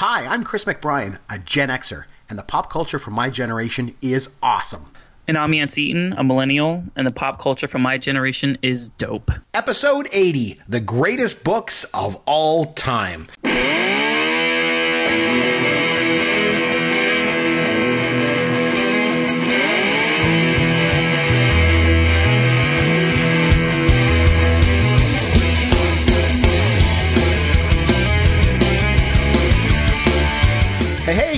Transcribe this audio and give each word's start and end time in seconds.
Hi, 0.00 0.32
I'm 0.32 0.44
Chris 0.44 0.64
McBrien, 0.64 1.18
a 1.28 1.40
Gen 1.40 1.70
Xer, 1.70 2.04
and 2.30 2.38
the 2.38 2.44
pop 2.44 2.70
culture 2.70 3.00
from 3.00 3.14
my 3.14 3.30
generation 3.30 3.96
is 4.00 4.32
awesome. 4.40 4.92
And 5.26 5.36
I'm 5.36 5.52
Yancey 5.52 5.90
Eaton, 5.90 6.12
a 6.12 6.22
millennial, 6.22 6.84
and 6.94 7.04
the 7.04 7.12
pop 7.12 7.40
culture 7.40 7.66
from 7.66 7.82
my 7.82 7.98
generation 7.98 8.58
is 8.62 8.90
dope. 8.90 9.32
Episode 9.52 10.06
80 10.12 10.60
The 10.68 10.78
Greatest 10.78 11.42
Books 11.42 11.82
of 11.92 12.14
All 12.26 12.66
Time. 12.74 13.26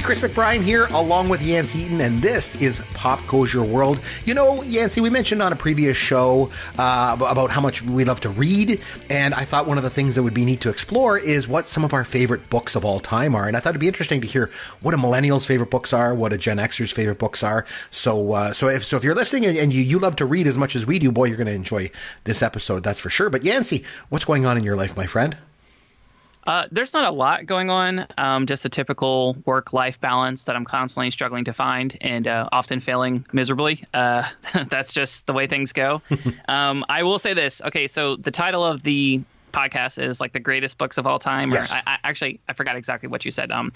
Chris 0.03 0.21
McBride 0.21 0.63
here, 0.63 0.87
along 0.87 1.29
with 1.29 1.43
Yancey 1.43 1.81
Eaton, 1.81 2.01
and 2.01 2.21
this 2.23 2.55
is 2.57 2.81
Pop 2.95 3.25
Goes 3.27 3.53
Your 3.53 3.65
World. 3.65 4.01
You 4.25 4.35
know, 4.35 4.63
Yancey, 4.63 5.01
we 5.01 5.11
mentioned 5.11 5.43
on 5.43 5.53
a 5.53 5.57
previous 5.57 5.97
show 5.97 6.51
uh, 6.79 7.17
about 7.21 7.51
how 7.51 7.61
much 7.61 7.83
we 7.83 8.05
love 8.05 8.21
to 8.21 8.29
read, 8.31 8.81
and 9.09 9.35
I 9.35 9.45
thought 9.45 9.67
one 9.67 9.79
of 9.79 9.85
the 9.85 9.91
things 9.91 10.15
that 10.15 10.23
would 10.23 10.35
be 10.35 10.45
neat 10.45 10.61
to 10.63 10.71
explore 10.71 11.19
is 11.19 11.47
what 11.47 11.67
some 11.67 11.85
of 11.85 11.93
our 11.93 12.05
favorite 12.05 12.49
books 12.51 12.75
of 12.75 12.85
all 12.85 13.01
time 13.01 13.35
are. 13.35 13.47
And 13.47 13.57
I 13.57 13.61
thought 13.61 13.71
it'd 13.71 13.81
be 13.81 13.89
interesting 13.89 14.21
to 14.21 14.27
hear 14.27 14.51
what 14.81 14.95
a 14.95 14.99
millennial's 14.99 15.47
favorite 15.47 15.71
books 15.71 15.93
are, 15.93 16.15
what 16.15 16.33
a 16.33 16.39
Gen 16.39 16.59
Xer's 16.59 16.93
favorite 16.93 17.19
books 17.19 17.43
are. 17.43 17.67
So, 17.91 18.33
uh, 18.33 18.53
so 18.53 18.69
if 18.69 18.85
so, 18.85 18.97
if 18.97 19.05
you're 19.05 19.15
listening 19.15 19.47
and, 19.47 19.57
and 19.59 19.73
you, 19.73 19.83
you 19.83 19.99
love 19.99 20.17
to 20.17 20.27
read 20.27 20.47
as 20.47 20.57
much 20.57 20.75
as 20.77 20.87
we 20.87 20.99
do, 20.99 21.13
boy, 21.13 21.27
you're 21.27 21.37
going 21.37 21.47
to 21.47 21.53
enjoy 21.53 21.91
this 22.25 22.43
episode. 22.43 22.85
That's 22.85 23.01
for 23.01 23.11
sure. 23.11 23.31
But 23.31 23.45
Yancey, 23.45 23.85
what's 24.09 24.25
going 24.25 24.47
on 24.47 24.57
in 24.57 24.65
your 24.65 24.77
life, 24.77 24.97
my 24.97 25.07
friend? 25.07 25.37
Uh, 26.47 26.67
there's 26.71 26.95
not 26.95 27.07
a 27.07 27.11
lot 27.11 27.47
going 27.47 27.71
on, 27.71 28.07
um, 28.17 28.47
just 28.47 28.65
a 28.65 28.69
typical 28.69 29.37
work 29.45 29.73
life 29.73 30.01
balance 30.01 30.45
that 30.45 30.57
I'm 30.57 30.65
constantly 30.65 31.11
struggling 31.11 31.45
to 31.45 31.53
find 31.53 31.97
and 32.01 32.27
uh, 32.27 32.49
often 32.51 32.81
failing 32.81 33.27
miserably. 33.33 33.85
Uh, 33.93 34.29
that's 34.69 34.93
just 34.93 35.27
the 35.27 35.33
way 35.33 35.47
things 35.47 35.73
go. 35.73 36.01
um, 36.49 36.85
I 36.89 37.03
will 37.03 37.19
say 37.19 37.35
this. 37.35 37.61
Okay, 37.63 37.89
so 37.89 38.17
the 38.17 38.31
title 38.31 38.65
of 38.65 38.83
the 38.83 39.23
podcast 39.51 40.03
is 40.03 40.21
like 40.21 40.33
the 40.33 40.41
greatest 40.41 40.79
books 40.79 40.99
of 40.99 41.07
all 41.07 41.19
time. 41.19 41.51
Yes. 41.51 41.71
Or 41.71 41.77
I, 41.77 41.83
I 41.87 41.99
actually 42.05 42.41
I 42.49 42.53
forgot 42.55 42.77
exactly 42.77 43.09
what 43.09 43.25
you 43.25 43.31
said. 43.31 43.51
Um, 43.51 43.73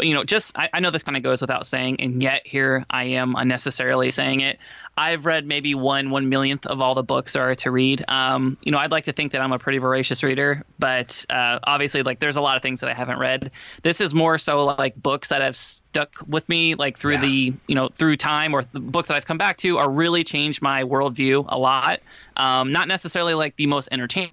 you 0.00 0.14
know, 0.14 0.24
just 0.24 0.58
I, 0.58 0.68
I 0.72 0.80
know 0.80 0.90
this 0.90 1.02
kind 1.02 1.16
of 1.16 1.22
goes 1.22 1.40
without 1.40 1.66
saying, 1.66 2.00
and 2.00 2.22
yet 2.22 2.42
here 2.46 2.84
I 2.90 3.04
am 3.04 3.34
unnecessarily 3.36 4.10
saying 4.10 4.40
it. 4.40 4.58
I've 4.96 5.24
read 5.24 5.46
maybe 5.46 5.74
one 5.74 6.10
one 6.10 6.28
millionth 6.28 6.66
of 6.66 6.80
all 6.80 6.94
the 6.94 7.02
books 7.02 7.32
there 7.32 7.48
are 7.50 7.54
to 7.56 7.70
read. 7.70 8.04
Um, 8.08 8.56
you 8.62 8.72
know, 8.72 8.78
I'd 8.78 8.90
like 8.90 9.04
to 9.04 9.12
think 9.12 9.32
that 9.32 9.40
I'm 9.40 9.52
a 9.52 9.58
pretty 9.58 9.78
voracious 9.78 10.22
reader, 10.22 10.64
but 10.78 11.24
uh, 11.30 11.58
obviously, 11.64 12.02
like 12.02 12.18
there's 12.18 12.36
a 12.36 12.42
lot 12.42 12.56
of 12.56 12.62
things 12.62 12.80
that 12.80 12.90
I 12.90 12.94
haven't 12.94 13.18
read. 13.18 13.52
This 13.82 14.00
is 14.00 14.12
more 14.14 14.36
so 14.38 14.64
like 14.64 14.94
books 14.94 15.28
that 15.30 15.40
have 15.40 15.56
stuck 15.56 16.14
with 16.26 16.48
me, 16.48 16.74
like 16.74 16.98
through 16.98 17.12
Yeah. 17.14 17.20
the 17.22 17.52
you 17.66 17.74
know 17.74 17.88
through 17.88 18.16
time, 18.16 18.54
or 18.54 18.64
the 18.64 18.80
books 18.80 19.08
that 19.08 19.16
I've 19.16 19.26
come 19.26 19.38
back 19.38 19.56
to, 19.58 19.78
are 19.78 19.90
really 19.90 20.24
changed 20.24 20.60
my 20.62 20.84
worldview 20.84 21.46
a 21.48 21.58
lot. 21.58 22.00
Um, 22.36 22.72
not 22.72 22.88
necessarily 22.88 23.34
like 23.34 23.56
the 23.56 23.66
most 23.66 23.88
entertaining 23.92 24.32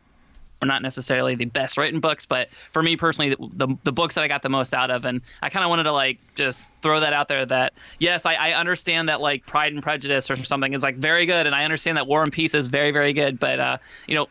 not 0.67 0.81
necessarily 0.81 1.35
the 1.35 1.45
best 1.45 1.77
written 1.77 1.99
books, 1.99 2.25
but 2.25 2.49
for 2.49 2.83
me 2.83 2.97
personally, 2.97 3.29
the, 3.29 3.67
the, 3.67 3.75
the 3.83 3.91
books 3.91 4.15
that 4.15 4.23
I 4.23 4.27
got 4.27 4.41
the 4.41 4.49
most 4.49 4.73
out 4.73 4.91
of, 4.91 5.05
and 5.05 5.21
I 5.41 5.49
kind 5.49 5.63
of 5.63 5.69
wanted 5.69 5.83
to 5.83 5.91
like 5.91 6.19
just 6.35 6.71
throw 6.81 6.99
that 6.99 7.13
out 7.13 7.27
there. 7.27 7.45
That 7.45 7.73
yes, 7.97 8.25
I, 8.25 8.35
I 8.35 8.51
understand 8.53 9.09
that 9.09 9.21
like 9.21 9.45
Pride 9.45 9.73
and 9.73 9.81
Prejudice 9.81 10.29
or 10.29 10.35
something 10.43 10.73
is 10.73 10.83
like 10.83 10.95
very 10.97 11.25
good, 11.25 11.45
and 11.45 11.55
I 11.55 11.63
understand 11.63 11.97
that 11.97 12.07
War 12.07 12.23
and 12.23 12.31
Peace 12.31 12.53
is 12.53 12.67
very 12.67 12.91
very 12.91 13.13
good, 13.13 13.39
but 13.39 13.59
uh, 13.59 13.77
you 14.07 14.15
know, 14.15 14.27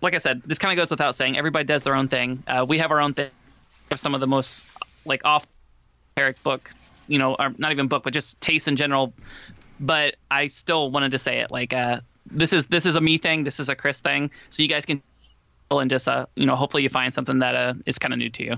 like 0.00 0.14
I 0.14 0.18
said, 0.18 0.42
this 0.42 0.58
kind 0.58 0.72
of 0.72 0.76
goes 0.76 0.90
without 0.90 1.14
saying. 1.14 1.36
Everybody 1.36 1.64
does 1.64 1.84
their 1.84 1.94
own 1.94 2.08
thing. 2.08 2.42
Uh, 2.46 2.66
we 2.68 2.78
have 2.78 2.90
our 2.90 3.00
own 3.00 3.14
thing. 3.14 3.30
Some 3.94 4.14
of 4.14 4.20
the 4.20 4.26
most 4.26 4.76
like 5.04 5.24
off 5.24 5.46
Eric 6.16 6.42
book, 6.42 6.70
you 7.08 7.18
know, 7.18 7.34
or 7.38 7.52
not 7.58 7.72
even 7.72 7.88
book, 7.88 8.04
but 8.04 8.12
just 8.12 8.40
taste 8.40 8.68
in 8.68 8.76
general. 8.76 9.12
But 9.78 10.16
I 10.30 10.46
still 10.46 10.90
wanted 10.90 11.12
to 11.12 11.18
say 11.18 11.38
it 11.38 11.50
like 11.50 11.72
uh, 11.72 12.00
this 12.30 12.52
is 12.52 12.66
this 12.66 12.86
is 12.86 12.96
a 12.96 13.00
me 13.00 13.18
thing, 13.18 13.44
this 13.44 13.60
is 13.60 13.68
a 13.68 13.74
Chris 13.74 14.00
thing, 14.00 14.30
so 14.50 14.62
you 14.62 14.68
guys 14.68 14.86
can 14.86 15.02
and 15.78 15.88
just 15.88 16.08
uh, 16.08 16.26
you 16.34 16.46
know 16.46 16.56
hopefully 16.56 16.82
you 16.82 16.88
find 16.88 17.14
something 17.14 17.38
that 17.38 17.54
uh, 17.54 17.74
is 17.86 17.98
kind 17.98 18.12
of 18.12 18.18
new 18.18 18.30
to 18.30 18.44
you. 18.44 18.56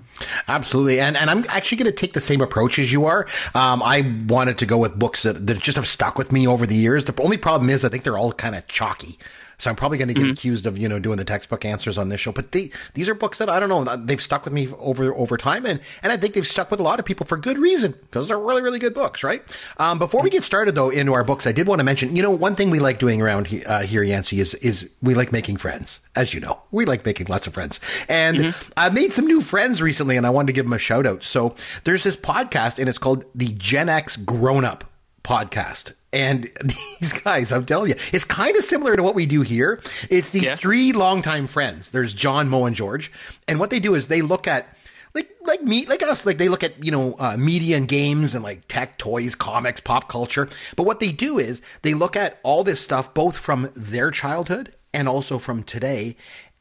Absolutely, 0.49 1.01
and 1.01 1.17
and 1.17 1.29
I'm 1.29 1.45
actually 1.49 1.79
going 1.79 1.91
to 1.91 1.97
take 1.97 2.15
the 2.15 2.21
same 2.21 2.41
approach 2.41 2.79
as 2.79 2.93
you 2.93 3.05
are. 3.05 3.27
Um, 3.55 3.83
I 3.83 4.25
wanted 4.27 4.59
to 4.59 4.67
go 4.67 4.79
with 4.79 4.99
books 4.99 5.23
that, 5.25 5.47
that 5.47 5.61
just 5.61 5.77
have 5.77 5.87
stuck 5.87 6.17
with 6.17 6.33
me 6.33 6.47
over 6.47 6.67
the 6.67 6.75
years. 6.75 7.05
The 7.05 7.23
only 7.23 7.37
problem 7.37 7.69
is 7.69 7.85
I 7.85 7.91
think 7.91 8.05
they're 8.05 8.19
all 8.19 8.33
kind 8.33 8.55
of 8.55 8.67
chalky. 8.67 9.19
So 9.63 9.71
I'm 9.71 9.77
probably 9.77 9.97
going 9.97 10.09
to 10.09 10.15
get 10.15 10.29
accused 10.29 10.67
of 10.67 10.77
you 10.77 10.89
know 10.89 10.99
doing 10.99 11.19
the 11.19 11.25
textbook 11.25 11.65
answers 11.65 11.97
on 11.97 12.09
this 12.09 12.21
show. 12.21 12.33
But 12.33 12.51
they 12.51 12.73
these 12.95 13.09
are 13.09 13.15
books 13.15 13.39
that 13.39 13.49
I 13.49 13.61
don't 13.61 13.69
know 13.69 13.85
they've 13.97 14.21
stuck 14.21 14.45
with 14.45 14.53
me 14.53 14.67
over 14.77 15.15
over 15.15 15.37
time, 15.37 15.65
and 15.65 15.79
and 16.03 16.13
I 16.13 16.17
think 16.17 16.35
they've 16.35 16.45
stuck 16.45 16.73
with 16.73 16.81
a 16.81 16.83
lot 16.83 16.99
of 16.99 17.05
people 17.05 17.27
for 17.27 17.37
good 17.37 17.59
reason 17.59 17.93
because 17.93 18.27
they're 18.27 18.41
really 18.41 18.61
really 18.61 18.81
good 18.81 18.93
books, 18.93 19.23
right? 19.23 19.41
Um, 19.77 20.01
before 20.01 20.21
we 20.21 20.31
get 20.31 20.43
started 20.43 20.75
though 20.75 20.91
into 20.91 21.15
our 21.15 21.23
books, 21.23 21.47
I 21.47 21.53
did 21.53 21.69
want 21.69 21.79
to 21.79 21.85
mention 21.85 22.17
you 22.17 22.25
know 22.25 22.33
one 22.33 22.57
thing 22.57 22.71
we 22.71 22.81
like 22.81 22.99
doing 22.99 23.23
around 23.23 23.47
he, 23.47 23.65
uh, 23.65 23.83
here, 23.83 24.03
Yancey, 24.03 24.41
is 24.41 24.55
is 24.55 24.91
we 25.01 25.15
like 25.15 25.31
making 25.31 25.59
friends. 25.59 26.01
As 26.17 26.35
you 26.35 26.41
know, 26.41 26.59
we 26.73 26.85
like 26.85 27.07
making 27.07 27.29
lots 27.29 27.47
of 27.47 27.55
friends, 27.55 27.79
and 28.09 28.53
I 28.77 28.91
made 28.91 29.13
some 29.13 29.27
new 29.29 29.41
friends 29.41 29.81
recently, 29.81 30.17
and 30.17 30.27
I 30.27 30.31
wanted 30.31 30.49
to 30.49 30.55
give 30.55 30.65
them 30.65 30.73
a 30.73 30.79
shout 30.79 31.07
out. 31.07 31.23
So 31.23 31.55
there's 31.85 32.03
this 32.03 32.17
podcast, 32.17 32.81
and 32.81 32.89
it's 32.89 32.99
called 32.99 33.27
the 33.33 33.53
Gen 33.53 33.89
X 33.89 34.17
Grown 34.17 34.65
Up 34.65 34.91
podcast. 35.23 35.93
And 36.13 36.45
these 37.01 37.13
guys, 37.13 37.53
I'm 37.53 37.65
telling 37.65 37.91
you, 37.91 37.97
it's 38.13 38.25
kind 38.25 38.57
of 38.57 38.65
similar 38.65 38.97
to 38.97 39.03
what 39.03 39.15
we 39.15 39.27
do 39.27 39.43
here. 39.43 39.81
It's 40.11 40.31
these 40.31 40.43
Yeah. 40.45 40.57
three 40.57 40.93
longtime 40.93 41.47
friends. 41.47 41.91
There's 41.91 42.13
John, 42.13 42.49
Mo, 42.49 42.67
and 42.67 42.77
George. 42.77 43.11
And 43.49 43.59
what 43.59 43.71
they 43.71 43.81
do 43.81 43.95
is 43.95 44.09
they 44.09 44.23
look 44.23 44.47
at 44.47 44.77
like 45.15 45.31
like 45.45 45.63
me 45.63 45.85
like 45.87 46.03
us 46.03 46.25
like 46.25 46.39
they 46.39 46.49
look 46.49 46.63
at 46.65 46.83
you 46.83 46.91
know 46.91 47.15
uh, 47.19 47.37
media 47.37 47.77
and 47.77 47.87
games 47.87 48.35
and 48.35 48.43
like 48.43 48.67
tech 48.67 48.97
toys 48.97 49.35
comics 49.35 49.79
pop 49.79 50.09
culture 50.09 50.49
but 50.75 50.85
what 50.85 51.01
they 51.01 51.13
do 51.13 51.39
is 51.39 51.61
they 51.83 51.93
look 51.93 52.17
at 52.17 52.39
all 52.43 52.65
this 52.65 52.81
stuff 52.81 53.13
both 53.13 53.37
from 53.37 53.69
their 53.77 54.11
childhood 54.11 54.73
and 54.95 55.07
also 55.11 55.39
from 55.39 55.63
today 55.65 56.17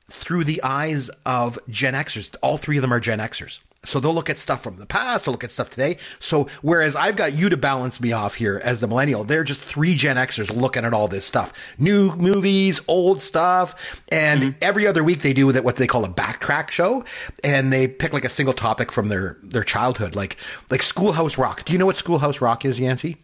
through 0.09 0.43
the 0.43 0.61
eyes 0.63 1.07
of 1.25 1.57
gen 1.69 1.93
xers 1.93 2.35
all 2.43 2.57
three 2.57 2.75
of 2.75 2.81
them 2.81 2.91
are 2.91 2.99
gen 2.99 3.19
xers 3.19 3.61
so 3.83 3.99
they'll 3.99 4.13
look 4.13 4.29
at 4.29 4.37
stuff 4.37 4.61
from 4.61 4.77
the 4.77 4.85
past, 4.85 5.25
they'll 5.25 5.33
look 5.33 5.43
at 5.43 5.51
stuff 5.51 5.69
today. 5.69 5.97
So 6.19 6.47
whereas 6.61 6.95
I've 6.95 7.15
got 7.15 7.33
you 7.33 7.49
to 7.49 7.57
balance 7.57 7.99
me 7.99 8.11
off 8.11 8.35
here 8.35 8.61
as 8.63 8.81
the 8.81 8.87
millennial, 8.87 9.23
they're 9.23 9.43
just 9.43 9.59
three 9.59 9.95
Gen 9.95 10.17
Xers 10.17 10.55
looking 10.55 10.85
at 10.85 10.93
all 10.93 11.07
this 11.07 11.25
stuff. 11.25 11.73
New 11.79 12.15
movies, 12.15 12.81
old 12.87 13.21
stuff. 13.21 14.01
And 14.11 14.55
every 14.61 14.85
other 14.85 15.03
week 15.03 15.21
they 15.21 15.33
do 15.33 15.51
that 15.51 15.63
what 15.63 15.77
they 15.77 15.87
call 15.87 16.05
a 16.05 16.09
backtrack 16.09 16.69
show. 16.69 17.03
And 17.43 17.73
they 17.73 17.87
pick 17.87 18.13
like 18.13 18.25
a 18.25 18.29
single 18.29 18.53
topic 18.53 18.91
from 18.91 19.07
their, 19.07 19.37
their 19.41 19.63
childhood, 19.63 20.15
like 20.15 20.37
like 20.69 20.83
Schoolhouse 20.83 21.37
Rock. 21.37 21.65
Do 21.65 21.73
you 21.73 21.79
know 21.79 21.85
what 21.87 21.97
Schoolhouse 21.97 22.39
Rock 22.39 22.65
is, 22.65 22.79
Yancey? 22.79 23.17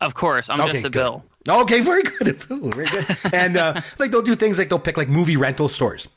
Of 0.00 0.14
course, 0.14 0.48
I'm 0.48 0.58
just 0.70 0.84
a 0.84 0.90
good. 0.90 0.92
bill. 0.92 1.24
Okay, 1.48 1.80
very 1.80 2.02
good. 2.02 2.38
Very 2.48 2.86
good. 2.86 3.06
and 3.32 3.56
uh, 3.56 3.80
like 3.98 4.10
they'll 4.10 4.22
do 4.22 4.34
things 4.34 4.58
like 4.58 4.68
they'll 4.68 4.78
pick 4.78 4.96
like 4.98 5.08
movie 5.08 5.36
rental 5.36 5.68
stores. 5.68 6.08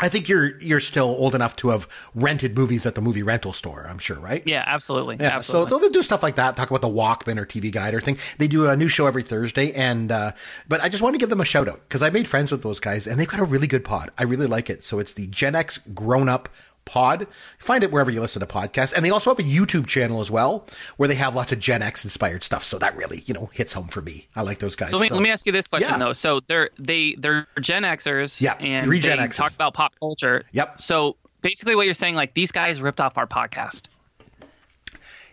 I 0.00 0.08
think 0.08 0.28
you're 0.28 0.60
you're 0.60 0.80
still 0.80 1.06
old 1.06 1.34
enough 1.34 1.56
to 1.56 1.70
have 1.70 1.88
rented 2.14 2.56
movies 2.56 2.86
at 2.86 2.94
the 2.94 3.00
movie 3.00 3.22
rental 3.24 3.52
store. 3.52 3.86
I'm 3.88 3.98
sure, 3.98 4.18
right? 4.20 4.42
Yeah, 4.46 4.62
absolutely. 4.64 5.16
Yeah, 5.18 5.36
absolutely. 5.36 5.70
so 5.70 5.78
they'll 5.78 5.90
do 5.90 6.02
stuff 6.02 6.22
like 6.22 6.36
that. 6.36 6.56
Talk 6.56 6.70
about 6.70 6.82
the 6.82 6.88
Walkman 6.88 7.36
or 7.36 7.44
TV 7.44 7.72
Guide 7.72 7.94
or 7.94 8.00
thing. 8.00 8.16
They 8.38 8.46
do 8.46 8.68
a 8.68 8.76
new 8.76 8.88
show 8.88 9.08
every 9.08 9.24
Thursday, 9.24 9.72
and 9.72 10.12
uh, 10.12 10.32
but 10.68 10.80
I 10.82 10.88
just 10.88 11.02
want 11.02 11.14
to 11.14 11.18
give 11.18 11.30
them 11.30 11.40
a 11.40 11.44
shout 11.44 11.68
out 11.68 11.80
because 11.88 12.02
I 12.02 12.10
made 12.10 12.28
friends 12.28 12.52
with 12.52 12.62
those 12.62 12.78
guys, 12.78 13.08
and 13.08 13.18
they've 13.18 13.28
got 13.28 13.40
a 13.40 13.44
really 13.44 13.66
good 13.66 13.84
pod. 13.84 14.10
I 14.16 14.22
really 14.22 14.46
like 14.46 14.70
it. 14.70 14.84
So 14.84 15.00
it's 15.00 15.14
the 15.14 15.26
Gen 15.26 15.56
X 15.56 15.78
Grown 15.94 16.28
Up 16.28 16.48
Pod. 16.88 17.26
Find 17.58 17.84
it 17.84 17.92
wherever 17.92 18.10
you 18.10 18.20
listen 18.20 18.40
to 18.40 18.46
podcasts, 18.46 18.92
and 18.94 19.04
they 19.04 19.10
also 19.10 19.30
have 19.30 19.38
a 19.38 19.42
YouTube 19.42 19.86
channel 19.86 20.20
as 20.20 20.30
well 20.30 20.66
where 20.96 21.06
they 21.08 21.14
have 21.16 21.34
lots 21.34 21.52
of 21.52 21.60
Gen 21.60 21.82
X 21.82 22.02
inspired 22.02 22.42
stuff. 22.42 22.64
So 22.64 22.78
that 22.78 22.96
really 22.96 23.22
you 23.26 23.34
know 23.34 23.50
hits 23.52 23.74
home 23.74 23.88
for 23.88 24.00
me. 24.02 24.26
I 24.34 24.42
like 24.42 24.58
those 24.58 24.74
guys. 24.74 24.90
So 24.90 24.98
let, 24.98 25.10
let 25.10 25.22
me 25.22 25.30
ask 25.30 25.44
you 25.46 25.52
this 25.52 25.66
question 25.66 25.90
Yeah. 25.90 25.98
though. 25.98 26.12
So 26.14 26.40
they're 26.40 26.70
they 26.78 27.14
they're 27.18 27.46
Gen 27.60 27.82
Xers, 27.82 28.40
Yeah, 28.40 28.54
and 28.54 28.90
they 28.90 28.98
Xers. 29.00 29.34
talk 29.36 29.54
about 29.54 29.74
pop 29.74 29.92
culture. 30.00 30.44
Yep. 30.52 30.80
So 30.80 31.16
basically, 31.42 31.76
what 31.76 31.84
you're 31.84 31.94
saying, 31.94 32.14
like 32.14 32.34
these 32.34 32.50
guys 32.52 32.80
ripped 32.80 33.00
off 33.00 33.18
our 33.18 33.26
podcast. 33.26 33.84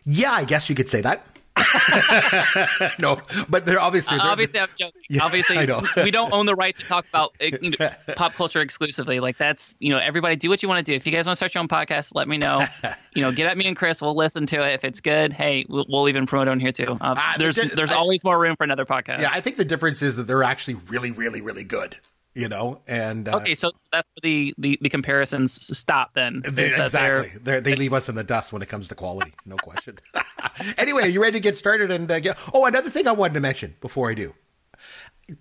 yeah, 0.04 0.32
I 0.34 0.44
guess 0.44 0.70
you 0.70 0.76
could 0.76 0.90
say 0.90 1.02
that. 1.02 1.26
no, 3.00 3.18
but 3.50 3.66
they're 3.66 3.80
obviously 3.80 4.18
they're, 4.18 4.26
Obviously, 4.28 4.60
I'm 4.60 4.68
joking. 4.78 5.02
Yeah, 5.10 5.24
Obviously, 5.24 5.58
I 5.58 5.66
know. 5.66 5.82
we 5.98 6.12
don't 6.12 6.32
own 6.34 6.46
the 6.46 6.56
right 6.56 6.76
to 6.76 6.84
talk 6.84 7.08
about 7.08 7.36
uh, 7.42 7.46
you 7.62 7.72
know, 7.80 7.90
pop 8.16 8.34
culture 8.34 8.62
exclusively. 8.62 9.20
Like 9.20 9.38
that's 9.38 9.76
you 9.80 9.92
know, 9.92 9.98
everybody 10.00 10.36
do 10.36 10.50
what 10.50 10.62
you 10.64 10.70
want 10.70 10.86
to 10.86 10.92
do. 10.92 10.96
If 10.96 11.06
you 11.06 11.12
guys 11.12 11.26
want 11.26 11.34
to 11.34 11.38
start 11.38 11.54
your 11.56 11.62
own 11.62 11.68
podcast, 11.68 12.12
let 12.16 12.28
me 12.28 12.38
know. 12.38 12.66
you 13.14 13.22
know, 13.22 13.32
get 13.32 13.48
at 13.48 13.58
me 13.58 13.68
and 13.68 13.76
Chris. 13.78 14.02
We'll 14.02 14.16
listen 14.16 14.46
to 14.48 14.68
it. 14.68 14.74
If 14.74 14.84
it's 14.84 15.02
good, 15.02 15.34
hey, 15.34 15.66
we'll, 15.70 15.86
we'll 15.88 16.10
even 16.10 16.26
promote 16.26 16.48
on 16.48 16.60
here 16.60 16.72
too. 16.72 16.98
Uh, 17.00 17.38
there's 17.38 17.56
there's 17.56 17.92
I- 17.92 17.96
always 17.96 18.24
more 18.24 18.40
room 18.40 18.56
for 18.56 18.64
another 18.64 18.86
podcast. 18.86 19.20
Yeah, 19.22 19.30
I 19.32 19.42
think 19.42 19.58
the 19.58 19.66
difference 19.66 20.02
is 20.02 20.18
that 20.18 20.24
they're 20.24 20.44
actually 20.44 20.76
really, 20.90 21.12
really, 21.12 21.42
really 21.42 21.64
good. 21.64 21.98
You 22.38 22.50
know, 22.50 22.82
and 22.86 23.30
uh, 23.30 23.38
Okay, 23.38 23.56
so 23.56 23.72
that's 23.94 24.06
where 24.14 24.22
the, 24.22 24.54
the, 24.58 24.78
the 24.82 24.90
comparisons 24.90 25.54
stop 25.78 26.14
then. 26.16 26.42
They- 26.46 26.66
exactly. 26.76 27.32
They're, 27.42 27.62
they 27.62 27.76
leave 27.76 27.94
us 27.94 28.10
in 28.10 28.16
the 28.16 28.26
dust 28.26 28.52
when 28.52 28.62
it 28.62 28.68
comes 28.68 28.90
to 28.90 28.96
quality. 28.96 29.34
No 29.46 29.56
question. 29.56 30.00
anyway, 30.78 31.04
are 31.04 31.08
you 31.08 31.22
ready 31.22 31.34
to 31.34 31.40
get 31.40 31.56
started? 31.56 31.92
And 31.92 32.12
uh, 32.12 32.20
get, 32.20 32.38
oh, 32.54 32.66
another 32.66 32.90
thing 32.90 33.08
I 33.08 33.14
wanted 33.14 33.36
to 33.36 33.40
mention 33.40 33.76
before 33.80 34.12
I 34.12 34.16
do. 34.16 34.36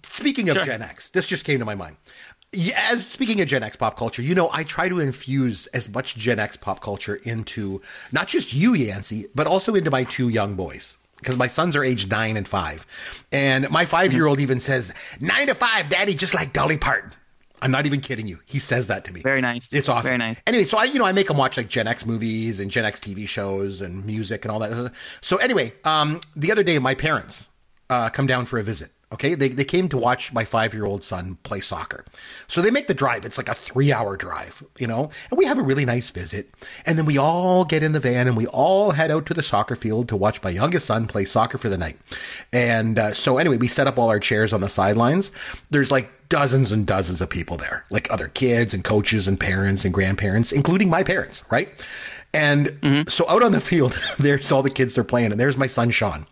Speaking 0.05 0.49
of 0.51 0.55
Sure. 0.55 0.63
Gen 0.63 0.83
X, 0.83 1.11
this 1.11 1.27
just 1.27 1.45
came 1.45 1.59
to 1.59 1.65
my 1.65 1.75
mind. 1.75 1.97
Yeah, 2.53 2.81
as 2.93 3.05
speaking 3.07 3.41
of 3.41 3.49
Gen 3.49 3.65
X 3.65 3.75
pop 3.75 3.97
culture, 3.99 4.23
you 4.23 4.37
know, 4.37 4.49
I 4.53 4.63
try 4.63 4.89
to 4.89 5.01
infuse 5.01 5.67
as 5.69 5.93
much 5.93 6.15
Gen 6.15 6.39
X 6.39 6.57
pop 6.57 6.81
culture 6.81 7.17
into 7.25 7.83
not 8.13 8.29
just 8.29 8.53
you, 8.55 8.73
Yancey, 8.75 9.27
but 9.35 9.49
also 9.49 9.75
into 9.75 9.91
my 9.91 10.05
two 10.05 10.29
young 10.29 10.55
boys. 10.55 10.97
Because 11.25 11.39
my 11.39 11.47
sons 11.49 11.75
are 11.75 11.83
aged 11.83 12.11
nine 12.11 12.37
and 12.37 12.47
five. 12.47 12.87
And 13.33 13.71
my 13.71 13.87
five 13.87 14.13
year 14.13 14.27
old 14.27 14.41
even 14.41 14.61
says, 14.61 14.93
nine 15.21 15.47
to 15.47 15.55
five, 15.55 15.89
daddy, 15.89 16.15
just 16.15 16.35
like 16.35 16.53
Dolly 16.53 16.77
Parton. 16.77 17.13
I'm 17.63 17.71
not 17.71 17.87
even 17.87 18.03
kidding 18.03 18.27
you. 18.27 18.41
He 18.45 18.59
says 18.59 18.89
that 18.89 19.07
to 19.07 19.13
me. 19.15 19.23
Very 19.23 19.41
nice. 19.41 19.73
It's 19.73 19.89
awesome. 19.89 20.09
Very 20.09 20.19
nice. 20.19 20.43
Anyway, 20.47 20.65
so 20.65 20.77
I, 20.77 20.85
you 20.85 20.99
know, 20.99 21.07
I 21.07 21.13
make 21.13 21.31
him 21.31 21.39
watch 21.39 21.57
like 21.57 21.69
Gen 21.69 21.89
X 21.89 22.05
movies 22.05 22.61
and 22.61 22.71
Gen 22.71 22.85
X 22.85 23.01
TV 23.01 23.27
shows 23.27 23.81
and 23.81 24.05
music 24.05 24.45
and 24.45 24.53
all 24.53 24.59
that. 24.59 24.93
So 25.23 25.39
anyway, 25.39 25.73
um, 25.83 26.21
the 26.37 26.53
other 26.53 26.63
day, 26.63 26.79
my 26.79 26.95
parents 26.95 27.49
uh, 27.89 28.11
come 28.11 28.27
down 28.27 28.45
for 28.45 28.59
a 28.59 28.63
visit. 28.63 28.91
Okay, 29.15 29.37
they, 29.37 29.49
they 29.49 29.65
came 29.65 29.89
to 29.91 29.97
watch 29.97 30.33
my 30.33 30.45
five 30.45 30.75
year 30.75 30.85
old 30.85 31.05
son 31.05 31.39
play 31.45 31.61
soccer. 31.61 32.05
So 32.49 32.61
they 32.61 32.73
make 32.73 32.89
the 32.89 32.95
drive. 32.95 33.25
It's 33.25 33.39
like 33.39 33.49
a 33.49 33.55
three 33.55 33.93
hour 33.93 34.17
drive, 34.17 34.65
you 34.77 34.89
know, 34.89 35.09
and 35.31 35.39
we 35.39 35.45
have 35.45 35.57
a 35.57 35.63
really 35.63 35.85
nice 35.85 36.11
visit. 36.11 36.51
And 36.85 36.99
then 36.99 37.07
we 37.07 37.17
all 37.17 37.65
get 37.65 37.85
in 37.85 37.93
the 37.93 38.01
van 38.01 38.27
and 38.27 38.37
we 38.37 38.49
all 38.49 38.91
head 38.91 39.13
out 39.13 39.25
to 39.27 39.35
the 39.35 39.43
soccer 39.43 39.77
field 39.77 40.09
to 40.09 40.17
watch 40.17 40.43
my 40.43 40.51
youngest 40.51 40.87
son 40.87 41.07
play 41.07 41.25
soccer 41.25 41.59
for 41.59 41.69
the 41.69 41.79
night. 41.79 41.97
And 42.53 42.99
uh, 42.99 43.15
so 43.15 43.39
anyway, 43.39 43.57
we 43.57 43.69
set 43.69 43.87
up 43.87 43.99
all 43.99 44.09
our 44.09 44.19
chairs 44.19 44.53
on 44.53 44.61
the 44.61 44.69
sidelines. 44.69 45.31
There's 45.71 45.93
like 45.93 46.11
dozens 46.29 46.73
and 46.73 46.85
dozens 46.85 47.21
of 47.21 47.31
people 47.31 47.57
there, 47.57 47.85
like 47.91 48.11
other 48.11 48.27
kids 48.27 48.75
and 48.75 48.83
coaches 48.83 49.29
and 49.29 49.39
parents 49.39 49.85
and 49.85 49.95
grandparents, 49.95 50.51
including 50.51 50.91
my 50.91 51.05
parents, 51.05 51.45
right? 51.53 51.69
And 52.33 52.67
mm-hmm. 52.67 53.09
so 53.09 53.29
out 53.29 53.45
on 53.45 53.53
the 53.53 53.61
field, 53.61 53.93
there's 54.19 54.51
all 54.51 54.65
the 54.65 54.71
kids 54.71 54.95
they're 54.95 55.05
playing, 55.05 55.31
and 55.31 55.39
there's 55.39 55.57
my 55.57 55.69
son 55.69 55.91
Sean 55.91 56.27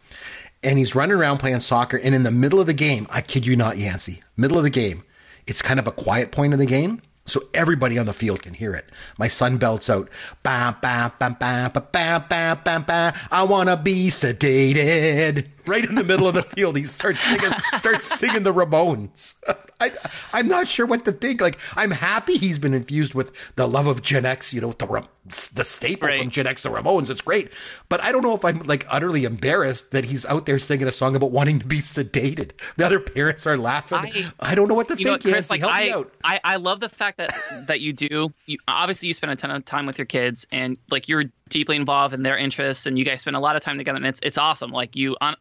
and 0.62 0.78
he's 0.78 0.94
running 0.94 1.16
around 1.16 1.38
playing 1.38 1.60
soccer. 1.60 1.96
And 1.96 2.14
in 2.14 2.22
the 2.22 2.30
middle 2.30 2.60
of 2.60 2.66
the 2.66 2.74
game, 2.74 3.06
I 3.10 3.20
kid 3.20 3.46
you 3.46 3.56
not, 3.56 3.78
Yancey, 3.78 4.22
middle 4.36 4.58
of 4.58 4.64
the 4.64 4.70
game, 4.70 5.04
it's 5.46 5.62
kind 5.62 5.80
of 5.80 5.86
a 5.86 5.92
quiet 5.92 6.30
point 6.32 6.52
in 6.52 6.58
the 6.58 6.66
game. 6.66 7.02
So 7.24 7.40
everybody 7.54 7.98
on 7.98 8.06
the 8.06 8.12
field 8.12 8.42
can 8.42 8.54
hear 8.54 8.74
it. 8.74 8.86
My 9.16 9.28
son 9.28 9.56
belts 9.56 9.88
out, 9.88 10.08
ba 10.42 10.76
ba 10.82 11.12
ba 11.20 11.36
ba 11.38 11.70
ba 11.72 11.82
ba 11.92 12.26
ba 12.28 12.60
ba 12.64 12.84
ba. 12.84 13.14
I 13.30 13.44
wanna 13.44 13.76
be 13.76 14.08
sedated. 14.08 15.46
Right 15.66 15.84
in 15.84 15.94
the 15.94 16.04
middle 16.04 16.26
of 16.26 16.34
the 16.34 16.42
field, 16.42 16.76
he 16.76 16.84
starts 16.84 17.20
singing, 17.20 17.50
starts 17.78 18.06
singing 18.18 18.42
the 18.42 18.52
Ramones. 18.52 19.40
I, 19.80 19.92
I'm 20.32 20.48
not 20.48 20.68
sure 20.68 20.86
what 20.86 21.04
to 21.04 21.12
think. 21.12 21.40
Like, 21.40 21.58
I'm 21.76 21.90
happy 21.90 22.36
he's 22.36 22.58
been 22.58 22.74
infused 22.74 23.14
with 23.14 23.32
the 23.56 23.66
love 23.66 23.86
of 23.86 24.02
Gen 24.02 24.24
X. 24.24 24.52
You 24.52 24.60
know, 24.60 24.72
the 24.72 25.06
the 25.54 25.64
staple 25.64 26.08
right. 26.08 26.20
from 26.20 26.30
Gen 26.30 26.46
X, 26.46 26.62
the 26.62 26.68
Ramones. 26.68 27.10
It's 27.10 27.20
great, 27.20 27.52
but 27.88 28.00
I 28.00 28.12
don't 28.12 28.22
know 28.22 28.34
if 28.34 28.44
I'm 28.44 28.60
like 28.60 28.86
utterly 28.88 29.24
embarrassed 29.24 29.90
that 29.92 30.06
he's 30.06 30.26
out 30.26 30.46
there 30.46 30.58
singing 30.58 30.86
a 30.86 30.92
song 30.92 31.16
about 31.16 31.30
wanting 31.30 31.58
to 31.60 31.66
be 31.66 31.78
sedated. 31.78 32.52
The 32.76 32.86
other 32.86 33.00
parents 33.00 33.46
are 33.46 33.56
laughing. 33.56 33.98
I, 33.98 34.32
I 34.40 34.54
don't 34.54 34.68
know 34.68 34.74
what 34.74 34.88
to 34.88 34.96
think. 34.96 35.06
Know 35.06 35.12
what, 35.12 35.22
Chris, 35.22 35.50
like, 35.50 35.60
help 35.60 35.74
I, 35.74 35.80
me 35.80 35.90
out. 35.92 36.12
I, 36.24 36.40
I 36.44 36.56
love 36.56 36.80
the 36.80 36.88
fact 36.88 37.18
that 37.18 37.34
that 37.66 37.80
you 37.80 37.92
do. 37.92 38.32
You, 38.46 38.58
obviously, 38.68 39.08
you 39.08 39.14
spend 39.14 39.32
a 39.32 39.36
ton 39.36 39.50
of 39.50 39.64
time 39.64 39.86
with 39.86 39.98
your 39.98 40.06
kids, 40.06 40.46
and 40.50 40.76
like 40.90 41.08
you're 41.08 41.24
deeply 41.52 41.76
involved 41.76 42.14
in 42.14 42.22
their 42.22 42.36
interests, 42.36 42.86
and 42.86 42.98
you 42.98 43.04
guys 43.04 43.20
spend 43.20 43.36
a 43.36 43.40
lot 43.40 43.56
of 43.56 43.62
time 43.62 43.78
together, 43.78 43.96
and 43.96 44.06
it's 44.06 44.20
it's 44.22 44.38
awesome. 44.38 44.72
Like 44.72 44.96
you 44.96 45.16
on 45.20 45.36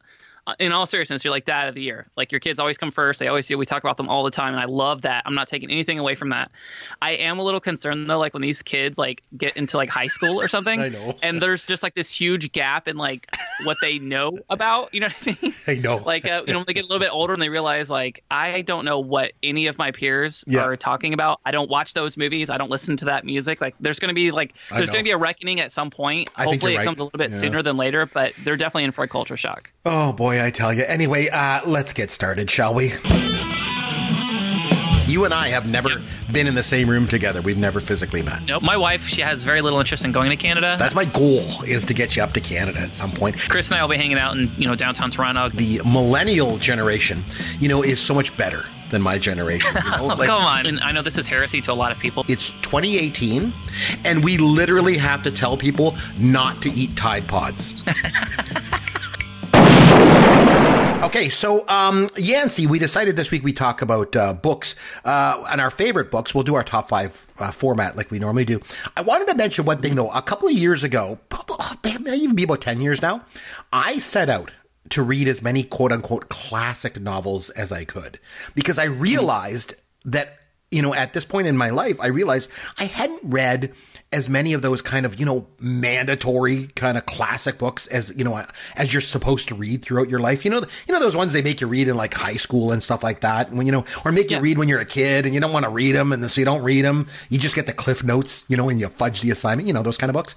in 0.59 0.71
all 0.71 0.85
seriousness, 0.85 1.23
you're 1.23 1.31
like 1.31 1.45
dad 1.45 1.67
of 1.67 1.75
the 1.75 1.81
year. 1.81 2.07
Like 2.15 2.31
your 2.31 2.39
kids 2.39 2.59
always 2.59 2.77
come 2.77 2.91
first. 2.91 3.19
They 3.19 3.27
always 3.27 3.47
do. 3.47 3.57
We 3.57 3.65
talk 3.65 3.83
about 3.83 3.97
them 3.97 4.09
all 4.09 4.23
the 4.23 4.31
time, 4.31 4.53
and 4.53 4.59
I 4.59 4.65
love 4.65 5.01
that. 5.03 5.23
I'm 5.25 5.35
not 5.35 5.47
taking 5.47 5.71
anything 5.71 5.99
away 5.99 6.15
from 6.15 6.29
that. 6.29 6.51
I 7.01 7.11
am 7.11 7.39
a 7.39 7.43
little 7.43 7.59
concerned 7.59 8.09
though, 8.09 8.19
like 8.19 8.33
when 8.33 8.41
these 8.41 8.61
kids 8.61 8.97
like 8.97 9.23
get 9.35 9.57
into 9.57 9.77
like 9.77 9.89
high 9.89 10.07
school 10.07 10.41
or 10.41 10.47
something, 10.47 10.79
I 10.79 10.89
know. 10.89 11.15
and 11.21 11.41
there's 11.41 11.65
just 11.65 11.83
like 11.83 11.93
this 11.93 12.11
huge 12.11 12.51
gap 12.51 12.87
in 12.87 12.97
like 12.97 13.35
what 13.63 13.77
they 13.81 13.99
know 13.99 14.39
about. 14.49 14.93
You 14.93 15.01
know 15.01 15.07
what 15.07 15.37
I 15.41 15.45
mean? 15.45 15.53
I 15.67 15.75
know. 15.75 15.97
Like 15.97 16.25
uh, 16.25 16.43
you 16.45 16.53
know, 16.53 16.59
when 16.59 16.65
they 16.67 16.73
get 16.73 16.83
a 16.83 16.87
little 16.87 16.99
bit 16.99 17.11
older 17.11 17.33
and 17.33 17.41
they 17.41 17.49
realize 17.49 17.89
like 17.89 18.23
I 18.29 18.61
don't 18.61 18.85
know 18.85 18.99
what 18.99 19.31
any 19.43 19.67
of 19.67 19.77
my 19.77 19.91
peers 19.91 20.43
yeah. 20.47 20.61
are 20.61 20.75
talking 20.75 21.13
about. 21.13 21.39
I 21.45 21.51
don't 21.51 21.69
watch 21.69 21.93
those 21.93 22.17
movies. 22.17 22.49
I 22.49 22.57
don't 22.57 22.71
listen 22.71 22.97
to 22.97 23.05
that 23.05 23.25
music. 23.25 23.61
Like 23.61 23.75
there's 23.79 23.99
going 23.99 24.09
to 24.09 24.15
be 24.15 24.31
like 24.31 24.53
there's 24.69 24.89
going 24.89 25.03
to 25.03 25.07
be 25.07 25.11
a 25.11 25.17
reckoning 25.17 25.59
at 25.59 25.71
some 25.71 25.89
point. 25.89 26.29
I 26.35 26.43
Hopefully, 26.43 26.73
it 26.73 26.77
right. 26.77 26.85
comes 26.85 26.99
a 26.99 27.03
little 27.03 27.17
bit 27.17 27.31
yeah. 27.31 27.37
sooner 27.37 27.61
than 27.61 27.77
later, 27.77 28.05
but 28.05 28.33
they're 28.35 28.57
definitely 28.57 28.85
in 28.85 28.91
for 28.91 29.03
a 29.03 29.07
culture 29.07 29.37
shock. 29.37 29.71
Oh 29.85 30.13
boy, 30.13 30.40
I 30.41 30.49
tell 30.49 30.73
you. 30.73 30.83
Anyway 30.83 31.11
Anyway, 31.11 31.27
uh, 31.29 31.59
let's 31.65 31.91
get 31.91 32.09
started, 32.09 32.49
shall 32.49 32.73
we? 32.73 32.93
You 35.05 35.25
and 35.25 35.33
I 35.33 35.49
have 35.49 35.67
never 35.67 35.89
yep. 35.89 36.01
been 36.31 36.47
in 36.47 36.55
the 36.55 36.63
same 36.63 36.89
room 36.89 37.05
together. 37.05 37.41
We've 37.41 37.57
never 37.57 37.81
physically 37.81 38.21
met. 38.21 38.45
Nope. 38.45 38.63
My 38.63 38.77
wife, 38.77 39.07
she 39.07 39.21
has 39.23 39.43
very 39.43 39.61
little 39.61 39.79
interest 39.79 40.05
in 40.05 40.13
going 40.13 40.29
to 40.29 40.37
Canada. 40.37 40.77
That's 40.79 40.95
my 40.95 41.03
goal 41.03 41.43
is 41.67 41.83
to 41.85 41.93
get 41.93 42.15
you 42.15 42.23
up 42.23 42.31
to 42.33 42.39
Canada 42.39 42.79
at 42.79 42.93
some 42.93 43.11
point. 43.11 43.35
Chris 43.49 43.71
and 43.71 43.79
I 43.79 43.83
will 43.83 43.89
be 43.89 43.97
hanging 43.97 44.17
out 44.17 44.37
in, 44.37 44.49
you 44.55 44.67
know, 44.67 44.75
downtown 44.75 45.11
Toronto. 45.11 45.49
The 45.49 45.81
millennial 45.83 46.55
generation, 46.59 47.25
you 47.59 47.67
know, 47.67 47.83
is 47.83 47.99
so 47.99 48.13
much 48.13 48.37
better 48.37 48.63
than 48.89 49.01
my 49.01 49.17
generation. 49.17 49.75
You 49.83 49.97
know? 49.97 50.07
like, 50.15 50.29
Come 50.29 50.43
on. 50.43 50.65
And 50.65 50.79
I 50.79 50.93
know 50.93 51.01
this 51.01 51.17
is 51.17 51.27
heresy 51.27 51.59
to 51.61 51.73
a 51.73 51.73
lot 51.73 51.91
of 51.91 51.99
people. 51.99 52.23
It's 52.29 52.51
2018, 52.61 53.51
and 54.05 54.23
we 54.23 54.37
literally 54.37 54.97
have 54.97 55.23
to 55.23 55.31
tell 55.31 55.57
people 55.57 55.95
not 56.17 56.61
to 56.61 56.69
eat 56.69 56.95
Tide 56.95 57.27
Pods. 57.27 57.85
Okay, 61.03 61.29
so 61.29 61.67
um, 61.67 62.09
Yancey, 62.15 62.67
we 62.67 62.77
decided 62.77 63.15
this 63.15 63.31
week 63.31 63.43
we 63.43 63.53
talk 63.53 63.81
about 63.81 64.15
uh, 64.15 64.33
books 64.33 64.75
uh, 65.03 65.43
and 65.51 65.59
our 65.59 65.71
favorite 65.71 66.11
books. 66.11 66.35
We'll 66.35 66.43
do 66.43 66.53
our 66.53 66.63
top 66.63 66.89
five 66.89 67.25
uh, 67.39 67.49
format 67.49 67.97
like 67.97 68.11
we 68.11 68.19
normally 68.19 68.45
do. 68.45 68.61
I 68.95 69.01
wanted 69.01 69.27
to 69.29 69.35
mention 69.35 69.65
one 69.65 69.81
thing 69.81 69.95
though. 69.95 70.11
A 70.11 70.21
couple 70.21 70.47
of 70.47 70.53
years 70.53 70.83
ago, 70.83 71.17
probably 71.29 71.97
maybe 71.99 72.17
even 72.23 72.35
be 72.35 72.43
about 72.43 72.61
ten 72.61 72.81
years 72.81 73.01
now, 73.01 73.25
I 73.73 73.97
set 73.97 74.29
out 74.29 74.51
to 74.89 75.01
read 75.01 75.27
as 75.27 75.41
many 75.41 75.63
quote 75.63 75.91
unquote 75.91 76.29
classic 76.29 76.99
novels 76.99 77.49
as 77.49 77.71
I 77.71 77.83
could 77.83 78.19
because 78.53 78.77
I 78.77 78.85
realized 78.85 79.73
that 80.05 80.37
you 80.69 80.83
know 80.83 80.93
at 80.93 81.13
this 81.13 81.25
point 81.25 81.47
in 81.47 81.57
my 81.57 81.71
life, 81.71 81.99
I 81.99 82.07
realized 82.07 82.51
I 82.77 82.83
hadn't 82.83 83.21
read 83.23 83.73
as 84.13 84.29
many 84.29 84.51
of 84.51 84.61
those 84.61 84.81
kind 84.81 85.05
of, 85.05 85.19
you 85.19 85.25
know, 85.25 85.47
mandatory 85.59 86.67
kind 86.75 86.97
of 86.97 87.05
classic 87.05 87.57
books 87.57 87.87
as, 87.87 88.13
you 88.17 88.25
know, 88.25 88.43
as 88.75 88.93
you're 88.93 88.99
supposed 88.99 89.47
to 89.47 89.55
read 89.55 89.83
throughout 89.83 90.09
your 90.09 90.19
life. 90.19 90.43
You 90.43 90.51
know, 90.51 90.61
you 90.87 90.93
know, 90.93 90.99
those 90.99 91.15
ones 91.15 91.31
they 91.31 91.41
make 91.41 91.61
you 91.61 91.67
read 91.67 91.87
in 91.87 91.95
like 91.95 92.13
high 92.13 92.35
school 92.35 92.73
and 92.73 92.83
stuff 92.83 93.03
like 93.03 93.21
that. 93.21 93.51
When, 93.51 93.65
you 93.65 93.71
know, 93.71 93.85
or 94.03 94.11
make 94.11 94.29
yeah. 94.29 94.37
you 94.37 94.43
read 94.43 94.57
when 94.57 94.67
you're 94.67 94.81
a 94.81 94.85
kid 94.85 95.25
and 95.25 95.33
you 95.33 95.39
don't 95.39 95.53
want 95.53 95.63
to 95.63 95.69
read 95.69 95.93
them. 95.93 96.11
And 96.11 96.29
so 96.29 96.41
you 96.41 96.45
don't 96.45 96.61
read 96.61 96.83
them. 96.83 97.07
You 97.29 97.39
just 97.39 97.55
get 97.55 97.67
the 97.67 97.73
cliff 97.73 98.03
notes, 98.03 98.43
you 98.49 98.57
know, 98.57 98.67
and 98.67 98.81
you 98.81 98.89
fudge 98.89 99.21
the 99.21 99.31
assignment, 99.31 99.67
you 99.67 99.73
know, 99.73 99.83
those 99.83 99.97
kind 99.97 100.09
of 100.09 100.13
books. 100.13 100.35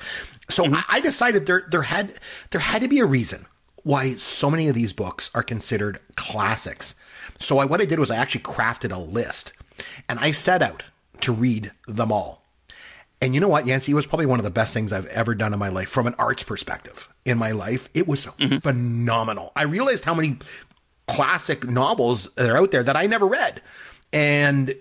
So 0.49 0.65
mm-hmm. 0.65 0.81
I 0.89 1.01
decided 1.01 1.47
there, 1.47 1.67
there 1.69 1.83
had, 1.83 2.15
there 2.51 2.61
had 2.61 2.83
to 2.83 2.89
be 2.89 3.01
a 3.01 3.07
reason 3.07 3.47
why 3.83 4.15
so 4.15 4.51
many 4.51 4.69
of 4.69 4.75
these 4.75 4.93
books 4.93 5.31
are 5.35 5.43
considered 5.43 5.99
classics. 6.15 6.95
So 7.41 7.59
I, 7.59 7.65
what 7.65 7.81
I 7.81 7.87
did 7.87 7.99
was 7.99 8.11
I 8.11 8.17
actually 8.17 8.43
crafted 8.43 8.95
a 8.95 8.99
list 8.99 9.53
and 10.09 10.21
I 10.21 10.31
set 10.31 10.63
out 10.63 10.85
to 11.23 11.33
read 11.33 11.73
them 11.89 12.13
all. 12.13 12.44
And 13.25 13.35
you 13.35 13.41
know 13.41 13.49
what, 13.49 13.67
Yancey? 13.67 13.93
It 13.93 13.95
was 13.95 14.05
probably 14.05 14.27
one 14.27 14.39
of 14.39 14.45
the 14.45 14.51
best 14.51 14.75
things 14.75 14.93
I've 14.93 15.07
ever 15.07 15.35
done 15.35 15.55
in 15.55 15.59
my 15.59 15.71
life 15.71 15.89
from 15.89 16.07
an 16.07 16.15
arts 16.19 16.43
perspective 16.43 17.09
in 17.25 17.39
my 17.39 17.53
life. 17.53 17.89
It 17.95 18.07
was 18.07 18.27
mm-hmm. 18.27 18.59
phenomenal. 18.59 19.51
I 19.57 19.63
realized 19.63 20.05
how 20.05 20.13
many 20.13 20.37
classic 21.07 21.67
novels 21.67 22.29
that 22.35 22.51
are 22.51 22.59
out 22.59 22.71
there 22.71 22.83
that 22.83 22.99
I 22.99 23.07
never 23.07 23.27
read. 23.27 23.63
And 24.13 24.75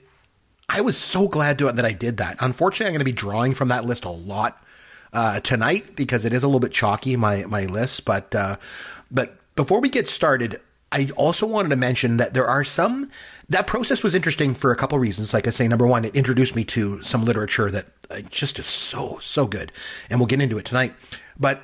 I 0.67 0.81
was 0.81 0.97
so 0.97 1.29
glad 1.29 1.57
to, 1.59 1.71
that 1.71 1.85
I 1.85 1.93
did 1.93 2.17
that. 2.17 2.35
Unfortunately, 2.41 2.87
I'm 2.87 2.91
going 2.91 2.99
to 2.99 3.05
be 3.05 3.13
drawing 3.13 3.53
from 3.53 3.69
that 3.69 3.85
list 3.85 4.03
a 4.03 4.09
lot 4.09 4.61
uh, 5.13 5.39
tonight 5.39 5.95
because 5.95 6.25
it 6.25 6.33
is 6.33 6.43
a 6.43 6.47
little 6.47 6.59
bit 6.59 6.73
chalky, 6.73 7.15
my, 7.15 7.45
my 7.45 7.63
list. 7.63 8.03
But, 8.03 8.35
uh, 8.35 8.57
but 9.09 9.37
before 9.55 9.79
we 9.79 9.87
get 9.87 10.09
started, 10.09 10.59
I 10.91 11.09
also 11.15 11.47
wanted 11.47 11.69
to 11.69 11.77
mention 11.77 12.17
that 12.17 12.33
there 12.33 12.47
are 12.47 12.65
some 12.65 13.09
that 13.53 13.67
process 13.67 14.01
was 14.03 14.15
interesting 14.15 14.53
for 14.53 14.71
a 14.71 14.75
couple 14.75 14.97
reasons. 14.97 15.33
Like 15.33 15.47
I 15.47 15.51
say, 15.51 15.67
number 15.67 15.85
one, 15.85 16.05
it 16.05 16.15
introduced 16.15 16.55
me 16.55 16.63
to 16.65 17.01
some 17.03 17.23
literature 17.23 17.69
that 17.69 17.85
uh, 18.09 18.21
just 18.29 18.57
is 18.59 18.65
so, 18.65 19.19
so 19.21 19.45
good. 19.45 19.71
And 20.09 20.19
we'll 20.19 20.27
get 20.27 20.41
into 20.41 20.57
it 20.57 20.65
tonight. 20.65 20.93
But 21.39 21.61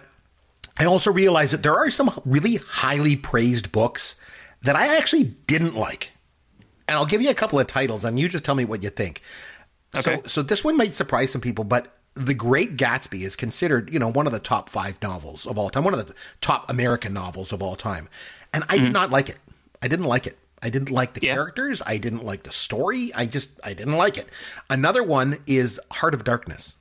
I 0.78 0.86
also 0.86 1.12
realized 1.12 1.54
that 1.54 1.64
there 1.64 1.76
are 1.76 1.90
some 1.90 2.12
really 2.26 2.58
highly 2.58 3.16
praised 3.16 3.72
books 3.72 4.16
that 4.62 4.76
I 4.76 4.98
actually 4.98 5.24
didn't 5.24 5.76
like. 5.76 6.12
And 6.88 6.96
I'll 6.96 7.06
give 7.06 7.22
you 7.22 7.30
a 7.30 7.36
couple 7.36 7.60
of 7.60 7.68
titles 7.68 8.06
and 8.06 8.20
you 8.20 8.30
just 8.30 8.46
tell 8.46 8.56
me 8.56 8.66
what 8.66 8.84
you 8.84 8.90
think. 8.90 9.22
Okay. 9.96 10.18
So, 10.18 10.28
so 10.28 10.42
this 10.42 10.64
one 10.64 10.78
might 10.78 10.94
surprise 10.94 11.32
some 11.32 11.42
people, 11.42 11.64
but 11.64 11.98
The 12.14 12.36
Great 12.36 12.78
Gatsby 12.78 13.22
is 13.22 13.36
considered, 13.36 13.92
you 13.92 14.00
know, 14.00 14.12
one 14.12 14.28
of 14.28 14.34
the 14.34 14.40
top 14.40 14.70
five 14.70 15.02
novels 15.02 15.48
of 15.48 15.58
all 15.58 15.70
time, 15.70 15.84
one 15.84 15.94
of 15.94 16.06
the 16.06 16.14
top 16.40 16.70
American 16.70 17.14
novels 17.14 17.52
of 17.52 17.64
all 17.64 17.76
time. 17.76 18.10
And 18.54 18.64
I 18.70 18.76
mm-hmm. 18.76 18.86
did 18.86 18.94
not 18.94 19.10
like 19.10 19.30
it. 19.30 19.38
I 19.82 19.88
didn't 19.88 20.06
like 20.06 20.28
it. 20.28 20.38
I 20.62 20.70
didn't 20.70 20.92
like 20.92 21.14
the 21.14 21.26
yeah. 21.26 21.34
characters. 21.34 21.82
I 21.86 21.98
didn't 21.98 22.26
like 22.26 22.44
the 22.44 22.52
story. 22.52 23.12
I 23.14 23.26
just 23.26 23.60
I 23.64 23.74
didn't 23.74 23.94
like 23.94 24.18
it. 24.18 24.28
Another 24.70 25.04
one 25.04 25.40
is 25.48 25.80
Heart 25.92 26.14
of 26.14 26.24
Darkness. 26.24 26.76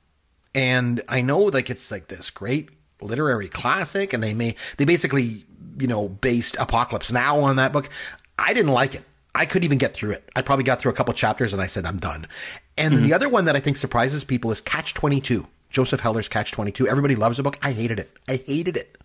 And 0.53 1.01
I 1.07 1.21
know 1.21 1.39
like 1.39 1.69
it's 1.69 1.91
like 1.91 2.07
this 2.07 2.29
great 2.29 2.69
literary 3.01 3.47
classic 3.47 4.13
and 4.13 4.21
they 4.21 4.33
may 4.33 4.55
they 4.77 4.85
basically, 4.85 5.45
you 5.79 5.87
know, 5.87 6.09
based 6.09 6.55
Apocalypse 6.59 7.11
Now 7.11 7.39
on 7.41 7.55
that 7.57 7.71
book. 7.71 7.89
I 8.37 8.53
didn't 8.53 8.71
like 8.71 8.95
it. 8.95 9.03
I 9.35 9.45
couldn't 9.45 9.65
even 9.65 9.77
get 9.77 9.93
through 9.93 10.11
it. 10.11 10.27
I 10.35 10.41
probably 10.41 10.63
got 10.63 10.81
through 10.81 10.91
a 10.91 10.95
couple 10.95 11.13
chapters 11.13 11.53
and 11.53 11.61
I 11.61 11.67
said 11.67 11.85
I'm 11.85 11.97
done. 11.97 12.27
And 12.77 12.95
mm-hmm. 12.95 13.05
the 13.05 13.13
other 13.13 13.29
one 13.29 13.45
that 13.45 13.55
I 13.55 13.59
think 13.59 13.77
surprises 13.77 14.23
people 14.23 14.51
is 14.51 14.61
Catch 14.61 14.93
22. 14.93 15.47
Joseph 15.69 15.99
Heller's 15.99 16.27
Catch 16.27 16.51
22. 16.51 16.87
Everybody 16.87 17.15
loves 17.15 17.37
the 17.37 17.43
book. 17.43 17.57
I 17.61 17.71
hated 17.71 17.99
it. 17.99 18.11
I 18.27 18.37
hated 18.37 18.75
it 18.75 18.97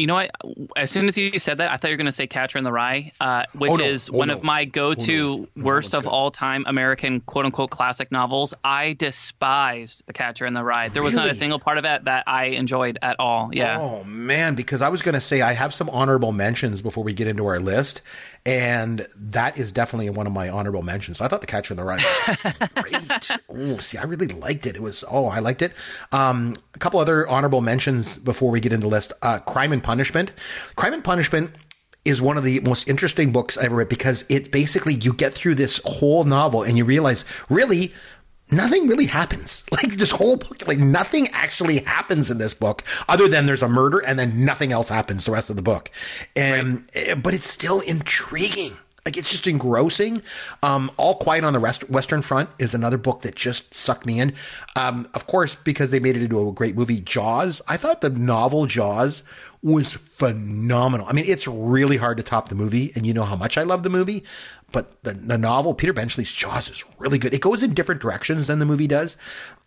you 0.00 0.06
know 0.06 0.14
what? 0.14 0.30
As 0.76 0.90
soon 0.90 1.06
as 1.08 1.16
you 1.16 1.38
said 1.38 1.58
that, 1.58 1.70
I 1.70 1.76
thought 1.76 1.88
you 1.88 1.92
were 1.92 1.98
going 1.98 2.06
to 2.06 2.12
say 2.12 2.26
Catcher 2.26 2.58
in 2.58 2.64
the 2.64 2.72
Rye, 2.72 3.12
uh, 3.20 3.44
which 3.54 3.70
Oh, 3.70 3.76
no. 3.76 3.84
is 3.84 4.08
Oh, 4.10 4.16
one 4.16 4.28
no. 4.28 4.34
of 4.34 4.42
my 4.42 4.64
go-to 4.64 5.32
Oh, 5.42 5.48
no. 5.54 5.64
Worst 5.64 5.94
of 5.94 6.06
all 6.06 6.30
time 6.30 6.64
American 6.66 7.20
quote 7.20 7.44
unquote 7.44 7.70
classic 7.70 8.10
novels. 8.10 8.54
I 8.64 8.94
despised 8.94 10.02
The 10.06 10.12
Catcher 10.12 10.46
in 10.46 10.54
the 10.54 10.64
Rye. 10.64 10.88
There 10.88 11.02
was 11.02 11.14
not 11.14 11.28
a 11.30 11.34
single 11.34 11.58
part 11.58 11.78
of 11.78 11.84
it 11.84 12.04
that 12.04 12.24
I 12.26 12.46
enjoyed 12.46 12.98
at 13.02 13.16
all. 13.20 13.50
Yeah. 13.52 13.78
Oh 13.78 14.04
man, 14.04 14.54
because 14.54 14.82
I 14.82 14.88
was 14.88 15.02
going 15.02 15.14
to 15.14 15.20
say 15.20 15.40
I 15.40 15.52
have 15.52 15.72
some 15.74 15.88
honorable 15.90 16.32
mentions 16.32 16.82
before 16.82 17.04
we 17.04 17.12
get 17.12 17.26
into 17.26 17.46
our 17.46 17.60
list, 17.60 18.02
and 18.46 19.06
that 19.16 19.58
is 19.58 19.70
definitely 19.70 20.10
one 20.10 20.26
of 20.26 20.32
my 20.32 20.48
honorable 20.48 20.82
mentions. 20.82 21.20
I 21.20 21.28
thought 21.28 21.40
The 21.40 21.46
Catcher 21.46 21.74
in 21.74 21.76
the 21.76 21.84
Rye 21.84 21.96
was 22.26 22.68
great. 22.74 23.30
oh, 23.48 23.78
see, 23.78 23.98
I 23.98 24.04
really 24.04 24.28
liked 24.28 24.66
it. 24.66 24.76
It 24.76 24.82
was 24.82 25.04
oh, 25.10 25.26
I 25.26 25.40
liked 25.40 25.62
it. 25.62 25.72
Um, 26.12 26.56
a 26.74 26.78
couple 26.78 27.00
other 27.00 27.28
honorable 27.28 27.60
mentions 27.60 28.16
before 28.16 28.50
we 28.50 28.60
get 28.60 28.72
into 28.72 28.84
the 28.84 28.90
list. 28.90 29.12
Uh, 29.22 29.38
Crime 29.40 29.72
and 29.72 29.82
Punishment. 29.82 30.32
Crime 30.74 30.94
and 30.94 31.04
Punishment 31.04 31.52
is 32.04 32.22
one 32.22 32.38
of 32.38 32.44
the 32.44 32.60
most 32.60 32.88
interesting 32.88 33.30
books 33.30 33.58
I 33.58 33.64
ever 33.64 33.76
read 33.76 33.88
because 33.90 34.24
it 34.30 34.50
basically 34.50 34.94
you 34.94 35.12
get 35.12 35.34
through 35.34 35.56
this 35.56 35.80
whole 35.84 36.24
novel 36.24 36.62
and 36.62 36.78
you 36.78 36.84
realize 36.84 37.26
really 37.50 37.92
nothing 38.52 38.88
really 38.88 39.06
happens. 39.06 39.64
Like 39.80 39.92
this 39.96 40.10
whole 40.10 40.36
book, 40.36 40.66
like 40.66 40.78
nothing 40.78 41.28
actually 41.32 41.78
happens 41.78 42.30
in 42.30 42.36
this 42.36 42.52
book 42.52 42.82
other 43.08 43.28
than 43.28 43.46
there's 43.46 43.62
a 43.62 43.68
murder 43.68 43.98
and 43.98 44.18
then 44.18 44.44
nothing 44.44 44.72
else 44.72 44.90
happens 44.90 45.24
the 45.24 45.32
rest 45.32 45.48
of 45.48 45.56
the 45.56 45.62
book. 45.62 45.90
And 46.36 46.86
eh, 46.94 47.14
but 47.14 47.32
it's 47.32 47.48
still 47.48 47.80
intriguing. 47.80 48.76
Like 49.06 49.16
it's 49.16 49.30
just 49.30 49.46
engrossing. 49.46 50.22
Um, 50.62 50.90
All 50.98 51.14
Quiet 51.14 51.44
on 51.44 51.54
the 51.54 51.58
Rest- 51.58 51.88
Western 51.88 52.20
Front 52.20 52.50
is 52.58 52.74
another 52.74 52.98
book 52.98 53.22
that 53.22 53.34
just 53.34 53.72
sucked 53.72 54.04
me 54.04 54.20
in. 54.20 54.34
Um, 54.76 55.08
of 55.14 55.26
course, 55.26 55.54
because 55.54 55.90
they 55.90 56.00
made 56.00 56.16
it 56.16 56.22
into 56.22 56.46
a 56.46 56.52
great 56.52 56.76
movie, 56.76 57.00
Jaws. 57.00 57.62
I 57.66 57.78
thought 57.78 58.02
the 58.02 58.10
novel 58.10 58.66
Jaws 58.66 59.22
was 59.62 59.94
phenomenal. 59.94 61.06
I 61.06 61.12
mean, 61.12 61.24
it's 61.26 61.46
really 61.48 61.96
hard 61.96 62.16
to 62.18 62.22
top 62.22 62.48
the 62.48 62.54
movie, 62.54 62.92
and 62.94 63.06
you 63.06 63.14
know 63.14 63.24
how 63.24 63.36
much 63.36 63.56
I 63.56 63.62
love 63.62 63.82
the 63.82 63.90
movie. 63.90 64.22
But 64.72 65.02
the, 65.02 65.12
the 65.12 65.38
novel, 65.38 65.74
Peter 65.74 65.92
Benchley's 65.92 66.32
Jaws, 66.32 66.68
is 66.70 66.84
really 66.98 67.18
good. 67.18 67.34
It 67.34 67.40
goes 67.40 67.62
in 67.62 67.74
different 67.74 68.00
directions 68.00 68.46
than 68.46 68.58
the 68.58 68.66
movie 68.66 68.86
does. 68.86 69.16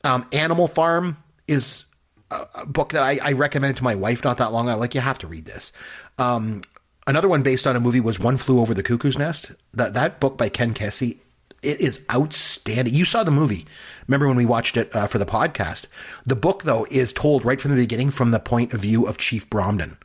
Um, 0.04 0.28
Animal 0.32 0.68
Farm 0.68 1.18
is 1.48 1.86
a, 2.32 2.46
a 2.62 2.66
book 2.66 2.90
that 2.90 3.04
I, 3.04 3.20
I 3.22 3.32
recommended 3.34 3.78
to 3.78 3.84
my 3.84 3.96
wife 3.96 4.24
not 4.24 4.38
that 4.38 4.52
long 4.52 4.70
ago. 4.70 4.78
Like, 4.78 4.96
you 4.96 5.02
have 5.02 5.20
to 5.20 5.28
read 5.28 5.46
this. 5.46 5.74
Um, 6.18 6.62
another 7.08 7.28
one 7.28 7.44
based 7.44 7.68
on 7.68 7.76
a 7.76 7.80
movie 7.80 8.00
was 8.00 8.20
One 8.20 8.38
Flew 8.38 8.60
Over 8.60 8.74
the 8.74 8.84
Cuckoo's 8.84 9.18
Nest. 9.18 9.52
That 9.74 9.94
that 9.94 10.20
book 10.20 10.38
by 10.38 10.50
Ken 10.50 10.74
Kesey, 10.74 11.18
it 11.62 11.82
is 11.82 12.06
outstanding. 12.14 12.94
You 12.94 13.06
saw 13.06 13.24
the 13.24 13.32
movie. 13.32 13.66
Remember 14.08 14.28
when 14.28 14.38
we 14.38 14.46
watched 14.46 14.78
it 14.78 14.96
uh, 14.96 15.08
for 15.08 15.18
the 15.18 15.26
podcast? 15.26 15.88
The 16.26 16.36
book 16.36 16.64
though 16.64 16.86
is 16.92 17.14
told 17.14 17.46
right 17.46 17.60
from 17.60 17.72
the 17.72 17.78
beginning 17.78 18.12
from 18.12 18.32
the 18.32 18.40
point 18.40 18.74
of 18.74 18.82
view 18.82 19.06
of 19.06 19.18
Chief 19.18 19.50
Bromden. 19.50 19.98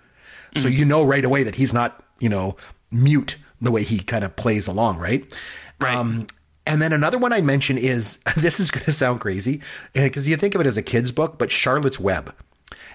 So 0.56 0.66
you 0.66 0.84
know 0.84 1.04
right 1.04 1.24
away 1.24 1.42
that 1.42 1.56
he's 1.56 1.74
not, 1.74 2.02
you 2.18 2.28
know, 2.28 2.56
mute 2.90 3.36
the 3.60 3.70
way 3.70 3.82
he 3.82 3.98
kind 3.98 4.24
of 4.24 4.36
plays 4.36 4.66
along, 4.66 4.98
right? 4.98 5.32
Right. 5.80 5.94
Um, 5.96 6.26
and 6.66 6.82
then 6.82 6.92
another 6.92 7.18
one 7.18 7.32
I 7.32 7.40
mention 7.40 7.78
is 7.78 8.16
this 8.36 8.60
is 8.60 8.70
going 8.70 8.84
to 8.84 8.92
sound 8.92 9.20
crazy 9.20 9.60
because 9.94 10.28
you 10.28 10.36
think 10.36 10.54
of 10.54 10.60
it 10.60 10.66
as 10.66 10.76
a 10.76 10.82
kid's 10.82 11.12
book, 11.12 11.38
but 11.38 11.50
Charlotte's 11.50 11.98
Web. 11.98 12.34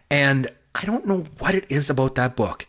And 0.10 0.50
I 0.76 0.86
don't 0.86 1.08
know 1.08 1.26
what 1.40 1.56
it 1.56 1.66
is 1.70 1.90
about 1.90 2.16
that 2.16 2.36
book. 2.36 2.68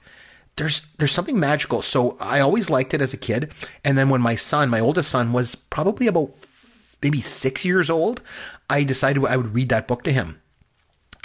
There's 0.57 0.83
there's 0.99 1.13
something 1.13 1.39
magical. 1.39 1.83
So 1.83 2.17
I 2.21 2.41
always 2.41 2.71
liked 2.71 2.95
it 2.95 3.03
as 3.03 3.13
a 3.13 3.17
kid, 3.17 3.53
and 3.85 3.99
then 3.99 4.09
when 4.09 4.21
my 4.21 4.37
son, 4.37 4.71
my 4.71 4.81
oldest 4.81 5.11
son, 5.11 5.33
was 5.33 5.55
probably 5.57 6.07
about 6.07 6.31
f- 6.31 6.97
maybe 7.03 7.21
six 7.21 7.65
years 7.65 7.91
old, 7.91 8.23
I 8.71 8.85
decided 8.85 9.25
I 9.25 9.37
would 9.37 9.53
read 9.53 9.69
that 9.71 9.89
book 9.89 10.05
to 10.05 10.13
him. 10.13 10.41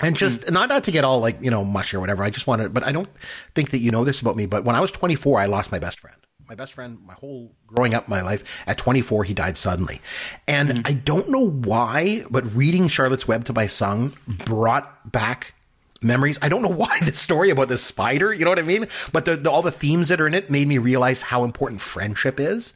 And 0.02 0.16
just 0.16 0.50
not 0.50 0.70
not 0.70 0.84
to 0.86 0.92
get 0.92 1.04
all 1.04 1.20
like 1.20 1.38
you 1.42 1.52
know 1.52 1.64
mushy 1.64 1.98
or 1.98 2.00
whatever. 2.00 2.24
I 2.24 2.32
just 2.32 2.48
wanted, 2.48 2.74
but 2.74 2.86
I 2.88 2.92
don't 2.92 3.10
think 3.54 3.70
that 3.72 3.80
you 3.80 3.92
know 3.92 4.04
this 4.04 4.20
about 4.20 4.36
me. 4.36 4.46
But 4.46 4.64
when 4.64 4.76
I 4.76 4.80
was 4.80 4.92
24, 4.92 5.40
I 5.40 5.46
lost 5.46 5.72
my 5.72 5.80
best 5.80 6.00
friend. 6.00 6.18
My 6.50 6.56
best 6.56 6.74
friend, 6.74 6.98
my 7.06 7.14
whole 7.14 7.52
growing 7.68 7.94
up, 7.94 8.08
my 8.08 8.24
life. 8.24 8.64
At 8.66 8.80
24, 8.80 9.24
he 9.24 9.36
died 9.36 9.56
suddenly, 9.56 10.02
and 10.48 10.70
mm-hmm. 10.70 10.82
I 10.84 10.94
don't 10.94 11.30
know 11.30 11.48
why. 11.48 12.24
But 12.32 12.56
reading 12.56 12.88
Charlotte's 12.88 13.28
Web 13.28 13.46
to 13.46 13.54
my 13.54 13.68
son 13.68 14.14
brought 14.46 15.12
back 15.12 15.54
memories. 16.02 16.40
I 16.42 16.50
don't 16.50 16.64
know 16.64 16.70
why 16.76 16.98
the 17.06 17.14
story 17.14 17.52
about 17.52 17.68
this 17.68 17.84
spider, 17.84 18.34
you 18.34 18.46
know 18.46 18.50
what 18.50 18.58
I 18.58 18.64
mean? 18.64 18.88
But 19.14 19.26
the, 19.26 19.36
the, 19.36 19.52
all 19.52 19.62
the 19.62 19.72
themes 19.72 20.10
that 20.10 20.20
are 20.20 20.26
in 20.26 20.34
it 20.34 20.50
made 20.50 20.68
me 20.68 20.80
realize 20.80 21.22
how 21.22 21.44
important 21.44 21.82
friendship 21.82 22.40
is. 22.40 22.74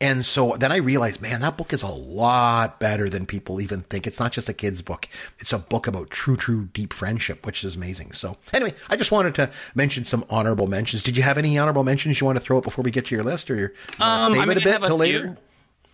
And 0.00 0.24
so 0.24 0.54
then 0.56 0.70
I 0.70 0.76
realized, 0.76 1.20
man, 1.20 1.40
that 1.40 1.56
book 1.56 1.72
is 1.72 1.82
a 1.82 1.88
lot 1.88 2.78
better 2.78 3.08
than 3.08 3.26
people 3.26 3.60
even 3.60 3.80
think. 3.80 4.06
It's 4.06 4.20
not 4.20 4.30
just 4.30 4.48
a 4.48 4.52
kid's 4.52 4.80
book. 4.80 5.08
It's 5.40 5.52
a 5.52 5.58
book 5.58 5.88
about 5.88 6.10
true, 6.10 6.36
true, 6.36 6.66
deep 6.72 6.92
friendship, 6.92 7.44
which 7.44 7.64
is 7.64 7.74
amazing. 7.74 8.12
So 8.12 8.36
anyway, 8.52 8.74
I 8.88 8.96
just 8.96 9.10
wanted 9.10 9.34
to 9.36 9.50
mention 9.74 10.04
some 10.04 10.24
honorable 10.30 10.68
mentions. 10.68 11.02
Did 11.02 11.16
you 11.16 11.24
have 11.24 11.36
any 11.36 11.58
honorable 11.58 11.82
mentions 11.82 12.20
you 12.20 12.26
want 12.26 12.38
to 12.38 12.44
throw 12.44 12.58
out 12.58 12.62
before 12.62 12.84
we 12.84 12.92
get 12.92 13.06
to 13.06 13.14
your 13.16 13.24
list 13.24 13.50
or 13.50 13.56
you 13.56 13.70
Um, 13.98 14.32
save 14.32 14.42
I 14.42 14.44
mean, 14.44 14.58
it 14.58 14.66
a 14.66 14.78
bit 14.78 14.86
till 14.86 14.96
later? 14.96 15.36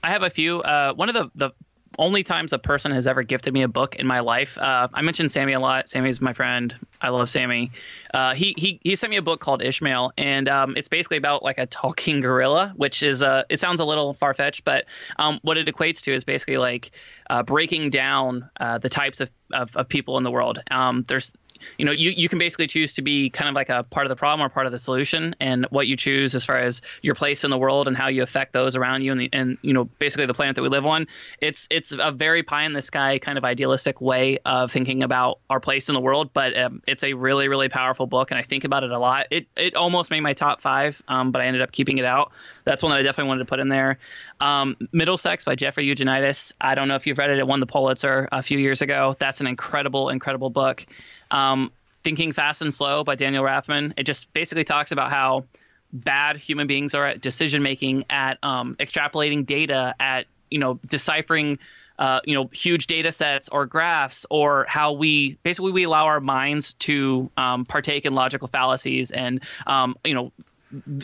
I 0.03 0.11
have 0.11 0.23
a 0.23 0.29
few. 0.29 0.61
Uh, 0.61 0.93
one 0.93 1.09
of 1.09 1.15
the, 1.15 1.31
the 1.35 1.51
only 1.99 2.23
times 2.23 2.53
a 2.53 2.59
person 2.59 2.93
has 2.93 3.07
ever 3.07 3.23
gifted 3.23 3.53
me 3.53 3.63
a 3.63 3.69
book 3.69 3.97
in 3.97 4.07
my 4.07 4.21
life. 4.21 4.59
Uh, 4.59 4.89
I 4.93 5.03
mentioned 5.03 5.31
Sammy 5.31 5.53
a 5.53 5.61
lot. 5.61 5.89
Sammy's 5.89 6.21
my 6.21 6.33
friend. 6.33 6.75
I 7.01 7.09
love 7.11 7.29
Sammy. 7.31 7.73
Uh, 8.13 8.35
he 8.35 8.55
he 8.57 8.81
he 8.83 8.97
sent 8.97 9.11
me 9.11 9.17
a 9.17 9.23
book 9.23 9.41
called 9.41 9.63
Ishmael, 9.63 10.13
and 10.17 10.49
um, 10.49 10.77
it's 10.77 10.89
basically 10.89 11.17
about 11.17 11.43
like 11.43 11.59
a 11.59 11.67
talking 11.67 12.21
gorilla, 12.21 12.73
which 12.77 13.03
is 13.03 13.23
uh, 13.23 13.45
it 13.49 13.59
sounds 13.59 13.81
a 13.81 13.85
little 13.85 14.15
far 14.15 14.35
fetched, 14.35 14.65
but 14.65 14.87
um, 15.19 15.41
what 15.43 15.57
it 15.57 15.67
equates 15.67 16.03
to 16.03 16.15
is 16.15 16.25
basically 16.25 16.57
like 16.57 16.91
uh, 17.31 17.43
breaking 17.43 17.91
down 17.91 18.49
uh, 18.61 18.79
the 18.79 18.89
types 18.89 19.21
of, 19.21 19.31
of, 19.53 19.77
of 19.77 19.89
people 19.89 20.19
in 20.19 20.25
the 20.25 20.31
world. 20.31 20.61
Um, 20.71 21.05
there's 21.09 21.35
you 21.79 21.85
know, 21.85 21.93
you, 21.93 22.11
you 22.11 22.29
can 22.29 22.39
basically 22.39 22.67
choose 22.67 22.95
to 22.95 23.03
be 23.03 23.31
kind 23.31 23.49
of 23.49 23.55
like 23.55 23.69
a 23.69 23.83
part 23.83 24.07
of 24.07 24.11
the 24.11 24.17
problem 24.17 24.45
or 24.45 24.49
part 24.49 24.67
of 24.67 24.73
the 24.73 24.79
solution, 24.79 25.35
and 25.41 25.67
what 25.71 25.87
you 25.87 25.97
choose 25.97 26.35
as 26.35 26.45
far 26.45 26.59
as 26.59 26.83
your 27.03 27.15
place 27.15 27.45
in 27.45 27.51
the 27.51 27.59
world 27.59 27.89
and 27.89 27.97
how 27.97 28.09
you 28.09 28.23
affect 28.23 28.53
those 28.53 28.77
around 28.77 29.03
you, 29.03 29.11
and 29.11 29.21
the, 29.21 29.29
and 29.33 29.59
you 29.63 29.73
know, 29.73 29.85
basically 29.85 30.27
the 30.27 30.35
planet 30.35 30.57
that 30.57 30.63
we 30.63 30.69
live 30.69 30.87
on. 30.87 31.07
It's 31.41 31.67
it's 31.71 31.93
a 31.93 32.13
very 32.13 32.43
pie 32.43 32.65
in 32.65 32.73
the 32.73 32.83
sky 32.83 33.19
kind 33.19 33.39
of 33.39 33.45
idealistic 33.45 34.01
way 34.01 34.39
of 34.45 34.73
thinking 34.73 35.03
about 35.03 35.39
our 35.51 35.61
place 35.61 35.89
in 35.89 35.95
the 35.95 36.01
world, 36.01 36.31
but 36.33 36.57
um, 36.57 36.83
it's 36.87 37.05
a 37.05 37.15
really 37.15 37.49
really 37.49 37.69
powerful 37.69 38.07
book, 38.07 38.31
and 38.31 38.39
I 38.39 38.43
think 38.43 38.65
about 38.65 38.85
it 38.85 38.91
a 38.91 38.99
lot. 38.99 39.27
It 39.31 39.47
it 39.57 39.75
almost 39.75 40.11
made 40.11 40.21
my 40.21 40.33
top 40.33 40.61
five, 40.61 41.03
um, 41.09 41.31
but 41.31 41.43
I 41.43 41.47
ended 41.47 41.63
up 41.63 41.73
keeping 41.73 41.99
it 41.99 42.05
out. 42.05 42.33
That's 42.65 42.83
one 42.83 42.91
that 42.91 42.99
I 42.99 43.03
definitely 43.03 43.29
wanted 43.29 43.41
to 43.41 43.47
put 43.47 43.61
in 43.61 43.69
there. 43.69 43.99
Um, 44.41 44.77
Middlesex 44.93 45.45
by 45.45 45.55
Jeffrey 45.55 45.85
Eugenides. 45.85 46.55
I 46.61 46.75
don't 46.75 46.89
know 46.89 46.97
if 46.97 47.07
you've 47.07 47.19
read 47.19 47.31
it. 47.31 47.39
It 47.39 47.47
won 47.47 47.61
the 47.61 47.67
Pulitzer 47.67 48.29
a 48.33 48.43
few 48.43 48.59
years 48.59 48.83
ago. 48.83 49.17
That's 49.19 49.41
an 49.41 49.47
incredible 49.47 50.09
incredible 50.09 50.51
book. 50.51 50.87
Um, 51.35 51.73
Thinking 52.05 52.33
Fast 52.33 52.63
and 52.63 52.73
Slow 52.73 53.03
by 53.03 53.15
Daniel 53.15 53.45
Kahneman. 53.45 53.95
It 53.97 54.05
just 54.05 54.33
basically 54.33 54.65
talks 54.65 54.93
about 54.93 55.11
how 55.11 55.47
bad 55.93 56.37
human 56.37 56.67
beings 56.67 56.95
are 56.95 57.07
at 57.07 57.21
decision 57.21 57.63
making, 57.63 58.05
at 58.11 58.39
um, 58.43 58.75
extrapolating 58.75 59.47
data, 59.47 59.95
at 59.99 60.27
you 60.51 60.59
know 60.59 60.79
deciphering. 60.87 61.59
Uh, 61.97 62.19
you 62.25 62.35
know, 62.35 62.51
huge 62.53 62.89
data 62.89 63.13
sets 63.13 63.49
or 63.49 63.67
graphs, 63.67 64.27
or 64.29 64.67
how 64.69 64.95
we 64.95 65.35
basically 65.45 65.71
we 65.71 65.85
allow 65.85 66.07
our 66.07 66.19
minds 66.19 66.75
to 66.75 67.31
um, 67.37 67.65
partake 67.65 68.05
in 68.05 68.13
logical 68.17 68.49
fallacies 68.49 69.13
and 69.13 69.41
um, 69.65 69.95
you 70.05 70.13
know 70.13 70.33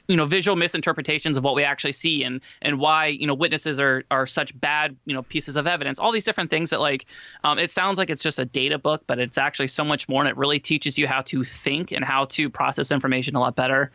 you 0.08 0.16
know 0.16 0.26
visual 0.26 0.56
misinterpretations 0.56 1.36
of 1.36 1.44
what 1.44 1.54
we 1.54 1.64
actually 1.64 1.92
see 1.92 2.24
and 2.24 2.40
and 2.62 2.78
why 2.78 3.06
you 3.06 3.26
know 3.26 3.34
witnesses 3.34 3.80
are 3.80 4.04
are 4.10 4.26
such 4.26 4.58
bad 4.58 4.96
you 5.04 5.14
know 5.14 5.22
pieces 5.22 5.56
of 5.56 5.66
evidence. 5.66 5.98
All 5.98 6.12
these 6.12 6.24
different 6.24 6.50
things 6.50 6.70
that 6.70 6.80
like 6.80 7.06
um, 7.44 7.58
it 7.58 7.70
sounds 7.70 7.98
like 7.98 8.10
it's 8.10 8.22
just 8.22 8.38
a 8.38 8.44
data 8.44 8.78
book 8.78 9.02
but 9.06 9.18
it's 9.18 9.38
actually 9.38 9.68
so 9.68 9.84
much 9.84 10.08
more 10.08 10.22
and 10.22 10.30
it 10.30 10.36
really 10.36 10.58
teaches 10.58 10.98
you 10.98 11.06
how 11.06 11.22
to 11.22 11.44
think 11.44 11.92
and 11.92 12.04
how 12.04 12.26
to 12.26 12.50
process 12.50 12.90
information 12.92 13.36
a 13.36 13.40
lot 13.40 13.56
better. 13.56 13.90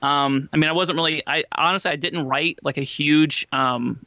Um, 0.00 0.48
i 0.52 0.56
mean 0.56 0.70
i 0.70 0.72
wasn't 0.72 0.94
really 0.94 1.24
i 1.26 1.42
honestly 1.50 1.90
i 1.90 1.96
didn't 1.96 2.28
write 2.28 2.60
like 2.62 2.78
a 2.78 2.82
huge 2.82 3.48
um, 3.50 3.98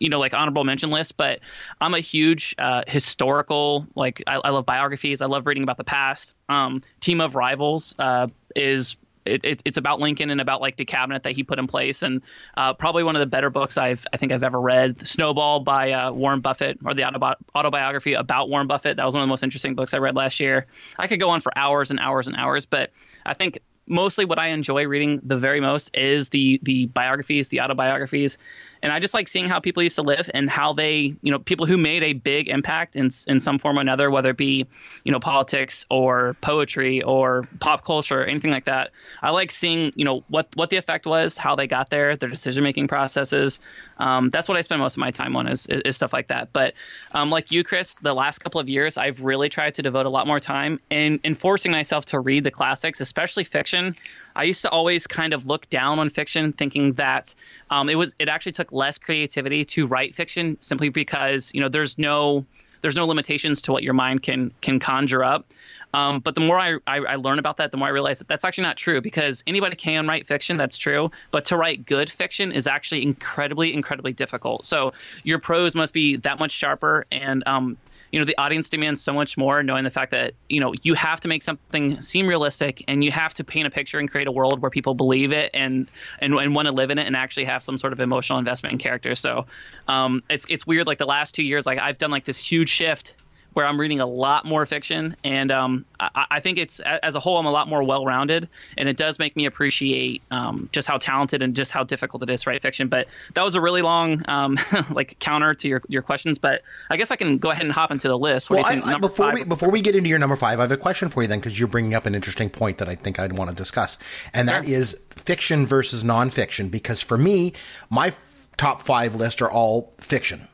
you 0.00 0.08
know 0.08 0.18
like 0.18 0.34
honorable 0.34 0.64
mention 0.64 0.90
list 0.90 1.16
but 1.16 1.38
i'm 1.80 1.94
a 1.94 2.00
huge 2.00 2.56
uh, 2.58 2.82
historical 2.88 3.86
like 3.94 4.22
I, 4.26 4.36
I 4.36 4.50
love 4.50 4.66
biographies. 4.66 5.22
I 5.22 5.26
love 5.26 5.46
reading 5.46 5.62
about 5.62 5.76
the 5.76 5.84
past. 5.84 6.34
Um, 6.48 6.82
team 7.00 7.20
of 7.20 7.34
rivals 7.34 7.94
uh, 7.98 8.28
is 8.54 8.96
it, 9.26 9.44
it, 9.44 9.62
it's 9.64 9.78
about 9.78 10.00
Lincoln 10.00 10.30
and 10.30 10.40
about 10.40 10.60
like 10.60 10.76
the 10.76 10.84
cabinet 10.84 11.24
that 11.24 11.32
he 11.32 11.42
put 11.42 11.58
in 11.58 11.66
place, 11.66 12.02
and 12.02 12.22
uh, 12.56 12.74
probably 12.74 13.02
one 13.02 13.16
of 13.16 13.20
the 13.20 13.26
better 13.26 13.50
books 13.50 13.76
I've 13.76 14.06
I 14.12 14.16
think 14.16 14.32
I've 14.32 14.42
ever 14.42 14.60
read. 14.60 15.06
Snowball 15.06 15.60
by 15.60 15.92
uh, 15.92 16.12
Warren 16.12 16.40
Buffett, 16.40 16.78
or 16.84 16.94
the 16.94 17.02
autobi- 17.02 17.36
autobiography 17.54 18.14
about 18.14 18.48
Warren 18.48 18.66
Buffett. 18.66 18.96
That 18.96 19.04
was 19.04 19.14
one 19.14 19.22
of 19.22 19.26
the 19.26 19.30
most 19.30 19.42
interesting 19.42 19.74
books 19.74 19.94
I 19.94 19.98
read 19.98 20.16
last 20.16 20.40
year. 20.40 20.66
I 20.98 21.06
could 21.06 21.20
go 21.20 21.30
on 21.30 21.40
for 21.40 21.56
hours 21.56 21.90
and 21.90 22.00
hours 22.00 22.28
and 22.28 22.36
hours, 22.36 22.66
but 22.66 22.90
I 23.24 23.34
think 23.34 23.58
mostly 23.86 24.24
what 24.24 24.38
I 24.38 24.48
enjoy 24.48 24.86
reading 24.86 25.20
the 25.22 25.36
very 25.36 25.60
most 25.60 25.96
is 25.96 26.28
the 26.28 26.60
the 26.62 26.86
biographies, 26.86 27.48
the 27.48 27.60
autobiographies, 27.60 28.38
and 28.82 28.92
I 28.92 29.00
just 29.00 29.14
like 29.14 29.28
seeing 29.28 29.48
how 29.48 29.60
people 29.60 29.82
used 29.82 29.96
to 29.96 30.02
live 30.02 30.30
and 30.32 30.48
how 30.48 30.72
they, 30.72 31.14
you 31.22 31.30
know, 31.30 31.38
people 31.38 31.66
who 31.66 31.78
made 31.78 32.02
a 32.02 32.12
big 32.12 32.48
impact 32.48 32.96
in 32.96 33.10
in 33.26 33.40
some 33.40 33.58
form 33.58 33.78
or 33.78 33.80
another, 33.80 34.10
whether 34.10 34.30
it 34.30 34.36
be, 34.36 34.66
you 35.04 35.12
know, 35.12 35.20
politics 35.20 35.86
or 35.90 36.36
poetry 36.40 37.02
or 37.02 37.48
pop 37.60 37.84
culture, 37.84 38.22
or 38.22 38.24
anything 38.24 38.50
like 38.50 38.66
that. 38.66 38.90
I 39.22 39.30
like 39.30 39.50
seeing, 39.50 39.92
you 39.96 40.04
know, 40.04 40.24
what 40.28 40.48
what 40.54 40.70
the 40.70 40.76
effect 40.76 41.06
was, 41.06 41.36
how 41.36 41.56
they 41.56 41.66
got 41.66 41.90
there, 41.90 42.16
their 42.16 42.28
decision 42.28 42.64
making 42.64 42.88
processes. 42.88 43.60
Um, 43.98 44.30
that's 44.30 44.48
what 44.48 44.56
I 44.56 44.62
spend 44.62 44.80
most 44.80 44.96
of 44.96 45.00
my 45.00 45.10
time 45.10 45.36
on 45.36 45.48
is, 45.48 45.66
is, 45.66 45.96
stuff 45.96 46.12
like 46.12 46.28
that. 46.28 46.52
But 46.52 46.74
um, 47.12 47.30
like 47.30 47.50
you, 47.50 47.64
Chris, 47.64 47.96
the 47.96 48.14
last 48.14 48.38
couple 48.38 48.60
of 48.60 48.68
years, 48.68 48.96
I've 48.96 49.22
really 49.22 49.48
tried 49.48 49.74
to 49.74 49.82
devote 49.82 50.06
a 50.06 50.10
lot 50.10 50.26
more 50.26 50.40
time 50.40 50.80
in, 50.90 51.20
in 51.24 51.34
forcing 51.34 51.72
myself 51.72 52.06
to 52.06 52.20
read 52.20 52.44
the 52.44 52.50
classics, 52.50 53.00
especially 53.00 53.44
fiction. 53.44 53.94
I 54.36 54.44
used 54.44 54.62
to 54.62 54.70
always 54.70 55.06
kind 55.06 55.32
of 55.32 55.46
look 55.46 55.68
down 55.70 55.98
on 55.98 56.10
fiction, 56.10 56.52
thinking 56.52 56.94
that 56.94 57.34
um, 57.70 57.88
it 57.88 57.96
was 57.96 58.14
it 58.18 58.28
actually 58.28 58.52
took 58.52 58.70
less 58.72 58.98
creativity 58.98 59.64
to 59.64 59.86
write 59.86 60.14
fiction 60.14 60.58
simply 60.60 60.90
because 60.90 61.50
you 61.54 61.60
know 61.60 61.68
there's 61.68 61.98
no 61.98 62.44
there's 62.82 62.96
no 62.96 63.06
limitations 63.06 63.62
to 63.62 63.72
what 63.72 63.82
your 63.82 63.94
mind 63.94 64.22
can 64.22 64.52
can 64.60 64.78
conjure 64.78 65.24
up. 65.24 65.52
Um, 65.94 66.20
but 66.20 66.34
the 66.34 66.42
more 66.42 66.58
I, 66.58 66.74
I, 66.86 66.98
I, 66.98 67.14
learn 67.14 67.38
about 67.38 67.56
that, 67.56 67.70
the 67.70 67.78
more 67.78 67.88
I 67.88 67.90
realize 67.90 68.18
that 68.18 68.28
that's 68.28 68.44
actually 68.44 68.64
not 68.64 68.76
true 68.76 69.00
because 69.00 69.42
anybody 69.46 69.76
can 69.76 70.06
write 70.06 70.26
fiction, 70.26 70.58
that's 70.58 70.76
true. 70.76 71.10
But 71.30 71.46
to 71.46 71.56
write 71.56 71.86
good 71.86 72.10
fiction 72.10 72.52
is 72.52 72.66
actually 72.66 73.02
incredibly, 73.02 73.72
incredibly 73.72 74.12
difficult. 74.12 74.66
So 74.66 74.92
your 75.22 75.38
prose 75.38 75.74
must 75.74 75.94
be 75.94 76.16
that 76.16 76.38
much 76.38 76.50
sharper. 76.50 77.06
And 77.10 77.44
um, 77.46 77.78
you 78.16 78.20
know 78.20 78.24
the 78.24 78.38
audience 78.38 78.70
demands 78.70 79.02
so 79.02 79.12
much 79.12 79.36
more 79.36 79.62
knowing 79.62 79.84
the 79.84 79.90
fact 79.90 80.12
that 80.12 80.32
you 80.48 80.58
know 80.58 80.72
you 80.82 80.94
have 80.94 81.20
to 81.20 81.28
make 81.28 81.42
something 81.42 82.00
seem 82.00 82.26
realistic 82.26 82.82
and 82.88 83.04
you 83.04 83.10
have 83.10 83.34
to 83.34 83.44
paint 83.44 83.66
a 83.66 83.70
picture 83.70 83.98
and 83.98 84.10
create 84.10 84.26
a 84.26 84.32
world 84.32 84.62
where 84.62 84.70
people 84.70 84.94
believe 84.94 85.32
it 85.32 85.50
and 85.52 85.86
and, 86.18 86.32
and 86.32 86.54
want 86.54 86.64
to 86.64 86.72
live 86.72 86.88
in 86.90 86.98
it 86.98 87.06
and 87.06 87.14
actually 87.14 87.44
have 87.44 87.62
some 87.62 87.76
sort 87.76 87.92
of 87.92 88.00
emotional 88.00 88.38
investment 88.38 88.72
in 88.72 88.78
characters 88.78 89.20
so 89.20 89.44
um, 89.86 90.22
it's 90.30 90.46
it's 90.48 90.66
weird 90.66 90.86
like 90.86 90.96
the 90.96 91.04
last 91.04 91.34
two 91.34 91.42
years 91.42 91.66
like 91.66 91.78
i've 91.78 91.98
done 91.98 92.10
like 92.10 92.24
this 92.24 92.42
huge 92.42 92.70
shift 92.70 93.14
where 93.56 93.64
I'm 93.64 93.80
reading 93.80 94.00
a 94.00 94.06
lot 94.06 94.44
more 94.44 94.66
fiction, 94.66 95.16
and 95.24 95.50
um, 95.50 95.86
I, 95.98 96.26
I, 96.32 96.40
think 96.40 96.58
it's 96.58 96.78
as 96.80 97.14
a 97.14 97.20
whole 97.20 97.38
I'm 97.38 97.46
a 97.46 97.50
lot 97.50 97.68
more 97.68 97.82
well-rounded, 97.82 98.50
and 98.76 98.86
it 98.86 98.98
does 98.98 99.18
make 99.18 99.34
me 99.34 99.46
appreciate 99.46 100.20
um, 100.30 100.68
just 100.72 100.86
how 100.86 100.98
talented 100.98 101.40
and 101.40 101.56
just 101.56 101.72
how 101.72 101.82
difficult 101.82 102.22
it 102.22 102.28
is 102.28 102.42
to 102.42 102.50
write 102.50 102.60
fiction. 102.60 102.88
But 102.88 103.08
that 103.32 103.42
was 103.42 103.54
a 103.54 103.62
really 103.62 103.80
long 103.80 104.20
um, 104.28 104.58
like 104.90 105.18
counter 105.20 105.54
to 105.54 105.68
your, 105.68 105.80
your 105.88 106.02
questions, 106.02 106.36
but 106.36 106.60
I 106.90 106.98
guess 106.98 107.10
I 107.10 107.16
can 107.16 107.38
go 107.38 107.50
ahead 107.50 107.64
and 107.64 107.72
hop 107.72 107.90
into 107.90 108.08
the 108.08 108.18
list. 108.18 108.50
What 108.50 108.62
well, 108.62 108.66
I, 108.66 108.92
I, 108.92 108.98
before 108.98 109.28
five? 109.28 109.34
we 109.36 109.44
before 109.44 109.70
we 109.70 109.80
get 109.80 109.96
into 109.96 110.10
your 110.10 110.18
number 110.18 110.36
five, 110.36 110.58
I 110.58 110.62
have 110.62 110.72
a 110.72 110.76
question 110.76 111.08
for 111.08 111.22
you 111.22 111.28
then 111.28 111.38
because 111.38 111.58
you're 111.58 111.66
bringing 111.66 111.94
up 111.94 112.04
an 112.04 112.14
interesting 112.14 112.50
point 112.50 112.76
that 112.76 112.90
I 112.90 112.94
think 112.94 113.18
I'd 113.18 113.38
want 113.38 113.48
to 113.48 113.56
discuss, 113.56 113.96
and 114.34 114.50
that 114.50 114.66
sure. 114.66 114.74
is 114.74 115.00
fiction 115.08 115.64
versus 115.64 116.04
nonfiction. 116.04 116.70
Because 116.70 117.00
for 117.00 117.16
me, 117.16 117.54
my 117.88 118.12
top 118.58 118.82
five 118.82 119.14
list 119.14 119.40
are 119.40 119.50
all 119.50 119.94
fiction 119.96 120.46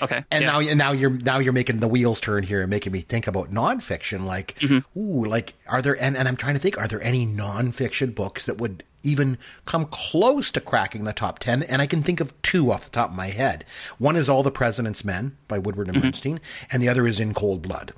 Okay. 0.00 0.24
And 0.30 0.42
yeah. 0.42 0.52
now, 0.52 0.60
and 0.60 0.78
now 0.78 0.92
you're 0.92 1.10
now 1.10 1.38
you're 1.38 1.52
making 1.52 1.80
the 1.80 1.88
wheels 1.88 2.20
turn 2.20 2.42
here 2.42 2.62
and 2.62 2.70
making 2.70 2.92
me 2.92 3.00
think 3.00 3.26
about 3.26 3.50
nonfiction. 3.50 4.24
Like, 4.24 4.58
mm-hmm. 4.60 4.98
ooh, 4.98 5.24
like 5.24 5.54
are 5.66 5.82
there? 5.82 6.00
And, 6.00 6.16
and 6.16 6.28
I'm 6.28 6.36
trying 6.36 6.54
to 6.54 6.60
think, 6.60 6.78
are 6.78 6.88
there 6.88 7.02
any 7.02 7.26
nonfiction 7.26 8.14
books 8.14 8.46
that 8.46 8.58
would 8.58 8.84
even 9.02 9.36
come 9.64 9.86
close 9.86 10.50
to 10.52 10.60
cracking 10.60 11.02
the 11.02 11.12
top 11.12 11.40
10 11.40 11.64
and 11.64 11.82
i 11.82 11.86
can 11.86 12.04
think 12.04 12.20
of 12.20 12.40
two 12.40 12.70
off 12.70 12.84
the 12.84 12.90
top 12.90 13.10
of 13.10 13.16
my 13.16 13.26
head 13.26 13.64
one 13.98 14.14
is 14.14 14.28
all 14.28 14.44
the 14.44 14.50
president's 14.50 15.04
men 15.04 15.36
by 15.48 15.58
woodward 15.58 15.88
and 15.88 15.96
mm-hmm. 15.96 16.06
bernstein 16.06 16.40
and 16.70 16.80
the 16.80 16.88
other 16.88 17.04
is 17.04 17.18
in 17.18 17.34
cold 17.34 17.62
blood 17.62 17.92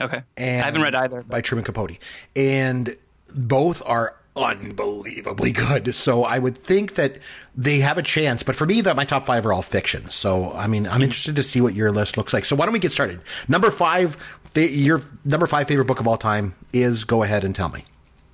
okay 0.00 0.24
and 0.36 0.62
i 0.62 0.64
haven't 0.64 0.82
read 0.82 0.96
either 0.96 1.18
but. 1.18 1.28
by 1.28 1.40
truman 1.40 1.64
capote 1.64 1.96
and 2.34 2.96
both 3.36 3.82
are 3.86 4.16
unbelievably 4.42 5.52
good. 5.52 5.94
So 5.94 6.24
I 6.24 6.38
would 6.38 6.56
think 6.56 6.94
that 6.94 7.18
they 7.54 7.80
have 7.80 7.98
a 7.98 8.02
chance. 8.02 8.42
But 8.42 8.56
for 8.56 8.66
me, 8.66 8.80
that 8.80 8.96
my 8.96 9.04
top 9.04 9.26
five 9.26 9.44
are 9.46 9.52
all 9.52 9.62
fiction. 9.62 10.10
So 10.10 10.52
I 10.52 10.66
mean, 10.66 10.86
I'm 10.86 11.02
interested 11.02 11.36
to 11.36 11.42
see 11.42 11.60
what 11.60 11.74
your 11.74 11.92
list 11.92 12.16
looks 12.16 12.32
like. 12.32 12.44
So 12.44 12.56
why 12.56 12.66
don't 12.66 12.72
we 12.72 12.78
get 12.78 12.92
started? 12.92 13.20
Number 13.48 13.70
five, 13.70 14.16
your 14.54 15.00
number 15.24 15.46
five 15.46 15.68
favorite 15.68 15.86
book 15.86 16.00
of 16.00 16.08
all 16.08 16.16
time 16.16 16.54
is. 16.72 17.04
Go 17.04 17.22
ahead 17.22 17.44
and 17.44 17.54
tell 17.54 17.68
me. 17.68 17.84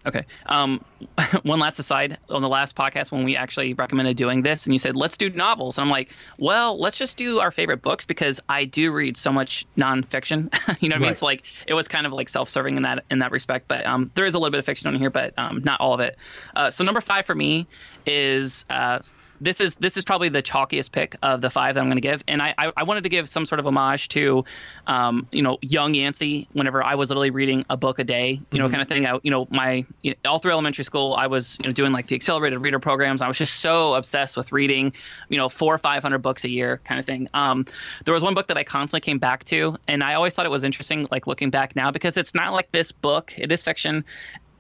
Okay. 0.07 0.25
Um, 0.47 0.85
one 1.43 1.59
last 1.59 1.79
aside 1.79 2.19
on 2.29 2.43
the 2.43 2.49
last 2.49 2.77
podcast 2.77 3.11
when 3.11 3.25
we 3.25 3.37
actually 3.37 3.75
recommended 3.75 4.17
doing 4.17 4.43
this, 4.43 4.67
and 4.67 4.75
you 4.75 4.79
said 4.79 4.95
let's 4.97 5.17
do 5.17 5.31
novels, 5.31 5.79
and 5.79 5.85
I'm 5.85 5.91
like, 5.91 6.11
well, 6.39 6.79
let's 6.79 6.97
just 6.97 7.19
do 7.19 7.41
our 7.41 7.51
favorite 7.51 7.83
books 7.83 8.07
because 8.07 8.41
I 8.49 8.65
do 8.65 8.93
read 8.93 9.17
so 9.17 9.33
much 9.33 9.67
nonfiction. 9.77 10.55
you 10.81 10.89
know 10.89 10.95
what 10.95 10.97
right. 10.97 10.97
I 10.97 10.99
mean? 10.99 11.11
It's 11.11 11.23
like 11.23 11.45
it 11.67 11.75
was 11.75 11.89
kind 11.89 12.07
of 12.07 12.13
like 12.13 12.29
self-serving 12.29 12.77
in 12.77 12.83
that 12.85 13.05
in 13.11 13.19
that 13.19 13.33
respect, 13.33 13.67
but 13.69 13.85
um, 13.85 14.11
there 14.15 14.27
is 14.27 14.35
a 14.35 14.39
little 14.39 14.53
bit 14.53 14.59
of 14.59 14.65
fiction 14.65 14.89
on 14.89 14.95
here, 14.95 15.11
but 15.11 15.35
um, 15.37 15.63
not 15.65 15.81
all 15.81 15.95
of 15.95 16.01
it. 16.01 16.17
Uh, 16.55 16.71
so 16.71 16.85
number 16.85 17.01
five 17.01 17.27
for 17.27 17.35
me 17.35 17.67
is 18.07 18.65
uh, 18.71 19.01
this 19.41 19.61
is 19.61 19.77
this 19.77 19.97
is 19.97 20.05
probably 20.05 20.29
the 20.29 20.43
chalkiest 20.43 20.93
pick 20.93 21.17
of 21.23 21.41
the 21.41 21.51
five 21.51 21.75
that 21.75 21.81
I'm 21.81 21.87
going 21.87 21.97
to 21.97 22.01
give, 22.01 22.23
and 22.29 22.41
I, 22.41 22.55
I, 22.57 22.73
I 22.77 22.83
wanted 22.85 23.05
to 23.05 23.09
give 23.09 23.29
some 23.29 23.47
sort 23.47 23.59
of 23.59 23.67
homage 23.67 24.09
to, 24.11 24.45
um, 24.87 25.27
you 25.31 25.43
know, 25.43 25.59
young 25.63 25.95
Yancey. 25.95 26.49
Whenever 26.53 26.83
I 26.83 26.95
was 26.95 27.11
literally 27.11 27.31
reading 27.31 27.65
a 27.69 27.77
book 27.77 27.99
a 27.99 28.05
day, 28.05 28.41
you 28.51 28.59
know, 28.59 28.65
mm-hmm. 28.65 28.73
kind 28.73 28.83
of 28.83 28.89
thing. 28.89 29.07
I, 29.07 29.19
you 29.23 29.31
know, 29.31 29.47
my 29.51 29.85
you 30.03 30.13
know, 30.13 30.31
all 30.31 30.39
through 30.39 30.53
elementary 30.53 30.85
school, 30.85 31.15
I 31.15 31.27
was 31.27 31.59
you 31.61 31.67
know 31.67 31.73
doing 31.73 31.93
like 31.93 32.07
the 32.07 32.15
accelerated 32.15 32.61
reader 32.61 32.79
programs. 32.79 33.23
I 33.23 33.29
was 33.29 33.39
just 33.39 33.61
so 33.61 33.95
obsessed 33.95 34.37
with 34.37 34.53
reading, 34.53 34.93
you 35.29 35.39
know, 35.39 35.49
four 35.49 35.75
or 35.75 35.79
five 35.79 36.03
hundred 36.03 36.19
books 36.19 36.45
a 36.45 36.51
year, 36.51 36.81
kind 36.85 37.01
of 37.01 37.07
thing. 37.07 37.29
Um, 37.35 37.67
there 38.05 38.15
was 38.15 38.23
one 38.23 38.35
book 38.35 38.49
that 38.49 38.57
I 38.57 38.65
constantly 38.65 39.05
came 39.05 39.19
back 39.19 39.45
to, 39.47 39.77
and 39.89 40.03
I 40.03 40.15
always 40.15 40.35
thought 40.35 40.47
it 40.47 40.51
was 40.51 40.65
interesting, 40.65 41.09
like 41.11 41.27
looking 41.27 41.51
back 41.51 41.77
now, 41.77 41.91
because 41.91 42.17
it's 42.17 42.35
not 42.35 42.53
like 42.53 42.73
this 42.73 42.93
book. 42.93 43.35
It 43.37 43.51
is 43.53 43.63
fiction, 43.63 44.05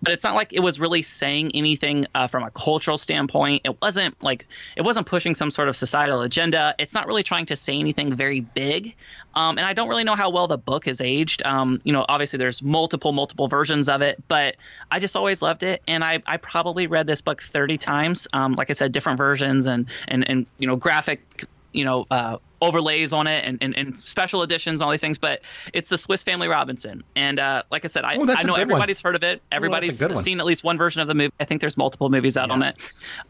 but 0.07 0.13
it's 0.13 0.23
not 0.23 0.37
like 0.37 0.53
it 0.53 0.61
was 0.61 0.79
really 0.79 1.03
saying 1.03 1.51
anything 1.57 2.07
uh, 2.15 2.29
from 2.29 2.45
a 2.45 2.51
cultural 2.53 2.97
standpoint. 2.97 3.63
It 3.65 3.83
wasn't 3.83 4.23
like 4.23 4.47
it 4.77 4.83
wasn't 4.83 5.09
pushing 5.09 5.35
some 5.35 5.51
sort 5.51 5.69
of 5.69 5.77
societal 5.77 6.23
agenda. 6.23 6.77
It's 6.79 6.95
not 6.95 7.09
really 7.09 7.25
trying 7.25 7.47
to 7.47 7.57
say 7.57 7.77
anything 7.77 8.15
very 8.15 8.39
big. 8.39 8.95
Um, 9.35 9.59
and 9.59 9.67
I 9.67 9.73
don't 9.73 9.89
really 9.89 10.05
know 10.05 10.15
how 10.15 10.31
well 10.31 10.47
the 10.47 10.59
book 10.59 10.87
is 10.87 11.01
aged. 11.01 11.43
Um, 11.45 11.81
you 11.83 11.93
know, 11.93 12.07
obviously 12.09 12.37
there's 12.37 12.63
multiple, 12.63 13.11
multiple 13.11 13.49
versions 13.49 13.89
of 13.89 14.01
it, 14.01 14.23
but 14.29 14.55
I 14.93 15.01
just 15.01 15.17
always 15.17 15.43
loved 15.43 15.65
it. 15.65 15.83
And 15.89 16.05
I, 16.05 16.23
I 16.25 16.37
probably 16.37 16.87
read 16.87 17.09
this 17.09 17.21
book 17.21 17.43
30 17.43 17.77
times. 17.77 18.29
Um, 18.33 18.53
like 18.53 18.71
I 18.71 18.75
said, 18.75 18.93
different 18.93 19.19
versions 19.19 19.67
and, 19.67 19.87
and, 20.07 20.31
and, 20.31 20.47
you 20.57 20.69
know, 20.69 20.77
graphic, 20.77 21.47
you 21.73 21.85
know, 21.85 22.07
uh, 22.13 22.37
overlays 22.61 23.13
on 23.13 23.27
it 23.27 23.45
and, 23.45 23.59
and, 23.61 23.77
and, 23.77 23.99
special 23.99 24.43
editions 24.43 24.81
and 24.81 24.87
all 24.87 24.91
these 24.91 25.01
things, 25.01 25.19
but 25.19 25.43
it's 25.73 25.89
the 25.89 25.99
Swiss 25.99 26.23
Family 26.23 26.49
Robinson. 26.49 27.03
And 27.15 27.39
uh, 27.39 27.63
like 27.71 27.85
I 27.85 27.89
said, 27.89 28.05
I, 28.05 28.17
oh, 28.17 28.27
I 28.29 28.43
know 28.45 28.55
everybody's 28.55 29.03
one. 29.03 29.11
heard 29.11 29.17
of 29.17 29.25
it. 29.25 29.43
Everybody's 29.53 30.03
oh, 30.03 30.15
seen 30.17 30.41
at 30.41 30.47
least 30.47 30.65
one 30.65 30.79
version 30.79 31.03
of 31.03 31.09
the 31.09 31.15
movie. 31.15 31.33
I 31.39 31.45
think 31.45 31.61
there's 31.61 31.77
multiple 31.77 32.09
movies 32.09 32.37
out 32.37 32.49
yeah. 32.49 32.55
on 32.55 32.63
it. 32.63 32.77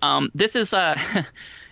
Um, 0.02 0.30
this 0.34 0.54
is, 0.56 0.72
uh, 0.72 0.96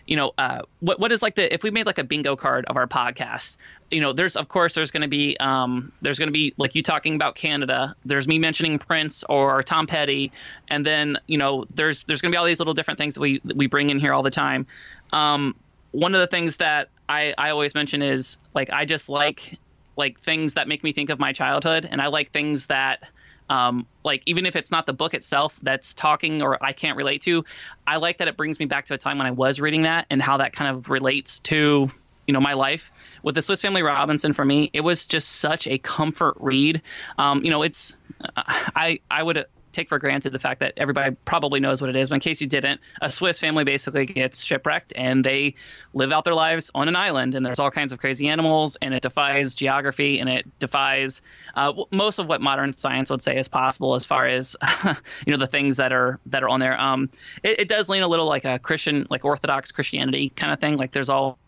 you 0.07 0.17
know, 0.17 0.33
uh, 0.37 0.63
what 0.81 1.01
what 1.01 1.13
is 1.13 1.23
like 1.23 1.35
the 1.35 1.53
if 1.53 1.63
we 1.63 1.71
made 1.71 1.87
like 1.87 1.99
a 1.99 2.05
bingo 2.05 2.37
card 2.37 2.67
of 2.67 2.77
our 2.77 2.87
podcast, 2.87 3.57
you 3.91 4.01
know, 4.01 4.13
there's 4.13 4.37
of 4.37 4.49
course 4.49 4.75
there's 4.75 4.91
going 4.91 5.03
to 5.03 5.09
be 5.09 5.37
um, 5.39 5.93
there's 6.03 6.19
going 6.19 6.29
to 6.29 6.33
be 6.33 6.55
like 6.57 6.75
you 6.75 6.83
talking 6.83 7.15
about 7.15 7.37
Canada. 7.37 7.95
There's 8.05 8.29
me 8.29 8.39
mentioning 8.39 8.79
Prince 8.79 9.25
or 9.25 9.63
Tom 9.63 9.87
Petty, 9.87 10.33
and 10.69 10.85
then 10.85 11.19
you 11.27 11.39
know 11.39 11.65
there's 11.75 12.05
there's 12.05 12.21
going 12.21 12.33
to 12.33 12.35
be 12.35 12.39
all 12.39 12.45
these 12.45 12.59
little 12.59 12.75
different 12.75 12.99
things 12.99 13.15
that 13.15 13.21
we 13.21 13.41
that 13.45 13.57
we 13.57 13.67
bring 13.67 13.91
in 13.91 13.99
here 13.99 14.13
all 14.13 14.23
the 14.23 14.31
time. 14.31 14.67
Um, 15.13 15.55
one 15.95 16.13
of 16.13 16.21
the 16.21 16.27
things 16.27 16.57
that 16.57 16.89
I, 17.09 17.35
I 17.39 17.51
always 17.51 17.75
mention 17.75 18.03
is 18.03 18.39
like 18.53 18.71
I 18.71 18.85
just 18.85 19.09
like 19.09 19.59
like 19.97 20.21
things 20.21 20.55
that 20.55 20.67
make 20.67 20.83
me 20.83 20.93
think 20.93 21.11
of 21.11 21.21
my 21.21 21.33
childhood, 21.33 21.89
and 21.91 22.03
I 22.03 22.09
like 22.09 22.33
things 22.33 22.67
that 22.67 23.05
um, 23.49 23.87
like 24.03 24.23
even 24.27 24.45
if 24.45 24.57
it's 24.57 24.73
not 24.73 24.87
the 24.87 24.93
book 24.93 25.15
itself 25.15 25.57
that's 25.63 25.95
talking 25.95 26.43
or 26.43 26.63
I 26.63 26.73
can't 26.73 26.97
relate 26.97 27.23
to, 27.23 27.45
I 27.87 27.97
like 27.97 28.19
that 28.19 28.27
it 28.29 28.37
brings 28.37 28.59
me 28.59 28.67
back 28.67 28.87
to 28.87 28.95
a 28.95 28.99
time 28.99 29.19
when 29.19 29.29
I 29.29 29.31
was 29.31 29.61
reading 29.61 29.83
that 29.83 30.07
and 30.11 30.21
how 30.21 30.39
that 30.39 30.53
kind 30.53 30.77
of 30.77 30.91
relates 30.91 31.39
to 31.41 31.91
you 32.27 32.35
know 32.35 32.41
my 32.41 32.55
life. 32.55 32.91
With 33.23 33.37
the 33.37 33.43
Swiss 33.43 33.63
Family 33.63 33.83
Robinson, 33.83 34.33
for 34.33 34.45
me, 34.45 34.71
it 34.73 34.81
was 34.81 35.07
just 35.07 35.29
such 35.29 35.69
a 35.69 35.79
comfort 35.79 36.37
read. 36.41 36.83
Um, 37.19 37.45
you 37.45 37.51
know, 37.51 37.63
it's 37.63 37.97
I 38.37 38.99
I 39.09 39.23
would 39.23 39.47
take 39.75 39.89
for 39.89 39.99
granted 39.99 40.33
the 40.33 40.39
fact 40.39 40.61
that 40.61 40.75
everybody 40.77 41.17
probably 41.25 41.61
knows 41.61 41.81
what 41.81 41.91
it 41.91 41.97
is. 41.97 42.09
But 42.09 42.17
in 42.17 42.21
case 42.21 42.41
you 42.41 42.47
didn't, 42.47 42.81
a 43.01 43.11
Swiss 43.11 43.39
family 43.39 43.65
basically 43.65 44.07
gets 44.07 44.43
shipwrecked 44.43 44.93
and 44.97 45.25
they 45.25 45.55
live 45.93 46.13
out 46.13 46.25
their 46.25 46.35
lives 46.35 46.71
on 46.75 46.89
an 46.89 46.97
island. 46.97 47.35
And 47.35 47.45
there's 47.45 47.59
all 47.59 47.71
kinds 47.71 47.93
of 47.93 47.99
crazy 47.99 48.29
animals, 48.29 48.77
and 48.81 48.95
it 48.95 49.03
defies 49.03 49.55
geography 49.55 50.21
and 50.21 50.29
it 50.29 50.59
defies 50.59 51.23
uh, 51.55 51.73
most 51.91 52.19
of 52.19 52.27
what 52.27 52.41
modern 52.41 52.77
science 52.77 53.11
would 53.11 53.23
say 53.23 53.39
is 53.39 53.49
possible 53.49 53.95
as 53.95 54.05
far 54.05 54.27
as 54.27 54.57
you 55.27 55.33
know 55.33 55.39
the 55.39 55.47
things 55.47 55.77
that 55.77 55.93
are 55.93 56.19
that 56.27 56.43
are 56.43 56.49
on 56.49 56.61
there. 56.61 56.79
Um, 56.81 57.11
it, 57.43 57.61
it 57.61 57.69
does 57.69 57.89
lean 57.89 58.03
a 58.03 58.09
little 58.09 58.27
like 58.27 58.45
a 58.45 58.59
Christian, 58.59 59.07
like 59.11 59.25
Orthodox 59.25 59.73
Christianity 59.73 60.31
kind 60.31 60.53
of 60.53 60.61
thing. 60.61 60.77
Like 60.77 60.93
there's 60.93 61.09
all 61.09 61.39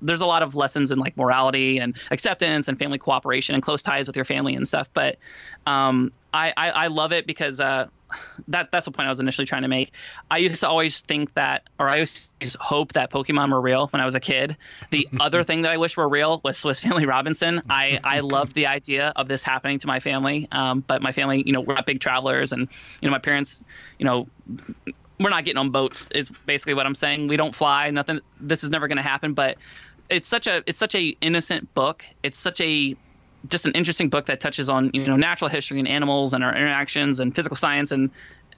there's 0.00 0.20
a 0.20 0.26
lot 0.26 0.42
of 0.42 0.54
lessons 0.54 0.90
in 0.90 0.98
like 0.98 1.16
morality 1.16 1.78
and 1.78 1.96
acceptance 2.10 2.68
and 2.68 2.78
family 2.78 2.98
cooperation 2.98 3.54
and 3.54 3.62
close 3.62 3.82
ties 3.82 4.06
with 4.06 4.16
your 4.16 4.24
family 4.24 4.54
and 4.54 4.66
stuff. 4.66 4.88
But 4.92 5.18
um, 5.66 6.12
I, 6.32 6.52
I, 6.56 6.70
I 6.70 6.86
love 6.88 7.12
it 7.12 7.26
because 7.26 7.60
uh, 7.60 7.88
that 8.48 8.70
that's 8.72 8.86
the 8.86 8.90
point 8.90 9.06
I 9.06 9.10
was 9.10 9.20
initially 9.20 9.46
trying 9.46 9.62
to 9.62 9.68
make. 9.68 9.92
I 10.30 10.38
used 10.38 10.60
to 10.60 10.68
always 10.68 11.00
think 11.00 11.34
that, 11.34 11.68
or 11.78 11.88
I 11.88 11.98
used 11.98 12.30
to 12.40 12.58
hope 12.60 12.94
that 12.94 13.10
Pokemon 13.10 13.52
were 13.52 13.60
real 13.60 13.88
when 13.88 14.00
I 14.00 14.04
was 14.04 14.14
a 14.14 14.20
kid. 14.20 14.56
The 14.90 15.08
other 15.20 15.44
thing 15.44 15.62
that 15.62 15.70
I 15.70 15.76
wish 15.76 15.96
were 15.96 16.08
real 16.08 16.40
was 16.42 16.58
Swiss 16.58 16.80
Family 16.80 17.06
Robinson. 17.06 17.62
I 17.68 18.00
I 18.02 18.20
loved 18.20 18.54
the 18.54 18.66
idea 18.66 19.12
of 19.14 19.28
this 19.28 19.42
happening 19.42 19.78
to 19.78 19.86
my 19.86 20.00
family, 20.00 20.48
um, 20.50 20.82
but 20.86 21.02
my 21.02 21.12
family, 21.12 21.42
you 21.44 21.52
know, 21.52 21.60
we're 21.60 21.74
not 21.74 21.86
big 21.86 22.00
travelers, 22.00 22.52
and 22.52 22.68
you 23.00 23.08
know, 23.08 23.12
my 23.12 23.18
parents, 23.18 23.62
you 23.98 24.04
know, 24.04 24.28
we're 25.22 25.30
not 25.30 25.44
getting 25.44 25.58
on 25.58 25.70
boats. 25.70 26.10
Is 26.14 26.28
basically 26.28 26.74
what 26.74 26.86
I'm 26.86 26.94
saying. 26.94 27.28
We 27.28 27.36
don't 27.36 27.54
fly. 27.54 27.90
Nothing. 27.90 28.20
This 28.40 28.64
is 28.64 28.70
never 28.70 28.88
going 28.88 28.96
to 28.96 29.02
happen. 29.02 29.34
But 29.34 29.58
it's 30.08 30.28
such 30.28 30.46
a 30.46 30.62
it's 30.66 30.78
such 30.78 30.94
a 30.94 31.16
innocent 31.20 31.72
book. 31.74 32.04
It's 32.22 32.38
such 32.38 32.60
a 32.60 32.96
just 33.48 33.66
an 33.66 33.72
interesting 33.72 34.08
book 34.08 34.26
that 34.26 34.40
touches 34.40 34.68
on 34.68 34.90
you 34.94 35.06
know 35.06 35.16
natural 35.16 35.48
history 35.48 35.78
and 35.78 35.88
animals 35.88 36.32
and 36.32 36.44
our 36.44 36.54
interactions 36.54 37.20
and 37.20 37.34
physical 37.34 37.56
science 37.56 37.90
and 37.90 38.10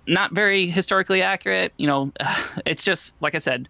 not 0.07 0.33
very 0.33 0.67
historically 0.67 1.23
accurate. 1.23 1.73
You 1.77 1.87
know, 1.87 2.13
it's 2.67 2.85
just 2.85 3.15
like 3.21 3.35
I 3.35 3.39
said, 3.39 3.69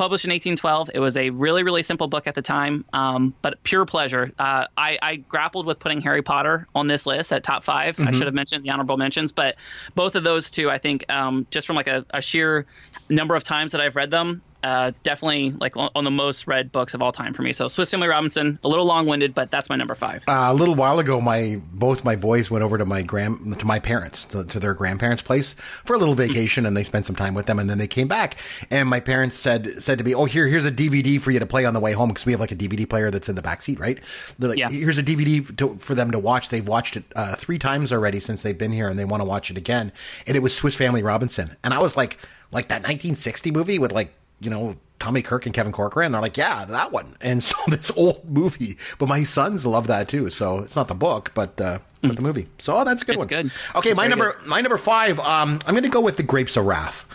published 0.00 0.24
in 0.24 0.30
1812. 0.30 0.92
It 0.94 0.98
was 0.98 1.18
a 1.18 1.28
really, 1.28 1.62
really 1.62 1.82
simple 1.82 2.08
book 2.08 2.26
at 2.26 2.34
the 2.34 2.40
time, 2.40 2.86
um, 2.94 3.34
but 3.42 3.62
pure 3.64 3.84
pleasure. 3.84 4.32
Uh, 4.38 4.66
I, 4.74 4.98
I, 5.02 5.16
grappled 5.16 5.66
with 5.66 5.78
putting 5.78 6.00
Harry 6.00 6.22
Potter 6.22 6.66
on 6.74 6.86
this 6.86 7.04
list 7.04 7.34
at 7.34 7.44
top 7.44 7.64
5 7.64 7.96
mm-hmm. 7.96 8.08
I 8.08 8.12
should 8.12 8.24
have 8.24 8.32
mentioned 8.32 8.64
the 8.64 8.70
honorable 8.70 8.96
mentions, 8.96 9.30
but 9.30 9.56
both 9.94 10.14
of 10.14 10.24
those 10.24 10.50
two, 10.50 10.70
I 10.70 10.78
think, 10.78 11.04
um, 11.10 11.46
just 11.50 11.66
from 11.66 11.76
like 11.76 11.86
a, 11.86 12.06
a, 12.08 12.22
sheer 12.22 12.64
number 13.10 13.34
of 13.34 13.44
times 13.44 13.72
that 13.72 13.82
I've 13.82 13.94
read 13.94 14.10
them, 14.10 14.40
uh, 14.62 14.92
definitely 15.02 15.50
like 15.52 15.76
on, 15.76 16.04
the 16.04 16.10
most 16.10 16.46
read 16.46 16.72
books 16.72 16.94
of 16.94 17.02
all 17.02 17.12
time 17.12 17.32
for 17.32 17.42
me. 17.42 17.52
So 17.52 17.68
Swiss 17.68 17.90
Family 17.90 18.08
Robinson, 18.08 18.58
a 18.62 18.68
little 18.68 18.84
long 18.84 19.06
winded, 19.06 19.34
but 19.34 19.50
that's 19.50 19.68
my 19.68 19.76
number 19.76 19.94
five. 19.94 20.22
Uh, 20.28 20.48
a 20.50 20.54
little 20.54 20.74
while 20.74 20.98
ago, 20.98 21.20
my 21.20 21.60
both 21.72 22.04
my 22.04 22.16
boys 22.16 22.50
went 22.50 22.64
over 22.64 22.78
to 22.78 22.84
my 22.84 23.02
grand 23.02 23.58
to 23.58 23.66
my 23.66 23.78
parents 23.78 24.24
to, 24.26 24.44
to, 24.44 24.60
their 24.60 24.74
grandparents' 24.74 25.22
place 25.22 25.54
for 25.84 25.94
a 25.94 25.98
little 25.98 26.14
vacation, 26.14 26.66
and 26.66 26.76
they 26.76 26.84
spent 26.84 27.06
some 27.06 27.16
time 27.16 27.34
with 27.34 27.46
them, 27.46 27.58
and 27.58 27.70
then 27.70 27.78
they 27.78 27.86
came 27.86 28.08
back, 28.08 28.36
and 28.70 28.88
my 28.88 29.00
parents 29.00 29.36
said 29.36 29.82
said 29.82 29.98
to 29.98 30.04
me, 30.04 30.14
"Oh, 30.14 30.26
here 30.26 30.46
here's 30.46 30.66
a 30.66 30.72
DVD 30.72 31.20
for 31.20 31.30
you 31.30 31.38
to 31.38 31.46
play 31.46 31.64
on 31.64 31.74
the 31.74 31.80
way 31.80 31.92
home 31.92 32.08
because 32.08 32.26
we 32.26 32.32
have 32.32 32.40
like 32.40 32.52
a 32.52 32.56
DVD 32.56 32.88
player 32.88 33.10
that's 33.10 33.28
in 33.28 33.36
the 33.36 33.42
back 33.42 33.62
seat, 33.62 33.78
right? 33.78 33.98
They're 34.38 34.50
like, 34.50 34.58
yeah. 34.58 34.68
here's 34.68 34.98
a 34.98 35.02
DVD 35.02 35.56
to, 35.56 35.76
for 35.76 35.94
them 35.94 36.10
to 36.10 36.18
watch. 36.18 36.48
They've 36.48 36.66
watched 36.66 36.96
it 36.96 37.04
uh, 37.16 37.36
three 37.36 37.58
times 37.58 37.92
already 37.92 38.20
since 38.20 38.42
they've 38.42 38.56
been 38.56 38.72
here, 38.72 38.88
and 38.88 38.98
they 38.98 39.04
want 39.04 39.20
to 39.20 39.24
watch 39.24 39.50
it 39.50 39.56
again. 39.56 39.92
And 40.26 40.36
it 40.36 40.40
was 40.40 40.54
Swiss 40.54 40.76
Family 40.76 41.02
Robinson, 41.02 41.56
and 41.64 41.72
I 41.72 41.78
was 41.78 41.96
like." 41.96 42.18
Like 42.52 42.66
that 42.66 42.82
1960 42.82 43.52
movie 43.52 43.78
with 43.78 43.92
like 43.92 44.12
you 44.40 44.50
know 44.50 44.76
Tommy 45.00 45.22
Kirk 45.22 45.46
and 45.46 45.54
Kevin 45.54 45.72
Corcoran. 45.72 46.12
They're 46.12 46.20
like, 46.20 46.36
yeah, 46.36 46.64
that 46.66 46.92
one. 46.92 47.16
And 47.20 47.42
so 47.44 47.56
this 47.66 47.90
old 47.96 48.30
movie, 48.30 48.76
but 48.98 49.08
my 49.08 49.24
sons 49.24 49.66
love 49.66 49.88
that 49.88 50.08
too. 50.08 50.30
So 50.30 50.60
it's 50.60 50.76
not 50.76 50.86
the 50.86 50.94
book, 50.94 51.32
but 51.34 51.60
uh, 51.60 51.80
but 52.02 52.16
the 52.16 52.22
movie. 52.22 52.46
So 52.58 52.76
oh, 52.76 52.84
that's 52.84 53.02
a 53.02 53.04
good 53.04 53.16
it's 53.16 53.26
one. 53.26 53.42
Good. 53.42 53.52
Okay, 53.74 53.90
it's 53.90 53.96
my 53.96 54.06
number 54.06 54.32
good. 54.32 54.46
my 54.46 54.60
number 54.60 54.76
five. 54.76 55.18
Um, 55.18 55.58
I'm 55.66 55.74
going 55.74 55.82
to 55.82 55.90
go 55.90 56.00
with 56.00 56.16
the 56.16 56.22
Grapes 56.22 56.56
of 56.56 56.66
Wrath, 56.66 57.06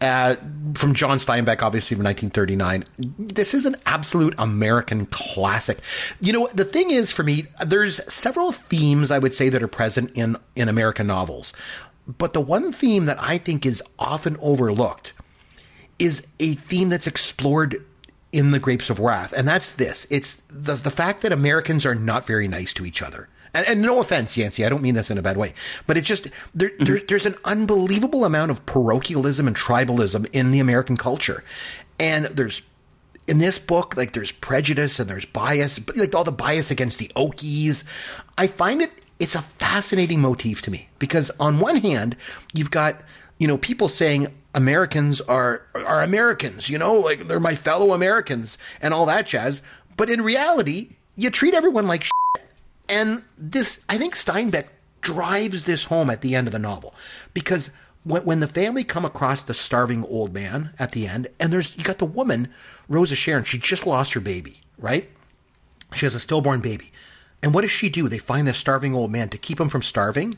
uh, 0.00 0.36
from 0.74 0.94
John 0.94 1.18
Steinbeck, 1.18 1.62
obviously 1.62 1.94
from 1.94 2.04
1939. 2.04 2.84
This 3.18 3.54
is 3.54 3.64
an 3.64 3.76
absolute 3.86 4.34
American 4.38 5.06
classic. 5.06 5.78
You 6.20 6.32
know, 6.32 6.48
the 6.48 6.64
thing 6.64 6.90
is 6.90 7.10
for 7.10 7.22
me, 7.22 7.44
there's 7.64 8.02
several 8.12 8.52
themes 8.52 9.10
I 9.10 9.18
would 9.18 9.34
say 9.34 9.48
that 9.48 9.62
are 9.62 9.68
present 9.68 10.10
in 10.14 10.36
in 10.56 10.68
American 10.68 11.06
novels, 11.06 11.52
but 12.06 12.32
the 12.32 12.40
one 12.40 12.72
theme 12.72 13.06
that 13.06 13.18
I 13.20 13.38
think 13.38 13.64
is 13.64 13.82
often 13.98 14.36
overlooked 14.40 15.14
is 15.98 16.26
a 16.40 16.54
theme 16.54 16.88
that's 16.88 17.06
explored 17.06 17.84
in 18.32 18.50
the 18.50 18.58
Grapes 18.58 18.90
of 18.90 18.98
Wrath, 18.98 19.32
and 19.32 19.46
that's 19.46 19.74
this: 19.74 20.06
it's 20.10 20.36
the 20.48 20.74
the 20.74 20.90
fact 20.90 21.22
that 21.22 21.32
Americans 21.32 21.86
are 21.86 21.94
not 21.94 22.26
very 22.26 22.48
nice 22.48 22.72
to 22.74 22.84
each 22.84 23.02
other. 23.02 23.28
And, 23.56 23.68
and 23.68 23.80
no 23.80 24.00
offense, 24.00 24.36
Yancey, 24.36 24.64
I 24.64 24.68
don't 24.68 24.82
mean 24.82 24.96
this 24.96 25.12
in 25.12 25.18
a 25.18 25.22
bad 25.22 25.36
way, 25.36 25.54
but 25.86 25.96
it's 25.96 26.08
just 26.08 26.26
there, 26.52 26.70
mm-hmm. 26.70 26.84
there, 26.84 27.00
there's 27.06 27.24
an 27.24 27.36
unbelievable 27.44 28.24
amount 28.24 28.50
of 28.50 28.66
parochialism 28.66 29.46
and 29.46 29.54
tribalism 29.54 30.28
in 30.32 30.50
the 30.50 30.58
American 30.58 30.96
culture, 30.96 31.44
and 32.00 32.24
there's 32.26 32.62
in 33.26 33.38
this 33.38 33.58
book, 33.58 33.96
like 33.96 34.12
there's 34.12 34.32
prejudice 34.32 34.98
and 34.98 35.08
there's 35.08 35.24
bias, 35.24 35.78
but 35.78 35.96
like 35.96 36.14
all 36.14 36.24
the 36.24 36.32
bias 36.32 36.70
against 36.70 36.98
the 36.98 37.10
Okies. 37.16 37.84
I 38.36 38.48
find 38.48 38.82
it 38.82 38.90
it's 39.18 39.34
a 39.34 39.42
fascinating 39.42 40.20
motif 40.20 40.62
to 40.62 40.70
me 40.70 40.88
because 40.98 41.30
on 41.38 41.60
one 41.60 41.76
hand, 41.76 42.16
you've 42.52 42.70
got 42.70 42.96
you 43.38 43.46
know 43.46 43.58
people 43.58 43.88
saying 43.88 44.28
Americans 44.54 45.20
are 45.20 45.66
are 45.74 46.02
Americans, 46.02 46.70
you 46.70 46.78
know, 46.78 46.94
like 46.94 47.26
they're 47.28 47.40
my 47.40 47.54
fellow 47.54 47.92
Americans 47.92 48.56
and 48.80 48.94
all 48.94 49.06
that 49.06 49.26
jazz. 49.26 49.62
But 49.96 50.10
in 50.10 50.22
reality, 50.22 50.96
you 51.16 51.30
treat 51.30 51.54
everyone 51.54 51.86
like 51.86 52.04
shit. 52.04 52.12
And 52.88 53.22
this, 53.38 53.84
I 53.88 53.98
think 53.98 54.14
Steinbeck 54.14 54.68
drives 55.00 55.64
this 55.64 55.86
home 55.86 56.10
at 56.10 56.20
the 56.20 56.34
end 56.34 56.46
of 56.46 56.52
the 56.52 56.58
novel 56.58 56.94
because 57.32 57.70
when, 58.02 58.24
when 58.24 58.40
the 58.40 58.46
family 58.46 58.84
come 58.84 59.04
across 59.04 59.42
the 59.42 59.54
starving 59.54 60.04
old 60.04 60.32
man 60.32 60.70
at 60.78 60.92
the 60.92 61.06
end, 61.06 61.28
and 61.40 61.52
there's 61.52 61.76
you 61.76 61.84
got 61.84 61.98
the 61.98 62.04
woman, 62.04 62.48
Rose 62.88 63.12
of 63.12 63.18
Sharon, 63.18 63.44
she 63.44 63.58
just 63.58 63.86
lost 63.86 64.12
her 64.14 64.20
baby, 64.20 64.60
right? 64.78 65.10
She 65.92 66.06
has 66.06 66.14
a 66.14 66.20
stillborn 66.20 66.60
baby. 66.60 66.92
And 67.42 67.52
what 67.52 67.62
does 67.62 67.70
she 67.70 67.88
do? 67.88 68.08
They 68.08 68.18
find 68.18 68.46
this 68.46 68.58
starving 68.58 68.94
old 68.94 69.10
man 69.10 69.28
to 69.28 69.38
keep 69.38 69.60
him 69.60 69.68
from 69.68 69.82
starving 69.82 70.36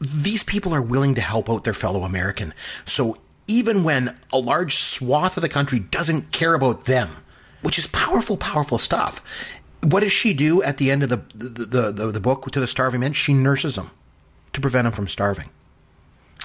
these 0.00 0.44
people 0.44 0.74
are 0.74 0.82
willing 0.82 1.14
to 1.14 1.20
help 1.20 1.50
out 1.50 1.64
their 1.64 1.74
fellow 1.74 2.02
American. 2.02 2.54
So 2.84 3.18
even 3.46 3.82
when 3.82 4.16
a 4.32 4.38
large 4.38 4.76
swath 4.76 5.36
of 5.36 5.42
the 5.42 5.48
country 5.48 5.80
doesn't 5.80 6.32
care 6.32 6.54
about 6.54 6.84
them, 6.84 7.10
which 7.62 7.78
is 7.78 7.86
powerful, 7.86 8.36
powerful 8.36 8.78
stuff, 8.78 9.22
what 9.82 10.00
does 10.00 10.12
she 10.12 10.34
do 10.34 10.62
at 10.62 10.76
the 10.76 10.90
end 10.90 11.02
of 11.02 11.08
the 11.08 11.22
the, 11.34 11.92
the, 11.92 12.12
the 12.12 12.20
book 12.20 12.50
to 12.50 12.60
the 12.60 12.66
starving 12.66 13.00
men? 13.00 13.12
She 13.12 13.34
nurses 13.34 13.76
them 13.76 13.90
to 14.52 14.60
prevent 14.60 14.84
them 14.84 14.92
from 14.92 15.08
starving. 15.08 15.50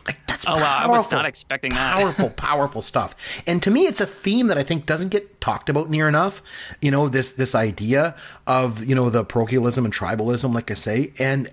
Like 0.06 0.26
that's 0.28 0.46
oh, 0.46 0.54
powerful, 0.54 0.64
wow. 0.64 0.84
I 0.84 0.98
was 0.98 1.12
not 1.12 1.26
expecting 1.26 1.72
that. 1.72 2.00
powerful, 2.00 2.30
powerful 2.36 2.82
stuff. 2.82 3.42
And 3.48 3.64
to 3.64 3.72
me, 3.72 3.86
it's 3.86 4.02
a 4.02 4.06
theme 4.06 4.48
that 4.48 4.58
I 4.58 4.64
think 4.64 4.86
doesn't 4.86 5.10
get 5.10 5.40
talked 5.40 5.70
about 5.70 5.90
near 5.90 6.08
enough. 6.08 6.42
You 6.82 6.92
know, 6.92 7.10
this 7.10 7.34
this 7.34 7.56
idea 7.56 8.16
of 8.46 8.84
you 8.84 8.96
know 8.96 9.10
the 9.10 9.24
parochialism 9.24 9.86
and 9.86 9.94
tribalism, 9.94 10.54
like 10.54 10.72
I 10.72 10.76
say, 10.76 11.14
and 11.20 11.50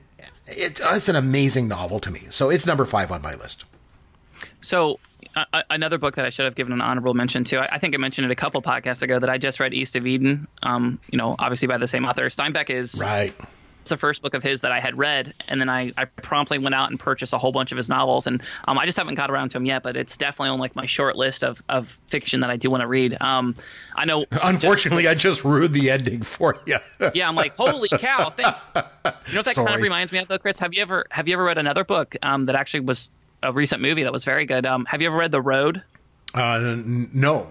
it, 0.51 0.81
it's 0.83 1.09
an 1.09 1.17
amazing 1.17 1.69
novel 1.69 1.99
to 2.01 2.11
me. 2.11 2.21
So 2.31 2.51
it's 2.51 2.67
number 2.67 2.85
five 2.85 3.11
on 3.11 3.23
my 3.23 3.35
list. 3.35 3.65
So 4.61 4.99
uh, 5.37 5.63
another 5.71 5.99
book 5.99 6.17
that 6.17 6.25
I 6.25 6.31
should 6.31 6.45
have 6.45 6.55
given 6.55 6.73
an 6.73 6.81
honorable 6.81 7.15
mention 7.15 7.45
to. 7.45 7.59
I, 7.59 7.77
I, 7.77 7.79
think 7.79 7.95
I 7.95 7.99
mentioned 7.99 8.27
it 8.27 8.31
a 8.31 8.37
couple 8.37 8.61
podcasts 8.63 9.03
ago 9.03 9.19
that 9.19 9.31
I 9.31 9.39
just 9.39 9.61
read 9.61 9.75
East 9.75 9.97
of 9.97 10.07
Eden. 10.07 10.49
Um, 10.63 11.01
you 11.11 11.19
know, 11.19 11.35
obviously 11.39 11.69
by 11.69 11.79
the 11.79 11.89
same 11.89 12.05
author. 12.05 12.27
Steinbeck 12.27 12.71
is 12.71 13.01
right 13.03 13.35
the 13.89 13.97
first 13.97 14.23
book 14.23 14.35
of 14.35 14.43
his 14.43 14.61
that 14.61 14.73
I 14.73 14.81
had 14.81 14.99
read, 14.99 15.33
and 15.49 15.61
then 15.61 15.69
I, 15.69 15.93
I 15.97 16.05
promptly 16.05 16.59
went 16.59 16.75
out 16.75 16.91
and 16.91 17.01
purchased 17.01 17.33
a 17.33 17.39
whole 17.39 17.53
bunch 17.53 17.73
of 17.73 17.77
his 17.77 17.89
novels, 17.89 18.27
and 18.27 18.43
um, 18.67 18.79
I 18.79 18.87
just 18.87 18.99
haven't 18.99 19.15
got 19.15 19.31
around 19.31 19.51
to 19.51 19.59
him 19.59 19.65
yet. 19.65 19.83
But 19.83 19.97
it's 19.97 20.17
definitely 20.17 20.51
on 20.51 20.59
like 20.59 20.77
my 20.77 20.87
short 20.87 21.17
list 21.17 21.43
of, 21.43 21.63
of 21.69 21.99
fiction 22.07 22.41
that 22.41 22.51
I 22.51 22.57
do 22.57 22.71
want 22.71 22.83
to 22.83 22.87
read. 22.87 23.17
Um, 23.21 23.55
I 23.97 24.05
know. 24.05 24.27
Unfortunately, 24.43 25.05
just, 25.05 25.13
I 25.13 25.15
just 25.15 25.45
ruined 25.45 25.75
the 25.75 25.91
ending 25.91 26.23
for 26.23 26.57
you. 26.67 26.79
yeah, 27.15 27.29
I'm 27.29 27.37
like, 27.37 27.55
holy 27.55 27.89
cow! 27.89 28.31
Thank, 28.31 28.49
you 28.75 28.83
know 28.83 29.13
what 29.39 29.45
that 29.45 29.55
Sorry. 29.55 29.67
kind 29.67 29.77
of 29.77 29.83
reminds 29.83 30.13
me 30.13 30.19
of, 30.19 30.29
though, 30.29 30.39
Chris? 30.39 30.59
Have 30.59 30.75
you 30.75 30.83
ever 30.83 31.07
have 31.11 31.29
you 31.29 31.35
ever 31.35 31.45
read 31.45 31.59
another 31.59 31.85
book 31.85 32.17
um, 32.23 32.45
that 32.47 32.55
actually 32.55 32.81
was 32.81 33.11
a 33.43 33.53
recent 33.53 33.81
movie 33.83 34.03
that 34.03 34.13
was 34.13 34.25
very 34.25 34.47
good? 34.47 34.67
Um, 34.67 34.85
have 34.87 35.01
you 35.01 35.09
ever 35.09 35.17
read 35.19 35.31
The 35.33 35.43
Road? 35.43 35.83
Uh, 36.35 36.77
no. 36.85 37.49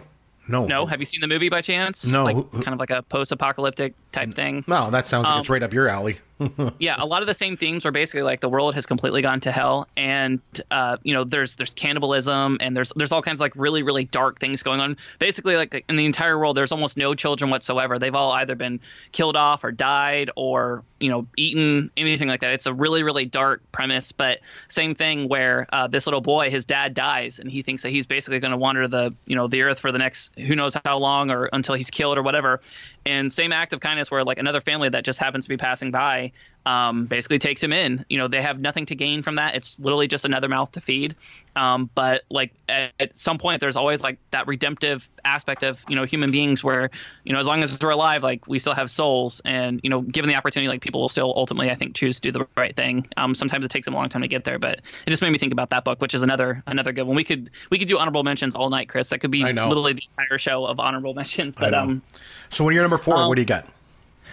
No. 0.49 0.65
No. 0.65 0.85
Have 0.85 0.99
you 0.99 1.05
seen 1.05 1.21
the 1.21 1.27
movie 1.27 1.49
by 1.49 1.61
chance? 1.61 2.05
No. 2.05 2.27
It's 2.27 2.53
like, 2.53 2.63
kind 2.63 2.73
of 2.73 2.79
like 2.79 2.89
a 2.89 3.03
post-apocalyptic 3.03 3.93
type 4.11 4.33
thing. 4.33 4.63
No, 4.67 4.89
that 4.89 5.05
sounds 5.05 5.25
like 5.25 5.33
um, 5.33 5.39
it's 5.41 5.49
right 5.49 5.63
up 5.63 5.73
your 5.73 5.87
alley. 5.87 6.17
yeah, 6.79 6.95
a 6.97 7.05
lot 7.05 7.21
of 7.21 7.27
the 7.27 7.33
same 7.33 7.57
themes 7.57 7.85
are 7.85 7.91
basically 7.91 8.21
like 8.21 8.39
the 8.39 8.49
world 8.49 8.75
has 8.75 8.85
completely 8.85 9.21
gone 9.21 9.41
to 9.41 9.51
hell, 9.51 9.87
and 9.97 10.39
uh, 10.71 10.97
you 11.03 11.13
know, 11.13 11.25
there's 11.25 11.55
there's 11.57 11.73
cannibalism 11.73 12.57
and 12.61 12.75
there's 12.75 12.93
there's 12.95 13.11
all 13.11 13.21
kinds 13.21 13.39
of 13.39 13.41
like 13.41 13.53
really 13.55 13.83
really 13.83 14.05
dark 14.05 14.39
things 14.39 14.63
going 14.63 14.79
on. 14.79 14.97
Basically, 15.19 15.57
like 15.57 15.83
in 15.89 15.95
the 15.97 16.05
entire 16.05 16.37
world, 16.37 16.55
there's 16.55 16.71
almost 16.71 16.97
no 16.97 17.13
children 17.13 17.51
whatsoever. 17.51 17.99
They've 17.99 18.15
all 18.15 18.31
either 18.31 18.55
been 18.55 18.79
killed 19.11 19.35
off 19.35 19.63
or 19.63 19.71
died 19.71 20.31
or 20.35 20.83
you 20.99 21.09
know 21.09 21.27
eaten, 21.35 21.91
anything 21.97 22.29
like 22.29 22.41
that. 22.41 22.51
It's 22.53 22.67
a 22.67 22.73
really 22.73 23.03
really 23.03 23.25
dark 23.25 23.61
premise, 23.71 24.13
but 24.13 24.39
same 24.69 24.95
thing 24.95 25.27
where 25.27 25.67
uh, 25.73 25.87
this 25.87 26.07
little 26.07 26.21
boy, 26.21 26.49
his 26.49 26.63
dad 26.63 26.93
dies, 26.93 27.39
and 27.39 27.51
he 27.51 27.63
thinks 27.63 27.83
that 27.83 27.89
he's 27.89 28.05
basically 28.05 28.39
going 28.39 28.51
to 28.51 28.57
wander 28.57 28.87
the 28.87 29.13
you 29.25 29.35
know 29.35 29.47
the 29.47 29.63
earth 29.63 29.79
for 29.79 29.91
the 29.91 29.99
next 29.99 30.31
who 30.37 30.55
knows 30.55 30.75
how 30.85 30.97
long 30.99 31.31
or 31.31 31.49
until 31.51 31.75
he's 31.75 31.89
killed 31.89 32.17
or 32.17 32.23
whatever. 32.23 32.61
And 33.05 33.31
same 33.31 33.51
act 33.51 33.73
of 33.73 33.79
kindness 33.79 34.11
where 34.11 34.23
like 34.23 34.37
another 34.37 34.61
family 34.61 34.89
that 34.89 35.03
just 35.03 35.19
happens 35.19 35.45
to 35.45 35.49
be 35.49 35.57
passing 35.57 35.91
by 35.91 36.31
um, 36.69 37.07
basically 37.07 37.39
takes 37.39 37.63
him 37.63 37.73
in. 37.73 38.05
You 38.09 38.19
know, 38.19 38.27
they 38.27 38.43
have 38.43 38.59
nothing 38.59 38.85
to 38.87 38.95
gain 38.95 39.23
from 39.23 39.35
that. 39.35 39.55
It's 39.55 39.79
literally 39.79 40.07
just 40.07 40.23
another 40.23 40.47
mouth 40.47 40.71
to 40.73 40.81
feed. 40.81 41.15
Um, 41.55 41.89
but 41.95 42.25
like 42.29 42.53
at, 42.69 42.91
at, 42.99 43.17
some 43.17 43.39
point, 43.39 43.59
there's 43.59 43.75
always 43.75 44.03
like 44.03 44.19
that 44.29 44.45
redemptive 44.45 45.09
aspect 45.25 45.63
of 45.63 45.83
you 45.89 45.95
know 45.95 46.03
human 46.03 46.31
beings 46.31 46.63
where 46.63 46.91
you 47.23 47.33
know 47.33 47.39
as 47.39 47.47
long 47.47 47.63
as 47.63 47.79
we're 47.81 47.89
alive, 47.89 48.21
like 48.21 48.47
we 48.47 48.59
still 48.59 48.75
have 48.75 48.91
souls, 48.91 49.41
and 49.43 49.81
you 49.83 49.89
know 49.89 50.01
given 50.01 50.29
the 50.29 50.35
opportunity, 50.35 50.69
like 50.69 50.81
people 50.81 51.01
will 51.01 51.09
still 51.09 51.33
ultimately 51.35 51.71
I 51.71 51.75
think 51.75 51.95
choose 51.95 52.19
to 52.19 52.31
do 52.31 52.39
the 52.39 52.47
right 52.55 52.75
thing. 52.75 53.07
Um, 53.17 53.33
sometimes 53.33 53.65
it 53.65 53.69
takes 53.69 53.85
them 53.85 53.95
a 53.95 53.97
long 53.97 54.09
time 54.09 54.21
to 54.21 54.27
get 54.27 54.43
there, 54.43 54.59
but 54.59 54.77
it 55.07 55.09
just 55.09 55.23
made 55.23 55.31
me 55.31 55.39
think 55.39 55.53
about 55.53 55.71
that 55.71 55.83
book, 55.83 55.99
which 55.99 56.13
is 56.13 56.21
another 56.21 56.61
another 56.67 56.91
good 56.91 57.07
one. 57.07 57.15
We 57.15 57.23
could 57.23 57.49
we 57.71 57.79
could 57.79 57.87
do 57.87 57.97
honorable 57.97 58.23
mentions 58.23 58.55
all 58.55 58.69
night, 58.69 58.89
Chris. 58.89 59.09
That 59.09 59.21
could 59.21 59.31
be 59.31 59.41
literally 59.43 59.93
the 59.93 60.03
entire 60.19 60.37
show 60.37 60.65
of 60.65 60.79
honorable 60.79 61.13
mentions. 61.15 61.55
But 61.55 61.73
um, 61.73 62.03
so 62.49 62.63
when 62.63 62.75
you're 62.75 62.83
number 62.83 62.99
four, 62.99 63.27
what 63.27 63.35
do 63.35 63.41
you 63.41 63.47
got? 63.47 63.65